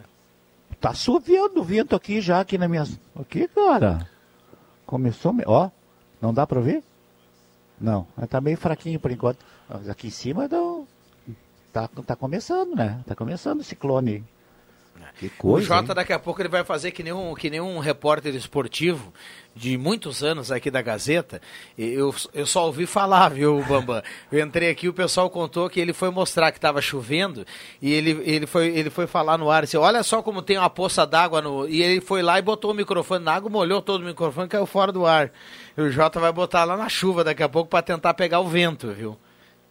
Tá 0.79 0.89
assoviando 0.91 1.59
o 1.61 1.63
vento 1.63 1.95
aqui 1.95 2.21
já, 2.21 2.39
aqui 2.41 2.57
na 2.59 2.67
minha... 2.67 2.87
Aqui, 3.19 3.47
cara. 3.47 4.07
Começou... 4.85 5.31
me- 5.33 5.43
Ó, 5.45 5.69
não 6.21 6.31
dá 6.33 6.45
pra 6.47 6.57
ouvir? 6.59 6.83
Não, 7.79 8.05
tá 8.29 8.39
meio 8.41 8.57
fraquinho 8.57 8.99
por 8.99 9.11
enquanto. 9.11 9.39
Mas 9.71 9.89
aqui 9.89 10.07
em 10.07 10.11
cima 10.11 10.47
dá- 10.47 10.81
tá, 11.71 11.89
tá 12.05 12.15
começando, 12.15 12.75
né? 12.75 12.99
Tá 13.07 13.15
começando 13.15 13.61
o 13.61 13.63
ciclone. 13.63 14.23
Que 15.17 15.29
coisa, 15.29 15.65
o 15.65 15.67
Jota 15.67 15.91
hein? 15.91 15.95
daqui 15.95 16.13
a 16.13 16.19
pouco 16.19 16.41
ele 16.41 16.49
vai 16.49 16.63
fazer 16.63 16.91
que 16.91 17.03
nem 17.03 17.13
um, 17.13 17.33
que 17.33 17.49
nem 17.49 17.59
um 17.59 17.79
repórter 17.79 18.35
esportivo 18.35 19.13
de 19.55 19.77
muitos 19.77 20.23
anos 20.23 20.51
aqui 20.51 20.69
da 20.69 20.81
Gazeta. 20.81 21.41
Eu, 21.77 22.13
eu 22.33 22.45
só 22.45 22.65
ouvi 22.65 22.85
falar, 22.85 23.29
viu, 23.29 23.63
Bambam? 23.67 24.01
Eu 24.31 24.45
entrei 24.45 24.69
aqui 24.69 24.87
o 24.87 24.93
pessoal 24.93 25.29
contou 25.29 25.69
que 25.69 25.79
ele 25.79 25.93
foi 25.93 26.09
mostrar 26.09 26.51
que 26.51 26.57
estava 26.57 26.81
chovendo 26.81 27.45
e 27.81 27.91
ele, 27.91 28.11
ele, 28.23 28.45
foi, 28.45 28.67
ele 28.67 28.89
foi 28.89 29.07
falar 29.07 29.37
no 29.37 29.49
ar 29.49 29.63
assim, 29.63 29.77
olha 29.77 30.03
só 30.03 30.21
como 30.21 30.41
tem 30.41 30.57
uma 30.57 30.69
poça 30.69 31.05
d'água 31.05 31.41
no... 31.41 31.67
E 31.67 31.81
ele 31.81 32.01
foi 32.01 32.21
lá 32.21 32.37
e 32.39 32.41
botou 32.41 32.71
o 32.71 32.75
microfone 32.75 33.23
na 33.23 33.33
água, 33.33 33.49
molhou 33.49 33.81
todo 33.81 34.01
o 34.01 34.05
microfone 34.05 34.45
e 34.45 34.49
caiu 34.49 34.65
fora 34.65 34.91
do 34.91 35.05
ar. 35.05 35.31
E 35.77 35.81
o 35.81 35.91
Jota 35.91 36.19
vai 36.19 36.31
botar 36.31 36.63
lá 36.63 36.77
na 36.77 36.89
chuva 36.89 37.23
daqui 37.23 37.43
a 37.43 37.49
pouco 37.49 37.69
para 37.69 37.81
tentar 37.81 38.13
pegar 38.13 38.39
o 38.39 38.47
vento, 38.47 38.91
viu? 38.91 39.17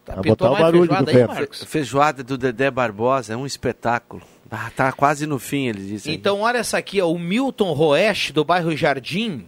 Tá, 0.05 0.15
Vai 0.15 0.23
pintou 0.23 0.35
botar 0.35 0.49
o 0.49 0.51
mais 0.53 0.63
barulho 0.65 0.87
feijoada 0.87 1.11
do 1.11 1.17
aí. 1.17 1.27
Marcos? 1.27 1.63
Feijoada 1.63 2.23
do 2.23 2.37
Dedé 2.37 2.71
Barbosa 2.71 3.33
é 3.33 3.37
um 3.37 3.45
espetáculo. 3.45 4.23
Ah, 4.49 4.69
tá 4.75 4.91
quase 4.91 5.25
no 5.25 5.39
fim, 5.39 5.67
ele 5.67 5.85
disse. 5.85 6.09
aí. 6.09 6.15
Então, 6.15 6.41
olha 6.41 6.57
essa 6.57 6.77
aqui, 6.77 6.99
ó, 7.01 7.09
o 7.09 7.17
Milton 7.17 7.71
Roeste, 7.71 8.33
do 8.33 8.43
bairro 8.43 8.75
Jardim, 8.75 9.47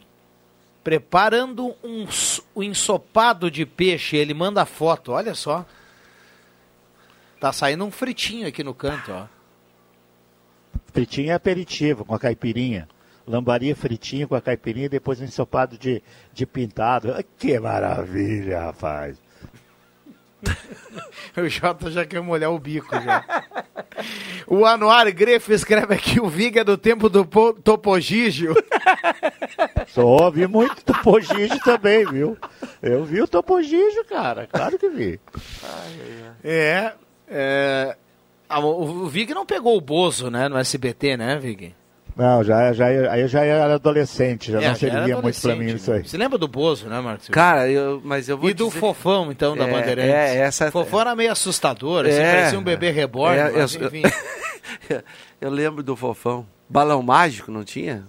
preparando 0.83 1.75
um, 1.83 2.07
um 2.55 2.63
ensopado 2.63 3.51
de 3.51 3.65
peixe. 3.65 4.15
Ele 4.15 4.33
manda 4.33 4.61
a 4.61 4.65
foto, 4.65 5.11
olha 5.11 5.33
só. 5.35 5.65
Tá 7.39 7.51
saindo 7.51 7.83
um 7.83 7.91
fritinho 7.91 8.47
aqui 8.47 8.63
no 8.63 8.73
canto, 8.73 9.11
ó. 9.11 9.25
Fritinho 10.93 11.31
é 11.31 11.33
aperitivo, 11.33 12.05
com 12.05 12.13
a 12.15 12.19
caipirinha. 12.19 12.87
Lambaria 13.25 13.75
fritinho 13.75 14.27
com 14.27 14.35
a 14.35 14.41
caipirinha 14.41 14.85
e 14.85 14.89
depois 14.89 15.19
um 15.19 15.23
ensopado 15.25 15.77
de, 15.77 16.01
de 16.33 16.45
pintado. 16.45 17.11
Ah, 17.13 17.23
Que 17.37 17.59
maravilha, 17.59 18.59
rapaz. 18.61 19.17
O 21.35 21.49
Jota 21.49 21.89
já 21.89 22.05
quer 22.05 22.21
molhar 22.21 22.51
o 22.51 22.59
bico 22.59 22.93
já. 22.93 23.23
o 24.45 24.65
Anuar 24.65 25.11
Grefo 25.11 25.51
escreve 25.51 25.95
aqui 25.95 26.19
o 26.19 26.27
Viga 26.27 26.61
é 26.61 26.63
do 26.63 26.77
tempo 26.77 27.09
do 27.09 27.25
po- 27.25 27.53
Topogígio. 27.53 28.53
Só 29.87 30.05
ouvi 30.05 30.45
muito 30.45 30.83
Topogígio 30.85 31.59
também, 31.63 32.05
viu? 32.05 32.37
Eu 32.81 33.03
vi 33.03 33.19
o 33.21 33.27
Topogígio, 33.27 34.05
cara. 34.05 34.45
Claro 34.45 34.77
que 34.77 34.89
vi. 34.89 35.19
É, 36.43 36.93
é, 37.27 37.97
ah, 38.47 38.59
o, 38.59 39.03
o 39.03 39.07
Vig 39.07 39.33
não 39.33 39.45
pegou 39.45 39.75
o 39.75 39.81
Bozo, 39.81 40.29
né, 40.29 40.47
no 40.47 40.57
SBT, 40.57 41.17
né, 41.17 41.39
Vig? 41.39 41.73
Não, 42.15 42.43
já, 42.43 42.71
já, 42.73 42.85
aí 42.85 43.21
eu 43.21 43.27
já 43.27 43.43
era 43.43 43.73
adolescente, 43.75 44.51
já 44.51 44.59
É, 44.59 44.67
não 44.67 44.69
já 44.69 44.75
servia 44.75 45.19
muito 45.21 45.41
pra 45.41 45.55
mim 45.55 45.73
isso 45.73 45.91
aí. 45.91 46.03
Você 46.07 46.15
lembra 46.17 46.37
do 46.37 46.47
Bozo, 46.47 46.87
né, 46.87 46.99
Marcos? 47.01 47.27
Cara, 47.29 47.67
eu, 47.67 47.99
mas 48.03 48.29
eu 48.29 48.37
vou 48.37 48.49
E 48.49 48.53
do 48.53 48.67
dizer- 48.67 48.79
Fofão, 48.79 49.31
então, 49.31 49.57
da 49.57 49.67
É, 49.67 49.71
Bandeirantes. 49.71 50.13
é, 50.13 50.37
essa- 50.37 50.69
Fofão 50.71 51.01
era 51.01 51.15
meio 51.15 51.31
assustador, 51.31 52.05
assim, 52.05 52.19
É. 52.19 52.35
parecia 52.35 52.59
um 52.59 52.63
bebê 52.63 52.91
reborn, 52.91 53.35
É, 53.37 53.49
mas, 53.51 53.73
eu- 53.75 53.87
enfim. 53.87 54.03
eu 55.41 55.49
lembro 55.49 55.81
do 55.81 55.95
Fofão. 55.95 56.45
Balão 56.69 57.01
mágico, 57.01 57.51
não 57.51 57.63
tinha? 57.63 58.03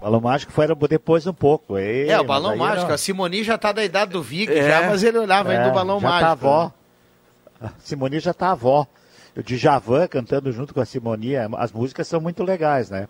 Balão 0.00 0.20
mágico 0.20 0.52
foi 0.52 0.66
depois 0.88 1.26
um 1.26 1.32
pouco. 1.32 1.78
Ei, 1.78 2.08
É, 2.10 2.20
o 2.20 2.24
balão 2.24 2.56
mágico. 2.56 2.86
não. 2.88 2.94
A 2.94 2.98
Simoni 2.98 3.42
já 3.42 3.56
tá 3.58 3.72
da 3.72 3.82
idade 3.84 4.12
do 4.12 4.22
Vig, 4.22 4.52
É. 4.52 4.68
já, 4.68 4.86
mas 4.88 5.02
ele 5.02 5.18
olhava 5.18 5.50
ainda 5.50 5.64
É, 5.64 5.68
do 5.68 5.74
balão 5.74 5.98
já 5.98 6.08
mágico. 6.08 6.22
né? 6.22 6.26
Tá 6.28 6.32
avó. 6.32 6.72
A 7.62 7.70
Simoni 7.78 8.20
já 8.20 8.34
tá 8.34 8.50
avó. 8.50 8.86
O 9.36 9.42
Djavan 9.42 10.06
cantando 10.08 10.50
junto 10.50 10.72
com 10.72 10.80
a 10.80 10.84
Simoni, 10.86 11.34
é, 11.34 11.46
as 11.58 11.70
músicas 11.72 12.06
são 12.08 12.20
muito 12.20 12.42
legais, 12.42 12.88
né? 12.90 13.06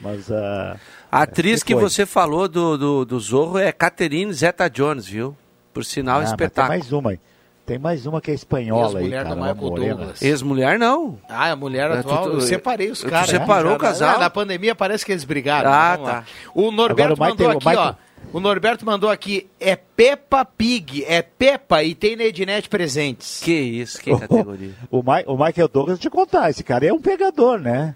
Mas 0.00 0.30
ah, 0.30 0.76
A 1.10 1.22
atriz 1.22 1.62
que 1.62 1.74
depois. 1.74 1.92
você 1.92 2.04
falou 2.06 2.48
do, 2.48 2.76
do, 2.76 3.04
do 3.04 3.20
Zorro 3.20 3.58
é 3.58 3.70
Catherine 3.72 4.32
Zeta-Jones, 4.32 5.06
viu? 5.06 5.36
Por 5.72 5.84
sinal, 5.84 6.20
Ah, 6.20 6.24
espetáculo. 6.24 6.68
Tem 6.68 6.78
mais 6.78 6.92
uma 6.92 7.10
aí. 7.10 7.20
Tem 7.64 7.78
mais 7.78 8.06
uma 8.06 8.20
que 8.20 8.30
é 8.30 8.34
espanhola 8.34 8.98
aí, 8.98 9.04
Ex-mulher 9.04 9.22
cara. 9.22 9.34
do 9.34 9.40
uma 9.40 9.54
Michael 9.54 9.70
morena. 9.70 9.94
Douglas. 9.94 10.22
Ex-mulher, 10.22 10.78
não. 10.78 11.18
Ah, 11.28 11.52
a 11.52 11.56
mulher 11.56 11.90
É, 11.90 11.98
atual, 11.98 12.24
tu- 12.24 12.30
tu- 12.30 12.36
eu 12.36 12.40
separei 12.40 12.90
os 12.90 13.00
tu 13.00 13.08
caras. 13.08 13.30
separou 13.30 13.70
né? 13.70 13.76
o 13.76 13.78
casal? 13.78 14.18
Na 14.18 14.28
pandemia 14.28 14.74
parece 14.74 15.06
que 15.06 15.12
eles 15.12 15.24
brigaram. 15.24 15.70
Ah, 15.70 15.96
lá. 15.96 16.10
tá. 16.12 16.24
O 16.54 16.70
Norberto 16.72 17.12
Agora, 17.12 17.14
o 17.14 17.18
mandou 17.30 17.48
Michael- 17.48 17.58
aqui, 17.58 17.66
o 17.66 17.70
Michael- 17.70 17.96
ó. 17.98 18.11
O 18.32 18.40
Norberto 18.40 18.84
mandou 18.86 19.10
aqui, 19.10 19.48
é 19.60 19.76
Peppa 19.76 20.44
Pig, 20.44 21.04
é 21.06 21.20
Peppa 21.22 21.82
e 21.82 21.94
tem 21.94 22.16
na 22.16 22.24
Ednet 22.24 22.68
presentes. 22.68 23.40
Que 23.42 23.52
isso, 23.52 24.00
que 24.00 24.16
categoria. 24.18 24.72
O, 24.90 25.02
Ma- 25.02 25.22
o 25.26 25.36
Michael 25.36 25.68
Douglas, 25.68 25.98
te 25.98 26.08
contar, 26.08 26.48
esse 26.50 26.62
cara 26.64 26.86
é 26.86 26.92
um 26.92 27.00
pegador, 27.00 27.58
né? 27.58 27.94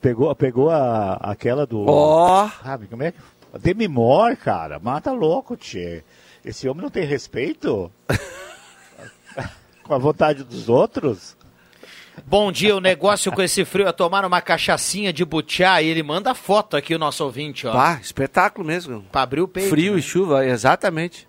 Pegou, 0.00 0.34
pegou 0.34 0.68
a, 0.70 1.14
aquela 1.14 1.64
do. 1.64 1.84
Ó. 1.86 2.48
Sabe 2.62 2.86
como 2.88 3.04
é 3.04 3.12
que. 3.12 3.18
Demi 3.60 3.86
Moore, 3.86 4.34
cara, 4.36 4.78
mata 4.80 5.12
louco, 5.12 5.56
tchê. 5.56 6.02
Esse 6.44 6.68
homem 6.68 6.82
não 6.82 6.90
tem 6.90 7.04
respeito? 7.04 7.88
Com 9.84 9.94
a 9.94 9.98
vontade 9.98 10.42
dos 10.42 10.68
outros? 10.68 11.36
Bom 12.26 12.52
dia, 12.52 12.76
o 12.76 12.80
negócio 12.80 13.32
com 13.32 13.40
esse 13.40 13.64
frio 13.64 13.88
é 13.88 13.92
tomar 13.92 14.24
uma 14.24 14.40
cachaçinha 14.40 15.12
de 15.12 15.24
butiá 15.24 15.80
e 15.80 15.88
ele 15.88 16.02
manda 16.02 16.34
foto 16.34 16.76
aqui, 16.76 16.94
o 16.94 16.98
nosso 16.98 17.24
ouvinte, 17.24 17.66
ó. 17.66 17.72
Pá, 17.72 17.98
espetáculo 18.00 18.66
mesmo. 18.66 19.02
Pra 19.10 19.22
abrir 19.22 19.40
o 19.40 19.48
peito. 19.48 19.70
Frio 19.70 19.94
né? 19.94 19.98
e 19.98 20.02
chuva, 20.02 20.46
exatamente. 20.46 21.26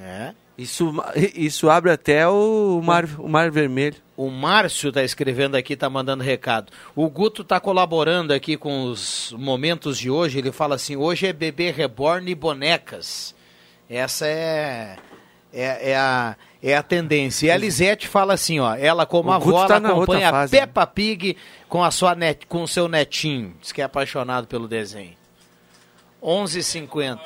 É. 0.00 0.32
Isso, 0.56 0.92
isso 1.34 1.70
abre 1.70 1.92
até 1.92 2.26
o 2.26 2.80
mar, 2.82 3.04
o 3.18 3.28
mar 3.28 3.50
vermelho. 3.50 3.96
O 4.16 4.28
Márcio 4.30 4.90
tá 4.90 5.04
escrevendo 5.04 5.54
aqui, 5.54 5.76
tá 5.76 5.88
mandando 5.88 6.24
recado. 6.24 6.72
O 6.96 7.08
Guto 7.08 7.44
tá 7.44 7.60
colaborando 7.60 8.34
aqui 8.34 8.56
com 8.56 8.82
os 8.84 9.32
momentos 9.38 9.96
de 9.96 10.10
hoje. 10.10 10.38
Ele 10.38 10.50
fala 10.50 10.74
assim: 10.74 10.96
hoje 10.96 11.28
é 11.28 11.32
bebê 11.32 11.70
reborn 11.70 12.28
e 12.28 12.34
bonecas. 12.34 13.32
Essa 13.88 14.26
é, 14.26 14.96
é, 15.52 15.92
é 15.92 15.96
a, 15.96 16.36
é 16.62 16.76
a 16.76 16.82
tendência. 16.82 17.46
E 17.46 17.50
a 17.50 17.56
Lisete 17.56 18.06
fala 18.08 18.34
assim: 18.34 18.58
ó, 18.60 18.74
ela, 18.74 19.06
como 19.06 19.30
O 19.30 19.32
avó, 19.32 19.66
tá 19.66 19.76
ela 19.76 19.88
acompanha 19.90 20.28
a 20.28 20.32
fase? 20.32 20.56
Peppa 20.58 20.86
Pig 20.86 21.36
com, 21.68 21.82
a 21.84 21.90
sua 21.90 22.14
net, 22.14 22.46
com 22.46 22.62
o 22.62 22.68
seu 22.68 22.88
netinho. 22.88 23.54
Diz 23.60 23.72
que 23.72 23.80
é 23.80 23.84
apaixonado 23.84 24.46
pelo 24.46 24.66
desenho. 24.68 25.12
11h50. 26.22 27.18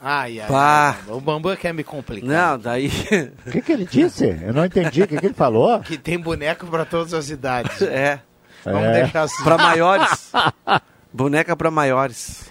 Ai, 0.00 0.40
ai, 0.40 0.46
Pá. 0.48 0.98
ai, 1.08 1.12
o 1.12 1.20
Bambam 1.20 1.56
quer 1.56 1.72
me 1.72 1.82
complicar. 1.82 2.28
Não, 2.28 2.58
daí. 2.58 2.88
O 3.46 3.50
que, 3.50 3.62
que 3.62 3.72
ele 3.72 3.86
disse? 3.86 4.26
Eu 4.26 4.52
não 4.52 4.64
entendi. 4.64 5.02
O 5.02 5.08
que, 5.08 5.16
que 5.18 5.26
ele 5.26 5.34
falou? 5.34 5.80
Que 5.82 5.96
tem 5.96 6.18
boneco 6.18 6.66
pra 6.66 6.84
todas 6.84 7.12
as 7.14 7.30
idades. 7.30 7.80
É. 7.82 8.20
Vamos 8.64 8.82
É. 8.84 8.92
deixar 9.02 9.22
assim. 9.22 9.42
Pra 9.42 9.56
maiores. 9.56 10.32
Boneca 11.12 11.56
pra 11.56 11.70
maiores. 11.70 12.48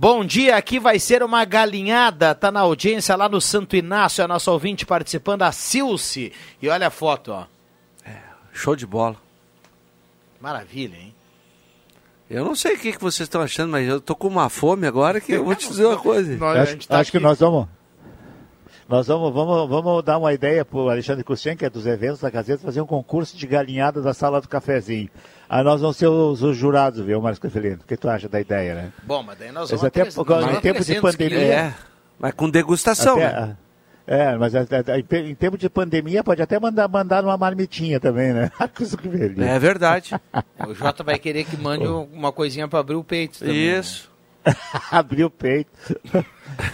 Bom 0.00 0.24
dia, 0.24 0.54
aqui 0.54 0.78
vai 0.78 1.00
ser 1.00 1.24
uma 1.24 1.44
galinhada. 1.44 2.32
Tá 2.32 2.52
na 2.52 2.60
audiência 2.60 3.16
lá 3.16 3.28
no 3.28 3.40
Santo 3.40 3.74
Inácio, 3.74 4.22
a 4.22 4.28
nossa 4.28 4.48
ouvinte 4.48 4.86
participando, 4.86 5.42
a 5.42 5.50
Silce. 5.50 6.32
E 6.62 6.68
olha 6.68 6.86
a 6.86 6.90
foto, 6.90 7.32
ó. 7.32 7.46
Show 8.52 8.76
de 8.76 8.86
bola. 8.86 9.16
Maravilha, 10.40 10.94
hein? 10.94 11.12
Eu 12.30 12.44
não 12.44 12.54
sei 12.54 12.76
o 12.76 12.78
que, 12.78 12.92
que 12.92 13.00
vocês 13.00 13.26
estão 13.26 13.40
achando, 13.40 13.72
mas 13.72 13.88
eu 13.88 14.00
tô 14.00 14.14
com 14.14 14.28
uma 14.28 14.48
fome 14.48 14.86
agora 14.86 15.20
que 15.20 15.32
eu 15.32 15.44
vou 15.44 15.56
te 15.56 15.66
dizer 15.66 15.86
uma 15.86 15.98
coisa. 15.98 16.32
acho 16.62 16.86
tá 16.86 17.00
acho 17.00 17.10
que 17.10 17.18
nós 17.18 17.40
vamos. 17.40 17.66
Nós 18.88 19.08
vamos, 19.08 19.34
vamos, 19.34 19.68
vamos 19.68 20.04
dar 20.04 20.18
uma 20.18 20.32
ideia 20.32 20.64
pro 20.64 20.88
Alexandre 20.88 21.24
Cusien, 21.24 21.56
que 21.56 21.64
é 21.64 21.70
dos 21.70 21.86
eventos 21.86 22.20
da 22.20 22.30
Gazeta, 22.30 22.62
fazer 22.62 22.80
um 22.80 22.86
concurso 22.86 23.36
de 23.36 23.48
galinhada 23.48 24.00
da 24.00 24.14
sala 24.14 24.40
do 24.40 24.48
cafezinho. 24.48 25.10
Aí 25.48 25.64
nós 25.64 25.80
vamos 25.80 25.96
ser 25.96 26.06
os, 26.08 26.42
os 26.42 26.56
jurados, 26.56 27.00
viu, 27.00 27.20
Marcos 27.22 27.38
Cafelino? 27.38 27.76
O 27.82 27.86
que 27.86 27.96
tu 27.96 28.08
acha 28.08 28.28
da 28.28 28.40
ideia, 28.40 28.74
né? 28.74 28.92
Bom, 29.04 29.22
mas 29.22 29.38
daí 29.38 29.50
nós 29.50 29.70
vamos 29.70 29.84
até 29.84 30.02
em 30.58 30.60
tempo 30.60 30.78
de 30.80 30.84
300 30.84 31.00
pandemia. 31.12 31.38
É, 31.54 31.74
mas 32.18 32.32
com 32.34 32.50
degustação, 32.50 33.14
Até- 33.16 33.32
né? 33.32 33.56
É, 34.10 34.36
mas 34.38 34.54
a- 34.54 34.60
a- 34.60 34.92
a- 34.94 35.18
em 35.20 35.34
tempo 35.34 35.58
de 35.58 35.68
pandemia 35.68 36.24
pode 36.24 36.40
até 36.40 36.58
mandar, 36.58 36.88
mandar 36.88 37.22
numa 37.22 37.36
marmitinha 37.36 38.00
também, 38.00 38.32
né? 38.32 38.50
É 39.46 39.58
verdade. 39.58 40.14
O 40.66 40.74
Jota 40.74 41.02
vai 41.04 41.18
querer 41.18 41.44
que 41.44 41.56
mande 41.56 41.86
uma 41.86 42.32
coisinha 42.32 42.66
pra 42.68 42.80
abrir 42.80 42.96
o 42.96 43.04
peito 43.04 43.38
também. 43.40 43.54
né? 43.54 43.78
Isso. 43.78 44.10
Abriu 44.90 45.26
o 45.26 45.30
peito. 45.30 45.70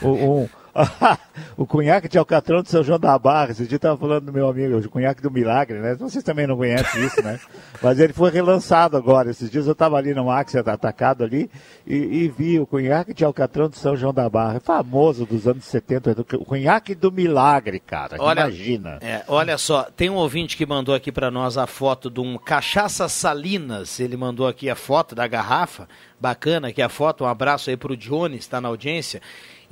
um- 0.03 0.49
o 1.57 1.67
cunhaque 1.67 2.09
de 2.09 2.19
Alcatrão 2.19 2.63
de 2.63 2.71
São 2.71 2.83
João 2.83 2.99
da 2.99 3.19
Barra, 3.19 3.53
esse 3.53 3.67
dia 3.67 3.77
estava 3.77 3.97
falando 3.97 4.27
do 4.27 4.33
meu 4.33 4.49
amigo, 4.49 4.77
o 4.77 4.91
cunhaque 4.91 5.23
do 5.23 5.31
Milagre, 5.31 5.79
né? 5.79 5.95
Vocês 5.95 6.25
também 6.25 6.47
não 6.47 6.57
conhecem 6.57 7.05
isso, 7.05 7.23
né? 7.23 7.39
Mas 7.83 7.99
ele 7.99 8.13
foi 8.13 8.31
relançado 8.31 8.97
agora. 8.97 9.31
Esses 9.31 9.51
dias 9.51 9.67
eu 9.67 9.73
estava 9.73 9.97
ali 9.97 10.15
no 10.15 10.25
Max 10.25 10.55
atacado 10.55 11.25
ali 11.25 11.51
e, 11.87 11.95
e 11.95 12.29
vi 12.29 12.59
o 12.59 12.67
cunhaque 12.67 13.15
de 13.15 13.25
Alcatrão 13.25 13.69
de 13.69 13.79
São 13.79 13.97
João 13.97 14.13
da 14.13 14.29
Barra, 14.29 14.61
famoso 14.61 15.25
dos 15.25 15.47
anos 15.47 15.65
70, 15.65 16.25
o 16.35 16.45
cunhaque 16.45 16.95
do 16.95 17.13
Milagre, 17.13 17.79
cara. 17.79 18.17
Olha, 18.19 18.41
Imagina. 18.41 18.99
É, 19.01 19.23
olha 19.29 19.57
só, 19.57 19.85
tem 19.85 20.11
um 20.11 20.17
ouvinte 20.17 20.57
que 20.57 20.67
mandou 20.67 20.95
aqui 20.95 21.13
pra 21.13 21.31
nós 21.31 21.57
a 21.57 21.67
foto 21.67 22.11
de 22.11 22.21
um 22.21 22.37
Cachaça 22.37 23.09
Salinas. 23.09 24.01
Ele 24.01 24.17
mandou 24.17 24.47
aqui 24.47 24.69
a 24.69 24.75
foto 24.75 25.15
da 25.15 25.27
garrafa. 25.27 25.89
Bacana 26.19 26.69
aqui 26.69 26.81
a 26.81 26.89
foto. 26.89 27.25
Um 27.25 27.27
abraço 27.27 27.71
aí 27.71 27.77
pro 27.77 27.97
Johnny, 27.97 28.37
está 28.37 28.61
na 28.61 28.69
audiência. 28.69 29.21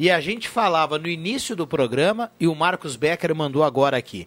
E 0.03 0.11
a 0.11 0.21
gente 0.21 0.49
falava 0.49 0.99
no 0.99 1.07
início 1.07 1.55
do 1.55 1.65
programa 1.65 2.33
e 2.41 2.49
o 2.49 2.57
Marcos 2.57 2.97
Becker 2.97 3.33
mandou 3.37 3.63
agora 3.63 3.97
aqui. 3.97 4.27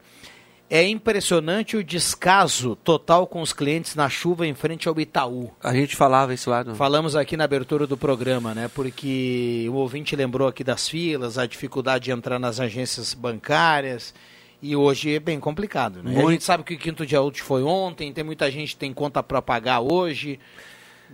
É 0.70 0.88
impressionante 0.88 1.76
o 1.76 1.84
descaso 1.84 2.78
total 2.78 3.28
com 3.28 3.42
os 3.42 3.52
clientes 3.52 3.94
na 3.94 4.08
chuva 4.08 4.48
em 4.48 4.54
frente 4.54 4.88
ao 4.88 4.98
Itaú. 4.98 5.52
A 5.62 5.74
gente 5.74 5.94
falava 5.94 6.34
isso 6.34 6.50
lá 6.50 6.64
no. 6.64 6.76
Falamos 6.76 7.14
aqui 7.14 7.36
na 7.36 7.44
abertura 7.44 7.86
do 7.86 7.98
programa, 7.98 8.54
né? 8.54 8.72
Porque 8.74 9.68
o 9.70 9.74
ouvinte 9.74 10.16
lembrou 10.16 10.48
aqui 10.48 10.64
das 10.64 10.88
filas, 10.88 11.38
a 11.38 11.46
dificuldade 11.46 12.06
de 12.06 12.12
entrar 12.12 12.40
nas 12.40 12.62
agências 12.62 13.14
bancárias. 13.14 14.14
E 14.62 14.78
hoje 14.78 15.16
é 15.16 15.20
bem 15.20 15.42
complicado, 15.42 16.02
né? 16.02 16.12
A 16.12 16.14
Muito. 16.14 16.32
gente 16.32 16.46
sabe 16.46 16.64
que 16.64 16.76
o 16.76 16.80
quinto 16.80 17.06
dia 17.06 17.22
útil 17.22 17.44
foi 17.44 17.64
ontem, 17.64 18.14
tem 18.14 18.24
muita 18.24 18.50
gente 18.50 18.70
que 18.70 18.78
tem 18.78 18.94
conta 18.94 19.22
para 19.22 19.42
pagar 19.42 19.82
hoje. 19.82 20.40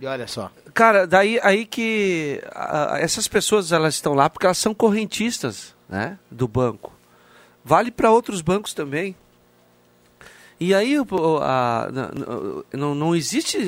E 0.00 0.06
olha 0.06 0.26
só. 0.26 0.50
Cara, 0.74 1.06
daí 1.06 1.38
aí 1.42 1.64
que 1.66 2.42
ah, 2.52 2.96
essas 2.98 3.28
pessoas 3.28 3.72
elas 3.72 3.94
estão 3.94 4.14
lá 4.14 4.28
porque 4.28 4.46
elas 4.46 4.58
são 4.58 4.74
correntistas, 4.74 5.74
né, 5.88 6.18
do 6.30 6.48
banco. 6.48 6.92
Vale 7.64 7.90
para 7.90 8.10
outros 8.10 8.40
bancos 8.40 8.74
também. 8.74 9.14
E 10.58 10.74
aí 10.74 10.96
a- 11.40 11.88
n- 11.92 12.62
não, 12.72 12.94
não 12.94 13.16
existe 13.16 13.58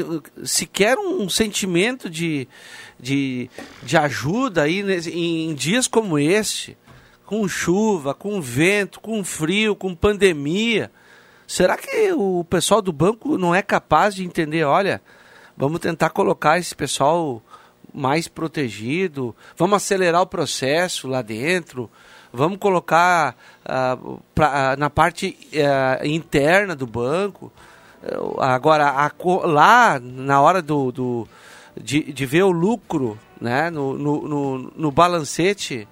sequer 0.45 0.97
um 0.97 1.29
sentimento 1.29 2.09
de, 2.09 2.47
de, 2.99 3.51
de 3.83 3.97
ajuda 3.97 4.63
aí 4.63 4.83
nesse- 4.83 5.11
em 5.13 5.53
dias 5.55 5.89
como 5.89 6.19
este, 6.19 6.77
com 7.27 7.47
chuva, 7.49 8.15
com 8.15 8.41
vento, 8.41 9.01
com 9.01 9.25
frio, 9.25 9.75
com 9.75 9.95
pandemia. 9.95 10.91
Será 11.47 11.77
que 11.77 12.13
o 12.13 12.45
pessoal 12.45 12.81
do 12.81 12.93
banco 12.93 13.37
não 13.39 13.55
é 13.55 13.61
capaz 13.63 14.15
de 14.15 14.25
entender, 14.25 14.65
olha, 14.65 15.03
vamos 15.57 15.81
tentar 15.81 16.11
colocar 16.11 16.59
esse 16.59 16.75
pessoal 16.75 17.43
mais 17.93 18.27
protegido, 18.27 19.35
vamos 19.57 19.77
acelerar 19.77 20.23
o 20.23 20.27
processo 20.27 21.07
lá 21.07 21.23
dentro, 21.23 21.89
vamos 22.33 22.59
colocar 22.59 23.37
ah, 23.65 23.97
pra- 24.35 24.73
ah, 24.73 24.77
na 24.77 24.91
parte 24.91 25.37
ah, 25.55 26.05
interna 26.07 26.75
do 26.75 26.87
banco. 26.87 27.53
Agora, 28.39 28.89
a, 28.89 29.11
lá, 29.47 29.99
na 29.99 30.41
hora 30.41 30.61
do, 30.61 30.93
do 30.93 31.29
de, 31.81 32.13
de, 32.13 32.27
ver 32.27 32.43
o 32.43 32.51
lucro 32.51 33.19
né, 33.41 33.71
no, 33.71 33.97
no, 33.97 34.29
no, 34.29 34.59
no 34.77 34.91
balancete 34.91 35.89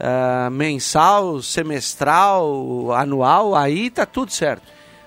uh, 0.00 0.50
mensal, 0.50 1.42
semestral, 1.42 2.92
anual, 2.92 3.54
aí 3.54 3.90
tá 3.90 4.06
tudo 4.06 4.32
certo. 4.32 4.62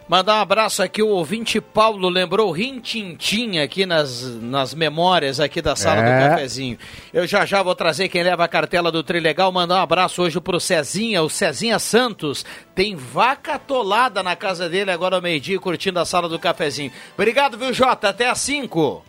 Mandar 0.08 0.36
um 0.36 0.42
abraço 0.42 0.84
aqui, 0.84 1.02
o 1.02 1.08
ouvinte 1.08 1.62
Paulo 1.62 2.10
lembrou 2.10 2.52
Rintintim 2.52 3.58
aqui 3.60 3.86
nas, 3.86 4.22
nas 4.42 4.74
memórias 4.74 5.40
aqui 5.40 5.62
da 5.62 5.78
sala 5.78 6.02
é. 6.02 6.04
do 6.04 6.30
cafezinho. 6.30 6.78
Eu 7.14 7.26
já 7.26 7.46
já 7.46 7.64
vou 7.64 7.74
trazer 7.74 8.10
quem 8.10 8.22
leva 8.22 8.44
a 8.44 8.48
cartela 8.48 8.92
do 8.92 9.02
Trilegal, 9.02 9.52
mandar 9.52 9.76
um 9.76 9.82
abraço 9.82 10.22
hoje 10.22 10.42
pro 10.42 10.60
Cezinha, 10.60 11.24
o 11.24 11.30
Cezinha 11.30 11.80
Santos. 11.80 12.46
Tem 12.76 12.96
vaca 12.96 13.54
atolada 13.54 14.22
na 14.22 14.36
casa 14.36 14.68
dele 14.68 14.92
agora 14.92 15.16
ao 15.16 15.22
meio-dia, 15.22 15.58
curtindo 15.58 16.00
a 16.00 16.06
sala 16.06 16.28
do 16.28 16.38
cafezinho. 16.38 16.92
Obrigado, 17.14 17.58
viu, 17.58 17.74
Jota? 17.74 18.10
Até 18.10 18.30
às 18.30 18.40
5. 18.40 19.06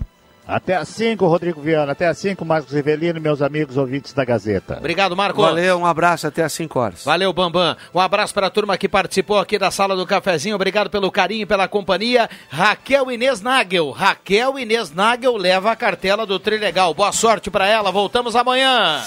Até 0.47 0.77
às 0.77 0.89
5, 0.89 1.27
Rodrigo 1.27 1.61
Viana. 1.61 1.93
Até 1.93 2.07
às 2.07 2.19
5, 2.19 2.45
Marcos 2.45 2.73
Rivelino, 2.73 3.21
meus 3.21 3.41
amigos 3.41 3.77
ouvintes 3.77 4.13
da 4.13 4.25
Gazeta. 4.25 4.77
Obrigado, 4.77 5.17
Marcos. 5.17 5.43
Valeu, 5.43 5.79
um 5.79 5.87
abraço 5.87 6.27
até 6.27 6.43
às 6.43 6.53
5 6.53 6.79
horas. 6.79 7.05
Valeu, 7.05 7.33
Bambam. 7.33 7.75
Um 7.95 8.01
abraço 8.01 8.35
para 8.35 8.49
a 8.49 8.51
turma 8.51 8.77
que 8.77 8.89
participou 8.89 9.39
aqui 9.39 9.59
da 9.59 9.71
sala 9.71 9.97
do 9.97 10.07
cafezinho. 10.07 10.55
Obrigado 10.55 10.91
pelo 10.91 11.11
carinho 11.11 11.43
e 11.43 11.47
pela 11.47 11.67
companhia. 11.67 12.29
Raquel 12.51 13.11
Inês 13.11 13.41
Nagel. 13.41 13.91
Raquel 13.91 14.59
Inês 14.59 14.93
Nagel 14.93 15.37
leva 15.37 15.73
a 15.73 15.77
cartela 15.77 16.27
do 16.27 16.39
Trilegal. 16.39 16.93
Boa 16.93 17.13
sorte 17.13 17.51
para 17.51 17.67
ela. 17.67 17.91
Voltamos 17.91 18.37
amanhã. 18.37 19.01